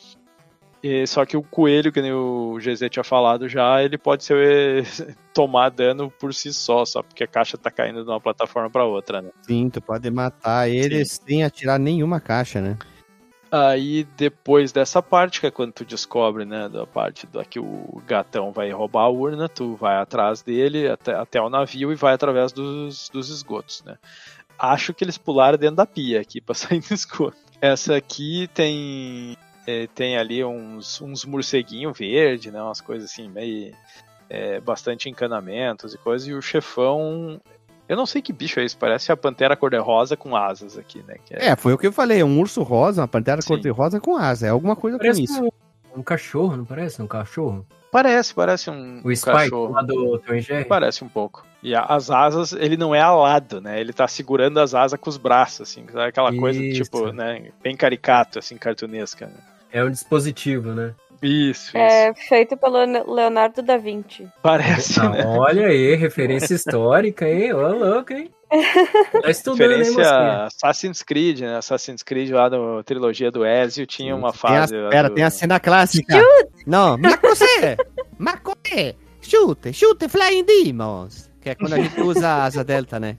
E, 0.81 1.05
só 1.05 1.25
que 1.25 1.35
o 1.35 1.43
coelho, 1.43 1.91
que 1.91 2.01
nem 2.01 2.13
o 2.13 2.57
GZ 2.61 2.89
tinha 2.89 3.03
falado 3.03 3.49
já, 3.49 3.83
ele 3.83 3.97
pode 3.97 4.23
ser 4.23 4.85
tomar 5.33 5.67
dano 5.67 6.09
por 6.09 6.33
si 6.33 6.53
só, 6.53 6.85
só 6.85 7.03
porque 7.03 7.25
a 7.25 7.27
caixa 7.27 7.57
tá 7.57 7.69
caindo 7.69 8.05
de 8.05 8.09
uma 8.09 8.21
plataforma 8.21 8.69
para 8.69 8.85
outra, 8.85 9.21
né? 9.21 9.31
Sim, 9.41 9.69
tu 9.69 9.81
pode 9.81 10.09
matar 10.09 10.69
ele 10.69 11.03
sem 11.03 11.43
atirar 11.43 11.77
nenhuma 11.77 12.21
caixa, 12.21 12.61
né? 12.61 12.77
Aí 13.51 14.03
depois 14.17 14.71
dessa 14.71 15.01
parte, 15.01 15.39
que 15.39 15.47
é 15.47 15.51
quando 15.51 15.71
tu 15.71 15.85
descobre, 15.85 16.43
né, 16.43 16.67
da 16.67 16.85
parte 16.85 17.25
da 17.27 17.45
que 17.45 17.59
o 17.59 18.01
gatão 18.05 18.51
vai 18.51 18.69
roubar 18.71 19.03
a 19.03 19.09
urna, 19.09 19.47
tu 19.47 19.75
vai 19.75 19.95
atrás 19.95 20.41
dele 20.41 20.89
até, 20.89 21.15
até 21.15 21.41
o 21.41 21.49
navio 21.49 21.91
e 21.91 21.95
vai 21.95 22.13
através 22.13 22.51
dos, 22.51 23.09
dos 23.09 23.29
esgotos, 23.29 23.83
né. 23.83 23.97
Acho 24.59 24.93
que 24.93 25.03
eles 25.03 25.17
pularam 25.17 25.57
dentro 25.57 25.77
da 25.77 25.85
pia 25.85 26.19
aqui 26.19 26.41
pra 26.41 26.53
sair 26.55 26.81
do 26.81 26.93
esgoto. 26.93 27.37
Essa 27.61 27.95
aqui 27.95 28.49
tem 28.53 29.37
é, 29.65 29.87
tem 29.87 30.17
ali 30.17 30.43
uns, 30.43 31.01
uns 31.01 31.25
morceguinho 31.25 31.93
verde, 31.93 32.51
né, 32.51 32.61
umas 32.61 32.81
coisas 32.81 33.09
assim, 33.09 33.29
meio 33.29 33.73
é, 34.29 34.59
bastante 34.59 35.09
encanamentos 35.09 35.93
e 35.93 35.97
coisas, 35.97 36.27
e 36.27 36.33
o 36.33 36.41
chefão 36.41 37.39
eu 37.87 37.95
não 37.97 38.05
sei 38.05 38.21
que 38.21 38.33
bicho 38.33 38.59
é 38.59 38.65
isso, 38.65 38.77
parece 38.77 39.11
a 39.11 39.17
pantera 39.17 39.55
cor-de-rosa 39.55 40.15
com 40.17 40.35
asas 40.35 40.77
aqui, 40.77 41.03
né? 41.07 41.15
que 41.25 41.33
É, 41.35 41.55
foi 41.55 41.73
o 41.73 41.77
que 41.77 41.87
eu 41.87 41.91
falei, 41.93 42.23
um 42.23 42.39
urso 42.39 42.63
rosa, 42.63 43.01
uma 43.01 43.07
pantera 43.07 43.41
cor-de-rosa 43.41 43.99
com 43.99 44.15
asa, 44.17 44.47
é 44.47 44.49
alguma 44.49 44.75
coisa 44.75 44.97
Parece 44.97 45.19
com 45.19 45.23
isso. 45.23 45.43
um, 45.95 45.99
um 45.99 46.03
cachorro, 46.03 46.57
não 46.57 46.65
parece? 46.65 47.01
Um 47.01 47.07
cachorro? 47.07 47.65
Parece, 47.91 48.33
parece 48.33 48.69
um, 48.69 49.01
O 49.03 49.09
um 49.09 49.15
Spike 49.15 49.21
cachorro. 49.37 49.71
lá 49.73 49.81
do 49.81 50.19
Tom? 50.19 50.33
Parece 50.67 51.03
um 51.03 51.07
pouco. 51.09 51.45
E 51.63 51.73
a- 51.73 51.85
as 51.85 52.11
asas, 52.11 52.51
ele 52.51 52.75
não 52.77 52.93
é 52.93 52.99
alado, 53.01 53.61
né? 53.61 53.79
Ele 53.79 53.93
tá 53.93 54.07
segurando 54.07 54.59
as 54.59 54.75
asas 54.75 54.99
com 54.99 55.09
os 55.09 55.17
braços, 55.17 55.61
assim. 55.61 55.85
Sabe 55.91 56.09
aquela 56.09 56.35
coisa, 56.35 56.61
Isso. 56.61 56.83
tipo, 56.83 57.11
né? 57.13 57.49
Bem 57.63 57.75
caricato, 57.77 58.37
assim, 58.39 58.57
cartunesca. 58.57 59.25
Né? 59.27 59.33
É 59.71 59.83
um 59.83 59.89
dispositivo, 59.89 60.73
né? 60.73 60.93
Isso, 61.21 61.67
isso. 61.69 61.77
É 61.77 62.13
feito 62.13 62.55
pelo 62.57 62.77
Leonardo 63.13 63.61
da 63.61 63.77
Vinci. 63.77 64.27
Parece, 64.41 64.99
Ah, 64.99 65.09
né? 65.09 65.23
olha 65.25 65.67
aí, 65.67 65.95
referência 65.95 66.53
histórica, 66.55 67.27
hein? 67.27 67.53
Ô, 67.53 67.67
louco, 67.73 68.13
hein? 68.13 68.29
Tá 69.21 69.29
estudando, 69.29 69.59
Referência 69.69 70.09
a 70.09 70.45
Assassin's 70.45 71.01
Creed, 71.03 71.41
né? 71.41 71.57
Assassin's 71.57 72.01
Creed 72.01 72.29
lá 72.31 72.49
na 72.49 72.81
trilogia 72.83 73.29
do 73.29 73.45
Ezio 73.45 73.85
tinha 73.85 74.15
uma 74.15 74.31
Tem 74.31 74.39
a, 74.39 74.61
fase. 74.61 74.75
lá 74.77 74.89
pera, 74.89 75.09
do- 75.09 75.15
tem 75.15 75.23
a 75.25 75.29
cena 75.29 75.59
clássica. 75.59 76.17
Não, 76.65 76.97
Macosé! 76.97 77.75
Macosé! 78.17 78.95
Chute, 79.21 79.73
chute 79.73 80.07
Flying 80.07 80.45
Demons! 80.45 81.29
Que 81.41 81.49
é 81.49 81.55
quando 81.55 81.73
a 81.73 81.77
gente 81.77 81.99
usa 82.01 82.27
a 82.27 82.43
asa 82.45 82.63
delta, 82.63 82.99
né? 82.99 83.17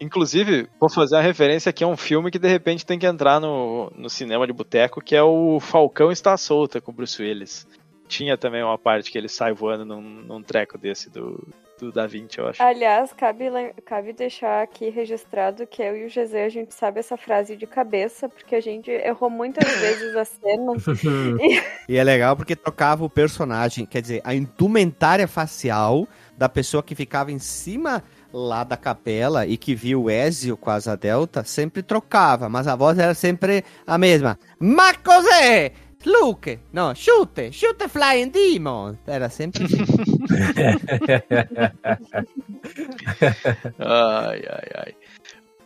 Inclusive, 0.00 0.68
vou 0.78 0.88
fazer 0.88 1.16
uma 1.16 1.22
referência 1.22 1.70
aqui 1.70 1.82
a 1.82 1.86
um 1.86 1.96
filme 1.96 2.30
que 2.30 2.38
de 2.38 2.48
repente 2.48 2.86
tem 2.86 2.98
que 2.98 3.06
entrar 3.06 3.40
no, 3.40 3.90
no 3.96 4.08
cinema 4.08 4.46
de 4.46 4.52
boteco, 4.52 5.00
que 5.00 5.16
é 5.16 5.22
o 5.22 5.58
Falcão 5.60 6.12
Está 6.12 6.36
Solta 6.36 6.80
com 6.80 6.92
o 6.92 6.94
Bruce 6.94 7.20
Willis. 7.20 7.66
Tinha 8.06 8.38
também 8.38 8.62
uma 8.62 8.78
parte 8.78 9.10
que 9.10 9.18
ele 9.18 9.28
sai 9.28 9.52
voando 9.52 9.84
num, 9.84 10.00
num 10.00 10.42
treco 10.42 10.78
desse 10.78 11.10
do, 11.10 11.46
do 11.78 11.92
Da 11.92 12.06
Vinci, 12.06 12.38
eu 12.38 12.48
acho. 12.48 12.62
Aliás, 12.62 13.12
cabe, 13.12 13.44
cabe 13.84 14.12
deixar 14.12 14.62
aqui 14.62 14.90
registrado 14.90 15.66
que 15.66 15.82
eu 15.82 15.96
e 15.96 16.06
o 16.06 16.08
GZ 16.08 16.34
a 16.34 16.48
gente 16.48 16.74
sabe 16.74 17.00
essa 17.00 17.16
frase 17.16 17.56
de 17.56 17.66
cabeça, 17.66 18.28
porque 18.28 18.54
a 18.54 18.60
gente 18.60 18.90
errou 18.90 19.30
muitas 19.30 19.68
vezes 19.78 20.16
a 20.16 20.24
cena. 20.24 20.72
E 21.88 21.96
é 21.96 22.04
legal 22.04 22.36
porque 22.36 22.54
trocava 22.54 23.02
o 23.02 23.08
personagem, 23.08 23.86
quer 23.86 24.02
dizer, 24.02 24.20
a 24.22 24.34
indumentária 24.34 25.26
facial 25.26 26.06
da 26.36 26.46
pessoa 26.46 26.82
que 26.82 26.94
ficava 26.94 27.32
em 27.32 27.38
cima 27.38 28.04
lá 28.32 28.64
da 28.64 28.76
capela 28.76 29.46
e 29.46 29.56
que 29.56 29.74
viu 29.74 30.04
o 30.04 30.10
Ezio 30.10 30.56
com 30.56 30.70
a 30.70 30.78
delta, 30.96 31.44
sempre 31.44 31.82
trocava, 31.82 32.48
mas 32.48 32.66
a 32.66 32.76
voz 32.76 32.98
era 32.98 33.14
sempre 33.14 33.64
a 33.86 33.98
mesma. 33.98 34.38
Macosé! 34.58 35.72
Luke! 36.06 36.60
Não, 36.72 36.94
chute! 36.94 37.52
Chute 37.52 37.88
Flying 37.88 38.28
Demon! 38.28 38.94
Era 39.06 39.28
sempre 39.28 39.64
assim. 39.64 39.78
Ai, 43.78 44.42
ai, 44.48 44.68
ai. 44.74 44.94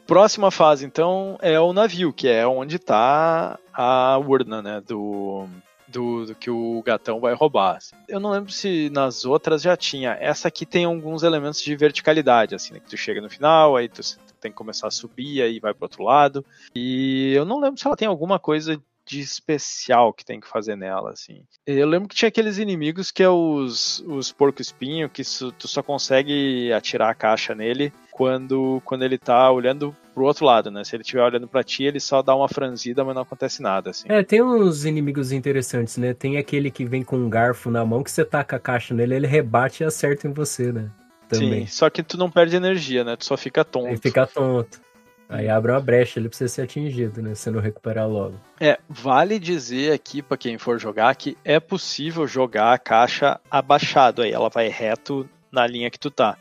Próxima 0.06 0.50
fase, 0.50 0.84
então, 0.84 1.38
é 1.40 1.58
o 1.60 1.72
navio, 1.72 2.12
que 2.12 2.28
é 2.28 2.46
onde 2.46 2.78
tá 2.78 3.58
a 3.72 4.18
urna, 4.18 4.60
né, 4.60 4.80
do, 4.80 5.46
do, 5.92 6.26
do 6.26 6.34
que 6.34 6.50
o 6.50 6.82
gatão 6.84 7.20
vai 7.20 7.34
roubar. 7.34 7.76
assim. 7.76 7.94
Eu 8.08 8.18
não 8.18 8.30
lembro 8.30 8.50
se 8.50 8.90
nas 8.90 9.24
outras 9.24 9.62
já 9.62 9.76
tinha. 9.76 10.16
Essa 10.20 10.48
aqui 10.48 10.64
tem 10.64 10.84
alguns 10.84 11.22
elementos 11.22 11.60
de 11.60 11.76
verticalidade, 11.76 12.54
assim, 12.54 12.72
né? 12.72 12.80
Que 12.80 12.88
tu 12.88 12.96
chega 12.96 13.20
no 13.20 13.30
final, 13.30 13.76
aí 13.76 13.88
tu 13.88 14.00
tem 14.40 14.50
que 14.50 14.56
começar 14.56 14.88
a 14.88 14.90
subir, 14.90 15.42
aí 15.42 15.60
vai 15.60 15.72
pro 15.72 15.84
outro 15.84 16.02
lado. 16.02 16.44
E 16.74 17.32
eu 17.34 17.44
não 17.44 17.60
lembro 17.60 17.78
se 17.78 17.86
ela 17.86 17.96
tem 17.96 18.08
alguma 18.08 18.38
coisa 18.38 18.80
de 19.06 19.20
especial 19.20 20.12
que 20.12 20.24
tem 20.24 20.40
que 20.40 20.48
fazer 20.48 20.76
nela, 20.76 21.10
assim. 21.10 21.42
Eu 21.66 21.88
lembro 21.88 22.08
que 22.08 22.14
tinha 22.14 22.28
aqueles 22.28 22.58
inimigos 22.58 23.10
que 23.10 23.22
é 23.22 23.28
os, 23.28 24.00
os 24.06 24.32
porco-espinho, 24.32 25.08
que 25.08 25.22
tu 25.58 25.68
só 25.68 25.82
consegue 25.82 26.72
atirar 26.72 27.10
a 27.10 27.14
caixa 27.14 27.54
nele 27.54 27.92
quando, 28.10 28.80
quando 28.84 29.04
ele 29.04 29.18
tá 29.18 29.50
olhando 29.50 29.96
pro 30.14 30.24
outro 30.24 30.44
lado, 30.44 30.70
né? 30.70 30.84
Se 30.84 30.94
ele 30.94 31.02
estiver 31.02 31.22
olhando 31.22 31.48
pra 31.48 31.64
ti, 31.64 31.84
ele 31.84 31.98
só 31.98 32.22
dá 32.22 32.34
uma 32.34 32.48
franzida, 32.48 33.04
mas 33.04 33.14
não 33.14 33.22
acontece 33.22 33.62
nada, 33.62 33.90
assim. 33.90 34.06
É, 34.08 34.22
tem 34.22 34.42
uns 34.42 34.84
inimigos 34.84 35.32
interessantes, 35.32 35.96
né? 35.96 36.14
Tem 36.14 36.36
aquele 36.36 36.70
que 36.70 36.84
vem 36.84 37.02
com 37.02 37.16
um 37.16 37.30
garfo 37.30 37.70
na 37.70 37.84
mão 37.84 38.02
que 38.02 38.10
você 38.10 38.24
taca 38.24 38.56
a 38.56 38.60
caixa 38.60 38.94
nele, 38.94 39.14
ele 39.14 39.26
rebate 39.26 39.82
e 39.82 39.86
acerta 39.86 40.28
em 40.28 40.32
você, 40.32 40.70
né? 40.70 40.90
Também. 41.28 41.66
Sim, 41.66 41.72
só 41.72 41.88
que 41.88 42.02
tu 42.02 42.18
não 42.18 42.30
perde 42.30 42.56
energia, 42.56 43.04
né? 43.04 43.16
Tu 43.16 43.24
só 43.24 43.36
fica 43.36 43.64
tonto. 43.64 43.86
Aí 43.88 43.96
fica 43.96 44.26
tonto. 44.26 44.80
Aí 45.28 45.48
abre 45.48 45.72
uma 45.72 45.80
brecha 45.80 46.20
ali 46.20 46.28
pra 46.28 46.36
você 46.36 46.46
ser 46.48 46.62
atingido, 46.62 47.22
né? 47.22 47.34
Se 47.34 47.50
não 47.50 47.60
recuperar 47.60 48.06
logo. 48.08 48.34
É, 48.60 48.78
vale 48.88 49.38
dizer 49.38 49.92
aqui 49.92 50.20
pra 50.20 50.36
quem 50.36 50.58
for 50.58 50.78
jogar 50.78 51.14
que 51.16 51.36
é 51.44 51.58
possível 51.58 52.26
jogar 52.26 52.72
a 52.74 52.78
caixa 52.78 53.40
abaixado 53.50 54.20
aí, 54.22 54.30
ela 54.32 54.50
vai 54.50 54.68
reto 54.68 55.26
na 55.50 55.66
linha 55.66 55.90
que 55.90 55.98
tu 55.98 56.10
tá. 56.10 56.36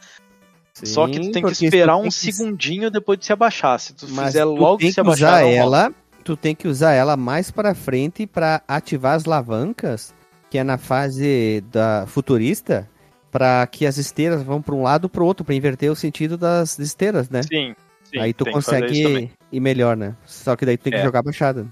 Só 0.74 1.08
que 1.08 1.20
tu 1.20 1.26
Sim, 1.26 1.32
tem 1.32 1.44
que 1.44 1.52
esperar 1.52 1.98
um 1.98 2.04
que- 2.04 2.12
segundinho 2.12 2.90
depois 2.92 3.18
de 3.20 3.26
se 3.26 3.34
abaixar. 3.34 3.80
Se 3.80 3.94
tu 3.94 4.08
Mas 4.10 4.28
fizer 4.28 4.44
tu 4.44 4.56
logo 4.56 4.78
tem 4.80 4.90
se 4.90 4.96
que 4.96 5.00
abaixar, 5.00 5.34
usar 5.34 5.42
rola. 5.44 5.54
ela, 5.56 5.94
tu 6.24 6.36
tem 6.36 6.56
que 6.56 6.68
usar 6.68 6.92
ela 6.94 7.16
mais 7.16 7.50
pra 7.52 7.74
frente 7.76 8.26
pra 8.26 8.62
ativar 8.68 9.16
as 9.16 9.26
alavancas, 9.26 10.14
que 10.50 10.58
é 10.58 10.64
na 10.64 10.78
fase 10.78 11.64
da 11.72 12.06
futurista, 12.08 12.90
pra 13.32 13.66
que 13.68 13.86
as 13.86 13.98
esteiras 13.98 14.44
vão 14.44 14.62
pra 14.62 14.76
um 14.76 14.84
lado 14.84 15.08
pro 15.08 15.26
outro, 15.26 15.46
pra 15.46 15.56
inverter 15.56 15.92
o 15.92 15.96
sentido 15.96 16.38
das 16.38 16.78
esteiras, 16.80 17.30
né? 17.30 17.42
Sim, 17.44 17.74
sim, 18.12 18.20
Aí 18.20 18.34
tu 18.34 18.46
consegue 18.52 19.32
ir 19.52 19.60
melhor, 19.60 19.96
né? 19.98 20.16
Só 20.26 20.56
que 20.56 20.66
daí 20.66 20.78
tu 20.78 20.84
tem 20.84 20.94
que 20.94 21.00
É. 21.00 21.04
jogar 21.04 21.22
baixada. 21.24 21.66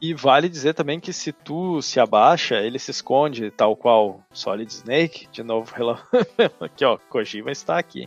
E 0.00 0.12
vale 0.12 0.48
dizer 0.48 0.74
também 0.74 1.00
que 1.00 1.10
se 1.12 1.32
tu 1.32 1.80
se 1.80 1.98
abaixa, 1.98 2.56
ele 2.60 2.78
se 2.78 2.90
esconde, 2.90 3.50
tal 3.50 3.74
qual 3.74 4.20
Solid 4.30 4.70
Snake. 4.70 5.26
De 5.32 5.42
novo, 5.42 5.72
rela- 5.74 6.02
aqui 6.60 6.84
ó, 6.84 6.98
Kojima 7.08 7.50
está 7.50 7.78
aqui. 7.78 8.06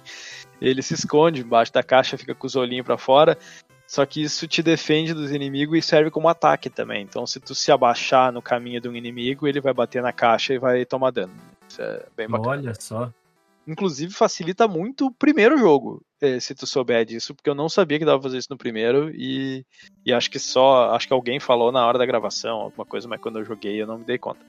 Ele 0.62 0.82
se 0.84 0.94
esconde 0.94 1.42
embaixo 1.42 1.74
da 1.74 1.82
caixa, 1.82 2.18
fica 2.18 2.36
com 2.36 2.46
os 2.46 2.56
olhinhos 2.56 2.86
pra 2.86 2.98
fora. 2.98 3.36
Só 3.88 4.06
que 4.06 4.22
isso 4.22 4.48
te 4.48 4.62
defende 4.62 5.16
dos 5.16 5.32
inimigos 5.32 5.80
e 5.80 5.82
serve 5.82 6.12
como 6.12 6.30
ataque 6.30 6.70
também. 6.70 7.02
Então, 7.02 7.26
se 7.26 7.40
tu 7.40 7.56
se 7.56 7.72
abaixar 7.72 8.32
no 8.32 8.40
caminho 8.40 8.80
de 8.80 8.88
um 8.88 8.96
inimigo, 8.96 9.48
ele 9.48 9.60
vai 9.60 9.74
bater 9.74 10.04
na 10.04 10.14
caixa 10.14 10.54
e 10.54 10.60
vai 10.60 10.86
tomar 10.86 11.10
dano. 11.10 11.34
Isso 11.68 11.82
é 11.82 12.06
bem 12.16 12.28
bacana. 12.28 12.50
Olha 12.52 12.74
só. 12.80 13.12
Inclusive, 13.70 14.12
facilita 14.14 14.68
muito 14.68 15.06
o 15.08 15.12
primeiro 15.14 15.56
jogo, 15.58 16.02
eh, 16.20 16.40
se 16.40 16.56
tu 16.56 16.66
souber 16.66 17.06
disso, 17.06 17.36
porque 17.36 17.50
eu 17.50 17.54
não 17.54 17.70
sabia 17.70 18.00
que 18.00 18.06
dava 18.06 18.18
pra 18.20 18.24
fazer 18.30 18.40
isso 18.40 18.48
no 18.50 18.58
primeiro 18.58 19.12
e, 19.14 19.64
e 20.06 20.12
acho 20.12 20.32
que 20.32 20.40
só. 20.40 20.92
Acho 20.96 21.08
que 21.08 21.14
alguém 21.14 21.40
falou 21.40 21.72
na 21.72 21.86
hora 21.86 21.98
da 22.00 22.06
gravação, 22.06 22.58
alguma 22.58 22.86
coisa, 22.86 23.08
mas 23.08 23.22
quando 23.22 23.38
eu 23.40 23.46
joguei 23.46 23.80
eu 23.82 23.86
não 23.86 24.00
me 24.00 24.06
dei 24.06 24.18
conta. 24.18 24.40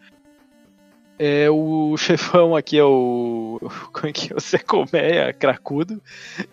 É, 1.19 1.51
o 1.51 1.95
chefão 1.99 2.57
aqui 2.57 2.79
é 2.79 2.85
o. 2.85 3.61
Como 3.93 4.07
é 4.07 4.13
que 4.13 4.33
é? 4.33 4.37
O 4.37 4.41
Zé 4.41 4.57
Colmeia 4.59 5.33
cracudo, 5.35 6.01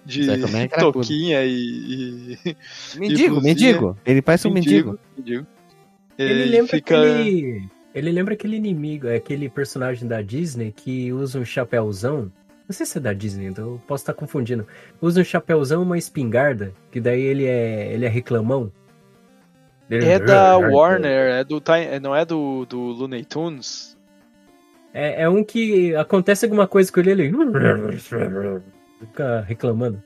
de 0.06 0.26
Colmeia 0.42 0.68
cracudo. 0.68 1.00
toquinha 1.00 1.46
e. 1.46 2.38
e- 2.46 2.58
Mendigo, 2.98 3.36
blusinha. 3.36 3.54
mendigo. 3.56 3.98
Ele 4.06 4.22
parece 4.22 4.46
um 4.48 4.52
mendigo. 4.52 5.00
mendigo. 5.18 5.48
Ele 6.18 6.44
Eh, 6.44 6.46
lembra 6.48 6.72
fica. 6.76 7.00
aquele. 7.00 7.70
Ele 7.96 8.12
lembra 8.12 8.34
aquele 8.34 8.58
inimigo, 8.58 9.08
é 9.08 9.16
aquele 9.16 9.50
personagem 9.50 10.08
da 10.08 10.22
Disney 10.22 10.72
que 10.72 11.12
usa 11.14 11.40
um 11.40 11.46
chapéuzão. 11.46 12.30
Não 12.68 12.74
sei 12.74 12.86
se 12.86 12.98
é 12.98 13.02
da 13.02 13.14
Disney, 13.14 13.46
então 13.48 13.66
eu 13.74 13.82
posso 13.88 14.04
estar 14.04 14.14
confundindo. 14.14 14.68
Usa 15.02 15.22
um 15.22 15.24
chapéuzão 15.24 15.82
e 15.82 15.86
uma 15.86 15.98
espingarda, 15.98 16.74
que 16.92 17.00
daí 17.00 17.22
ele 17.22 17.46
é. 17.46 17.94
ele 17.94 18.06
é 18.06 18.10
reclamão. 18.10 18.72
Ele- 19.90 20.06
É 20.06 20.20
da 20.20 20.58
Warner, 20.58 21.32
é 21.36 21.44
do, 21.46 21.62
não 22.02 22.14
é 22.14 22.26
do, 22.26 22.66
do 22.66 22.78
Looney 22.78 23.24
Tunes? 23.24 23.98
É, 24.94 25.24
é 25.24 25.30
um 25.30 25.44
que 25.44 25.96
acontece 25.96 26.46
alguma 26.46 26.68
coisa 26.68 26.92
com 26.92 27.00
ele, 27.00 27.12
ele. 27.12 27.32
Fica 29.00 29.42
reclamando. 29.42 30.04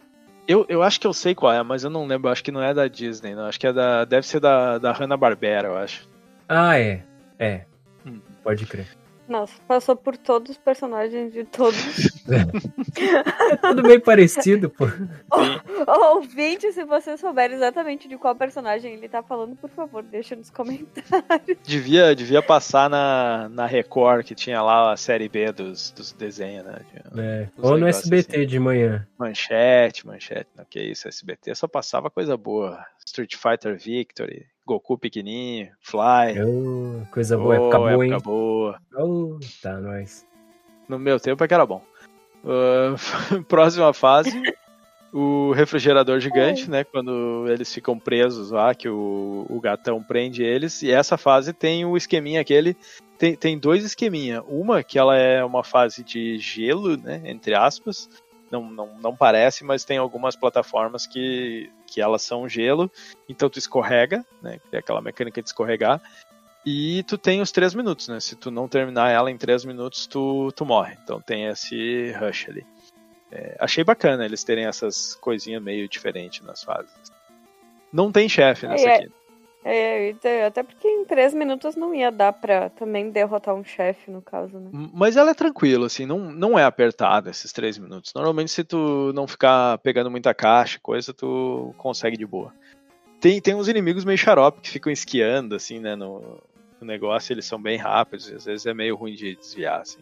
Eu, 0.47 0.65
eu 0.69 0.83
acho 0.83 0.99
que 0.99 1.07
eu 1.07 1.13
sei 1.13 1.33
qual 1.33 1.53
é, 1.53 1.63
mas 1.63 1.83
eu 1.83 1.89
não 1.89 2.05
lembro. 2.05 2.29
Acho 2.29 2.43
que 2.43 2.51
não 2.51 2.61
é 2.61 2.73
da 2.73 2.87
Disney, 2.87 3.33
não. 3.33 3.45
Acho 3.45 3.59
que 3.59 3.65
é 3.67 3.73
da. 3.73 4.05
Deve 4.05 4.27
ser 4.27 4.39
da, 4.39 4.77
da 4.77 4.91
Hanna-Barbera, 4.91 5.69
eu 5.69 5.77
acho. 5.77 6.07
Ah, 6.47 6.77
é. 6.77 7.01
É. 7.39 7.61
Hum. 8.05 8.19
Pode 8.43 8.65
crer. 8.65 8.85
Nossa, 9.31 9.53
passou 9.65 9.95
por 9.95 10.17
todos 10.17 10.51
os 10.51 10.57
personagens 10.57 11.31
de 11.31 11.45
todos. 11.45 11.79
É 12.27 13.55
tudo 13.65 13.81
meio 13.81 14.01
parecido, 14.01 14.69
pô. 14.69 14.83
Ô, 15.87 16.15
Ouvinte, 16.15 16.69
se 16.73 16.83
você 16.83 17.15
souber 17.15 17.49
exatamente 17.49 18.09
de 18.09 18.17
qual 18.17 18.35
personagem 18.35 18.91
ele 18.91 19.07
tá 19.07 19.23
falando, 19.23 19.55
por 19.55 19.69
favor, 19.69 20.03
deixa 20.03 20.35
nos 20.35 20.49
comentários. 20.49 21.57
Devia, 21.63 22.13
devia 22.13 22.41
passar 22.41 22.89
na, 22.89 23.47
na 23.47 23.65
Record, 23.65 24.25
que 24.25 24.35
tinha 24.35 24.61
lá 24.61 24.91
a 24.91 24.97
série 24.97 25.29
B 25.29 25.53
dos, 25.53 25.91
dos 25.91 26.11
desenhos, 26.11 26.65
né? 26.65 26.81
É. 27.17 27.47
Ou 27.57 27.77
no 27.77 27.87
SBT 27.87 28.35
assim. 28.35 28.45
de 28.45 28.59
manhã. 28.59 29.07
Manchete, 29.17 30.05
manchete. 30.05 30.49
Não, 30.57 30.65
que 30.65 30.81
isso, 30.81 31.07
SBT 31.07 31.55
só 31.55 31.69
passava 31.69 32.09
coisa 32.09 32.35
boa. 32.35 32.85
Street 33.05 33.35
Fighter 33.37 33.77
Victory, 33.77 34.45
Goku 34.71 34.97
pequenininho, 34.97 35.69
Fly. 35.81 36.41
Ô, 36.41 37.05
coisa 37.11 37.37
boa, 37.37 37.49
Ô, 37.49 37.53
época 37.53 37.77
boa, 37.77 38.05
hein? 38.05 38.13
época 38.13 38.23
boa. 38.23 38.79
Ô, 38.95 39.37
tá, 39.61 39.77
nós. 39.81 40.25
No 40.87 40.97
meu 40.97 41.19
tempo 41.19 41.43
é 41.43 41.47
que 41.47 41.53
era 41.53 41.65
bom. 41.65 41.81
Ah, 42.45 42.95
próxima 43.49 43.91
fase, 43.91 44.41
o 45.11 45.51
refrigerador 45.51 46.21
gigante, 46.21 46.69
né? 46.69 46.85
Quando 46.85 47.45
eles 47.49 47.73
ficam 47.73 47.99
presos 47.99 48.51
lá, 48.51 48.73
que 48.73 48.87
o, 48.87 49.45
o 49.49 49.59
gatão 49.59 50.01
prende 50.01 50.41
eles. 50.41 50.81
E 50.81 50.89
essa 50.89 51.17
fase 51.17 51.51
tem 51.51 51.83
o 51.83 51.97
esqueminha 51.97 52.39
aquele. 52.39 52.77
Tem, 53.17 53.35
tem 53.35 53.59
dois 53.59 53.83
esqueminha. 53.83 54.41
Uma 54.43 54.81
que 54.83 54.97
ela 54.97 55.17
é 55.17 55.43
uma 55.43 55.65
fase 55.65 56.01
de 56.01 56.37
gelo, 56.37 56.95
né? 56.95 57.21
Entre 57.25 57.53
aspas. 57.53 58.09
Não, 58.51 58.69
não, 58.69 58.87
não 58.99 59.15
parece, 59.15 59.63
mas 59.63 59.85
tem 59.85 59.97
algumas 59.97 60.35
plataformas 60.35 61.07
que, 61.07 61.71
que 61.87 62.01
elas 62.01 62.21
são 62.21 62.49
gelo. 62.49 62.91
Então 63.29 63.49
tu 63.49 63.57
escorrega, 63.57 64.25
né? 64.41 64.59
Tem 64.69 64.79
aquela 64.79 65.01
mecânica 65.01 65.41
de 65.41 65.47
escorregar. 65.47 66.01
E 66.65 67.03
tu 67.03 67.17
tem 67.17 67.41
os 67.41 67.51
três 67.51 67.73
minutos, 67.73 68.07
né? 68.07 68.19
Se 68.19 68.35
tu 68.35 68.51
não 68.51 68.67
terminar 68.67 69.09
ela 69.09 69.31
em 69.31 69.37
três 69.37 69.63
minutos, 69.63 70.05
tu, 70.05 70.51
tu 70.51 70.65
morre. 70.65 70.97
Então 71.03 71.21
tem 71.21 71.47
esse 71.47 72.11
rush 72.11 72.49
ali. 72.49 72.65
É, 73.31 73.55
achei 73.59 73.83
bacana 73.83 74.25
eles 74.25 74.43
terem 74.43 74.65
essas 74.65 75.15
coisinhas 75.15 75.63
meio 75.63 75.87
diferentes 75.87 76.41
nas 76.45 76.61
fases. 76.61 76.91
Não 77.91 78.11
tem 78.11 78.27
chefe 78.27 78.67
nessa 78.67 78.87
É, 78.87 78.95
aqui. 78.97 79.11
É, 79.63 80.09
então, 80.09 80.31
até 80.47 80.63
porque 80.63 80.87
em 80.87 81.05
três 81.05 81.33
minutos 81.33 81.75
não 81.75 81.93
ia 81.93 82.11
dar 82.11 82.33
pra 82.33 82.69
também 82.69 83.11
derrotar 83.11 83.53
um 83.53 83.63
chefe, 83.63 84.09
no 84.09 84.21
caso, 84.21 84.57
né? 84.57 84.69
Mas 84.71 85.15
ela 85.15 85.31
é 85.31 85.33
tranquila, 85.35 85.85
assim, 85.85 86.05
não, 86.05 86.17
não 86.17 86.57
é 86.57 86.63
apertada 86.63 87.29
esses 87.29 87.51
três 87.51 87.77
minutos. 87.77 88.11
Normalmente, 88.15 88.51
se 88.51 88.63
tu 88.63 89.11
não 89.13 89.27
ficar 89.27 89.77
pegando 89.79 90.09
muita 90.09 90.33
caixa, 90.33 90.79
coisa, 90.81 91.13
tu 91.13 91.75
consegue 91.77 92.17
de 92.17 92.25
boa. 92.25 92.51
Tem, 93.19 93.39
tem 93.39 93.53
uns 93.53 93.67
inimigos 93.67 94.03
meio 94.03 94.17
xarope 94.17 94.61
que 94.61 94.69
ficam 94.69 94.91
esquiando, 94.91 95.53
assim, 95.53 95.79
né, 95.79 95.95
no, 95.95 96.41
no 96.79 96.87
negócio, 96.87 97.31
eles 97.31 97.45
são 97.45 97.61
bem 97.61 97.77
rápidos, 97.77 98.29
e 98.29 98.35
às 98.35 98.45
vezes 98.45 98.65
é 98.65 98.73
meio 98.73 98.95
ruim 98.95 99.13
de 99.13 99.35
desviar, 99.35 99.81
assim. 99.81 99.99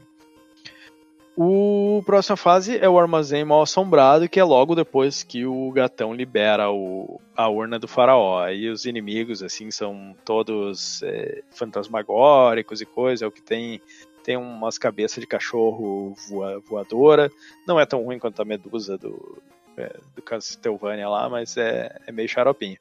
O 1.42 2.04
próxima 2.06 2.36
fase 2.36 2.78
é 2.80 2.90
o 2.90 3.00
armazém 3.00 3.46
mal 3.46 3.62
assombrado, 3.62 4.28
que 4.28 4.42
é 4.42 4.44
logo 4.44 4.76
depois 4.76 5.24
que 5.24 5.46
o 5.46 5.72
gatão 5.72 6.14
libera 6.14 6.70
o, 6.70 7.22
a 7.34 7.48
urna 7.48 7.80
do 7.80 7.88
faraó. 7.88 8.44
Aí 8.44 8.68
os 8.68 8.84
inimigos, 8.84 9.42
assim, 9.42 9.72
são 9.72 10.14
todos 10.26 11.02
é, 11.02 11.42
fantasmagóricos 11.52 12.82
e 12.82 12.86
coisa, 12.86 13.24
é 13.24 13.28
o 13.30 13.32
que 13.32 13.42
tem 13.42 13.80
tem 14.22 14.36
umas 14.36 14.78
cabeças 14.78 15.22
de 15.22 15.28
cachorro 15.28 16.14
voa- 16.28 16.60
voadora. 16.60 17.32
Não 17.66 17.80
é 17.80 17.86
tão 17.86 18.04
ruim 18.04 18.20
quanto 18.20 18.42
a 18.42 18.46
medusa 18.46 18.98
do, 18.98 19.42
é, 19.78 19.96
do 20.14 20.22
Castlevania 20.22 21.08
lá, 21.08 21.30
mas 21.30 21.56
é, 21.56 22.02
é 22.06 22.12
meio 22.12 22.28
xaropinho. 22.28 22.78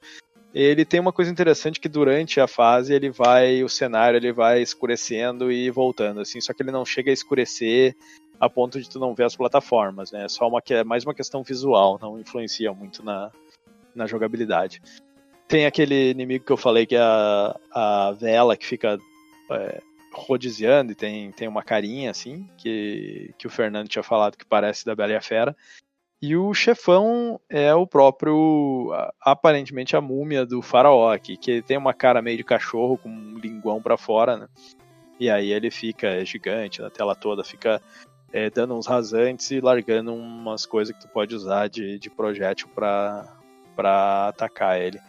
Ele 0.53 0.85
tem 0.85 0.99
uma 0.99 1.13
coisa 1.13 1.31
interessante 1.31 1.79
que 1.79 1.89
durante 1.89 2.41
a 2.41 2.49
fase 2.49 2.93
ele 2.93 3.11
vai, 3.11 3.63
o 3.63 3.69
cenário 3.69 4.17
ele 4.17 4.33
vai 4.33 4.63
escurecendo 4.63 5.53
e 5.53 5.71
voltando, 5.71 6.21
assim, 6.21 6.41
só 6.41 6.53
que 6.53 6.63
ele 6.63 6.73
não 6.73 6.85
chega 6.85 7.11
a 7.11 7.15
escurecer 7.15 7.95
a 8.41 8.49
ponto 8.49 8.81
de 8.81 8.89
tu 8.89 8.99
não 8.99 9.15
ver 9.15 9.25
as 9.25 9.37
plataformas, 9.37 10.13
né? 10.13 10.25
É 10.25 10.29
só 10.29 10.47
uma 10.49 10.63
que 10.63 10.75
é 10.75 10.85
mais 10.85 11.05
uma 11.05 11.15
questão 11.15 11.43
visual, 11.43 11.99
não 12.01 12.19
influencia 12.19 12.73
muito 12.73 13.05
na, 13.05 13.31
na 13.95 14.07
jogabilidade. 14.07 14.81
Tem 15.47 15.67
aquele 15.67 16.11
inimigo 16.11 16.45
que 16.45 16.53
eu 16.53 16.57
falei 16.57 16.87
que 16.87 16.95
é 16.95 17.01
a, 17.01 17.57
a 17.73 18.13
vela 18.13 18.57
que 18.57 18.67
fica 18.67 18.99
é, 19.51 19.81
rodiziando 20.13 20.93
e 20.93 20.95
tem, 20.95 21.33
tem 21.33 21.49
uma 21.49 21.63
carinha 21.63 22.11
assim, 22.11 22.49
que, 22.57 23.35
que 23.39 23.47
o 23.47 23.51
Fernando 23.51 23.89
tinha 23.89 24.03
falado 24.03 24.37
que 24.37 24.45
parece 24.45 24.85
da 24.85 24.95
Bela 24.95 25.13
e 25.13 25.17
a 25.17 25.21
Fera. 25.21 25.57
E 26.21 26.37
o 26.37 26.53
chefão 26.53 27.41
é 27.49 27.73
o 27.73 27.87
próprio, 27.87 28.93
aparentemente 29.21 29.95
a 29.95 30.01
múmia 30.01 30.45
do 30.45 30.61
faraó 30.61 31.13
aqui, 31.13 31.37
que 31.37 31.63
tem 31.63 31.77
uma 31.77 31.95
cara 31.95 32.21
meio 32.21 32.37
de 32.37 32.43
cachorro 32.43 32.99
com 32.99 33.09
um 33.09 33.39
linguão 33.39 33.81
pra 33.81 33.97
fora, 33.97 34.37
né? 34.37 34.49
E 35.21 35.31
aí 35.31 35.53
ele 35.53 35.71
fica 35.71 36.25
gigante 36.25 36.81
na 36.81 36.91
tela 36.91 37.15
toda, 37.15 37.45
fica 37.45 37.81
é, 38.33 38.51
dando 38.51 38.75
uns 38.75 38.87
rasantes 38.87 39.51
e 39.51 39.61
largando 39.61 40.15
umas 40.15 40.67
coisas 40.67 40.95
que 40.95 41.01
tu 41.01 41.09
pode 41.09 41.35
usar 41.35 41.69
de, 41.69 41.99
de 41.99 42.11
projétil 42.11 42.69
pra, 42.75 43.27
pra 43.75 44.29
atacar 44.29 44.81
ele. 44.81 45.01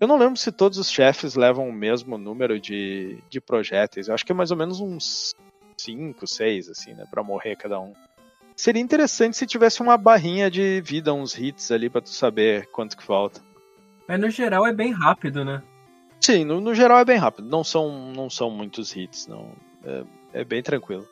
Eu 0.00 0.06
não 0.06 0.18
lembro 0.18 0.36
se 0.36 0.52
todos 0.52 0.78
os 0.78 0.90
chefes 0.90 1.34
levam 1.34 1.68
o 1.68 1.72
mesmo 1.72 2.18
número 2.18 2.60
de, 2.60 3.18
de 3.30 3.40
projéteis. 3.40 4.08
Eu 4.08 4.14
acho 4.14 4.26
que 4.26 4.32
é 4.32 4.34
mais 4.34 4.50
ou 4.50 4.56
menos 4.56 4.80
uns 4.80 5.34
5, 5.78 6.26
6, 6.26 6.68
assim, 6.68 6.92
né? 6.92 7.06
Pra 7.10 7.22
morrer 7.22 7.56
cada 7.56 7.80
um. 7.80 7.94
Seria 8.54 8.80
interessante 8.80 9.36
se 9.36 9.46
tivesse 9.46 9.82
uma 9.82 9.96
barrinha 9.96 10.50
de 10.50 10.80
vida, 10.80 11.12
uns 11.12 11.36
hits 11.38 11.70
ali 11.70 11.90
pra 11.90 12.00
tu 12.00 12.10
saber 12.10 12.66
quanto 12.68 12.96
que 12.96 13.02
falta. 13.02 13.40
Mas 14.08 14.20
no 14.20 14.30
geral 14.30 14.66
é 14.66 14.72
bem 14.72 14.92
rápido, 14.92 15.44
né? 15.44 15.62
Sim, 16.20 16.44
no, 16.44 16.60
no 16.60 16.74
geral 16.74 16.98
é 16.98 17.04
bem 17.04 17.18
rápido. 17.18 17.48
Não 17.48 17.62
são, 17.62 18.12
não 18.12 18.28
são 18.30 18.50
muitos 18.50 18.94
hits, 18.94 19.26
não. 19.26 19.50
É, 19.84 20.04
é 20.40 20.44
bem 20.44 20.62
tranquilo. 20.62 21.06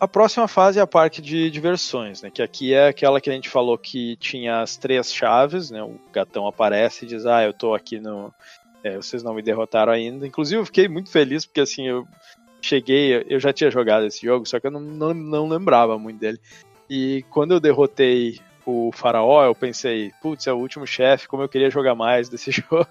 A 0.00 0.06
próxima 0.06 0.46
fase 0.46 0.78
é 0.78 0.82
a 0.82 0.86
parte 0.86 1.20
de 1.20 1.50
diversões, 1.50 2.22
né? 2.22 2.30
Que 2.30 2.40
aqui 2.40 2.72
é 2.72 2.88
aquela 2.88 3.20
que 3.20 3.28
a 3.28 3.32
gente 3.32 3.48
falou 3.48 3.76
que 3.76 4.16
tinha 4.16 4.60
as 4.60 4.76
três 4.76 5.12
chaves, 5.12 5.70
né? 5.70 5.82
O 5.82 5.98
gatão 6.12 6.46
aparece 6.46 7.04
e 7.04 7.08
diz, 7.08 7.26
ah, 7.26 7.42
eu 7.42 7.52
tô 7.52 7.74
aqui 7.74 7.98
no. 7.98 8.32
É, 8.84 8.96
vocês 8.96 9.24
não 9.24 9.34
me 9.34 9.42
derrotaram 9.42 9.92
ainda. 9.92 10.24
Inclusive, 10.26 10.60
eu 10.60 10.66
fiquei 10.66 10.86
muito 10.88 11.10
feliz 11.10 11.44
porque 11.44 11.60
assim, 11.60 11.88
eu 11.88 12.06
cheguei, 12.62 13.24
eu 13.28 13.40
já 13.40 13.52
tinha 13.52 13.70
jogado 13.70 14.06
esse 14.06 14.24
jogo, 14.24 14.46
só 14.46 14.60
que 14.60 14.68
eu 14.68 14.70
não, 14.70 14.80
não, 14.80 15.12
não 15.12 15.48
lembrava 15.48 15.98
muito 15.98 16.20
dele. 16.20 16.38
E 16.88 17.24
quando 17.30 17.52
eu 17.52 17.60
derrotei 17.60 18.38
o 18.70 18.92
faraó, 18.92 19.46
eu 19.46 19.54
pensei, 19.54 20.12
putz, 20.20 20.46
é 20.46 20.52
o 20.52 20.58
último 20.58 20.86
chefe, 20.86 21.26
como 21.26 21.42
eu 21.42 21.48
queria 21.48 21.70
jogar 21.70 21.94
mais 21.94 22.28
desse 22.28 22.50
jogo. 22.52 22.86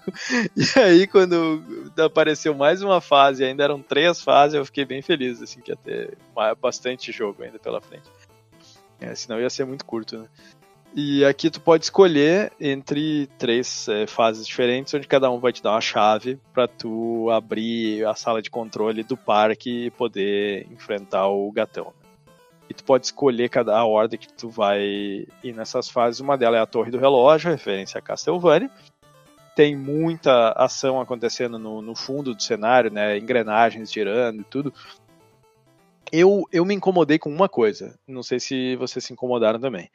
E 0.56 0.80
aí, 0.80 1.06
quando 1.06 1.62
apareceu 1.96 2.52
mais 2.52 2.82
uma 2.82 3.00
fase, 3.00 3.44
ainda 3.44 3.62
eram 3.62 3.80
três 3.80 4.20
fases, 4.20 4.56
eu 4.56 4.64
fiquei 4.64 4.84
bem 4.84 5.00
feliz, 5.00 5.40
assim, 5.40 5.60
que 5.60 5.70
ia 5.70 5.76
ter 5.76 6.18
bastante 6.60 7.12
jogo 7.12 7.44
ainda 7.44 7.60
pela 7.60 7.80
frente. 7.80 8.10
É, 9.00 9.14
senão 9.14 9.40
ia 9.40 9.48
ser 9.48 9.64
muito 9.66 9.84
curto, 9.84 10.18
né? 10.18 10.26
E 10.96 11.24
aqui 11.24 11.48
tu 11.48 11.60
pode 11.60 11.84
escolher 11.84 12.50
entre 12.58 13.28
três 13.38 13.86
é, 13.86 14.04
fases 14.08 14.44
diferentes, 14.44 14.92
onde 14.94 15.06
cada 15.06 15.30
um 15.30 15.38
vai 15.38 15.52
te 15.52 15.62
dar 15.62 15.72
uma 15.72 15.80
chave 15.80 16.40
para 16.52 16.66
tu 16.66 17.30
abrir 17.30 18.04
a 18.04 18.16
sala 18.16 18.42
de 18.42 18.50
controle 18.50 19.04
do 19.04 19.16
parque 19.16 19.86
e 19.86 19.90
poder 19.92 20.66
enfrentar 20.72 21.28
o 21.28 21.52
gatão 21.52 21.92
e 22.68 22.74
tu 22.74 22.84
pode 22.84 23.06
escolher 23.06 23.48
cada 23.48 23.76
a 23.76 23.84
ordem 23.84 24.18
que 24.18 24.30
tu 24.32 24.50
vai 24.50 24.82
ir 25.42 25.54
nessas 25.54 25.88
fases. 25.88 26.20
Uma 26.20 26.36
delas 26.36 26.58
é 26.58 26.62
a 26.62 26.66
Torre 26.66 26.90
do 26.90 26.98
Relógio, 26.98 27.50
referência 27.50 27.98
a 27.98 28.02
Castlevania. 28.02 28.70
Tem 29.56 29.74
muita 29.74 30.52
ação 30.52 31.00
acontecendo 31.00 31.58
no, 31.58 31.80
no 31.80 31.94
fundo 31.94 32.34
do 32.34 32.42
cenário, 32.42 32.92
né? 32.92 33.16
Engrenagens 33.16 33.90
girando 33.90 34.42
e 34.42 34.44
tudo. 34.44 34.72
Eu, 36.12 36.44
eu 36.52 36.64
me 36.64 36.74
incomodei 36.74 37.18
com 37.18 37.30
uma 37.30 37.48
coisa. 37.48 37.98
Não 38.06 38.22
sei 38.22 38.38
se 38.38 38.76
vocês 38.76 39.04
se 39.04 39.12
incomodaram 39.12 39.58
também. 39.58 39.90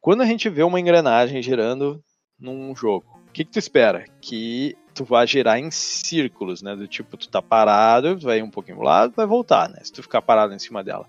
Quando 0.00 0.22
a 0.22 0.26
gente 0.26 0.48
vê 0.48 0.62
uma 0.62 0.80
engrenagem 0.80 1.42
girando 1.42 2.02
num 2.38 2.74
jogo, 2.74 3.20
o 3.28 3.32
que, 3.32 3.44
que 3.44 3.50
tu 3.50 3.58
espera? 3.58 4.04
Que 4.20 4.76
tu 4.94 5.04
vai 5.04 5.26
girar 5.26 5.58
em 5.58 5.70
círculos, 5.70 6.62
né? 6.62 6.74
Do 6.74 6.86
tipo, 6.88 7.16
tu 7.16 7.28
tá 7.28 7.40
parado, 7.40 8.18
vai 8.18 8.42
um 8.42 8.50
pouquinho 8.50 8.78
pro 8.78 8.86
lado, 8.86 9.14
vai 9.16 9.26
voltar, 9.26 9.68
né? 9.68 9.78
Se 9.82 9.92
tu 9.92 10.02
ficar 10.02 10.20
parado 10.20 10.52
em 10.52 10.58
cima 10.58 10.82
dela. 10.82 11.08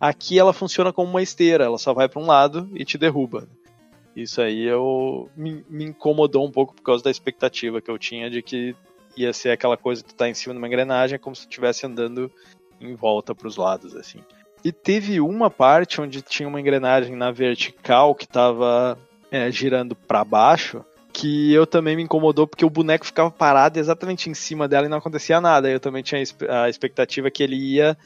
Aqui 0.00 0.38
ela 0.38 0.52
funciona 0.52 0.92
como 0.92 1.10
uma 1.10 1.22
esteira, 1.22 1.64
ela 1.64 1.78
só 1.78 1.92
vai 1.92 2.08
para 2.08 2.20
um 2.20 2.26
lado 2.26 2.68
e 2.74 2.84
te 2.84 2.96
derruba. 2.96 3.48
Isso 4.14 4.40
aí 4.40 4.64
eu 4.64 5.28
me, 5.36 5.64
me, 5.68 5.84
incomodou 5.84 6.46
um 6.46 6.50
pouco 6.50 6.74
por 6.74 6.82
causa 6.82 7.04
da 7.04 7.10
expectativa 7.10 7.80
que 7.80 7.90
eu 7.90 7.98
tinha 7.98 8.30
de 8.30 8.42
que 8.42 8.74
ia 9.16 9.32
ser 9.32 9.50
aquela 9.50 9.76
coisa 9.76 10.02
que 10.02 10.08
tu 10.08 10.16
tá 10.16 10.28
em 10.28 10.34
cima 10.34 10.54
de 10.54 10.58
uma 10.58 10.66
engrenagem, 10.66 11.18
como 11.18 11.34
se 11.34 11.42
estivesse 11.42 11.86
andando 11.86 12.30
em 12.80 12.94
volta 12.94 13.34
para 13.34 13.48
os 13.48 13.56
lados 13.56 13.94
assim. 13.96 14.20
E 14.64 14.72
teve 14.72 15.20
uma 15.20 15.50
parte 15.50 16.00
onde 16.00 16.22
tinha 16.22 16.48
uma 16.48 16.60
engrenagem 16.60 17.14
na 17.14 17.30
vertical 17.30 18.14
que 18.14 18.24
estava 18.24 18.98
é, 19.30 19.50
girando 19.50 19.94
para 19.94 20.24
baixo, 20.24 20.84
que 21.12 21.52
eu 21.52 21.66
também 21.66 21.96
me 21.96 22.02
incomodou 22.02 22.46
porque 22.46 22.64
o 22.64 22.70
boneco 22.70 23.06
ficava 23.06 23.30
parado 23.30 23.78
exatamente 23.78 24.28
em 24.28 24.34
cima 24.34 24.68
dela 24.68 24.86
e 24.86 24.88
não 24.88 24.98
acontecia 24.98 25.40
nada. 25.40 25.70
Eu 25.70 25.80
também 25.80 26.02
tinha 26.02 26.22
a 26.48 26.68
expectativa 26.68 27.30
que 27.30 27.42
ele 27.42 27.56
ia 27.56 27.96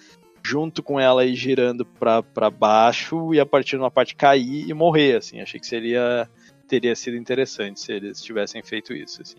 junto 0.44 0.82
com 0.82 0.98
ela 0.98 1.24
e 1.24 1.35
girando 1.35 1.85
para 1.85 2.51
baixo 2.51 3.32
e 3.32 3.40
a 3.40 3.47
partir 3.47 3.70
de 3.70 3.82
uma 3.82 3.90
parte 3.90 4.14
cair 4.14 4.69
e 4.69 4.74
morrer, 4.74 5.16
assim. 5.16 5.40
Achei 5.40 5.60
que 5.60 5.66
seria 5.66 6.28
teria 6.66 6.97
sido 6.97 7.16
interessante 7.16 7.81
se 7.81 7.93
eles 7.93 8.23
tivessem 8.23 8.62
feito 8.62 8.94
isso, 8.94 9.20
assim. 9.20 9.36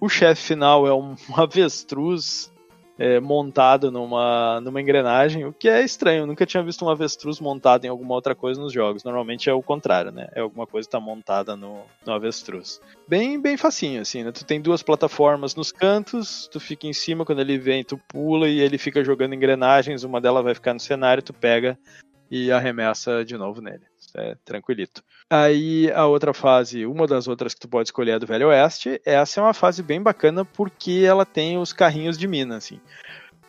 O 0.00 0.08
chefe 0.08 0.48
final 0.48 0.86
é 0.86 0.94
um 0.94 1.16
avestruz 1.34 2.52
é, 2.98 3.20
montado 3.20 3.92
numa, 3.92 4.60
numa 4.60 4.80
engrenagem, 4.80 5.44
o 5.44 5.52
que 5.52 5.68
é 5.68 5.82
estranho. 5.82 6.26
Nunca 6.26 6.44
tinha 6.44 6.62
visto 6.62 6.84
um 6.84 6.90
avestruz 6.90 7.40
montado 7.40 7.84
em 7.84 7.88
alguma 7.88 8.14
outra 8.14 8.34
coisa 8.34 8.60
nos 8.60 8.72
jogos. 8.72 9.04
Normalmente 9.04 9.48
é 9.48 9.52
o 9.52 9.62
contrário, 9.62 10.10
né? 10.10 10.28
É 10.34 10.40
alguma 10.40 10.66
coisa 10.66 10.86
que 10.86 10.88
está 10.88 11.00
montada 11.00 11.56
no, 11.56 11.82
no 12.04 12.12
avestruz. 12.12 12.80
Bem, 13.06 13.40
bem 13.40 13.56
facinho, 13.56 14.00
assim, 14.00 14.24
né? 14.24 14.32
Tu 14.32 14.44
tem 14.44 14.60
duas 14.60 14.82
plataformas 14.82 15.54
nos 15.54 15.70
cantos, 15.70 16.48
tu 16.50 16.58
fica 16.58 16.86
em 16.86 16.92
cima, 16.92 17.24
quando 17.24 17.40
ele 17.40 17.56
vem, 17.56 17.84
tu 17.84 17.96
pula 18.08 18.48
e 18.48 18.60
ele 18.60 18.76
fica 18.78 19.04
jogando 19.04 19.34
engrenagens, 19.34 20.02
uma 20.02 20.20
delas 20.20 20.42
vai 20.42 20.54
ficar 20.54 20.74
no 20.74 20.80
cenário, 20.80 21.22
tu 21.22 21.32
pega 21.32 21.78
e 22.30 22.50
arremessa 22.50 23.24
de 23.24 23.36
novo 23.36 23.60
nele. 23.60 23.87
É 24.16 24.36
tranquilito. 24.44 25.02
Aí 25.30 25.90
a 25.92 26.06
outra 26.06 26.32
fase, 26.32 26.86
uma 26.86 27.06
das 27.06 27.28
outras 27.28 27.54
que 27.54 27.60
tu 27.60 27.68
pode 27.68 27.88
escolher 27.88 28.12
é 28.12 28.18
do 28.18 28.26
Velho 28.26 28.48
Oeste. 28.48 29.00
Essa 29.04 29.40
é 29.40 29.42
uma 29.42 29.54
fase 29.54 29.82
bem 29.82 30.00
bacana 30.00 30.44
porque 30.44 31.04
ela 31.06 31.26
tem 31.26 31.58
os 31.58 31.72
carrinhos 31.72 32.16
de 32.16 32.26
mina, 32.26 32.56
assim. 32.56 32.80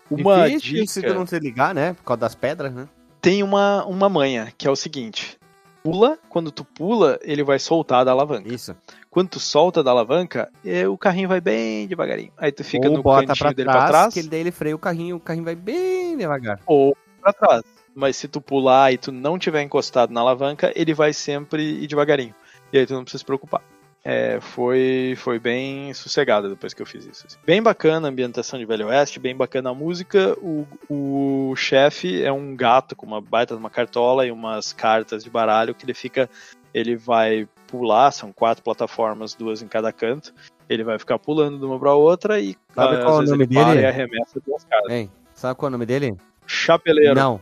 Uma 0.09 0.49
Difícil 0.49 0.73
dica... 0.73 0.87
se 0.87 1.01
tu 1.03 1.13
não 1.13 1.25
se 1.25 1.39
ligar, 1.39 1.73
né? 1.73 1.93
Por 1.93 2.03
causa 2.03 2.21
das 2.21 2.35
pedras, 2.35 2.73
né? 2.73 2.87
Tem 3.21 3.43
uma, 3.43 3.85
uma 3.85 4.09
manha, 4.09 4.51
que 4.57 4.67
é 4.67 4.71
o 4.71 4.75
seguinte. 4.75 5.37
Pula, 5.83 6.17
quando 6.29 6.51
tu 6.51 6.65
pula, 6.65 7.17
ele 7.21 7.43
vai 7.43 7.59
soltar 7.59 8.03
da 8.03 8.11
alavanca. 8.11 8.53
Isso. 8.53 8.75
Quando 9.09 9.29
tu 9.29 9.39
solta 9.39 9.81
da 9.81 9.91
alavanca, 9.91 10.51
é, 10.65 10.87
o 10.87 10.97
carrinho 10.97 11.29
vai 11.29 11.39
bem 11.39 11.87
devagarinho. 11.87 12.31
Aí 12.37 12.51
tu 12.51 12.63
fica 12.63 12.89
Ou 12.89 12.97
no 12.97 13.03
bota 13.03 13.27
cantinho 13.27 13.37
pra 13.37 13.53
dele 13.53 13.69
trás, 13.69 13.83
pra 13.83 13.87
trás. 13.89 14.13
que 14.13 14.19
ele 14.19 14.27
daí 14.29 14.39
ele 14.41 14.51
freia 14.51 14.75
o 14.75 14.79
carrinho, 14.79 15.15
o 15.15 15.19
carrinho 15.19 15.45
vai 15.45 15.55
bem 15.55 16.17
devagar. 16.17 16.59
Ou 16.65 16.95
pra 17.21 17.31
trás 17.31 17.78
mas 17.99 18.15
se 18.15 18.27
tu 18.27 18.39
pular 18.41 18.91
e 18.93 18.97
tu 18.97 19.11
não 19.11 19.37
tiver 19.37 19.61
encostado 19.61 20.11
na 20.13 20.21
alavanca, 20.21 20.71
ele 20.75 20.93
vai 20.93 21.11
sempre 21.13 21.61
ir 21.61 21.87
devagarinho. 21.87 22.33
E 22.71 22.77
aí 22.79 22.85
tu 22.85 22.93
não 22.93 23.03
precisa 23.03 23.19
se 23.19 23.25
preocupar. 23.25 23.61
É, 24.03 24.39
foi, 24.39 25.13
foi 25.17 25.37
bem 25.39 25.93
sossegado 25.93 26.49
depois 26.49 26.73
que 26.73 26.81
eu 26.81 26.85
fiz 26.85 27.05
isso. 27.05 27.27
assim. 27.27 27.37
Bem 27.45 27.61
bacana 27.61 28.07
a 28.07 28.09
ambientação 28.09 28.57
de 28.57 28.65
Velho 28.65 28.87
Oeste, 28.87 29.19
bem 29.19 29.35
bacana 29.35 29.71
a 29.71 29.73
música. 29.73 30.37
O, 30.41 30.65
o 30.89 31.53
chefe 31.57 32.23
é 32.23 32.31
um 32.31 32.55
gato 32.55 32.95
com 32.95 33.05
uma 33.05 33.19
baita 33.19 33.53
de 33.53 33.59
uma 33.59 33.69
cartola 33.69 34.25
e 34.25 34.31
umas 34.31 34.71
cartas 34.71 35.23
de 35.23 35.29
baralho 35.29 35.75
que 35.75 35.83
ele 35.85 35.93
fica. 35.93 36.29
Ele 36.73 36.95
vai 36.95 37.47
pular, 37.67 38.11
são 38.11 38.31
quatro 38.31 38.63
plataformas, 38.63 39.35
duas 39.35 39.61
em 39.61 39.67
cada 39.67 39.91
canto. 39.91 40.33
Ele 40.69 40.83
vai 40.83 40.97
ficar 40.97 41.19
pulando 41.19 41.59
de 41.59 41.65
uma 41.65 41.77
pra 41.77 41.93
outra 41.93 42.39
e 42.39 42.55
Sabe 42.73 42.95
às 42.97 43.03
qual 43.03 43.21
é 43.21 43.23
o 43.23 43.25
nome 43.25 43.43
ele 43.43 43.53
para 43.53 43.65
dele? 43.65 43.81
e 43.81 43.85
arremessa 43.85 44.39
duas 44.45 44.63
cartas. 44.63 44.91
Hein, 44.91 45.11
sabe 45.33 45.55
qual 45.59 45.67
é 45.67 45.69
o 45.69 45.71
nome 45.71 45.85
dele? 45.85 46.15
Chapeleiro. 46.47 47.15
Não. 47.15 47.41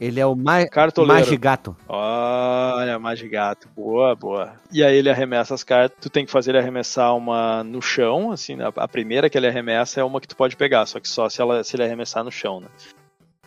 Ele 0.00 0.20
é 0.20 0.26
o 0.26 0.34
ma 0.36 0.66
Cartoleiro. 0.66 1.24
Magigato. 1.24 1.76
Olha, 1.88 2.98
Magigato. 2.98 3.68
Boa, 3.74 4.14
boa. 4.14 4.52
E 4.70 4.84
aí 4.84 4.96
ele 4.96 5.10
arremessa 5.10 5.54
as 5.54 5.64
cartas. 5.64 5.96
Tu 6.00 6.10
tem 6.10 6.26
que 6.26 6.30
fazer 6.30 6.50
ele 6.50 6.58
arremessar 6.58 7.16
uma 7.16 7.64
no 7.64 7.80
chão, 7.80 8.30
assim, 8.30 8.60
a 8.60 8.68
a 8.76 8.88
primeira 8.88 9.30
que 9.30 9.38
ele 9.38 9.46
arremessa 9.46 10.00
é 10.00 10.04
uma 10.04 10.20
que 10.20 10.28
tu 10.28 10.36
pode 10.36 10.56
pegar, 10.56 10.84
só 10.86 11.00
que 11.00 11.08
só 11.08 11.28
se, 11.28 11.40
ela, 11.40 11.64
se 11.64 11.76
ele 11.76 11.84
arremessar 11.84 12.22
no 12.22 12.30
chão, 12.30 12.60
né? 12.60 12.68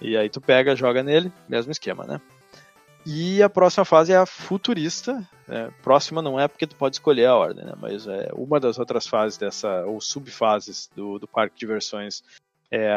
E 0.01 0.17
aí 0.17 0.29
tu 0.29 0.41
pega, 0.41 0.75
joga 0.75 1.03
nele, 1.03 1.31
mesmo 1.47 1.71
esquema, 1.71 2.05
né? 2.05 2.19
E 3.05 3.41
a 3.41 3.49
próxima 3.49 3.85
fase 3.85 4.11
é 4.11 4.17
a 4.17 4.25
futurista. 4.25 5.25
né? 5.47 5.71
próxima 5.81 6.21
não 6.21 6.39
é 6.39 6.47
porque 6.47 6.67
tu 6.67 6.75
pode 6.75 6.95
escolher 6.95 7.25
a 7.25 7.35
ordem, 7.35 7.65
né? 7.65 7.73
Mas 7.79 8.07
é 8.07 8.29
uma 8.33 8.59
das 8.59 8.77
outras 8.77 9.07
fases 9.07 9.37
dessa, 9.37 9.85
ou 9.85 10.01
subfases 10.01 10.89
do, 10.95 11.19
do 11.19 11.27
parque 11.27 11.55
de 11.55 11.59
diversões 11.59 12.23
é, 12.71 12.91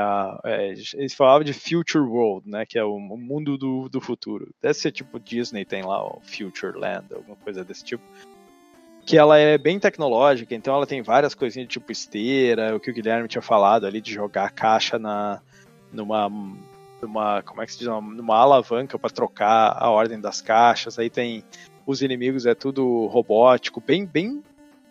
é, 0.44 0.68
eles 0.94 1.14
falavam 1.14 1.44
de 1.44 1.52
Future 1.54 2.04
World, 2.04 2.48
né? 2.48 2.66
Que 2.66 2.78
é 2.78 2.84
o, 2.84 2.98
mundo 2.98 3.56
do, 3.56 3.88
do 3.88 4.00
futuro. 4.00 4.52
Deve 4.60 4.74
ser 4.74 4.92
tipo 4.92 5.18
Disney, 5.18 5.64
tem 5.64 5.82
lá 5.82 6.04
o 6.04 6.20
Future 6.20 6.78
Land, 6.78 7.06
alguma 7.14 7.36
coisa 7.36 7.64
desse 7.64 7.82
tipo. 7.84 8.04
Que 9.04 9.16
ela 9.16 9.38
é 9.38 9.56
bem 9.58 9.80
tecnológica, 9.80 10.54
então 10.54 10.74
ela 10.74 10.86
tem 10.86 11.02
várias 11.02 11.34
coisinhas 11.34 11.68
tipo 11.68 11.90
esteira, 11.90 12.76
o 12.76 12.80
que 12.80 12.90
o 12.90 12.94
Guilherme 12.94 13.26
tinha 13.26 13.42
falado 13.42 13.84
ali 13.84 14.00
de 14.00 14.12
jogar 14.12 14.44
a 14.44 14.50
caixa 14.50 14.98
na, 14.98 15.40
numa, 15.90 16.30
numa. 17.00 17.42
Como 17.42 17.62
é 17.62 17.66
que 17.66 17.72
se 17.72 17.78
diz? 17.78 17.88
Numa 17.88 18.36
alavanca 18.36 18.98
para 18.98 19.10
trocar 19.10 19.76
a 19.76 19.90
ordem 19.90 20.20
das 20.20 20.40
caixas. 20.40 20.98
Aí 20.98 21.08
tem 21.08 21.42
os 21.86 22.02
inimigos, 22.02 22.46
é 22.46 22.54
tudo 22.54 23.06
robótico, 23.06 23.80
bem, 23.80 24.04
bem, 24.04 24.42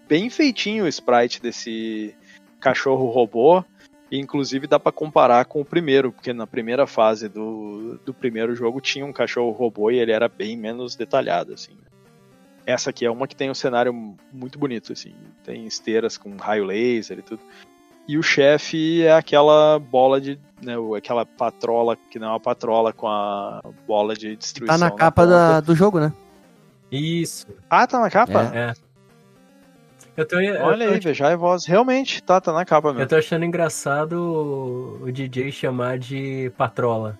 bem 0.09 0.29
feitinho 0.29 0.85
o 0.85 0.87
sprite 0.87 1.41
desse 1.41 2.15
cachorro 2.59 3.05
robô. 3.09 3.63
E, 4.11 4.19
inclusive 4.19 4.67
dá 4.67 4.77
para 4.77 4.91
comparar 4.91 5.45
com 5.45 5.61
o 5.61 5.65
primeiro, 5.65 6.11
porque 6.11 6.33
na 6.33 6.45
primeira 6.45 6.85
fase 6.85 7.29
do, 7.29 7.97
do 8.05 8.13
primeiro 8.13 8.53
jogo 8.53 8.81
tinha 8.81 9.05
um 9.05 9.13
cachorro 9.13 9.51
robô 9.51 9.89
e 9.89 9.97
ele 9.99 10.11
era 10.11 10.27
bem 10.27 10.57
menos 10.57 10.95
detalhado, 10.97 11.53
assim. 11.53 11.71
Essa 12.65 12.89
aqui 12.89 13.05
é 13.05 13.09
uma 13.09 13.27
que 13.27 13.35
tem 13.35 13.49
um 13.49 13.53
cenário 13.55 13.93
muito 14.31 14.59
bonito, 14.59 14.91
assim. 14.93 15.13
Tem 15.45 15.65
esteiras 15.65 16.17
com 16.17 16.35
raio 16.35 16.65
laser 16.65 17.19
e 17.19 17.21
tudo. 17.21 17.41
E 18.07 18.17
o 18.17 18.23
chefe 18.23 19.03
é 19.03 19.13
aquela 19.13 19.79
bola 19.79 20.19
de. 20.19 20.38
Né, 20.61 20.73
aquela 20.95 21.25
patrola, 21.25 21.97
que 22.09 22.19
não 22.19 22.27
é 22.27 22.29
uma 22.31 22.39
patrola 22.39 22.91
com 22.93 23.07
a 23.07 23.61
bola 23.88 24.13
de 24.13 24.35
destruição. 24.35 24.77
Tá 24.77 24.85
na 24.85 24.91
capa 24.91 25.23
ponta. 25.23 25.33
da- 25.38 25.59
do 25.61 25.73
jogo, 25.73 25.99
né? 25.99 26.13
Isso. 26.91 27.47
Ah, 27.69 27.88
tá 27.88 27.99
na 27.99 28.09
capa? 28.11 28.51
É. 28.53 28.73
Eu 30.17 30.27
tô, 30.27 30.39
eu 30.39 30.61
Olha 30.65 30.88
tô- 30.88 30.93
aí, 30.93 30.99
Vejai 30.99 31.35
Voz. 31.35 31.65
Realmente, 31.65 32.21
tá, 32.21 32.39
tá 32.41 32.51
na 32.51 32.65
capa 32.65 32.89
Eu 32.89 32.93
mesmo. 32.95 33.09
tô 33.09 33.15
achando 33.15 33.45
engraçado 33.45 34.99
o, 35.03 35.11
DJ 35.11 35.51
chamar 35.51 35.97
de 35.97 36.51
patrola. 36.57 37.17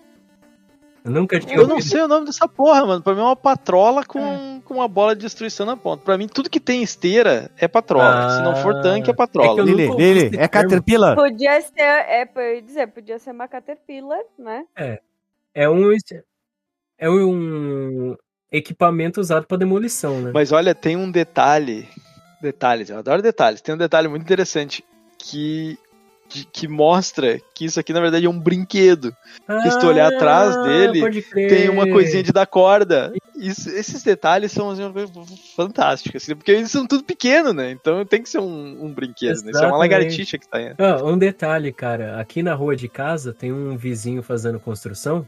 Eu 1.04 1.10
nunca 1.10 1.40
tinha 1.40 1.56
Eu 1.56 1.66
não 1.66 1.76
ouvido. 1.76 1.88
sei 1.90 2.00
o 2.02 2.06
nome 2.06 2.26
dessa 2.26 2.46
porra, 2.46 2.86
mano. 2.86 3.02
Pra 3.02 3.12
mim 3.12 3.20
é 3.20 3.24
uma 3.24 3.34
patrola 3.34 4.04
com, 4.04 4.60
com 4.64 4.74
uma 4.74 4.86
bola 4.86 5.16
de 5.16 5.22
destruição 5.22 5.66
na 5.66 5.76
ponta. 5.76 6.04
Pra 6.04 6.16
mim, 6.16 6.28
tudo 6.28 6.48
que 6.48 6.60
tem 6.60 6.80
esteira 6.82 7.50
é 7.58 7.66
patrola. 7.66 8.30
Se 8.36 8.42
não 8.42 8.54
for 8.56 8.76
Ah, 8.76 8.82
tanque, 8.82 9.10
é 9.10 9.12
é 9.12 9.16
patrola. 9.16 9.58
eu 9.60 9.64
Lili, 9.64 9.88
Lili, 9.96 10.36
é. 10.38 10.46
Caterpillar? 10.46 11.16
Podia 11.16 11.60
ser, 11.60 11.72
é, 11.80 12.28
eu 12.56 12.62
dizer, 12.62 12.86
podia 12.88 13.18
ser 13.18 13.32
uma 13.32 13.48
Caterpillar, 13.48 14.20
né? 14.38 14.64
É 15.52 15.68
um, 15.68 15.90
é 16.98 17.10
um 17.10 18.14
equipamento 18.52 19.20
usado 19.20 19.44
pra 19.46 19.56
demolição, 19.56 20.20
né? 20.20 20.30
Mas 20.32 20.52
olha, 20.52 20.72
tem 20.72 20.96
um 20.96 21.10
detalhe. 21.10 21.88
Detalhes, 22.42 22.90
eu 22.90 22.98
adoro 22.98 23.22
detalhes. 23.22 23.60
Tem 23.60 23.74
um 23.74 23.78
detalhe 23.78 24.08
muito 24.08 24.22
interessante 24.22 24.84
que, 25.16 25.78
de- 26.28 26.44
que 26.46 26.66
mostra 26.66 27.38
que 27.54 27.64
isso 27.64 27.78
aqui, 27.78 27.92
na 27.92 28.00
verdade, 28.00 28.26
é 28.26 28.28
um 28.28 28.38
brinquedo. 28.38 29.14
que 29.62 29.70
se 29.70 29.78
tu 29.78 29.86
olhar 29.86 30.12
atrás 30.12 30.56
dele, 30.62 30.98
Ah, 30.98 31.04
pode 31.04 31.22
crer. 31.22 31.48
Tem 31.48 31.68
uma 31.68 31.88
coisinha 31.88 32.22
de 32.22 32.32
dar 32.32 32.46
corda. 32.46 33.12
Isso- 33.36 33.70
esses 33.70 34.02
detalhes 34.02 34.50
são 34.52 34.70
assim, 34.70 34.82
fantástica, 35.56 36.18
assim, 36.18 36.34
porque 36.34 36.50
eles 36.52 36.70
são 36.70 36.86
tudo 36.86 37.04
pequeno, 37.04 37.52
né? 37.52 37.70
Então 37.70 38.04
tem 38.04 38.22
que 38.22 38.28
ser 38.28 38.38
um, 38.38 38.84
um 38.86 38.92
brinquedo, 38.92 39.42
né? 39.42 39.50
Isso 39.50 39.58
é 39.62 39.66
uma 39.66 39.76
Exatamente. 39.76 39.78
lagartixa 39.78 40.38
que 40.38 40.48
tá 40.48 40.58
aí. 40.58 40.74
Ah, 40.78 41.02
um 41.04 41.16
detalhe, 41.18 41.72
cara. 41.72 42.20
Aqui 42.20 42.42
na 42.42 42.54
rua 42.54 42.74
de 42.76 42.88
casa 42.88 43.32
tem 43.32 43.52
um 43.52 43.76
vizinho 43.76 44.22
fazendo 44.22 44.58
construção. 44.60 45.26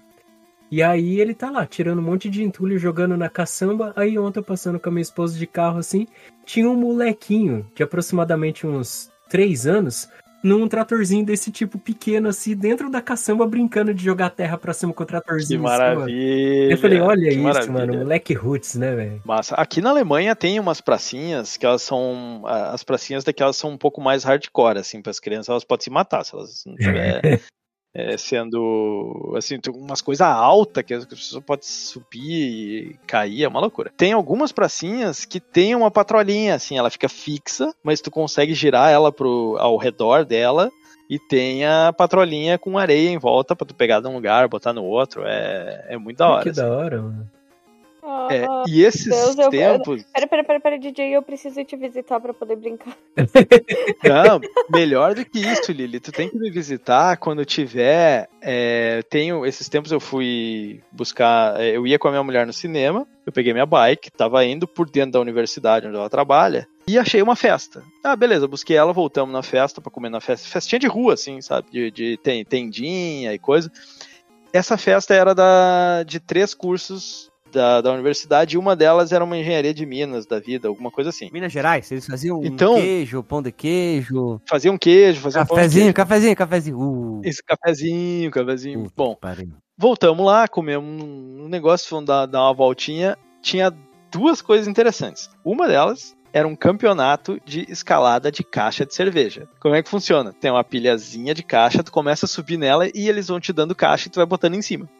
E 0.70 0.82
aí 0.82 1.20
ele 1.20 1.34
tá 1.34 1.50
lá, 1.50 1.66
tirando 1.66 1.98
um 2.00 2.02
monte 2.02 2.28
de 2.28 2.42
entulho, 2.42 2.78
jogando 2.78 3.16
na 3.16 3.28
caçamba. 3.28 3.92
Aí 3.96 4.18
ontem 4.18 4.40
eu 4.40 4.44
passando 4.44 4.80
com 4.80 4.88
a 4.88 4.92
minha 4.92 5.02
esposa 5.02 5.38
de 5.38 5.46
carro 5.46 5.78
assim, 5.78 6.06
tinha 6.44 6.68
um 6.68 6.74
molequinho 6.76 7.66
de 7.74 7.82
aproximadamente 7.82 8.66
uns 8.66 9.10
3 9.28 9.66
anos, 9.66 10.08
num 10.42 10.68
tratorzinho 10.68 11.24
desse 11.24 11.50
tipo 11.50 11.78
pequeno 11.78 12.28
assim, 12.28 12.54
dentro 12.54 12.90
da 12.90 13.00
caçamba, 13.00 13.46
brincando 13.46 13.94
de 13.94 14.04
jogar 14.04 14.28
terra 14.30 14.58
pra 14.58 14.74
cima 14.74 14.92
com 14.92 15.02
o 15.02 15.06
Que 15.06 15.12
tratorzinho. 15.12 15.66
assim, 15.66 15.78
mano. 15.78 15.94
maravilha. 16.00 16.72
Eu 16.72 16.78
falei, 16.78 17.00
olha 17.00 17.28
que 17.28 17.34
isso, 17.34 17.42
maravilha. 17.42 17.72
mano, 17.72 17.94
moleque 17.98 18.34
roots, 18.34 18.74
né, 18.74 18.94
velho? 18.94 19.22
Massa. 19.24 19.54
Aqui 19.54 19.80
na 19.80 19.90
Alemanha 19.90 20.36
tem 20.36 20.60
umas 20.60 20.80
pracinhas 20.82 21.56
que 21.56 21.64
elas 21.64 21.80
são. 21.82 22.42
As 22.46 22.84
pracinhas 22.84 23.24
daquelas 23.24 23.56
são 23.56 23.70
um 23.70 23.78
pouco 23.78 24.00
mais 24.02 24.22
hardcore, 24.24 24.78
assim, 24.78 25.00
para 25.00 25.10
as 25.10 25.20
crianças 25.20 25.48
elas 25.48 25.64
podem 25.64 25.84
se 25.84 25.90
matar 25.90 26.24
se 26.24 26.34
elas 26.34 26.62
não 26.66 26.74
tiver 26.76 27.22
é, 27.94 28.16
sendo. 28.16 29.32
Assim, 29.36 29.58
tem 29.60 29.72
umas 29.72 30.02
coisas 30.02 30.26
altas 30.26 30.82
que 30.82 30.92
as 30.92 31.04
pessoas 31.04 31.44
podem 31.44 31.64
subir 31.64 32.90
e 32.90 32.96
cair, 33.06 33.44
é 33.44 33.48
uma 33.48 33.60
loucura. 33.60 33.92
Tem 33.96 34.12
algumas 34.12 34.50
pracinhas 34.50 35.24
que 35.24 35.38
tem 35.38 35.74
uma 35.76 35.90
patrolinha, 35.90 36.56
assim, 36.56 36.76
ela 36.76 36.90
fica 36.90 37.08
fixa, 37.08 37.72
mas 37.82 38.00
tu 38.00 38.10
consegue 38.10 38.52
girar 38.52 38.90
ela 38.90 39.12
pro, 39.12 39.56
ao 39.58 39.76
redor 39.76 40.24
dela. 40.24 40.70
E 41.08 41.18
tem 41.18 41.66
a 41.66 41.92
patrolinha 41.92 42.58
com 42.58 42.78
areia 42.78 43.10
em 43.10 43.18
volta 43.18 43.54
pra 43.54 43.66
tu 43.66 43.74
pegar 43.74 44.00
de 44.00 44.08
um 44.08 44.14
lugar, 44.14 44.48
botar 44.48 44.72
no 44.72 44.82
outro. 44.82 45.22
É, 45.24 45.84
é 45.90 45.98
muito 45.98 46.16
da 46.16 46.28
hora. 46.30 46.42
que 46.42 46.48
assim. 46.48 46.62
da 46.62 46.72
hora, 46.72 47.02
mano. 47.02 47.30
É, 48.30 48.44
Ah, 48.44 48.64
e 48.68 48.82
esses 48.84 49.06
Deus, 49.06 49.38
eu- 49.38 49.50
tempos. 49.50 50.02
Pera, 50.12 50.26
pera, 50.26 50.44
pera, 50.44 50.60
pera, 50.60 50.78
DJ, 50.78 51.16
eu 51.16 51.22
preciso 51.22 51.64
te 51.64 51.74
visitar 51.76 52.20
pra 52.20 52.34
poder 52.34 52.56
brincar. 52.56 52.94
Não, 54.04 54.40
melhor 54.70 55.14
do 55.14 55.24
que 55.24 55.38
isso, 55.40 55.72
Lili. 55.72 55.98
Tu 56.00 56.12
tem 56.12 56.28
que 56.28 56.36
me 56.38 56.50
visitar 56.50 57.16
quando 57.16 57.44
tiver. 57.44 58.28
é, 58.42 59.02
tenho 59.08 59.46
esses 59.46 59.68
tempos 59.68 59.90
eu 59.90 60.00
fui 60.00 60.80
buscar. 60.92 61.58
é, 61.60 61.76
Eu 61.76 61.86
ia 61.86 61.98
com 61.98 62.08
a 62.08 62.10
minha 62.10 62.22
mulher 62.22 62.46
no 62.46 62.52
cinema. 62.52 63.06
Eu 63.24 63.32
peguei 63.32 63.52
minha 63.54 63.64
bike, 63.64 64.10
tava 64.10 64.44
indo 64.44 64.68
por 64.68 64.88
dentro 64.90 65.12
da 65.12 65.20
universidade 65.20 65.86
onde 65.86 65.96
ela 65.96 66.10
trabalha 66.10 66.68
e 66.86 66.98
achei 66.98 67.22
uma 67.22 67.34
festa. 67.34 67.82
Ah, 68.04 68.14
beleza, 68.14 68.46
busquei 68.46 68.76
ela, 68.76 68.92
voltamos 68.92 69.32
na 69.32 69.42
festa 69.42 69.80
pra 69.80 69.90
comer 69.90 70.10
na 70.10 70.20
festa. 70.20 70.46
Festinha 70.46 70.78
de 70.78 70.86
rua, 70.86 71.14
assim, 71.14 71.40
sabe? 71.40 71.70
De, 71.70 71.90
de 71.90 72.16
ten- 72.18 72.44
tendinha 72.44 73.32
e 73.32 73.38
coisa. 73.38 73.72
Essa 74.52 74.76
festa 74.76 75.14
era 75.14 75.34
da, 75.34 76.02
de 76.06 76.20
três 76.20 76.52
cursos 76.52 77.30
da, 77.54 77.80
da 77.80 77.92
universidade 77.92 78.54
e 78.56 78.58
uma 78.58 78.74
delas 78.76 79.12
era 79.12 79.24
uma 79.24 79.36
engenharia 79.38 79.72
de 79.72 79.86
Minas 79.86 80.26
da 80.26 80.38
vida, 80.40 80.68
alguma 80.68 80.90
coisa 80.90 81.10
assim. 81.10 81.30
Minas 81.32 81.52
Gerais, 81.52 81.90
eles 81.90 82.06
faziam 82.06 82.38
um 82.40 82.44
Então- 82.44 82.74
queijo, 82.74 83.22
pão 83.22 83.40
de 83.40 83.50
queijo, 83.52 84.40
Fazia 84.48 84.70
um 84.72 84.76
queijo, 84.76 85.20
fazia 85.20 85.42
um 85.42 85.46
pão 85.46 85.54
de 85.56 85.60
cafezinho, 85.62 85.84
queijo. 85.84 85.94
cafezinho, 85.94 86.36
cafezinho. 86.36 86.78
Uh, 86.78 87.20
Esse 87.24 87.42
cafezinho, 87.42 88.30
cafezinho. 88.30 88.82
puta 88.82 88.94
Bom, 88.96 89.14
pariu. 89.14 89.48
voltamos 89.78 90.26
lá, 90.26 90.46
comemos 90.48 90.84
um 91.02 91.48
negócio, 91.48 91.88
fomos 91.88 92.04
dar, 92.06 92.26
dar 92.26 92.42
uma 92.42 92.52
voltinha. 92.54 93.16
Tinha 93.40 93.72
duas 94.10 94.42
coisas 94.42 94.66
interessantes. 94.68 95.30
Uma 95.44 95.66
delas 95.68 96.14
era 96.34 96.48
um 96.48 96.56
campeonato 96.56 97.40
de 97.44 97.64
escalada 97.70 98.28
de 98.28 98.42
caixa 98.42 98.84
de 98.84 98.92
cerveja. 98.92 99.48
Como 99.60 99.76
é 99.76 99.80
que 99.84 99.88
funciona? 99.88 100.32
Tem 100.32 100.50
uma 100.50 100.64
pilhazinha 100.64 101.32
de 101.32 101.44
caixa, 101.44 101.84
tu 101.84 101.92
começa 101.92 102.26
a 102.26 102.28
subir 102.28 102.56
nela 102.56 102.88
e 102.92 103.08
eles 103.08 103.28
vão 103.28 103.38
te 103.38 103.52
dando 103.52 103.72
caixa 103.72 104.08
e 104.08 104.10
tu 104.10 104.16
vai 104.16 104.26
botando 104.26 104.54
em 104.54 104.60
cima. 104.60 104.90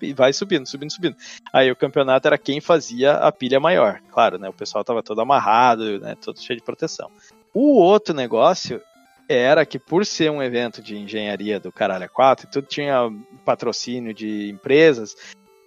E 0.00 0.14
vai 0.14 0.32
subindo, 0.32 0.64
subindo, 0.64 0.92
subindo. 0.92 1.16
Aí 1.52 1.68
o 1.68 1.74
campeonato 1.74 2.28
era 2.28 2.38
quem 2.38 2.60
fazia 2.60 3.14
a 3.14 3.32
pilha 3.32 3.58
maior. 3.58 4.00
Claro, 4.12 4.38
né? 4.38 4.48
O 4.48 4.52
pessoal 4.52 4.84
tava 4.84 5.02
todo 5.02 5.20
amarrado, 5.20 5.98
né? 5.98 6.14
Todo 6.14 6.40
cheio 6.40 6.60
de 6.60 6.64
proteção. 6.64 7.10
O 7.52 7.80
outro 7.80 8.14
negócio 8.14 8.80
era 9.28 9.66
que 9.66 9.80
por 9.80 10.06
ser 10.06 10.30
um 10.30 10.40
evento 10.40 10.80
de 10.80 10.96
engenharia 10.96 11.58
do 11.58 11.72
Caralho 11.72 12.08
4 12.08 12.46
e 12.46 12.50
tudo 12.50 12.68
tinha 12.68 13.10
patrocínio 13.44 14.14
de 14.14 14.48
empresas, 14.50 15.16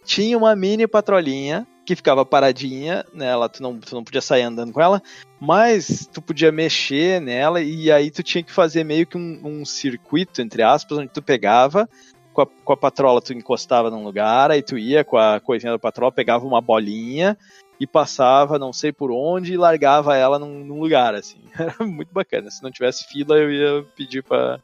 tinha 0.06 0.38
uma 0.38 0.56
mini 0.56 0.88
patrolinha 0.88 1.68
que 1.86 1.96
ficava 1.96 2.26
paradinha 2.26 3.06
nela, 3.14 3.50
tu 3.50 3.62
não, 3.62 3.78
tu 3.80 3.94
não 3.94 4.04
podia 4.04 4.22
sair 4.22 4.44
andando 4.44 4.74
com 4.74 4.82
ela, 4.82 5.02
mas 5.40 6.10
tu 6.12 6.22
podia 6.22 6.52
mexer 6.52 7.22
nela 7.22 7.62
e 7.62 7.92
aí 7.92 8.10
tu 8.10 8.24
tinha 8.24 8.44
que 8.44 8.52
fazer 8.52 8.84
meio 8.84 9.06
que 9.06 9.18
um, 9.18 9.40
um 9.44 9.66
circuito, 9.66 10.42
entre 10.42 10.64
aspas, 10.64 10.98
onde 10.98 11.10
tu 11.10 11.22
pegava, 11.22 11.88
com 12.34 12.42
a, 12.42 12.46
com 12.46 12.74
a 12.74 12.78
patrola 12.78 13.22
tu 13.22 13.34
encostava 13.34 13.92
num 13.92 14.04
lugar, 14.04 14.52
aí 14.52 14.62
tu 14.62 14.78
ia 14.78 15.04
com 15.04 15.18
a 15.18 15.40
coisinha 15.40 15.72
da 15.72 15.80
patrola, 15.80 16.12
pegava 16.12 16.46
uma 16.46 16.60
bolinha 16.62 17.38
e 17.80 17.86
passava 17.86 18.58
não 18.58 18.74
sei 18.74 18.92
por 18.92 19.12
onde 19.12 19.54
e 19.54 19.58
largava 19.58 20.16
ela 20.16 20.40
num, 20.40 20.64
num 20.66 20.80
lugar, 20.80 21.14
assim. 21.14 21.40
Era 21.58 21.76
muito 21.86 22.14
bacana. 22.14 22.50
Se 22.50 22.64
não 22.64 22.72
tivesse 22.72 23.08
fila, 23.08 23.38
eu 23.38 23.52
ia 23.52 23.86
pedir 23.96 24.24
pra, 24.24 24.60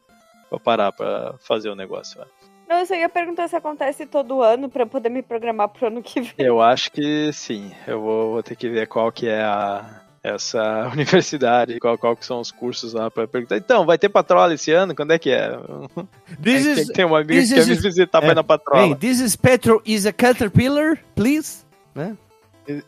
pra 0.48 0.58
parar 0.58 0.92
pra 0.92 1.34
fazer 1.40 1.70
o 1.70 1.76
negócio. 1.76 2.20
lá. 2.20 2.26
Não, 2.72 2.78
eu 2.78 2.86
só 2.86 2.94
ia 2.94 3.06
perguntar 3.06 3.48
se 3.48 3.54
acontece 3.54 4.06
todo 4.06 4.40
ano 4.40 4.66
pra 4.66 4.86
poder 4.86 5.10
me 5.10 5.22
programar 5.22 5.68
pro 5.68 5.88
ano 5.88 6.02
que 6.02 6.22
vem. 6.22 6.32
Eu 6.38 6.58
acho 6.58 6.90
que 6.90 7.30
sim. 7.30 7.70
Eu 7.86 8.00
vou, 8.00 8.32
vou 8.32 8.42
ter 8.42 8.56
que 8.56 8.66
ver 8.66 8.86
qual 8.86 9.12
que 9.12 9.28
é 9.28 9.42
a, 9.42 10.00
essa 10.22 10.88
universidade, 10.90 11.78
qual, 11.78 11.98
qual 11.98 12.16
que 12.16 12.24
são 12.24 12.40
os 12.40 12.50
cursos 12.50 12.94
lá 12.94 13.10
pra 13.10 13.28
perguntar. 13.28 13.58
Então, 13.58 13.84
vai 13.84 13.98
ter 13.98 14.08
patrola 14.08 14.54
esse 14.54 14.72
ano? 14.72 14.94
Quando 14.94 15.12
é 15.12 15.18
que 15.18 15.30
é? 15.30 15.50
This 16.42 16.64
is, 16.64 16.86
tem, 16.86 16.94
tem 16.94 17.04
um 17.04 17.14
amigo 17.14 17.32
this 17.32 17.50
que 17.50 17.56
quer 17.56 17.66
me 17.66 17.74
visitar 17.74 18.20
pra 18.20 18.30
é, 18.30 18.32
ir 18.32 18.36
na 18.36 18.44
patrola. 18.44 18.86
Hey, 18.86 18.94
this 18.94 19.20
is 19.20 19.36
Petro 19.36 19.82
is 19.84 20.06
a 20.06 20.12
caterpillar, 20.12 20.98
please. 21.14 21.66
Né? 21.94 22.16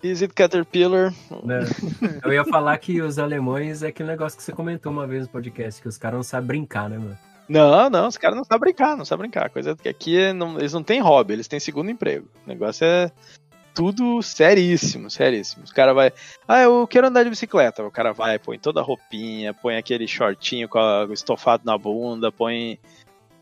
Is 0.03 0.23
it 0.23 0.33
Caterpillar? 0.33 1.13
né? 1.43 1.61
Eu 2.25 2.33
ia 2.33 2.45
falar 2.45 2.79
que 2.79 3.03
os 3.03 3.19
alemães 3.19 3.83
é 3.83 3.89
aquele 3.89 4.09
negócio 4.09 4.39
que 4.39 4.45
você 4.45 4.53
comentou 4.53 4.91
uma 4.91 5.07
vez 5.07 5.25
no 5.25 5.29
podcast, 5.29 5.83
que 5.83 5.89
os 5.89 5.99
caras 5.99 6.17
não 6.17 6.23
sabem 6.23 6.47
brincar, 6.47 6.89
né, 6.89 6.97
mano? 6.97 7.19
Não, 7.49 7.91
não, 7.91 8.09
os 8.09 8.17
caras 8.17 8.37
não 8.37 8.45
sabem 8.45 8.61
brincar, 8.61 8.97
não 8.97 9.05
sabem 9.05 9.29
brincar. 9.29 9.51
Coisa 9.51 9.77
que 9.77 9.89
aqui 9.89 10.19
é 10.19 10.33
não- 10.33 10.59
eles 10.59 10.73
não 10.73 10.83
têm 10.83 11.01
hobby, 11.01 11.35
eles 11.35 11.49
têm 11.49 11.61
segundo 11.61 11.91
emprego. 11.91 12.29
O 12.45 12.49
negócio 12.49 12.85
é 12.87 13.11
tudo 13.75 14.23
seríssimo, 14.23 15.11
seríssimo. 15.11 15.65
Os 15.65 15.73
caras 15.73 15.95
vai, 15.95 16.13
ah, 16.49 16.61
eu 16.63 16.87
quero 16.87 17.09
andar 17.09 17.23
de 17.25 17.31
bicicleta. 17.31 17.85
O 17.85 17.91
cara 17.91 18.13
vai, 18.13 18.39
põe 18.39 18.59
toda 18.59 18.81
a 18.81 18.85
roupinha, 18.85 19.53
põe 19.53 19.77
aquele 19.77 20.07
shortinho 20.07 20.69
com 20.69 20.79
a- 20.79 21.07
estofado 21.13 21.65
na 21.67 21.77
bunda, 21.77 22.31
põe, 22.33 22.79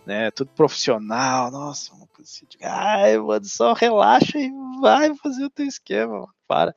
né, 0.06 0.30
tudo 0.32 0.50
profissional. 0.56 1.50
Nossa, 1.50 1.94
uma 1.94 2.06
coisa 2.08 2.28
assim, 2.28 2.46
de, 2.48 2.58
ai, 2.64 3.16
mano, 3.18 3.44
só 3.44 3.72
relaxa 3.72 4.38
e 4.38 4.50
vai 4.80 5.14
fazer 5.16 5.44
o 5.44 5.50
teu 5.50 5.66
esquema, 5.66 6.12
mano. 6.14 6.28
para. 6.48 6.74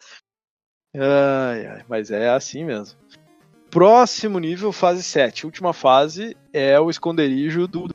Ai, 0.93 1.65
ai, 1.67 1.85
mas 1.89 2.11
é 2.11 2.29
assim 2.29 2.63
mesmo. 2.63 2.97
Próximo 3.75 4.39
nível, 4.39 4.71
fase 4.71 5.03
7. 5.03 5.45
Última 5.45 5.73
fase 5.73 6.37
é 6.53 6.79
o 6.79 6.89
esconderijo 6.89 7.67
do 7.67 7.89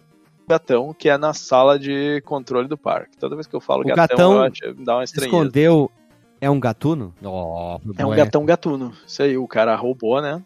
gatão, 0.46 0.92
que 0.92 1.08
é 1.08 1.16
na 1.16 1.32
sala 1.32 1.78
de 1.78 2.20
controle 2.20 2.68
do 2.68 2.76
parque. 2.76 3.16
Toda 3.16 3.34
vez 3.34 3.46
que 3.46 3.56
eu 3.56 3.62
falo 3.62 3.80
O 3.80 3.86
gatão, 3.86 4.04
gatão 4.06 4.32
eu 4.34 4.42
acho- 4.42 4.74
me 4.78 4.84
dá 4.84 4.96
uma 4.96 5.04
estranheza. 5.04 5.34
Escondeu. 5.38 5.90
É 6.38 6.50
um 6.50 6.60
gatuno? 6.60 7.14
Oh, 7.24 7.80
É 7.96 8.04
um 8.04 8.10
gatão 8.14 8.44
gatuno. 8.44 8.92
Isso 9.06 9.22
aí, 9.22 9.38
o 9.38 9.48
cara 9.48 9.74
roubou, 9.74 10.20
né? 10.20 10.42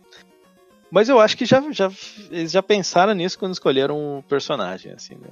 Mas 0.88 1.08
eu 1.08 1.18
acho 1.18 1.36
que 1.36 1.44
já, 1.44 1.60
já, 1.72 1.90
eles 2.30 2.52
já 2.52 2.62
pensaram 2.62 3.12
nisso 3.12 3.36
quando 3.36 3.54
escolheram 3.54 4.18
o 4.18 4.22
personagem, 4.22 4.92
assim, 4.92 5.14
né? 5.16 5.30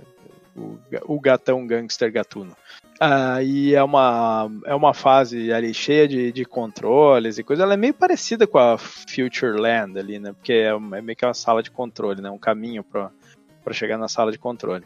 O, 0.56 0.78
o 1.14 1.20
gatão 1.20 1.64
gangster 1.64 2.10
gatuno. 2.12 2.56
Ah, 3.04 3.42
e 3.42 3.74
é 3.74 3.82
uma, 3.82 4.48
é 4.64 4.72
uma 4.72 4.94
fase 4.94 5.52
ali 5.52 5.74
cheia 5.74 6.06
de, 6.06 6.30
de 6.30 6.44
controles 6.44 7.36
e 7.36 7.42
coisa. 7.42 7.64
Ela 7.64 7.74
é 7.74 7.76
meio 7.76 7.92
parecida 7.92 8.46
com 8.46 8.58
a 8.58 8.78
Future 8.78 9.58
Land 9.58 9.98
ali, 9.98 10.20
né? 10.20 10.32
Porque 10.32 10.52
é, 10.52 10.68
é 10.68 10.78
meio 10.78 11.16
que 11.16 11.26
uma 11.26 11.34
sala 11.34 11.64
de 11.64 11.70
controle, 11.72 12.22
né? 12.22 12.30
Um 12.30 12.38
caminho 12.38 12.84
pra 12.84 13.10
chegar 13.72 13.98
na 13.98 14.06
sala 14.06 14.30
de 14.30 14.38
controle. 14.38 14.84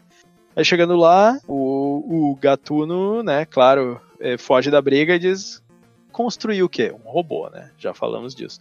Aí 0.55 0.65
chegando 0.65 0.95
lá, 0.95 1.39
o, 1.47 2.31
o 2.31 2.35
gatuno, 2.41 3.21
né, 3.21 3.45
claro, 3.45 4.01
eh, 4.19 4.35
foge 4.35 4.71
da 4.71 4.81
briga 4.81 5.13
e 5.13 5.19
diz: 5.19 5.61
construir 6.11 6.63
o 6.63 6.69
quê? 6.69 6.91
Um 6.91 7.07
robô, 7.07 7.47
né? 7.51 7.69
Já 7.77 7.93
falamos 7.93 8.33
disso. 8.33 8.59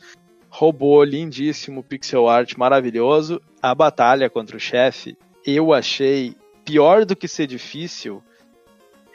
Robô 0.51 1.03
lindíssimo, 1.03 1.83
pixel 1.83 2.29
art 2.29 2.55
maravilhoso. 2.59 3.41
A 3.63 3.75
batalha 3.75 4.29
contra 4.29 4.59
o 4.59 4.61
chefe, 4.61 5.17
eu 5.47 5.73
achei 5.73 6.37
pior 6.63 7.07
do 7.07 7.17
que 7.17 7.27
ser 7.27 7.47
difícil. 7.47 8.23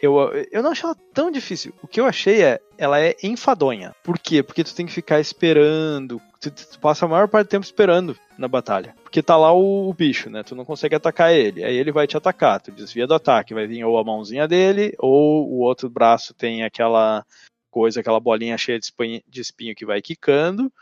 Eu, 0.02 0.18
eu 0.52 0.64
não 0.64 0.72
achei 0.72 0.86
ela 0.86 0.98
tão 1.14 1.30
difícil. 1.30 1.72
O 1.84 1.88
que 1.88 2.02
eu 2.02 2.08
achei 2.08 2.42
é, 2.42 2.60
ela 2.76 3.00
é 3.00 3.16
enfadonha. 3.22 3.96
Por 4.04 4.18
quê? 4.18 4.42
Porque 4.42 4.64
tu 4.64 4.74
tem 4.74 4.88
que 4.88 4.92
ficar 4.92 5.20
esperando. 5.20 6.20
Tu, 6.40 6.50
tu 6.50 6.80
passa 6.80 7.06
a 7.06 7.08
maior 7.08 7.28
parte 7.28 7.48
do 7.48 7.52
tempo 7.52 7.64
esperando 7.64 8.18
na 8.36 8.48
batalha. 8.48 8.96
Porque 9.04 9.22
tá 9.22 9.38
lá 9.38 9.54
o, 9.54 9.88
o 9.88 9.94
bicho, 9.94 10.28
né? 10.28 10.42
Tu 10.42 10.56
não 10.56 10.66
consegue 10.66 10.96
atacar 10.96 11.32
ele. 11.32 11.64
Aí 11.64 11.76
ele 11.76 11.92
vai 11.92 12.08
te 12.08 12.18
atacar. 12.18 12.60
Tu 12.60 12.72
desvia 12.72 13.06
do 13.06 13.14
ataque. 13.14 13.54
Vai 13.54 13.68
vir 13.68 13.84
ou 13.84 13.96
a 13.96 14.04
mãozinha 14.04 14.48
dele, 14.48 14.96
ou 14.98 15.48
o 15.48 15.60
outro 15.60 15.88
braço 15.88 16.34
tem 16.34 16.64
aquela 16.64 17.24
coisa, 17.70 18.00
aquela 18.00 18.20
bolinha 18.20 18.58
cheia 18.58 18.80
de 18.80 18.86
espinho, 18.86 19.22
de 19.28 19.40
espinho 19.40 19.76
que 19.76 19.86
vai 19.86 20.02
quicando. 20.02 20.74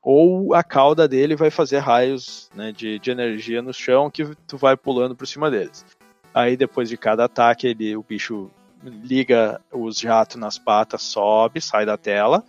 Ou 0.00 0.54
a 0.54 0.62
cauda 0.62 1.08
dele 1.08 1.34
vai 1.34 1.50
fazer 1.50 1.78
raios 1.78 2.48
né, 2.54 2.70
de, 2.70 3.00
de 3.00 3.10
energia 3.10 3.60
no 3.60 3.74
chão 3.74 4.08
que 4.08 4.24
tu 4.46 4.56
vai 4.56 4.76
pulando 4.76 5.16
por 5.16 5.26
cima 5.26 5.50
deles. 5.50 5.84
Aí 6.32 6.56
depois 6.56 6.88
de 6.88 6.96
cada 6.96 7.24
ataque, 7.24 7.66
ele, 7.66 7.96
o 7.96 8.02
bicho 8.02 8.48
liga 8.82 9.60
os 9.72 9.98
jatos 9.98 10.36
nas 10.36 10.58
patas, 10.58 11.02
sobe, 11.02 11.60
sai 11.60 11.84
da 11.84 11.96
tela 11.96 12.44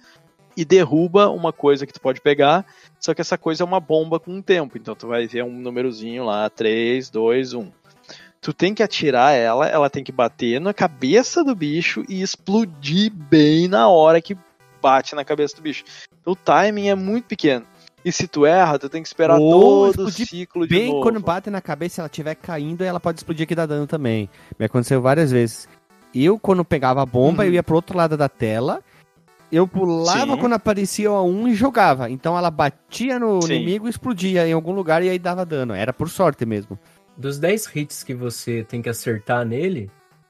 e 0.56 0.66
derruba 0.66 1.30
uma 1.30 1.54
coisa 1.54 1.86
que 1.86 1.94
tu 1.94 2.02
pode 2.02 2.20
pegar. 2.20 2.66
Só 3.00 3.14
que 3.14 3.22
essa 3.22 3.38
coisa 3.38 3.64
é 3.64 3.66
uma 3.66 3.80
bomba 3.80 4.20
com 4.20 4.32
um 4.32 4.42
tempo. 4.42 4.78
Então 4.78 4.94
tu 4.94 5.08
vai 5.08 5.26
ver 5.26 5.44
um 5.44 5.58
númerozinho 5.60 6.26
lá, 6.26 6.50
3, 6.50 7.10
2, 7.10 7.54
1. 7.54 7.72
Tu 8.42 8.54
tem 8.54 8.74
que 8.74 8.84
atirar 8.84 9.34
ela, 9.34 9.68
ela 9.68 9.90
tem 9.90 10.04
que 10.04 10.12
bater 10.12 10.60
na 10.60 10.74
cabeça 10.74 11.44
do 11.44 11.56
bicho 11.56 12.04
e 12.08 12.22
explodir 12.22 13.12
bem 13.12 13.68
na 13.68 13.88
hora 13.90 14.22
que 14.22 14.38
bate 14.82 15.16
na 15.16 15.26
cabeça 15.26 15.56
do 15.56 15.62
bicho. 15.62 15.84
Então 16.22 16.34
o 16.34 16.36
timing 16.36 16.88
é 16.88 16.96
muito 16.96 17.26
pequeno. 17.26 17.66
E 18.04 18.12
se 18.12 18.28
tu 18.28 18.46
erra, 18.46 18.80
tu 18.80 18.88
tem 18.88 19.02
que 19.02 19.08
esperar 19.10 19.38
Ou 19.38 19.94
todo 19.94 20.06
o 20.06 20.12
ciclo 20.12 20.66
de 20.66 20.74
Bem 20.74 20.88
novo. 20.88 21.04
quando 21.04 21.20
bate 21.20 21.50
na 21.50 21.62
cabeça, 21.62 21.96
se 21.96 22.02
ela 22.02 22.08
estiver 22.08 22.36
caindo, 22.36 22.84
ela 22.84 23.00
pode 23.00 23.20
explodir 23.20 23.44
aqui 23.44 23.54
dá 23.54 23.66
dano 23.66 23.86
também. 23.86 24.30
Me 24.58 24.66
aconteceu 24.66 25.02
várias 25.02 25.32
vezes. 25.32 25.68
Eu, 26.14 26.40
quando 26.40 26.66
pegava 26.66 27.02
a 27.02 27.06
bomba, 27.06 27.44
Uhum. 27.44 27.50
eu 27.50 27.54
ia 27.54 27.64
pro 27.64 27.76
outro 27.76 27.98
lado 27.98 28.18
da 28.18 28.28
tela. 28.30 28.82
Eu 29.52 29.68
pulava 29.68 30.34
Sim. 30.34 30.38
quando 30.38 30.54
aparecia 30.54 31.10
a 31.10 31.24
um 31.24 31.48
e 31.48 31.56
jogava. 31.56 32.10
Então 32.10 32.38
ela 32.38 32.52
batia 32.52 33.18
no 33.18 33.42
Sim. 33.42 33.54
inimigo 33.56 33.88
e 33.88 33.90
explodia 33.90 34.48
em 34.48 34.54
algum 34.54 34.72
lugar 34.72 35.04
e 35.04 35.10
aí 35.10 35.18
dava 35.18 35.46
dano. 35.46 35.74
Era 35.74 35.92
por 35.92 36.08
sorte 36.10 36.46
mesmo. 36.46 36.78
Dos 37.18 37.40
10 37.40 37.76
hits 37.76 38.04
que 38.04 38.14
você 38.14 38.64
tem 38.64 38.82
que 38.82 38.90
acertar 38.90 39.44
nele, 39.46 39.90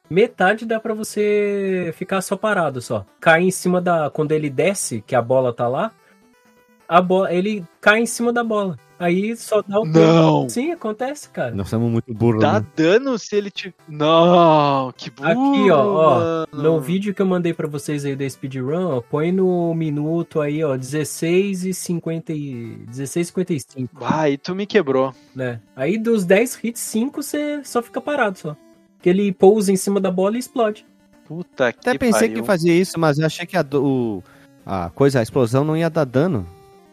metade 0.10 0.65
dá 0.65 0.80
pra 0.80 0.93
você 0.93 1.93
ficar 1.97 2.22
só 2.22 2.35
parado 2.38 2.81
só. 2.81 3.06
Cai 3.19 3.41
em 3.43 3.51
cima 3.51 3.81
da. 3.81 4.10
Quando 4.10 4.31
ele 4.31 4.49
desce, 4.49 5.03
que 5.06 5.15
a 5.15 5.22
bola 5.22 5.53
tá 5.53 5.68
lá, 5.68 5.91
a 6.88 7.01
bola, 7.01 7.31
ele 7.34 7.64
cai 7.81 7.99
em 7.99 8.06
cima 8.06 8.31
da 8.34 8.43
bola. 8.43 8.77
Aí 8.99 9.34
só 9.38 9.61
dá 9.61 9.80
o 9.80 9.85
Não! 9.85 10.49
Sim, 10.49 10.71
acontece, 10.73 11.30
cara. 11.30 11.55
Nós 11.55 11.69
somos 11.69 11.89
muito 11.89 12.13
burros. 12.13 12.41
Dá 12.41 12.59
né? 12.59 12.65
dano 12.76 13.17
se 13.17 13.34
ele 13.35 13.49
te. 13.49 13.73
Não, 13.88 14.91
que 14.95 15.09
burro, 15.09 15.30
Aqui, 15.30 15.71
ó, 15.71 16.45
ó, 16.51 16.55
no 16.55 16.81
vídeo 16.81 17.13
que 17.13 17.21
eu 17.21 17.26
mandei 17.26 17.53
pra 17.53 17.65
vocês 17.67 18.03
aí 18.03 18.15
da 18.15 18.30
speedrun, 18.30 18.97
ó, 18.97 19.01
põe 19.01 19.31
no 19.31 19.73
minuto 19.73 20.41
aí, 20.41 20.61
ó, 20.63 20.76
16 20.76 21.63
e 21.65 21.73
50 21.73 22.34
e 22.34 22.76
16 22.89 23.27
e 23.27 23.30
55, 23.30 23.97
Ai, 24.01 24.38
tu 24.38 24.53
me 24.53 24.65
quebrou. 24.65 25.13
né? 25.34 25.61
Aí 25.76 25.97
dos 25.97 26.26
10 26.26 26.59
hits, 26.63 26.81
5 26.81 27.23
você 27.23 27.61
só 27.63 27.81
fica 27.81 28.01
parado 28.01 28.38
só. 28.38 28.55
Que 29.01 29.07
ele 29.09 29.31
pousa 29.31 29.71
em 29.71 29.77
cima 29.77 30.01
da 30.01 30.11
bola 30.11 30.35
e 30.35 30.39
explode. 30.39 30.85
Puta 31.26 31.69
Até 31.69 31.93
que 31.93 31.99
pensei 31.99 32.27
pariu. 32.27 32.41
que 32.41 32.47
fazia 32.47 32.73
isso, 32.73 32.99
mas 32.99 33.17
eu 33.17 33.26
achei 33.26 33.45
que 33.45 33.55
a, 33.55 33.61
do- 33.61 33.81
o- 33.85 34.23
a 34.65 34.89
coisa, 34.89 35.19
a 35.19 35.23
explosão 35.23 35.63
não 35.63 35.77
ia 35.77 35.89
dar 35.89 36.03
dano. 36.03 36.45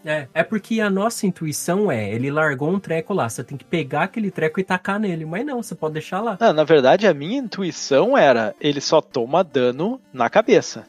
É, 0.07 0.28
é 0.33 0.43
porque 0.45 0.81
a 0.81 0.89
nossa 0.89 1.27
intuição 1.27 1.91
é, 1.91 2.09
ele 2.09 2.31
largou 2.31 2.70
um 2.70 2.78
treco 2.78 3.12
lá, 3.12 3.28
você 3.28 3.43
tem 3.43 3.59
que 3.59 3.65
pegar 3.65 4.05
aquele 4.05 4.31
treco 4.31 4.61
e 4.61 4.65
tacar 4.65 5.01
nele, 5.01 5.24
mas 5.24 5.45
não, 5.45 5.61
você 5.61 5.74
pode 5.74 5.95
deixar 5.95 6.20
lá. 6.20 6.39
Não, 6.41 6.53
na 6.53 6.62
verdade, 6.62 7.09
a 7.09 7.12
minha 7.12 7.39
intuição 7.39 8.16
era 8.16 8.55
ele 8.61 8.81
só 8.81 9.01
toma 9.01 9.43
dano 9.43 10.01
na 10.12 10.31
cabeça. 10.31 10.85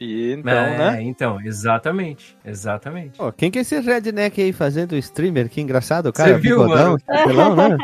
E 0.00 0.32
então, 0.32 0.52
é, 0.52 0.78
né? 0.78 1.02
então, 1.02 1.40
exatamente, 1.40 2.36
exatamente. 2.44 3.18
Pô, 3.18 3.30
quem 3.30 3.50
que 3.50 3.58
é 3.58 3.62
esse 3.62 3.78
redneck 3.78 4.40
aí 4.40 4.52
fazendo 4.52 4.96
streamer? 4.96 5.48
Que 5.50 5.60
engraçado, 5.60 6.12
cara. 6.12 6.34
Você 6.34 6.38
viu, 6.38 6.60
bigodão, 6.60 6.84
mano? 6.84 7.00
cabelão, 7.06 7.56
né? 7.56 7.76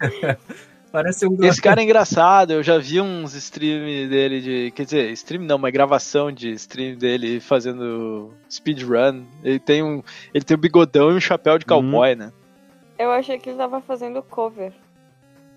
Parece 0.90 1.26
um 1.26 1.36
Esse 1.44 1.60
cara 1.60 1.80
é 1.80 1.84
engraçado, 1.84 2.52
eu 2.52 2.62
já 2.62 2.78
vi 2.78 3.00
uns 3.00 3.34
stream 3.34 4.08
dele 4.08 4.40
de. 4.40 4.70
Quer 4.70 4.84
dizer, 4.84 5.10
stream 5.12 5.42
não, 5.42 5.56
uma 5.56 5.70
gravação 5.70 6.32
de 6.32 6.50
stream 6.52 6.96
dele 6.96 7.40
fazendo 7.40 8.32
speedrun. 8.50 9.24
Ele 9.42 9.58
tem 9.58 9.82
um. 9.82 10.02
Ele 10.32 10.44
tem 10.44 10.56
um 10.56 10.60
bigodão 10.60 11.10
e 11.10 11.14
um 11.14 11.20
chapéu 11.20 11.58
de 11.58 11.66
cowboy, 11.66 12.14
né? 12.14 12.32
Eu 12.98 13.10
achei 13.10 13.38
que 13.38 13.50
ele 13.50 13.58
tava 13.58 13.80
fazendo 13.80 14.22
cover 14.22 14.72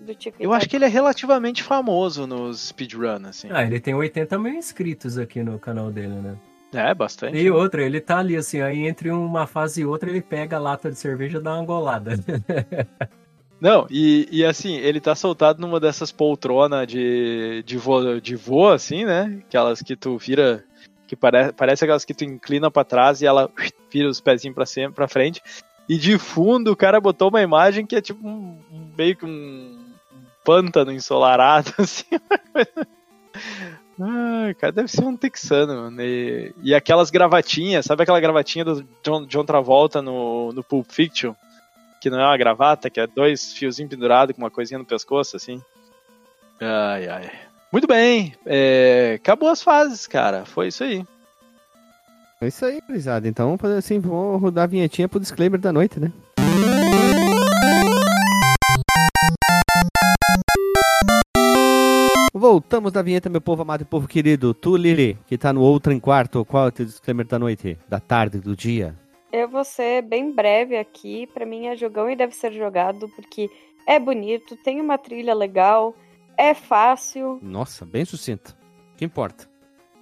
do 0.00 0.14
TikTok. 0.14 0.42
Eu 0.42 0.52
acho 0.52 0.68
que 0.68 0.76
ele 0.76 0.84
é 0.84 0.88
relativamente 0.88 1.62
famoso 1.62 2.26
nos 2.26 2.68
speedrun, 2.68 3.26
assim. 3.26 3.48
Ah, 3.50 3.64
ele 3.64 3.80
tem 3.80 3.94
80 3.94 4.38
mil 4.38 4.54
inscritos 4.54 5.18
aqui 5.18 5.42
no 5.42 5.58
canal 5.58 5.90
dele, 5.90 6.14
né? 6.14 6.36
É, 6.74 6.94
bastante. 6.94 7.36
E 7.36 7.50
outra, 7.50 7.82
ele 7.82 8.00
tá 8.00 8.18
ali 8.18 8.34
assim, 8.34 8.60
aí 8.60 8.86
entre 8.86 9.10
uma 9.10 9.46
fase 9.46 9.82
e 9.82 9.84
outra 9.84 10.08
ele 10.08 10.22
pega 10.22 10.56
a 10.56 10.60
lata 10.60 10.90
de 10.90 10.98
cerveja 10.98 11.38
e 11.38 11.42
dá 11.42 11.54
uma 11.54 11.64
golada. 11.64 12.12
Não, 13.62 13.86
e, 13.88 14.28
e 14.32 14.44
assim, 14.44 14.74
ele 14.74 15.00
tá 15.00 15.14
soltado 15.14 15.60
numa 15.60 15.78
dessas 15.78 16.10
poltronas 16.10 16.84
de, 16.84 17.62
de, 17.64 17.78
vo, 17.78 18.20
de 18.20 18.34
voa, 18.34 18.74
assim, 18.74 19.04
né? 19.04 19.40
Aquelas 19.46 19.80
que 19.80 19.94
tu 19.94 20.18
vira. 20.18 20.64
Que 21.06 21.14
pare, 21.14 21.52
parece 21.52 21.84
aquelas 21.84 22.04
que 22.04 22.12
tu 22.12 22.24
inclina 22.24 22.72
pra 22.72 22.82
trás 22.82 23.22
e 23.22 23.26
ela 23.26 23.48
vira 23.88 24.08
os 24.08 24.20
pezinhos 24.20 24.56
pra, 24.56 24.66
cima, 24.66 24.90
pra 24.90 25.06
frente. 25.06 25.40
E 25.88 25.96
de 25.96 26.18
fundo 26.18 26.72
o 26.72 26.76
cara 26.76 27.00
botou 27.00 27.28
uma 27.28 27.40
imagem 27.40 27.86
que 27.86 27.94
é 27.94 28.00
tipo 28.00 28.26
um, 28.26 28.58
meio 28.98 29.14
que 29.14 29.24
um 29.24 29.78
pântano 30.44 30.90
ensolarado, 30.90 31.72
assim. 31.78 32.18
Ai, 34.00 34.54
cara, 34.54 34.72
deve 34.72 34.88
ser 34.88 35.04
um 35.04 35.16
texano, 35.16 35.82
mano. 35.82 36.02
E, 36.02 36.52
e 36.64 36.74
aquelas 36.74 37.12
gravatinhas, 37.12 37.84
sabe 37.84 38.02
aquela 38.02 38.18
gravatinha 38.18 38.64
do 38.64 38.84
John, 39.04 39.24
John 39.26 39.44
Travolta 39.44 40.02
no, 40.02 40.50
no 40.52 40.64
Pulp 40.64 40.90
Fiction? 40.90 41.32
Que 42.02 42.10
não 42.10 42.18
é 42.18 42.26
uma 42.26 42.36
gravata, 42.36 42.90
que 42.90 42.98
é 42.98 43.06
dois 43.06 43.52
fiozinhos 43.52 43.88
pendurados 43.88 44.34
com 44.34 44.42
uma 44.42 44.50
coisinha 44.50 44.76
no 44.76 44.84
pescoço, 44.84 45.36
assim. 45.36 45.62
Ai, 46.60 47.06
ai. 47.06 47.30
Muito 47.70 47.86
bem, 47.86 48.34
é, 48.44 49.20
acabou 49.22 49.48
as 49.48 49.62
fases, 49.62 50.04
cara. 50.08 50.44
Foi 50.44 50.66
isso 50.66 50.82
aí. 50.82 51.06
É 52.40 52.48
isso 52.48 52.64
aí, 52.64 52.80
gurizada. 52.84 53.28
Então, 53.28 53.56
assim, 53.78 54.00
vou 54.00 54.36
rodar 54.36 54.64
a 54.64 54.66
vinhetinha 54.66 55.08
pro 55.08 55.20
disclaimer 55.20 55.60
da 55.60 55.72
noite, 55.72 56.00
né? 56.00 56.10
Voltamos 62.34 62.90
da 62.90 63.00
vinheta, 63.00 63.30
meu 63.30 63.40
povo 63.40 63.62
amado 63.62 63.82
e 63.82 63.84
povo 63.84 64.08
querido. 64.08 64.52
Tu, 64.52 64.76
Lili, 64.76 65.16
que 65.28 65.38
tá 65.38 65.52
no 65.52 65.60
outro 65.60 65.92
em 65.92 66.00
quarto, 66.00 66.44
qual 66.44 66.64
é 66.64 66.68
o 66.68 66.72
teu 66.72 66.84
disclaimer 66.84 67.24
da 67.28 67.38
noite? 67.38 67.78
Da 67.88 68.00
tarde, 68.00 68.40
do 68.40 68.56
dia? 68.56 69.00
Eu 69.32 69.48
vou 69.48 69.64
ser 69.64 70.02
bem 70.02 70.30
breve 70.30 70.76
aqui. 70.76 71.26
Pra 71.28 71.46
mim 71.46 71.66
é 71.66 71.76
jogão 71.76 72.10
e 72.10 72.14
deve 72.14 72.34
ser 72.34 72.52
jogado 72.52 73.08
porque 73.16 73.50
é 73.86 73.98
bonito, 73.98 74.56
tem 74.56 74.80
uma 74.80 74.98
trilha 74.98 75.34
legal, 75.34 75.94
é 76.36 76.54
fácil. 76.54 77.38
Nossa, 77.42 77.84
bem 77.84 78.04
sucinto. 78.04 78.56
O 78.94 78.96
que 78.96 79.04
importa? 79.04 79.50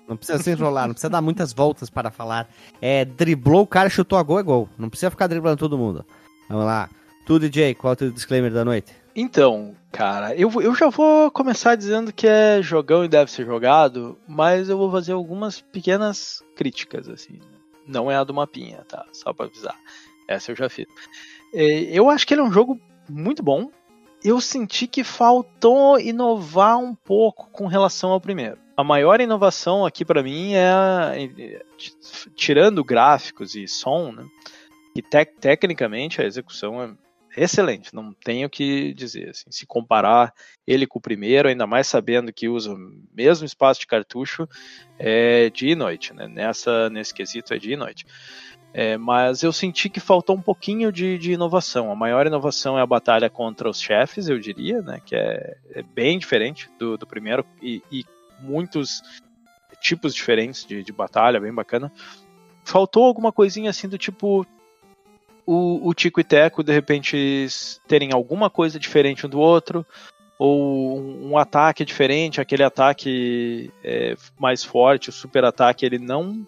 Não 0.07 0.17
precisa 0.17 0.43
se 0.43 0.51
enrolar, 0.51 0.87
não 0.87 0.95
precisa 0.95 1.09
dar 1.09 1.23
muitas 1.23 1.53
voltas 1.53 1.89
para 1.89 2.11
falar. 2.11 2.49
É, 2.81 3.05
driblou 3.05 3.63
o 3.63 3.67
cara, 3.67 3.89
chutou 3.89 4.19
a 4.19 4.23
gol, 4.23 4.41
é 4.41 4.43
gol. 4.43 4.69
Não 4.77 4.91
precisa 4.91 5.11
ficar 5.11 5.29
driblando 5.29 5.57
todo 5.57 5.79
mundo. 5.79 6.05
Vamos 6.49 6.65
lá. 6.65 6.91
Tu, 7.25 7.39
DJ, 7.39 7.75
qual 7.77 7.93
é 7.93 7.95
o 7.95 7.97
teu 7.97 8.11
disclaimer 8.11 8.53
da 8.53 8.65
noite? 8.65 8.93
Então, 9.15 9.75
cara, 9.93 10.35
eu, 10.35 10.51
eu 10.61 10.75
já 10.75 10.89
vou 10.89 11.31
começar 11.31 11.77
dizendo 11.77 12.13
que 12.13 12.27
é 12.27 12.61
jogão 12.61 13.05
e 13.05 13.09
deve 13.09 13.31
ser 13.31 13.47
jogado, 13.47 14.19
mas 14.27 14.69
eu 14.69 14.77
vou 14.77 14.91
fazer 14.91 15.13
algumas 15.13 15.61
pequenas 15.61 16.43
críticas, 16.57 17.09
assim. 17.09 17.39
Não 17.91 18.11
é 18.11 18.17
a 18.17 18.25
do 18.25 18.33
mapinha, 18.33 18.85
tá? 18.89 19.05
Só 19.13 19.33
pra 19.33 19.47
avisar. 19.47 19.77
Essa 20.29 20.53
eu 20.53 20.57
já 20.57 20.69
fiz. 20.69 20.87
É, 21.53 21.65
eu 21.91 22.09
acho 22.09 22.27
que 22.27 22.33
ele 22.35 22.41
é 22.41 22.45
um 22.45 22.53
jogo 22.53 22.81
muito 23.09 23.43
bom. 23.43 23.71
Eu 24.23 24.41
senti 24.41 24.87
que 24.87 25.03
faltou 25.03 25.99
inovar 25.99 26.79
um 26.79 26.95
pouco 26.95 27.49
com 27.51 27.67
relação 27.67 28.11
ao 28.11 28.21
primeiro. 28.21 28.59
A 28.77 28.85
maior 28.85 29.21
inovação 29.21 29.85
aqui 29.85 30.05
pra 30.05 30.23
mim 30.23 30.53
é, 30.55 31.25
é, 31.39 31.63
tirando 32.35 32.85
gráficos 32.85 33.55
e 33.55 33.67
som, 33.67 34.13
né? 34.13 34.25
E 34.95 35.03
tec- 35.03 35.37
tecnicamente 35.41 36.21
a 36.21 36.25
execução 36.25 36.83
é 36.83 36.91
excelente, 37.37 37.95
não 37.95 38.13
tenho 38.13 38.47
o 38.47 38.51
que 38.51 38.93
dizer. 38.95 39.31
Assim, 39.31 39.51
se 39.51 39.67
comparar 39.67 40.33
ele 40.67 40.87
com 40.87 40.99
o 40.99 41.03
primeiro, 41.03 41.49
ainda 41.49 41.67
mais 41.67 41.87
sabendo 41.87 42.33
que 42.33 42.49
usa 42.49 42.73
o 42.73 42.93
mesmo 43.13 43.45
espaço 43.45 43.81
de 43.81 43.87
cartucho, 43.87 44.49
é 44.99 45.51
dia 45.51 45.73
e 45.73 45.77
noite, 45.77 46.13
né? 46.15 46.29
Nessa, 46.29 46.91
nesse 46.91 47.15
quesito 47.15 47.55
é 47.55 47.59
dia 47.59 47.75
e 47.75 47.77
noite. 47.77 48.07
É, 48.73 48.97
mas 48.97 49.43
eu 49.43 49.53
senti 49.53 49.89
que 49.89 49.99
faltou 49.99 50.37
um 50.37 50.41
pouquinho 50.41 50.93
de, 50.93 51.19
de, 51.19 51.33
inovação. 51.33 51.91
A 51.91 51.97
maior 51.97 52.27
inovação 52.27 52.79
é 52.79 52.83
a 52.83 52.87
batalha 52.87 53.29
contra 53.29 53.69
os 53.69 53.81
chefes, 53.81 54.29
eu 54.29 54.39
diria, 54.39 54.81
né? 54.81 55.01
Que 55.05 55.17
é, 55.17 55.57
é 55.75 55.83
bem 55.83 56.19
diferente 56.19 56.71
do, 56.79 56.97
do 56.97 57.07
primeiro 57.07 57.45
e, 57.61 57.83
e, 57.91 58.05
muitos 58.39 59.03
tipos 59.81 60.15
diferentes 60.15 60.65
de, 60.65 60.85
de 60.85 60.93
batalha, 60.93 61.41
bem 61.41 61.53
bacana. 61.53 61.93
Faltou 62.65 63.05
alguma 63.05 63.33
coisinha 63.33 63.71
assim 63.71 63.89
do 63.89 63.99
tipo 63.99 64.47
o, 65.47 65.89
o 65.89 65.95
Tico 65.95 66.21
e 66.21 66.25
Teco 66.25 66.63
de 66.63 66.73
repente 66.73 67.49
terem 67.87 68.13
alguma 68.13 68.51
coisa 68.51 68.79
diferente 68.79 69.27
um 69.27 69.29
do 69.29 69.39
outro, 69.39 69.85
ou 70.39 70.99
um, 70.99 71.33
um 71.33 71.39
ataque 71.39 71.85
diferente, 71.85 72.41
aquele 72.41 72.63
ataque 72.63 73.71
é, 73.85 74.17
mais 74.39 74.65
forte, 74.65 75.11
o 75.11 75.13
super 75.13 75.45
ataque, 75.45 75.85
ele 75.85 75.99
não 75.99 76.47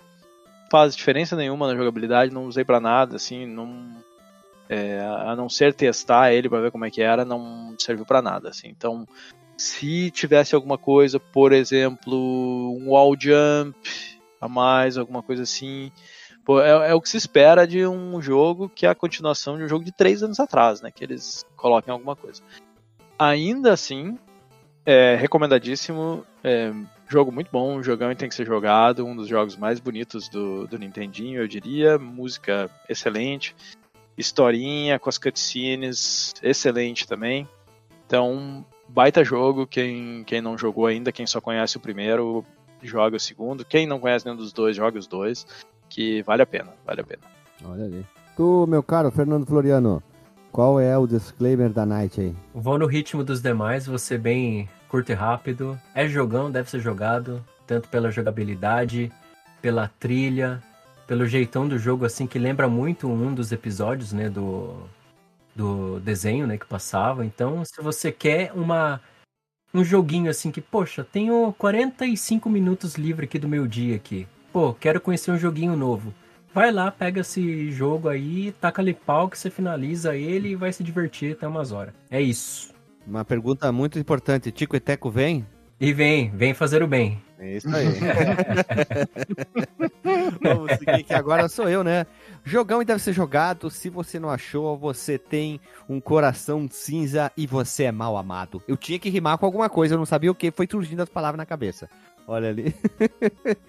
faz 0.70 0.96
diferença 0.96 1.36
nenhuma 1.36 1.66
na 1.66 1.76
jogabilidade, 1.76 2.32
não 2.32 2.46
usei 2.46 2.64
para 2.64 2.80
nada, 2.80 3.16
assim, 3.16 3.44
não 3.44 3.94
é, 4.68 5.00
a 5.00 5.36
não 5.36 5.48
ser 5.48 5.74
testar 5.74 6.32
ele 6.32 6.48
para 6.48 6.62
ver 6.62 6.70
como 6.70 6.86
é 6.86 6.90
que 6.90 7.02
era, 7.02 7.26
não 7.26 7.74
serviu 7.78 8.06
para 8.06 8.22
nada, 8.22 8.48
assim. 8.48 8.68
Então, 8.68 9.06
se 9.58 10.10
tivesse 10.10 10.54
alguma 10.54 10.78
coisa, 10.78 11.20
por 11.20 11.52
exemplo, 11.52 12.16
um 12.80 12.92
wall 12.92 13.14
jump 13.18 13.76
a 14.40 14.48
mais, 14.48 14.96
alguma 14.96 15.22
coisa 15.22 15.42
assim, 15.42 15.92
pô, 16.44 16.60
é, 16.60 16.90
é, 16.90 16.94
o 16.94 17.00
que 17.00 17.08
se 17.08 17.16
espera 17.16 17.66
de 17.66 17.86
um 17.86 18.20
jogo 18.20 18.68
que 18.68 18.86
é 18.86 18.88
a 18.88 18.94
continuação 18.94 19.56
de 19.56 19.64
um 19.64 19.68
jogo 19.68 19.84
de 19.84 19.92
três 19.92 20.22
anos 20.22 20.40
atrás, 20.40 20.80
né? 20.80 20.90
Que 20.90 21.04
eles 21.04 21.44
coloquem 21.56 21.92
alguma 21.92 22.16
coisa. 22.16 22.42
Ainda 23.18 23.72
assim, 23.72 24.18
é 24.84 25.16
recomendadíssimo. 25.16 26.24
É, 26.42 26.72
Jogo 27.12 27.30
muito 27.30 27.50
bom, 27.52 27.76
um 27.76 27.82
jogão 27.82 28.10
e 28.10 28.16
tem 28.16 28.26
que 28.26 28.34
ser 28.34 28.46
jogado, 28.46 29.04
um 29.04 29.14
dos 29.14 29.28
jogos 29.28 29.54
mais 29.54 29.78
bonitos 29.78 30.30
do, 30.30 30.66
do 30.66 30.78
Nintendinho, 30.78 31.42
eu 31.42 31.46
diria. 31.46 31.98
Música 31.98 32.70
excelente, 32.88 33.54
historinha 34.16 34.98
com 34.98 35.10
as 35.10 35.18
cutscenes, 35.18 36.32
excelente 36.42 37.06
também. 37.06 37.46
Então, 38.06 38.64
baita 38.88 39.22
jogo, 39.22 39.66
quem, 39.66 40.24
quem 40.24 40.40
não 40.40 40.56
jogou 40.56 40.86
ainda, 40.86 41.12
quem 41.12 41.26
só 41.26 41.38
conhece 41.38 41.76
o 41.76 41.80
primeiro, 41.80 42.46
joga 42.82 43.18
o 43.18 43.20
segundo. 43.20 43.62
Quem 43.62 43.86
não 43.86 44.00
conhece 44.00 44.24
nenhum 44.24 44.38
dos 44.38 44.50
dois, 44.50 44.74
joga 44.74 44.98
os 44.98 45.06
dois, 45.06 45.46
que 45.92 46.22
vale 46.22 46.42
a 46.42 46.46
pena, 46.46 46.70
vale 46.86 47.02
a 47.02 47.04
pena. 47.04 47.22
Olha 47.64 47.84
ali. 47.84 48.06
Tu, 48.34 48.66
meu 48.66 48.82
caro 48.82 49.10
Fernando 49.10 49.44
Floriano, 49.44 50.02
qual 50.50 50.80
é 50.80 50.96
o 50.96 51.06
disclaimer 51.06 51.70
da 51.70 51.84
night 51.84 52.18
aí? 52.18 52.34
Vou 52.54 52.78
no 52.78 52.86
ritmo 52.86 53.22
dos 53.22 53.42
demais, 53.42 53.86
vou 53.86 53.98
ser 53.98 54.18
bem 54.18 54.68
curto 54.88 55.12
e 55.12 55.14
rápido. 55.14 55.78
É 55.94 56.08
jogão, 56.08 56.50
deve 56.50 56.70
ser 56.70 56.80
jogado, 56.80 57.44
tanto 57.66 57.90
pela 57.90 58.10
jogabilidade, 58.10 59.12
pela 59.60 59.86
trilha, 60.00 60.62
pelo 61.06 61.26
jeitão 61.26 61.68
do 61.68 61.78
jogo, 61.78 62.06
assim, 62.06 62.26
que 62.26 62.38
lembra 62.38 62.68
muito 62.68 63.06
um 63.06 63.34
dos 63.34 63.52
episódios, 63.52 64.14
né, 64.14 64.30
do, 64.30 64.74
do 65.54 66.00
desenho, 66.00 66.46
né, 66.46 66.56
que 66.56 66.66
passava. 66.66 67.22
Então, 67.22 67.62
se 67.66 67.82
você 67.82 68.10
quer 68.10 68.50
uma 68.54 68.98
um 69.74 69.84
joguinho 69.84 70.30
assim 70.30 70.50
que, 70.50 70.60
poxa, 70.60 71.02
tenho 71.02 71.54
45 71.56 72.50
minutos 72.50 72.96
livre 72.96 73.24
aqui 73.24 73.38
do 73.38 73.48
meu 73.48 73.66
dia 73.66 73.96
aqui. 73.96 74.26
Pô, 74.52 74.74
quero 74.74 75.00
conhecer 75.00 75.30
um 75.30 75.38
joguinho 75.38 75.74
novo. 75.74 76.12
Vai 76.54 76.70
lá, 76.70 76.90
pega 76.90 77.22
esse 77.22 77.72
jogo 77.72 78.08
aí, 78.08 78.52
taca 78.60 78.82
ali 78.82 78.92
pau 78.92 79.28
que 79.28 79.38
você 79.38 79.48
finaliza 79.48 80.14
ele 80.14 80.50
e 80.50 80.56
vai 80.56 80.70
se 80.70 80.84
divertir 80.84 81.32
até 81.32 81.48
umas 81.48 81.72
horas. 81.72 81.94
É 82.10 82.20
isso. 82.20 82.70
Uma 83.06 83.24
pergunta 83.24 83.72
muito 83.72 83.98
importante. 83.98 84.52
Tico 84.52 84.76
e 84.76 84.80
Teco 84.80 85.10
vem? 85.10 85.46
E 85.80 85.92
vem, 85.92 86.30
vem 86.30 86.52
fazer 86.52 86.82
o 86.82 86.86
bem. 86.86 87.20
É 87.38 87.56
isso 87.56 87.68
aí. 87.74 87.86
Vamos 90.40 90.72
seguir 90.78 91.02
que 91.02 91.12
agora 91.12 91.48
sou 91.48 91.68
eu, 91.68 91.82
né? 91.82 92.06
Jogão 92.44 92.80
e 92.80 92.84
deve 92.84 93.02
ser 93.02 93.12
jogado. 93.12 93.68
Se 93.68 93.90
você 93.90 94.20
não 94.20 94.30
achou, 94.30 94.78
você 94.78 95.18
tem 95.18 95.60
um 95.88 96.00
coração 96.00 96.68
cinza 96.70 97.32
e 97.36 97.48
você 97.48 97.84
é 97.84 97.92
mal 97.92 98.16
amado. 98.16 98.62
Eu 98.68 98.76
tinha 98.76 98.98
que 98.98 99.10
rimar 99.10 99.38
com 99.38 99.46
alguma 99.46 99.68
coisa, 99.68 99.94
eu 99.94 99.98
não 99.98 100.06
sabia 100.06 100.30
o 100.30 100.36
que, 100.36 100.52
foi 100.52 100.68
surgindo 100.70 101.02
as 101.02 101.08
palavras 101.08 101.38
na 101.38 101.46
cabeça. 101.46 101.90
Olha 102.26 102.48
ali. 102.48 102.74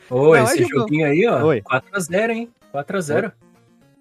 Ô, 0.10 0.36
esse 0.36 0.64
é 0.64 0.68
joguinho 0.68 1.08
aí, 1.08 1.28
ó. 1.28 1.40
4x0, 1.42 2.30
hein? 2.30 2.50
4x0. 2.74 3.32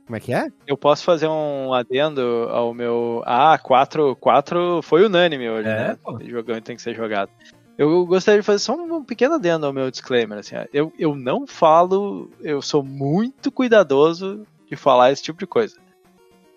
Como 0.06 0.16
é 0.16 0.20
que 0.20 0.34
é? 0.34 0.48
Eu 0.66 0.76
posso 0.76 1.04
fazer 1.04 1.28
um 1.28 1.72
adendo 1.72 2.48
ao 2.50 2.74
meu. 2.74 3.22
Ah, 3.24 3.58
4, 3.58 4.16
4 4.16 4.82
foi 4.82 5.06
unânime 5.06 5.48
hoje, 5.48 5.68
é, 5.68 5.74
né? 5.74 5.98
Pô. 6.02 6.18
Jogando 6.22 6.62
tem 6.62 6.76
que 6.76 6.82
ser 6.82 6.94
jogado. 6.94 7.30
Eu 7.78 8.04
gostaria 8.04 8.40
de 8.40 8.46
fazer 8.46 8.58
só 8.58 8.74
um 8.74 9.04
pequeno 9.04 9.34
adendo 9.34 9.66
ao 9.66 9.72
meu 9.72 9.90
disclaimer. 9.90 10.38
Assim, 10.38 10.56
eu, 10.72 10.92
eu 10.98 11.14
não 11.14 11.46
falo, 11.46 12.30
eu 12.40 12.60
sou 12.60 12.82
muito 12.82 13.50
cuidadoso 13.50 14.46
de 14.68 14.76
falar 14.76 15.12
esse 15.12 15.22
tipo 15.22 15.38
de 15.38 15.46
coisa. 15.46 15.76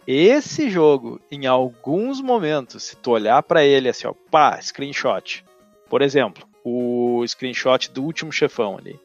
Esse 0.05 0.69
jogo, 0.69 1.19
em 1.31 1.47
alguns 1.47 2.21
momentos, 2.21 2.83
se 2.83 2.95
tu 2.97 3.11
olhar 3.11 3.41
para 3.41 3.63
ele 3.63 3.89
assim, 3.89 4.05
ó, 4.05 4.13
pá, 4.29 4.61
screenshot. 4.61 5.43
Por 5.89 6.01
exemplo, 6.01 6.47
o 6.65 7.23
screenshot 7.27 7.91
do 7.91 8.03
último 8.03 8.31
chefão 8.31 8.77
ali. 8.77 8.99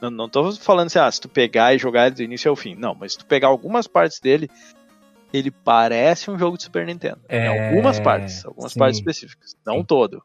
Não, 0.00 0.10
não 0.10 0.28
tô 0.28 0.52
falando 0.52 0.86
assim, 0.86 1.00
ah, 1.00 1.10
se 1.10 1.20
tu 1.20 1.28
pegar 1.28 1.74
e 1.74 1.78
jogar 1.78 2.10
do 2.12 2.22
início 2.22 2.48
ao 2.48 2.56
fim. 2.56 2.76
Não, 2.76 2.94
mas 2.94 3.12
se 3.12 3.18
tu 3.18 3.26
pegar 3.26 3.48
algumas 3.48 3.88
partes 3.88 4.20
dele, 4.20 4.48
ele 5.32 5.50
parece 5.50 6.30
um 6.30 6.38
jogo 6.38 6.56
de 6.56 6.62
Super 6.62 6.86
Nintendo. 6.86 7.20
É... 7.28 7.46
Em 7.46 7.68
algumas 7.70 7.98
partes, 7.98 8.44
algumas 8.44 8.72
sim. 8.72 8.78
partes 8.78 8.98
específicas. 9.00 9.56
Não 9.66 9.78
sim. 9.78 9.84
todo. 9.84 10.22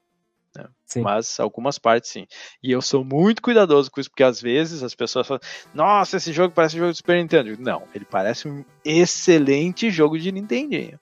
Né? 0.55 0.65
Mas 0.97 1.39
algumas 1.39 1.79
partes 1.79 2.11
sim. 2.11 2.27
E 2.61 2.71
eu 2.71 2.81
sou 2.81 3.03
muito 3.03 3.41
cuidadoso 3.41 3.89
com 3.89 3.99
isso, 3.99 4.09
porque 4.09 4.23
às 4.23 4.39
vezes 4.39 4.83
as 4.83 4.93
pessoas 4.93 5.27
falam, 5.27 5.41
nossa, 5.73 6.17
esse 6.17 6.31
jogo 6.31 6.53
parece 6.53 6.75
um 6.75 6.79
jogo 6.79 6.91
de 6.91 6.97
Super 6.97 7.17
Nintendo. 7.17 7.55
Não, 7.59 7.83
ele 7.93 8.05
parece 8.05 8.47
um 8.47 8.63
excelente 8.85 9.89
jogo 9.89 10.17
de 10.17 10.31
Nintendinho. 10.31 10.99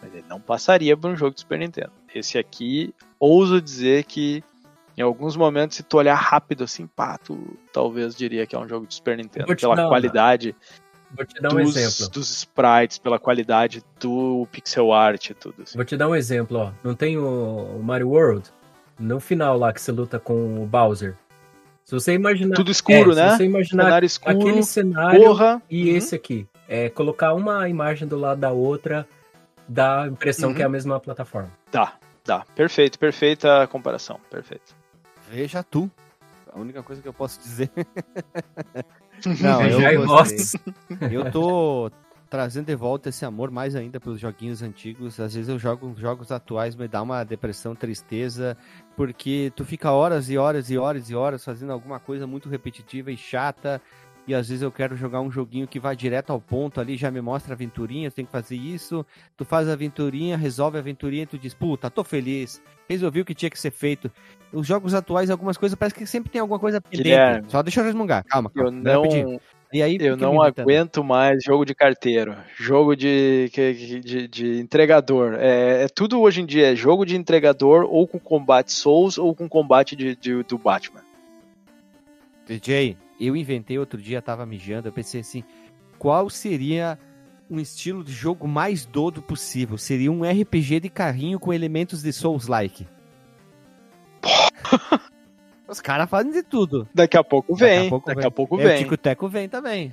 Mas 0.00 0.14
ele 0.14 0.24
não 0.28 0.40
passaria 0.40 0.96
por 0.96 1.10
um 1.10 1.16
jogo 1.16 1.34
de 1.34 1.40
Super 1.40 1.58
Nintendo. 1.58 1.92
Esse 2.14 2.38
aqui, 2.38 2.94
ouso 3.18 3.60
dizer 3.60 4.04
que 4.04 4.42
em 4.98 5.02
alguns 5.02 5.36
momentos, 5.36 5.76
se 5.76 5.82
tu 5.84 5.96
olhar 5.96 6.16
rápido 6.16 6.64
assim, 6.64 6.86
pá, 6.86 7.16
tu 7.16 7.56
talvez 7.72 8.16
diria 8.16 8.44
que 8.46 8.56
é 8.56 8.58
um 8.58 8.66
jogo 8.66 8.84
de 8.84 8.94
Super 8.94 9.16
Nintendo. 9.16 9.54
Pela 9.54 9.76
dar, 9.76 9.88
qualidade 9.88 10.56
Vou 11.10 11.24
te 11.24 11.40
dar 11.40 11.54
um 11.54 11.62
dos, 11.62 11.76
exemplo. 11.76 12.12
dos 12.12 12.30
sprites, 12.30 12.98
pela 12.98 13.18
qualidade 13.18 13.82
do 13.98 14.46
pixel 14.52 14.92
art 14.92 15.30
e 15.30 15.34
tudo. 15.34 15.62
Assim. 15.62 15.78
Vou 15.78 15.84
te 15.84 15.96
dar 15.96 16.08
um 16.08 16.14
exemplo, 16.14 16.58
ó. 16.58 16.72
Não 16.82 16.94
tem 16.94 17.16
o 17.16 17.80
Mario 17.82 18.10
World? 18.10 18.50
No 18.98 19.20
final 19.20 19.56
lá 19.56 19.72
que 19.72 19.80
você 19.80 19.92
luta 19.92 20.18
com 20.18 20.62
o 20.62 20.66
Bowser. 20.66 21.14
Se 21.84 21.94
você 21.94 22.12
imaginar. 22.12 22.56
Tudo 22.56 22.70
escuro, 22.70 23.12
é, 23.12 23.14
né? 23.14 23.30
Se 23.30 23.36
você 23.38 23.44
imaginar 23.44 23.84
cenário 23.84 24.06
escuro, 24.06 24.38
aquele 24.38 24.62
cenário 24.62 25.22
porra. 25.22 25.62
e 25.70 25.90
uhum. 25.90 25.96
esse 25.96 26.14
aqui. 26.14 26.46
É, 26.68 26.90
colocar 26.90 27.32
uma 27.32 27.68
imagem 27.68 28.06
do 28.06 28.18
lado 28.18 28.40
da 28.40 28.50
outra 28.50 29.08
dá 29.66 30.02
a 30.02 30.08
impressão 30.08 30.50
uhum. 30.50 30.56
que 30.56 30.62
é 30.62 30.64
a 30.64 30.68
mesma 30.68 31.00
plataforma. 31.00 31.50
Dá, 31.72 31.94
dá. 32.26 32.44
Perfeito, 32.54 32.98
perfeita 32.98 33.66
comparação. 33.68 34.20
Perfeito. 34.30 34.77
Veja 35.30 35.62
tu. 35.62 35.90
A 36.52 36.58
única 36.58 36.82
coisa 36.82 37.02
que 37.02 37.08
eu 37.08 37.12
posso 37.12 37.38
dizer. 37.40 37.70
Não, 39.40 39.62
eu 39.62 40.06
gostei. 40.06 40.60
Eu 41.10 41.30
tô 41.30 41.90
trazendo 42.30 42.66
de 42.66 42.74
volta 42.74 43.08
esse 43.08 43.24
amor 43.24 43.50
mais 43.50 43.74
ainda 43.74 43.98
pelos 43.98 44.20
joguinhos 44.20 44.62
antigos. 44.62 45.18
Às 45.18 45.34
vezes 45.34 45.48
eu 45.48 45.58
jogo 45.58 45.94
jogos 45.96 46.30
atuais, 46.30 46.76
me 46.76 46.86
dá 46.86 47.02
uma 47.02 47.24
depressão, 47.24 47.74
tristeza, 47.74 48.56
porque 48.96 49.52
tu 49.56 49.64
fica 49.64 49.90
horas 49.90 50.28
e 50.30 50.36
horas 50.36 50.70
e 50.70 50.78
horas 50.78 51.10
e 51.10 51.14
horas 51.14 51.44
fazendo 51.44 51.72
alguma 51.72 51.98
coisa 51.98 52.26
muito 52.26 52.48
repetitiva 52.48 53.10
e 53.10 53.16
chata 53.16 53.80
e 54.28 54.34
às 54.34 54.50
vezes 54.50 54.62
eu 54.62 54.70
quero 54.70 54.94
jogar 54.94 55.22
um 55.22 55.30
joguinho 55.30 55.66
que 55.66 55.80
vai 55.80 55.96
direto 55.96 56.30
ao 56.30 56.38
ponto 56.38 56.82
ali, 56.82 56.98
já 56.98 57.10
me 57.10 57.22
mostra 57.22 57.54
a 57.54 57.56
aventurinha, 57.56 58.10
tem 58.10 58.26
que 58.26 58.30
fazer 58.30 58.56
isso, 58.56 59.04
tu 59.34 59.42
faz 59.42 59.66
a 59.66 59.72
aventurinha, 59.72 60.36
resolve 60.36 60.76
a 60.76 60.80
aventurinha 60.80 61.22
e 61.22 61.26
tu 61.26 61.38
diz, 61.38 61.54
puta, 61.54 61.88
tô 61.88 62.04
feliz, 62.04 62.62
resolvi 62.86 63.22
o 63.22 63.24
que 63.24 63.34
tinha 63.34 63.48
que 63.48 63.58
ser 63.58 63.70
feito. 63.70 64.12
Os 64.52 64.66
jogos 64.66 64.92
atuais, 64.92 65.30
algumas 65.30 65.56
coisas, 65.56 65.78
parece 65.78 65.94
que 65.94 66.06
sempre 66.06 66.30
tem 66.30 66.42
alguma 66.42 66.58
coisa 66.58 66.78
pendente. 66.78 67.04
Guilherme, 67.04 67.50
Só 67.50 67.62
deixa 67.62 67.80
eu 67.80 67.84
resmungar, 67.86 68.22
calma, 68.26 68.50
calma. 68.50 68.68
Eu 68.68 68.70
não... 68.70 69.40
E 69.70 69.82
aí, 69.82 69.98
eu 70.00 70.16
não 70.16 70.42
aguento 70.42 71.04
mais 71.04 71.44
jogo 71.44 71.64
de 71.64 71.74
carteiro, 71.74 72.34
jogo 72.56 72.96
de, 72.96 73.50
de, 73.52 74.00
de, 74.00 74.28
de 74.28 74.60
entregador. 74.60 75.34
É, 75.34 75.84
é, 75.84 75.88
tudo 75.88 76.20
hoje 76.20 76.40
em 76.40 76.46
dia 76.46 76.72
é 76.72 76.76
jogo 76.76 77.04
de 77.04 77.14
entregador 77.14 77.84
ou 77.84 78.08
com 78.08 78.18
combate 78.18 78.72
Souls 78.72 79.18
ou 79.18 79.34
com 79.34 79.46
combate 79.46 79.94
de, 79.94 80.16
de 80.16 80.42
do 80.42 80.56
Batman. 80.56 81.02
DJ, 82.46 82.96
eu 83.20 83.36
inventei 83.36 83.78
outro 83.78 84.00
dia, 84.00 84.22
tava 84.22 84.46
mijando, 84.46 84.88
eu 84.88 84.92
pensei 84.92 85.20
assim, 85.20 85.44
qual 85.98 86.30
seria 86.30 86.98
um 87.50 87.58
estilo 87.58 88.04
de 88.04 88.12
jogo 88.12 88.46
mais 88.46 88.84
dodo 88.84 89.22
possível? 89.22 89.76
Seria 89.78 90.12
um 90.12 90.22
RPG 90.22 90.80
de 90.80 90.88
carrinho 90.88 91.40
com 91.40 91.52
elementos 91.52 92.02
de 92.02 92.12
Souls-like. 92.12 92.86
Os 95.68 95.80
caras 95.82 96.08
fazem 96.08 96.32
de 96.32 96.42
tudo. 96.42 96.88
Daqui 96.94 97.18
a 97.18 97.22
pouco 97.22 97.54
vem. 97.54 97.76
Daqui 97.76 97.86
a 97.86 97.90
pouco 97.90 98.06
daqui 98.06 98.20
vem. 98.20 98.26
A 98.26 98.30
pouco 98.30 98.56
vem. 98.56 98.74
O 98.74 98.78
Tico 98.78 98.96
Teco 98.96 99.28
vem 99.28 99.48
também. 99.50 99.92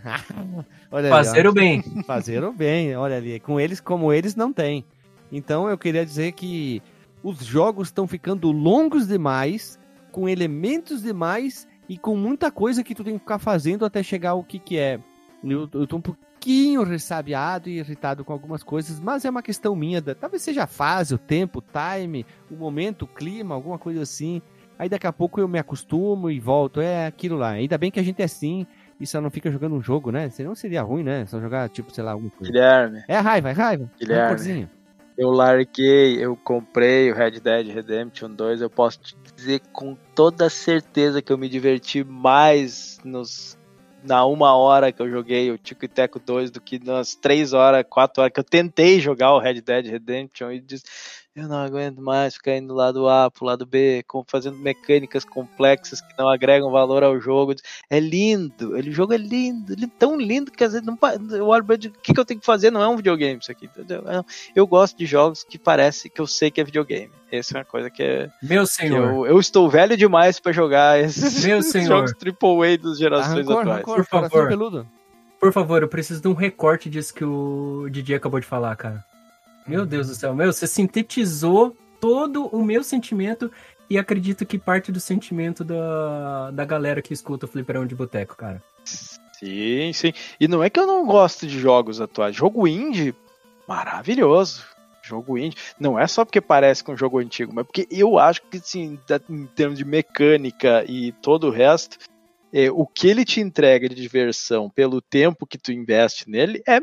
Fazer 1.09 1.39
ali, 1.39 1.47
o 1.49 1.53
bem. 1.53 1.83
Fazer 2.07 2.43
o 2.45 2.53
bem, 2.53 2.95
olha 2.95 3.17
ali. 3.17 3.41
Com 3.41 3.59
eles, 3.59 3.81
como 3.81 4.13
eles, 4.13 4.35
não 4.35 4.53
tem. 4.53 4.85
Então 5.29 5.67
eu 5.67 5.77
queria 5.77 6.05
dizer 6.05 6.31
que 6.31 6.81
os 7.21 7.43
jogos 7.43 7.89
estão 7.89 8.07
ficando 8.07 8.51
longos 8.53 9.05
demais, 9.05 9.77
com 10.13 10.29
elementos 10.29 11.01
demais 11.01 11.67
e 11.87 11.97
com 11.97 12.15
muita 12.15 12.51
coisa 12.51 12.83
que 12.83 12.95
tu 12.95 13.03
tem 13.03 13.13
que 13.13 13.19
ficar 13.19 13.39
fazendo 13.39 13.85
até 13.85 14.01
chegar 14.01 14.31
ao 14.31 14.43
que 14.43 14.59
que 14.59 14.77
é. 14.77 14.99
Eu, 15.43 15.69
eu 15.73 15.85
tô 15.85 15.97
um 15.97 16.01
pouquinho 16.01 16.83
ressabiado 16.83 17.69
e 17.69 17.77
irritado 17.79 18.25
com 18.25 18.33
algumas 18.33 18.63
coisas, 18.63 18.99
mas 18.99 19.25
é 19.25 19.29
uma 19.29 19.43
questão 19.43 19.75
minha. 19.75 20.01
Da, 20.01 20.15
talvez 20.15 20.41
seja 20.41 20.63
a 20.63 20.67
fase, 20.67 21.13
o 21.13 21.17
tempo, 21.17 21.59
o 21.59 21.63
time, 21.63 22.25
o 22.49 22.55
momento, 22.55 23.03
o 23.03 23.07
clima, 23.07 23.53
alguma 23.53 23.77
coisa 23.77 24.01
assim. 24.01 24.41
Aí 24.77 24.89
daqui 24.89 25.07
a 25.07 25.13
pouco 25.13 25.39
eu 25.39 25.47
me 25.47 25.59
acostumo 25.59 26.29
e 26.29 26.39
volto. 26.39 26.81
É 26.81 27.05
aquilo 27.05 27.37
lá. 27.37 27.51
Ainda 27.51 27.77
bem 27.77 27.91
que 27.91 27.99
a 27.99 28.03
gente 28.03 28.21
é 28.21 28.25
assim 28.25 28.65
e 28.99 29.05
só 29.05 29.21
não 29.21 29.29
fica 29.29 29.51
jogando 29.51 29.75
um 29.75 29.81
jogo, 29.81 30.11
né? 30.11 30.29
Senão 30.29 30.55
seria 30.55 30.81
ruim, 30.81 31.03
né? 31.03 31.25
Só 31.25 31.39
jogar, 31.39 31.69
tipo, 31.69 31.93
sei 31.93 32.03
lá, 32.03 32.11
alguma 32.11 32.31
coisa. 32.31 32.51
Guilherme, 32.51 33.03
É 33.07 33.17
raiva, 33.19 33.49
é 33.49 33.53
raiva. 33.53 33.91
Guilherme. 33.99 34.69
Eu 35.17 35.29
larguei, 35.31 36.23
eu 36.23 36.35
comprei 36.35 37.11
o 37.11 37.15
Red 37.15 37.39
Dead 37.39 37.67
Redemption 37.67 38.29
2. 38.29 38.61
Eu 38.61 38.69
posso 38.69 38.99
te 38.99 39.15
dizer 39.35 39.61
com 39.71 39.95
toda 40.13 40.49
certeza 40.49 41.21
que 41.21 41.31
eu 41.31 41.37
me 41.37 41.47
diverti 41.47 42.03
mais 42.03 42.99
nos 43.03 43.57
na 44.03 44.23
uma 44.25 44.55
hora 44.55 44.91
que 44.91 45.01
eu 45.01 45.09
joguei 45.09 45.49
o 45.49 45.57
Tico 45.57 45.85
e 45.85 45.87
Teco 45.87 46.19
2 46.19 46.51
do 46.51 46.61
que 46.61 46.77
nas 46.83 47.15
três 47.15 47.53
horas, 47.53 47.83
quatro 47.89 48.21
horas 48.21 48.33
que 48.33 48.39
eu 48.39 48.43
tentei 48.43 48.99
jogar 48.99 49.33
o 49.33 49.39
Red 49.39 49.61
Dead 49.61 49.87
Redemption 49.87 50.51
e 50.51 50.63
eu 51.35 51.49
não 51.49 51.57
aguento 51.57 52.01
mais 52.01 52.35
ficar 52.35 52.55
indo 52.55 52.69
do 52.69 52.73
lado 52.73 53.09
A 53.09 53.29
pro 53.29 53.45
lado 53.45 53.65
B, 53.65 54.03
com- 54.07 54.23
fazendo 54.25 54.57
mecânicas 54.57 55.25
complexas 55.25 55.99
que 55.99 56.17
não 56.17 56.29
agregam 56.29 56.71
valor 56.71 57.03
ao 57.03 57.19
jogo. 57.19 57.53
É 57.89 57.99
lindo, 57.99 58.77
ele, 58.77 58.89
o 58.89 58.93
jogo 58.93 59.11
é 59.13 59.17
lindo, 59.17 59.73
ele 59.73 59.83
é 59.83 59.89
tão 59.99 60.17
lindo 60.17 60.49
que 60.49 60.63
às 60.63 60.71
vezes 60.71 60.87
não, 60.87 60.97
eu 61.35 61.47
olho 61.47 61.65
pra 61.65 61.75
o 61.75 61.77
que, 61.77 62.13
que 62.13 62.17
eu 62.19 62.23
tenho 62.23 62.39
que 62.39 62.45
fazer? 62.45 62.71
Não 62.71 62.81
é 62.81 62.87
um 62.87 62.95
videogame 62.95 63.37
isso 63.41 63.51
aqui, 63.51 63.65
entendeu? 63.65 64.01
Eu- 64.05 64.25
Eu 64.55 64.65
gosto 64.65 64.97
de 64.97 65.05
jogos 65.05 65.43
que 65.43 65.59
parece 65.59 66.09
que 66.09 66.21
eu 66.21 66.25
sei 66.27 66.49
que 66.49 66.61
é 66.61 66.63
videogame. 66.63 67.11
Essa 67.29 67.55
é 67.55 67.59
uma 67.59 67.65
coisa 67.65 67.89
que 67.89 68.01
é. 68.01 68.29
Meu 68.41 68.65
senhor. 68.65 69.09
eu, 69.09 69.25
eu 69.25 69.39
estou 69.39 69.69
velho 69.69 69.97
demais 69.97 70.39
pra 70.39 70.53
jogar 70.53 70.97
esses, 71.03 71.43
Meu 71.43 71.61
senhor. 71.61 72.07
jogos 72.07 72.13
AAA 72.13 72.77
das 72.77 72.97
gerações 72.97 73.45
Rancor, 73.45 73.59
atuais. 73.61 73.77
rancor, 73.79 73.95
Por 73.97 74.05
favor. 74.05 74.47
peludo. 74.47 74.87
Por 75.37 75.51
favor, 75.51 75.81
eu 75.81 75.87
preciso 75.89 76.21
de 76.21 76.29
um 76.29 76.33
recorte 76.33 76.89
disso 76.89 77.13
que 77.13 77.25
o 77.25 77.87
DJ 77.91 78.15
acabou 78.15 78.39
de 78.39 78.45
falar, 78.45 78.73
cara. 78.77 79.03
Meu 79.67 79.85
Deus 79.85 80.07
do 80.07 80.15
céu, 80.15 80.35
meu, 80.35 80.51
você 80.53 80.67
sintetizou 80.67 81.75
todo 81.99 82.47
o 82.47 82.63
meu 82.63 82.83
sentimento 82.83 83.51
e 83.89 83.97
acredito 83.97 84.45
que 84.45 84.57
parte 84.57 84.91
do 84.91 84.99
sentimento 84.99 85.63
da, 85.63 86.51
da 86.51 86.65
galera 86.65 87.01
que 87.01 87.13
escuta 87.13 87.45
o 87.45 87.49
Fliperão 87.49 87.85
de 87.85 87.95
Boteco, 87.95 88.35
cara. 88.35 88.61
Sim, 88.83 89.91
sim. 89.93 90.13
E 90.39 90.47
não 90.47 90.63
é 90.63 90.69
que 90.69 90.79
eu 90.79 90.87
não 90.87 91.05
gosto 91.05 91.45
de 91.47 91.59
jogos 91.59 91.99
atuais. 91.99 92.35
Jogo 92.35 92.67
indie, 92.67 93.13
maravilhoso. 93.67 94.63
Jogo 95.03 95.37
indie. 95.37 95.57
Não 95.79 95.99
é 95.99 96.07
só 96.07 96.23
porque 96.25 96.41
parece 96.41 96.83
com 96.83 96.93
um 96.93 96.97
jogo 96.97 97.19
antigo, 97.19 97.53
mas 97.53 97.65
porque 97.65 97.87
eu 97.91 98.17
acho 98.17 98.41
que, 98.43 98.59
da- 99.07 99.21
em 99.29 99.45
termos 99.47 99.77
de 99.77 99.85
mecânica 99.85 100.83
e 100.87 101.11
todo 101.11 101.47
o 101.47 101.51
resto, 101.51 101.97
é, 102.53 102.71
o 102.71 102.87
que 102.87 103.07
ele 103.07 103.25
te 103.25 103.39
entrega 103.39 103.89
de 103.89 103.95
diversão 103.95 104.69
pelo 104.69 105.01
tempo 105.01 105.45
que 105.45 105.57
tu 105.57 105.71
investe 105.71 106.29
nele 106.29 106.63
é, 106.67 106.79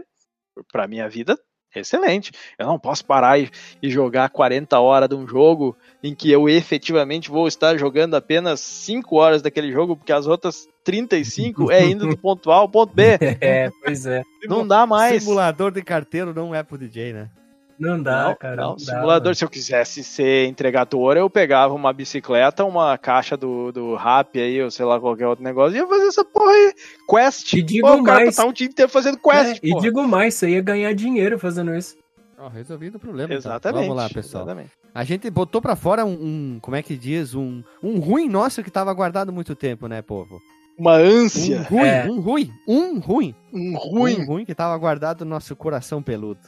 pra 0.70 0.86
minha 0.86 1.08
vida, 1.08 1.38
excelente. 1.74 2.32
Eu 2.58 2.66
não 2.66 2.78
posso 2.78 3.04
parar 3.04 3.38
e, 3.38 3.48
e 3.82 3.90
jogar 3.90 4.28
40 4.30 4.78
horas 4.78 5.08
de 5.08 5.14
um 5.14 5.26
jogo 5.26 5.76
em 6.02 6.14
que 6.14 6.30
eu 6.30 6.48
efetivamente 6.48 7.30
vou 7.30 7.46
estar 7.46 7.76
jogando 7.76 8.14
apenas 8.14 8.60
5 8.60 9.16
horas 9.16 9.42
daquele 9.42 9.72
jogo, 9.72 9.96
porque 9.96 10.12
as 10.12 10.26
outras 10.26 10.68
35 10.84 11.70
é 11.70 11.84
indo 11.84 12.08
do 12.08 12.16
ponto 12.16 12.50
A 12.50 12.56
ao 12.56 12.68
ponto 12.68 12.94
B. 12.94 13.18
É, 13.40 13.70
pois 13.82 14.06
é. 14.06 14.22
Não 14.44 14.66
dá 14.66 14.86
mais. 14.86 15.22
Simulador 15.22 15.72
de 15.72 15.82
carteiro 15.82 16.32
não 16.34 16.54
é 16.54 16.62
pro 16.62 16.78
DJ, 16.78 17.12
né? 17.12 17.30
Não 17.82 18.02
dá, 18.02 18.24
não, 18.28 18.34
cara. 18.36 18.56
não, 18.56 18.68
Não, 18.70 18.76
dá, 18.76 18.84
simulador, 18.84 19.24
mano. 19.24 19.34
se 19.34 19.44
eu 19.44 19.48
quisesse 19.50 20.04
ser 20.04 20.46
entregador, 20.46 21.16
eu 21.16 21.28
pegava 21.28 21.74
uma 21.74 21.92
bicicleta, 21.92 22.64
uma 22.64 22.96
caixa 22.96 23.36
do, 23.36 23.72
do 23.72 23.94
rap 23.96 24.40
aí, 24.40 24.62
ou 24.62 24.70
sei 24.70 24.84
lá, 24.86 25.00
qualquer 25.00 25.26
outro 25.26 25.42
negócio, 25.44 25.74
e 25.76 25.80
ia 25.80 25.86
fazer 25.86 26.06
essa 26.06 26.24
porra 26.24 26.52
aí. 26.52 26.72
Quest. 27.08 27.52
E 27.54 27.62
digo 27.62 27.88
Pô, 27.88 27.94
o 27.96 28.04
cara 28.04 28.20
mais. 28.20 28.36
tá 28.36 28.44
um 28.44 28.52
dia 28.52 28.66
inteiro 28.68 28.90
fazendo 28.90 29.18
quest, 29.18 29.56
É, 29.62 29.66
e 29.66 29.74
digo 29.80 30.02
mais, 30.06 30.34
você 30.34 30.50
ia 30.50 30.60
ganhar 30.62 30.94
dinheiro 30.94 31.38
fazendo 31.38 31.74
isso. 31.74 31.96
Ó, 32.38 32.48
resolvido 32.48 32.96
o 32.96 32.98
problema. 33.00 33.26
então. 33.34 33.38
Exatamente. 33.38 33.82
Vamos 33.82 33.96
lá, 33.96 34.08
pessoal. 34.08 34.44
exatamente. 34.44 34.70
A 34.94 35.04
gente 35.04 35.30
botou 35.30 35.60
pra 35.62 35.74
fora 35.76 36.04
um, 36.04 36.12
um- 36.12 36.58
como 36.60 36.76
é 36.76 36.82
que 36.82 36.96
diz, 36.96 37.34
um, 37.34 37.62
um 37.82 37.98
ruim 37.98 38.28
nosso 38.28 38.62
que 38.62 38.70
tava 38.70 38.92
guardado 38.92 39.32
muito 39.32 39.54
tempo, 39.54 39.86
né, 39.88 40.02
povo? 40.02 40.40
Uma 40.78 40.92
Um 40.98 41.24
ânsia, 41.24 41.62
ruim, 41.62 41.80
É. 41.86 42.04
um 42.10 42.20
ruim, 42.20 42.50
um 42.66 42.98
ruim, 42.98 43.34
um 43.52 43.72
um 43.74 43.76
ruim. 43.76 44.24
ruim 44.24 44.44
que 44.44 44.54
tava 44.54 44.76
guardado 44.76 45.24
no 45.24 45.30
nosso 45.30 45.54
coração 45.54 46.02
peludo. 46.02 46.40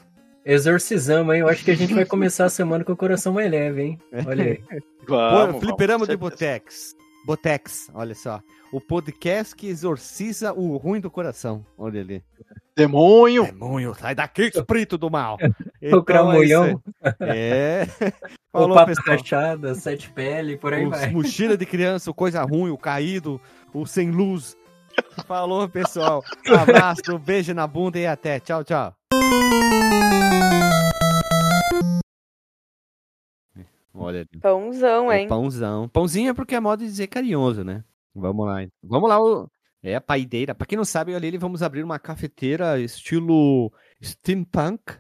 Exorcizamos, 0.44 1.34
hein? 1.34 1.40
Eu 1.40 1.48
acho 1.48 1.64
que 1.64 1.70
a 1.70 1.76
gente 1.76 1.94
vai 1.94 2.04
começar 2.06 2.44
a 2.44 2.50
semana 2.50 2.84
com 2.84 2.92
o 2.92 2.96
coração 2.96 3.32
mais 3.32 3.50
leve, 3.50 3.82
hein? 3.82 3.98
Olha 4.26 4.44
aí. 4.44 4.62
Vamos, 5.08 5.54
Pô, 5.56 5.60
fliperama 5.60 6.06
de 6.06 6.16
Botex. 6.16 6.94
Botex, 7.26 7.90
olha 7.94 8.14
só. 8.14 8.40
O 8.72 8.80
podcast 8.80 9.54
que 9.54 9.66
exorciza 9.68 10.52
o 10.52 10.76
ruim 10.76 11.00
do 11.00 11.10
coração. 11.10 11.64
Olha 11.78 12.00
ali. 12.00 12.22
Demônio. 12.76 13.44
Demônio, 13.44 13.94
sai 13.94 14.14
daqui, 14.14 14.50
espírito 14.54 14.98
do 14.98 15.08
mal. 15.10 15.38
o 15.92 16.02
cramunhão, 16.02 16.64
é 16.64 16.70
isso 16.72 16.80
aí. 17.20 17.28
É. 17.38 17.86
o 18.52 18.58
Falou, 18.58 18.74
papo 18.74 18.86
pessoal. 18.88 19.16
rachada, 19.16 19.74
sete 19.74 20.10
pele, 20.10 20.56
por 20.56 20.74
aí 20.74 20.84
Os 20.84 20.90
vai. 20.90 21.10
mochila 21.10 21.56
de 21.56 21.64
criança, 21.64 22.10
o 22.10 22.14
coisa 22.14 22.42
ruim, 22.42 22.70
o 22.70 22.78
caído, 22.78 23.40
o 23.72 23.86
sem 23.86 24.10
luz. 24.10 24.56
Falou, 25.26 25.68
pessoal. 25.68 26.22
Um 26.48 26.54
abraço, 26.54 27.02
um 27.14 27.18
beijo 27.18 27.54
na 27.54 27.66
bunda 27.66 27.98
e 27.98 28.06
até. 28.06 28.40
Tchau, 28.40 28.64
tchau. 28.64 28.92
Olha 33.94 34.20
ali. 34.20 34.40
Pãozão, 34.40 35.10
É 35.10 35.20
hein? 35.20 35.28
pãozão. 35.28 35.88
Pãozinho 35.88 36.30
é 36.30 36.34
porque 36.34 36.54
é 36.56 36.60
modo 36.60 36.80
de 36.80 36.86
dizer 36.86 37.06
carinhoso, 37.06 37.62
né? 37.62 37.84
Vamos 38.12 38.44
lá. 38.44 38.66
Vamos 38.82 39.08
lá. 39.08 39.20
O... 39.20 39.48
É 39.82 39.94
a 39.94 40.00
paideira. 40.00 40.54
Pra 40.54 40.66
quem 40.66 40.76
não 40.76 40.84
sabe, 40.84 41.14
olha 41.14 41.28
ali, 41.28 41.38
vamos 41.38 41.62
abrir 41.62 41.84
uma 41.84 41.98
cafeteira 41.98 42.80
estilo 42.80 43.72
steampunk. 44.02 44.98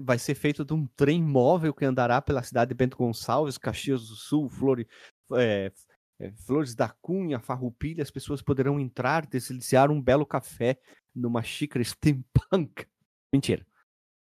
Vai 0.00 0.18
ser 0.18 0.34
feito 0.34 0.64
de 0.64 0.72
um 0.72 0.86
trem 0.96 1.22
móvel 1.22 1.74
que 1.74 1.84
andará 1.84 2.20
pela 2.22 2.42
cidade 2.42 2.70
de 2.70 2.74
Bento 2.74 2.96
Gonçalves, 2.96 3.58
Caxias 3.58 4.00
do 4.08 4.16
Sul, 4.16 4.48
Flore... 4.48 4.88
é, 5.34 5.70
é, 6.18 6.32
Flores 6.46 6.74
da 6.74 6.88
Cunha, 6.88 7.38
Farroupilha. 7.38 8.02
As 8.02 8.10
pessoas 8.10 8.42
poderão 8.42 8.80
entrar, 8.80 9.26
desliciar 9.26 9.90
um 9.90 10.00
belo 10.00 10.24
café 10.26 10.78
numa 11.14 11.42
xícara 11.42 11.84
steampunk. 11.84 12.86
Mentira. 13.32 13.66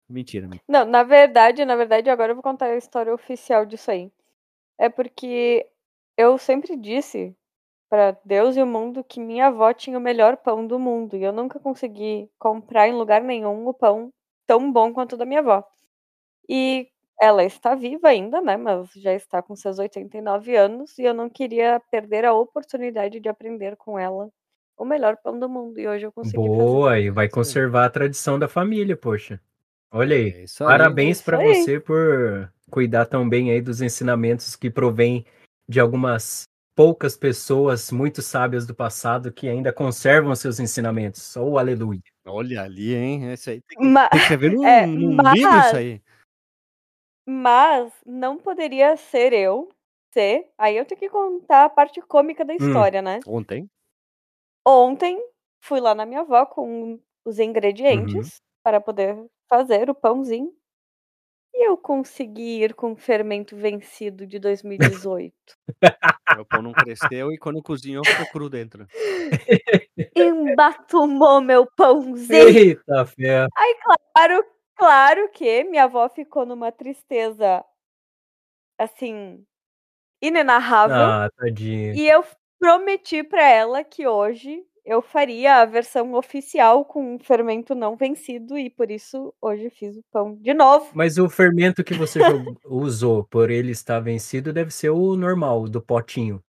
Mentira. 0.09 0.47
mentira. 0.47 0.65
Não, 0.67 0.85
na 0.85 1.03
verdade, 1.03 1.65
na 1.65 1.77
verdade, 1.77 2.09
agora 2.09 2.33
eu 2.33 2.37
vou 2.37 2.43
contar 2.43 2.67
a 2.67 2.77
história 2.77 3.13
oficial 3.13 3.67
disso 3.67 3.91
aí. 3.91 4.11
É 4.79 4.89
porque 4.89 5.67
eu 6.17 6.39
sempre 6.39 6.77
disse 6.77 7.37
pra 7.89 8.17
Deus 8.25 8.57
e 8.57 8.63
o 8.63 8.67
mundo 8.67 9.05
que 9.05 9.21
minha 9.21 9.47
avó 9.47 9.73
tinha 9.73 9.99
o 9.99 10.01
melhor 10.01 10.37
pão 10.37 10.67
do 10.67 10.79
mundo 10.79 11.17
e 11.17 11.23
eu 11.23 11.33
nunca 11.33 11.59
consegui 11.59 12.31
comprar 12.39 12.89
em 12.89 12.95
lugar 12.95 13.23
nenhum 13.23 13.67
o 13.67 13.75
pão 13.75 14.13
tão 14.47 14.71
bom 14.73 14.93
quanto 14.93 15.15
o 15.15 15.17
da 15.17 15.25
minha 15.25 15.41
avó. 15.41 15.65
E 16.49 16.89
ela 17.21 17.45
está 17.45 17.75
viva 17.75 18.09
ainda, 18.09 18.41
né? 18.41 18.57
Mas 18.57 18.91
já 18.95 19.13
está 19.13 19.43
com 19.43 19.57
seus 19.57 19.79
89 19.79 20.57
anos 20.57 20.99
e 20.99 21.03
eu 21.03 21.13
não 21.13 21.29
queria 21.29 21.81
perder 21.91 22.25
a 22.25 22.33
oportunidade 22.33 23.21
de 23.21 23.29
aprender 23.29 23.77
com 23.77 23.99
ela 23.99 24.31
o 24.77 24.85
melhor 24.85 25.17
pão 25.17 25.39
do 25.39 25.49
mundo. 25.49 25.79
E 25.79 25.89
hoje 25.89 26.07
eu 26.07 26.13
consegui 26.13 26.37
fazer. 26.37 26.57
Boa, 26.57 26.99
e 26.99 27.11
vai 27.11 27.29
conservar 27.29 27.87
a 27.87 27.91
tradição 27.91 28.39
da 28.39 28.49
família, 28.49 28.97
poxa. 28.97 29.41
Olha 29.90 30.16
aí. 30.16 30.31
É 30.31 30.40
aí. 30.40 30.47
Parabéns 30.59 31.16
Isso 31.16 31.24
pra 31.24 31.39
aí. 31.39 31.55
você 31.65 31.81
por 31.81 32.52
cuidar 32.70 33.06
tão 33.06 33.28
bem 33.28 33.51
aí 33.51 33.60
dos 33.60 33.81
ensinamentos 33.81 34.55
que 34.55 34.70
provêm 34.70 35.24
de 35.69 35.81
algumas 35.81 36.44
poucas 36.74 37.16
pessoas 37.16 37.90
muito 37.90 38.23
sábias 38.23 38.66
do 38.66 38.74
passado 38.74 39.32
que 39.32 39.48
ainda 39.48 39.73
conservam 39.73 40.35
seus 40.36 40.60
ensinamentos. 40.60 41.35
Oh, 41.36 41.59
aleluia. 41.59 42.01
Olha 42.27 42.62
ali, 42.62 42.94
hein? 42.94 43.32
Esse 43.32 43.51
aí 43.51 43.60
tem 43.62 43.78
que, 43.78 43.85
Ma- 43.85 44.09
tem 44.09 44.19
que 44.19 44.23
escrever 44.24 44.52
num, 44.55 44.65
É, 44.66 44.86
num 44.86 45.15
mas- 45.15 45.35
livro 45.39 45.59
isso 45.59 45.77
aí. 45.77 46.02
Mas 47.27 47.93
não 48.06 48.39
poderia 48.39 48.97
ser 48.97 49.32
eu 49.32 49.69
ser. 50.12 50.51
Aí 50.56 50.77
eu 50.77 50.85
tenho 50.85 50.98
que 50.98 51.09
contar 51.10 51.65
a 51.65 51.69
parte 51.69 52.01
cômica 52.02 52.44
da 52.44 52.55
história, 52.55 53.02
né? 53.02 53.20
Ontem. 53.27 53.69
Ontem 54.66 55.19
fui 55.62 55.81
lá 55.81 55.94
na 55.94 56.06
minha 56.06 56.20
avó 56.20 56.47
com 56.47 56.98
os 57.24 57.39
ingredientes 57.39 58.40
para 58.69 58.82
poder 58.82 59.16
fazer 59.49 59.89
o 59.89 59.95
pãozinho. 59.95 60.53
E 61.55 61.66
eu 61.66 61.74
consegui 61.74 62.62
ir 62.62 62.74
com 62.74 62.93
o 62.93 62.97
fermento 62.97 63.57
vencido 63.57 64.27
de 64.27 64.39
2018. 64.39 65.35
O 66.39 66.45
pão 66.45 66.61
não 66.61 66.73
cresceu 66.73 67.32
e 67.32 67.39
quando 67.39 67.62
cozinhou 67.62 68.05
ficou 68.05 68.27
cru 68.27 68.51
dentro. 68.51 68.86
Embatumou 70.15 71.40
meu 71.40 71.66
pãozinho. 71.74 72.47
Eita, 72.47 73.07
fé. 73.07 73.47
Aí, 73.57 73.77
claro, 74.12 74.45
claro 74.77 75.31
que 75.31 75.65
minha 75.65 75.85
avó 75.85 76.07
ficou 76.11 76.45
numa 76.45 76.70
tristeza 76.70 77.65
assim 78.78 79.43
inenarrável. 80.20 80.95
Ah, 80.95 81.31
tadinho. 81.39 81.95
E 81.95 82.07
eu 82.07 82.23
prometi 82.61 83.23
pra 83.23 83.49
ela 83.49 83.82
que 83.82 84.07
hoje 84.07 84.62
eu 84.89 85.02
faria 85.02 85.56
a 85.56 85.66
versão 85.66 86.15
oficial 86.15 86.82
com 86.82 87.16
um 87.16 87.19
fermento 87.19 87.74
não 87.74 87.94
vencido 87.94 88.56
e 88.56 88.70
por 88.70 88.90
isso 88.90 89.35
hoje 89.39 89.69
fiz 89.69 89.94
o 89.94 90.02
pão 90.10 90.35
de 90.36 90.55
novo. 90.55 90.90
Mas 90.94 91.19
o 91.19 91.28
fermento 91.28 91.85
que 91.85 91.93
você 91.93 92.19
usou 92.65 93.23
por 93.24 93.51
ele 93.51 93.70
estar 93.70 94.01
vencido 94.01 94.51
deve 94.51 94.70
ser 94.70 94.89
o 94.89 95.15
normal, 95.15 95.60
o 95.60 95.69
do 95.69 95.82
potinho. 95.82 96.43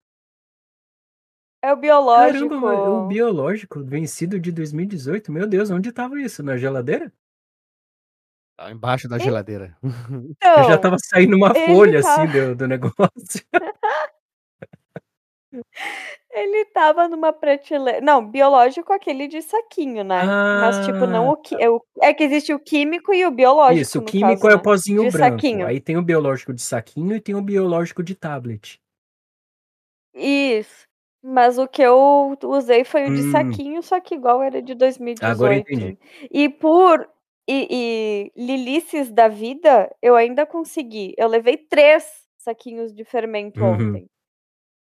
É 1.62 1.70
o 1.70 1.76
biológico. 1.76 2.48
Caramba, 2.48 2.88
o 2.88 3.06
biológico 3.08 3.84
vencido 3.84 4.40
de 4.40 4.50
2018. 4.50 5.30
Meu 5.30 5.46
Deus, 5.46 5.70
onde 5.70 5.92
tava 5.92 6.18
isso? 6.18 6.42
Na 6.42 6.56
geladeira? 6.56 7.12
Tá 8.56 8.70
embaixo 8.72 9.06
da 9.06 9.18
geladeira. 9.18 9.76
Então, 9.84 10.54
Eu 10.64 10.64
já 10.64 10.78
tava 10.78 10.96
saindo 10.98 11.36
uma 11.36 11.54
folha 11.54 12.00
tá- 12.00 12.24
assim 12.24 12.32
do, 12.32 12.56
do 12.56 12.66
negócio. 12.66 13.44
Ele 16.32 16.64
tava 16.66 17.08
numa 17.08 17.32
prateleira. 17.32 18.00
Não, 18.00 18.24
biológico 18.24 18.92
aquele 18.92 19.26
de 19.26 19.42
saquinho, 19.42 20.04
né? 20.04 20.26
Mas, 20.60 20.78
tipo, 20.84 21.04
não 21.06 21.30
o 21.30 21.36
que. 21.36 21.54
É, 21.56 21.66
é 22.02 22.14
que 22.14 22.22
existe 22.22 22.52
o 22.54 22.58
químico 22.58 23.12
e 23.12 23.26
o 23.26 23.30
biológico. 23.30 23.80
Isso, 23.80 23.98
o 23.98 24.02
químico 24.04 24.42
caso, 24.42 24.46
é 24.48 24.50
né? 24.50 24.56
o 24.56 24.62
pozinho 24.62 25.02
de 25.02 25.10
branco. 25.10 25.34
saquinho. 25.34 25.66
Aí 25.66 25.80
tem 25.80 25.96
o 25.96 26.02
biológico 26.02 26.54
de 26.54 26.62
saquinho 26.62 27.16
e 27.16 27.20
tem 27.20 27.34
o 27.34 27.42
biológico 27.42 28.02
de 28.02 28.14
tablet. 28.14 28.80
Isso. 30.14 30.86
Mas 31.22 31.58
o 31.58 31.68
que 31.68 31.82
eu 31.82 32.36
usei 32.44 32.84
foi 32.84 33.10
o 33.10 33.14
de 33.14 33.20
Hum. 33.20 33.32
saquinho, 33.32 33.82
só 33.82 34.00
que 34.00 34.14
igual 34.14 34.42
era 34.42 34.62
de 34.62 34.74
2018. 34.74 35.32
Agora 35.36 35.54
entendi. 35.56 35.98
E 36.30 36.48
por 36.48 37.08
e, 37.46 38.30
e 38.36 38.42
lilices 38.42 39.10
da 39.10 39.28
vida, 39.28 39.94
eu 40.00 40.14
ainda 40.16 40.46
consegui. 40.46 41.14
Eu 41.18 41.28
levei 41.28 41.56
três 41.58 42.04
saquinhos 42.38 42.94
de 42.94 43.04
fermento 43.04 43.62
Uhum. 43.62 43.74
ontem. 43.74 44.08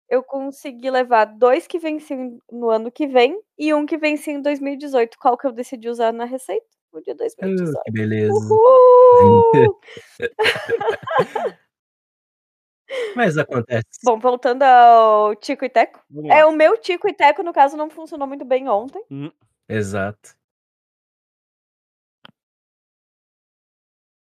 Eu 0.09 0.23
consegui 0.23 0.91
levar 0.91 1.27
dois 1.27 1.67
que 1.67 1.79
venciam 1.79 2.39
no 2.51 2.71
ano 2.71 2.91
que 2.91 3.07
vem 3.07 3.39
e 3.59 3.75
um 3.75 3.85
que 3.85 3.99
vencia 3.99 4.33
em 4.33 4.41
2018. 4.41 5.19
Qual 5.19 5.37
que 5.37 5.47
eu 5.47 5.53
decidi 5.53 5.89
usar 5.89 6.13
na 6.13 6.25
receita? 6.25 6.67
O 6.93 7.01
de 7.01 7.11
Ah, 7.11 7.15
2018. 7.15 7.83
que 7.85 7.93
beleza. 7.93 8.33
Uhul! 8.33 9.79
Mas 13.15 13.37
acontece. 13.37 13.85
Bom, 14.03 14.19
voltando 14.19 14.63
ao 14.63 15.35
Tico 15.37 15.65
e 15.65 15.69
Teco. 15.69 16.01
É, 16.31 16.45
o 16.47 16.53
meu 16.53 16.79
Tico 16.79 17.09
e 17.09 17.13
Teco, 17.13 17.43
no 17.43 17.53
caso, 17.53 17.77
não 17.77 17.91
funcionou 17.91 18.27
muito 18.27 18.45
bem 18.45 18.69
ontem. 18.69 19.03
Exato. 19.69 20.35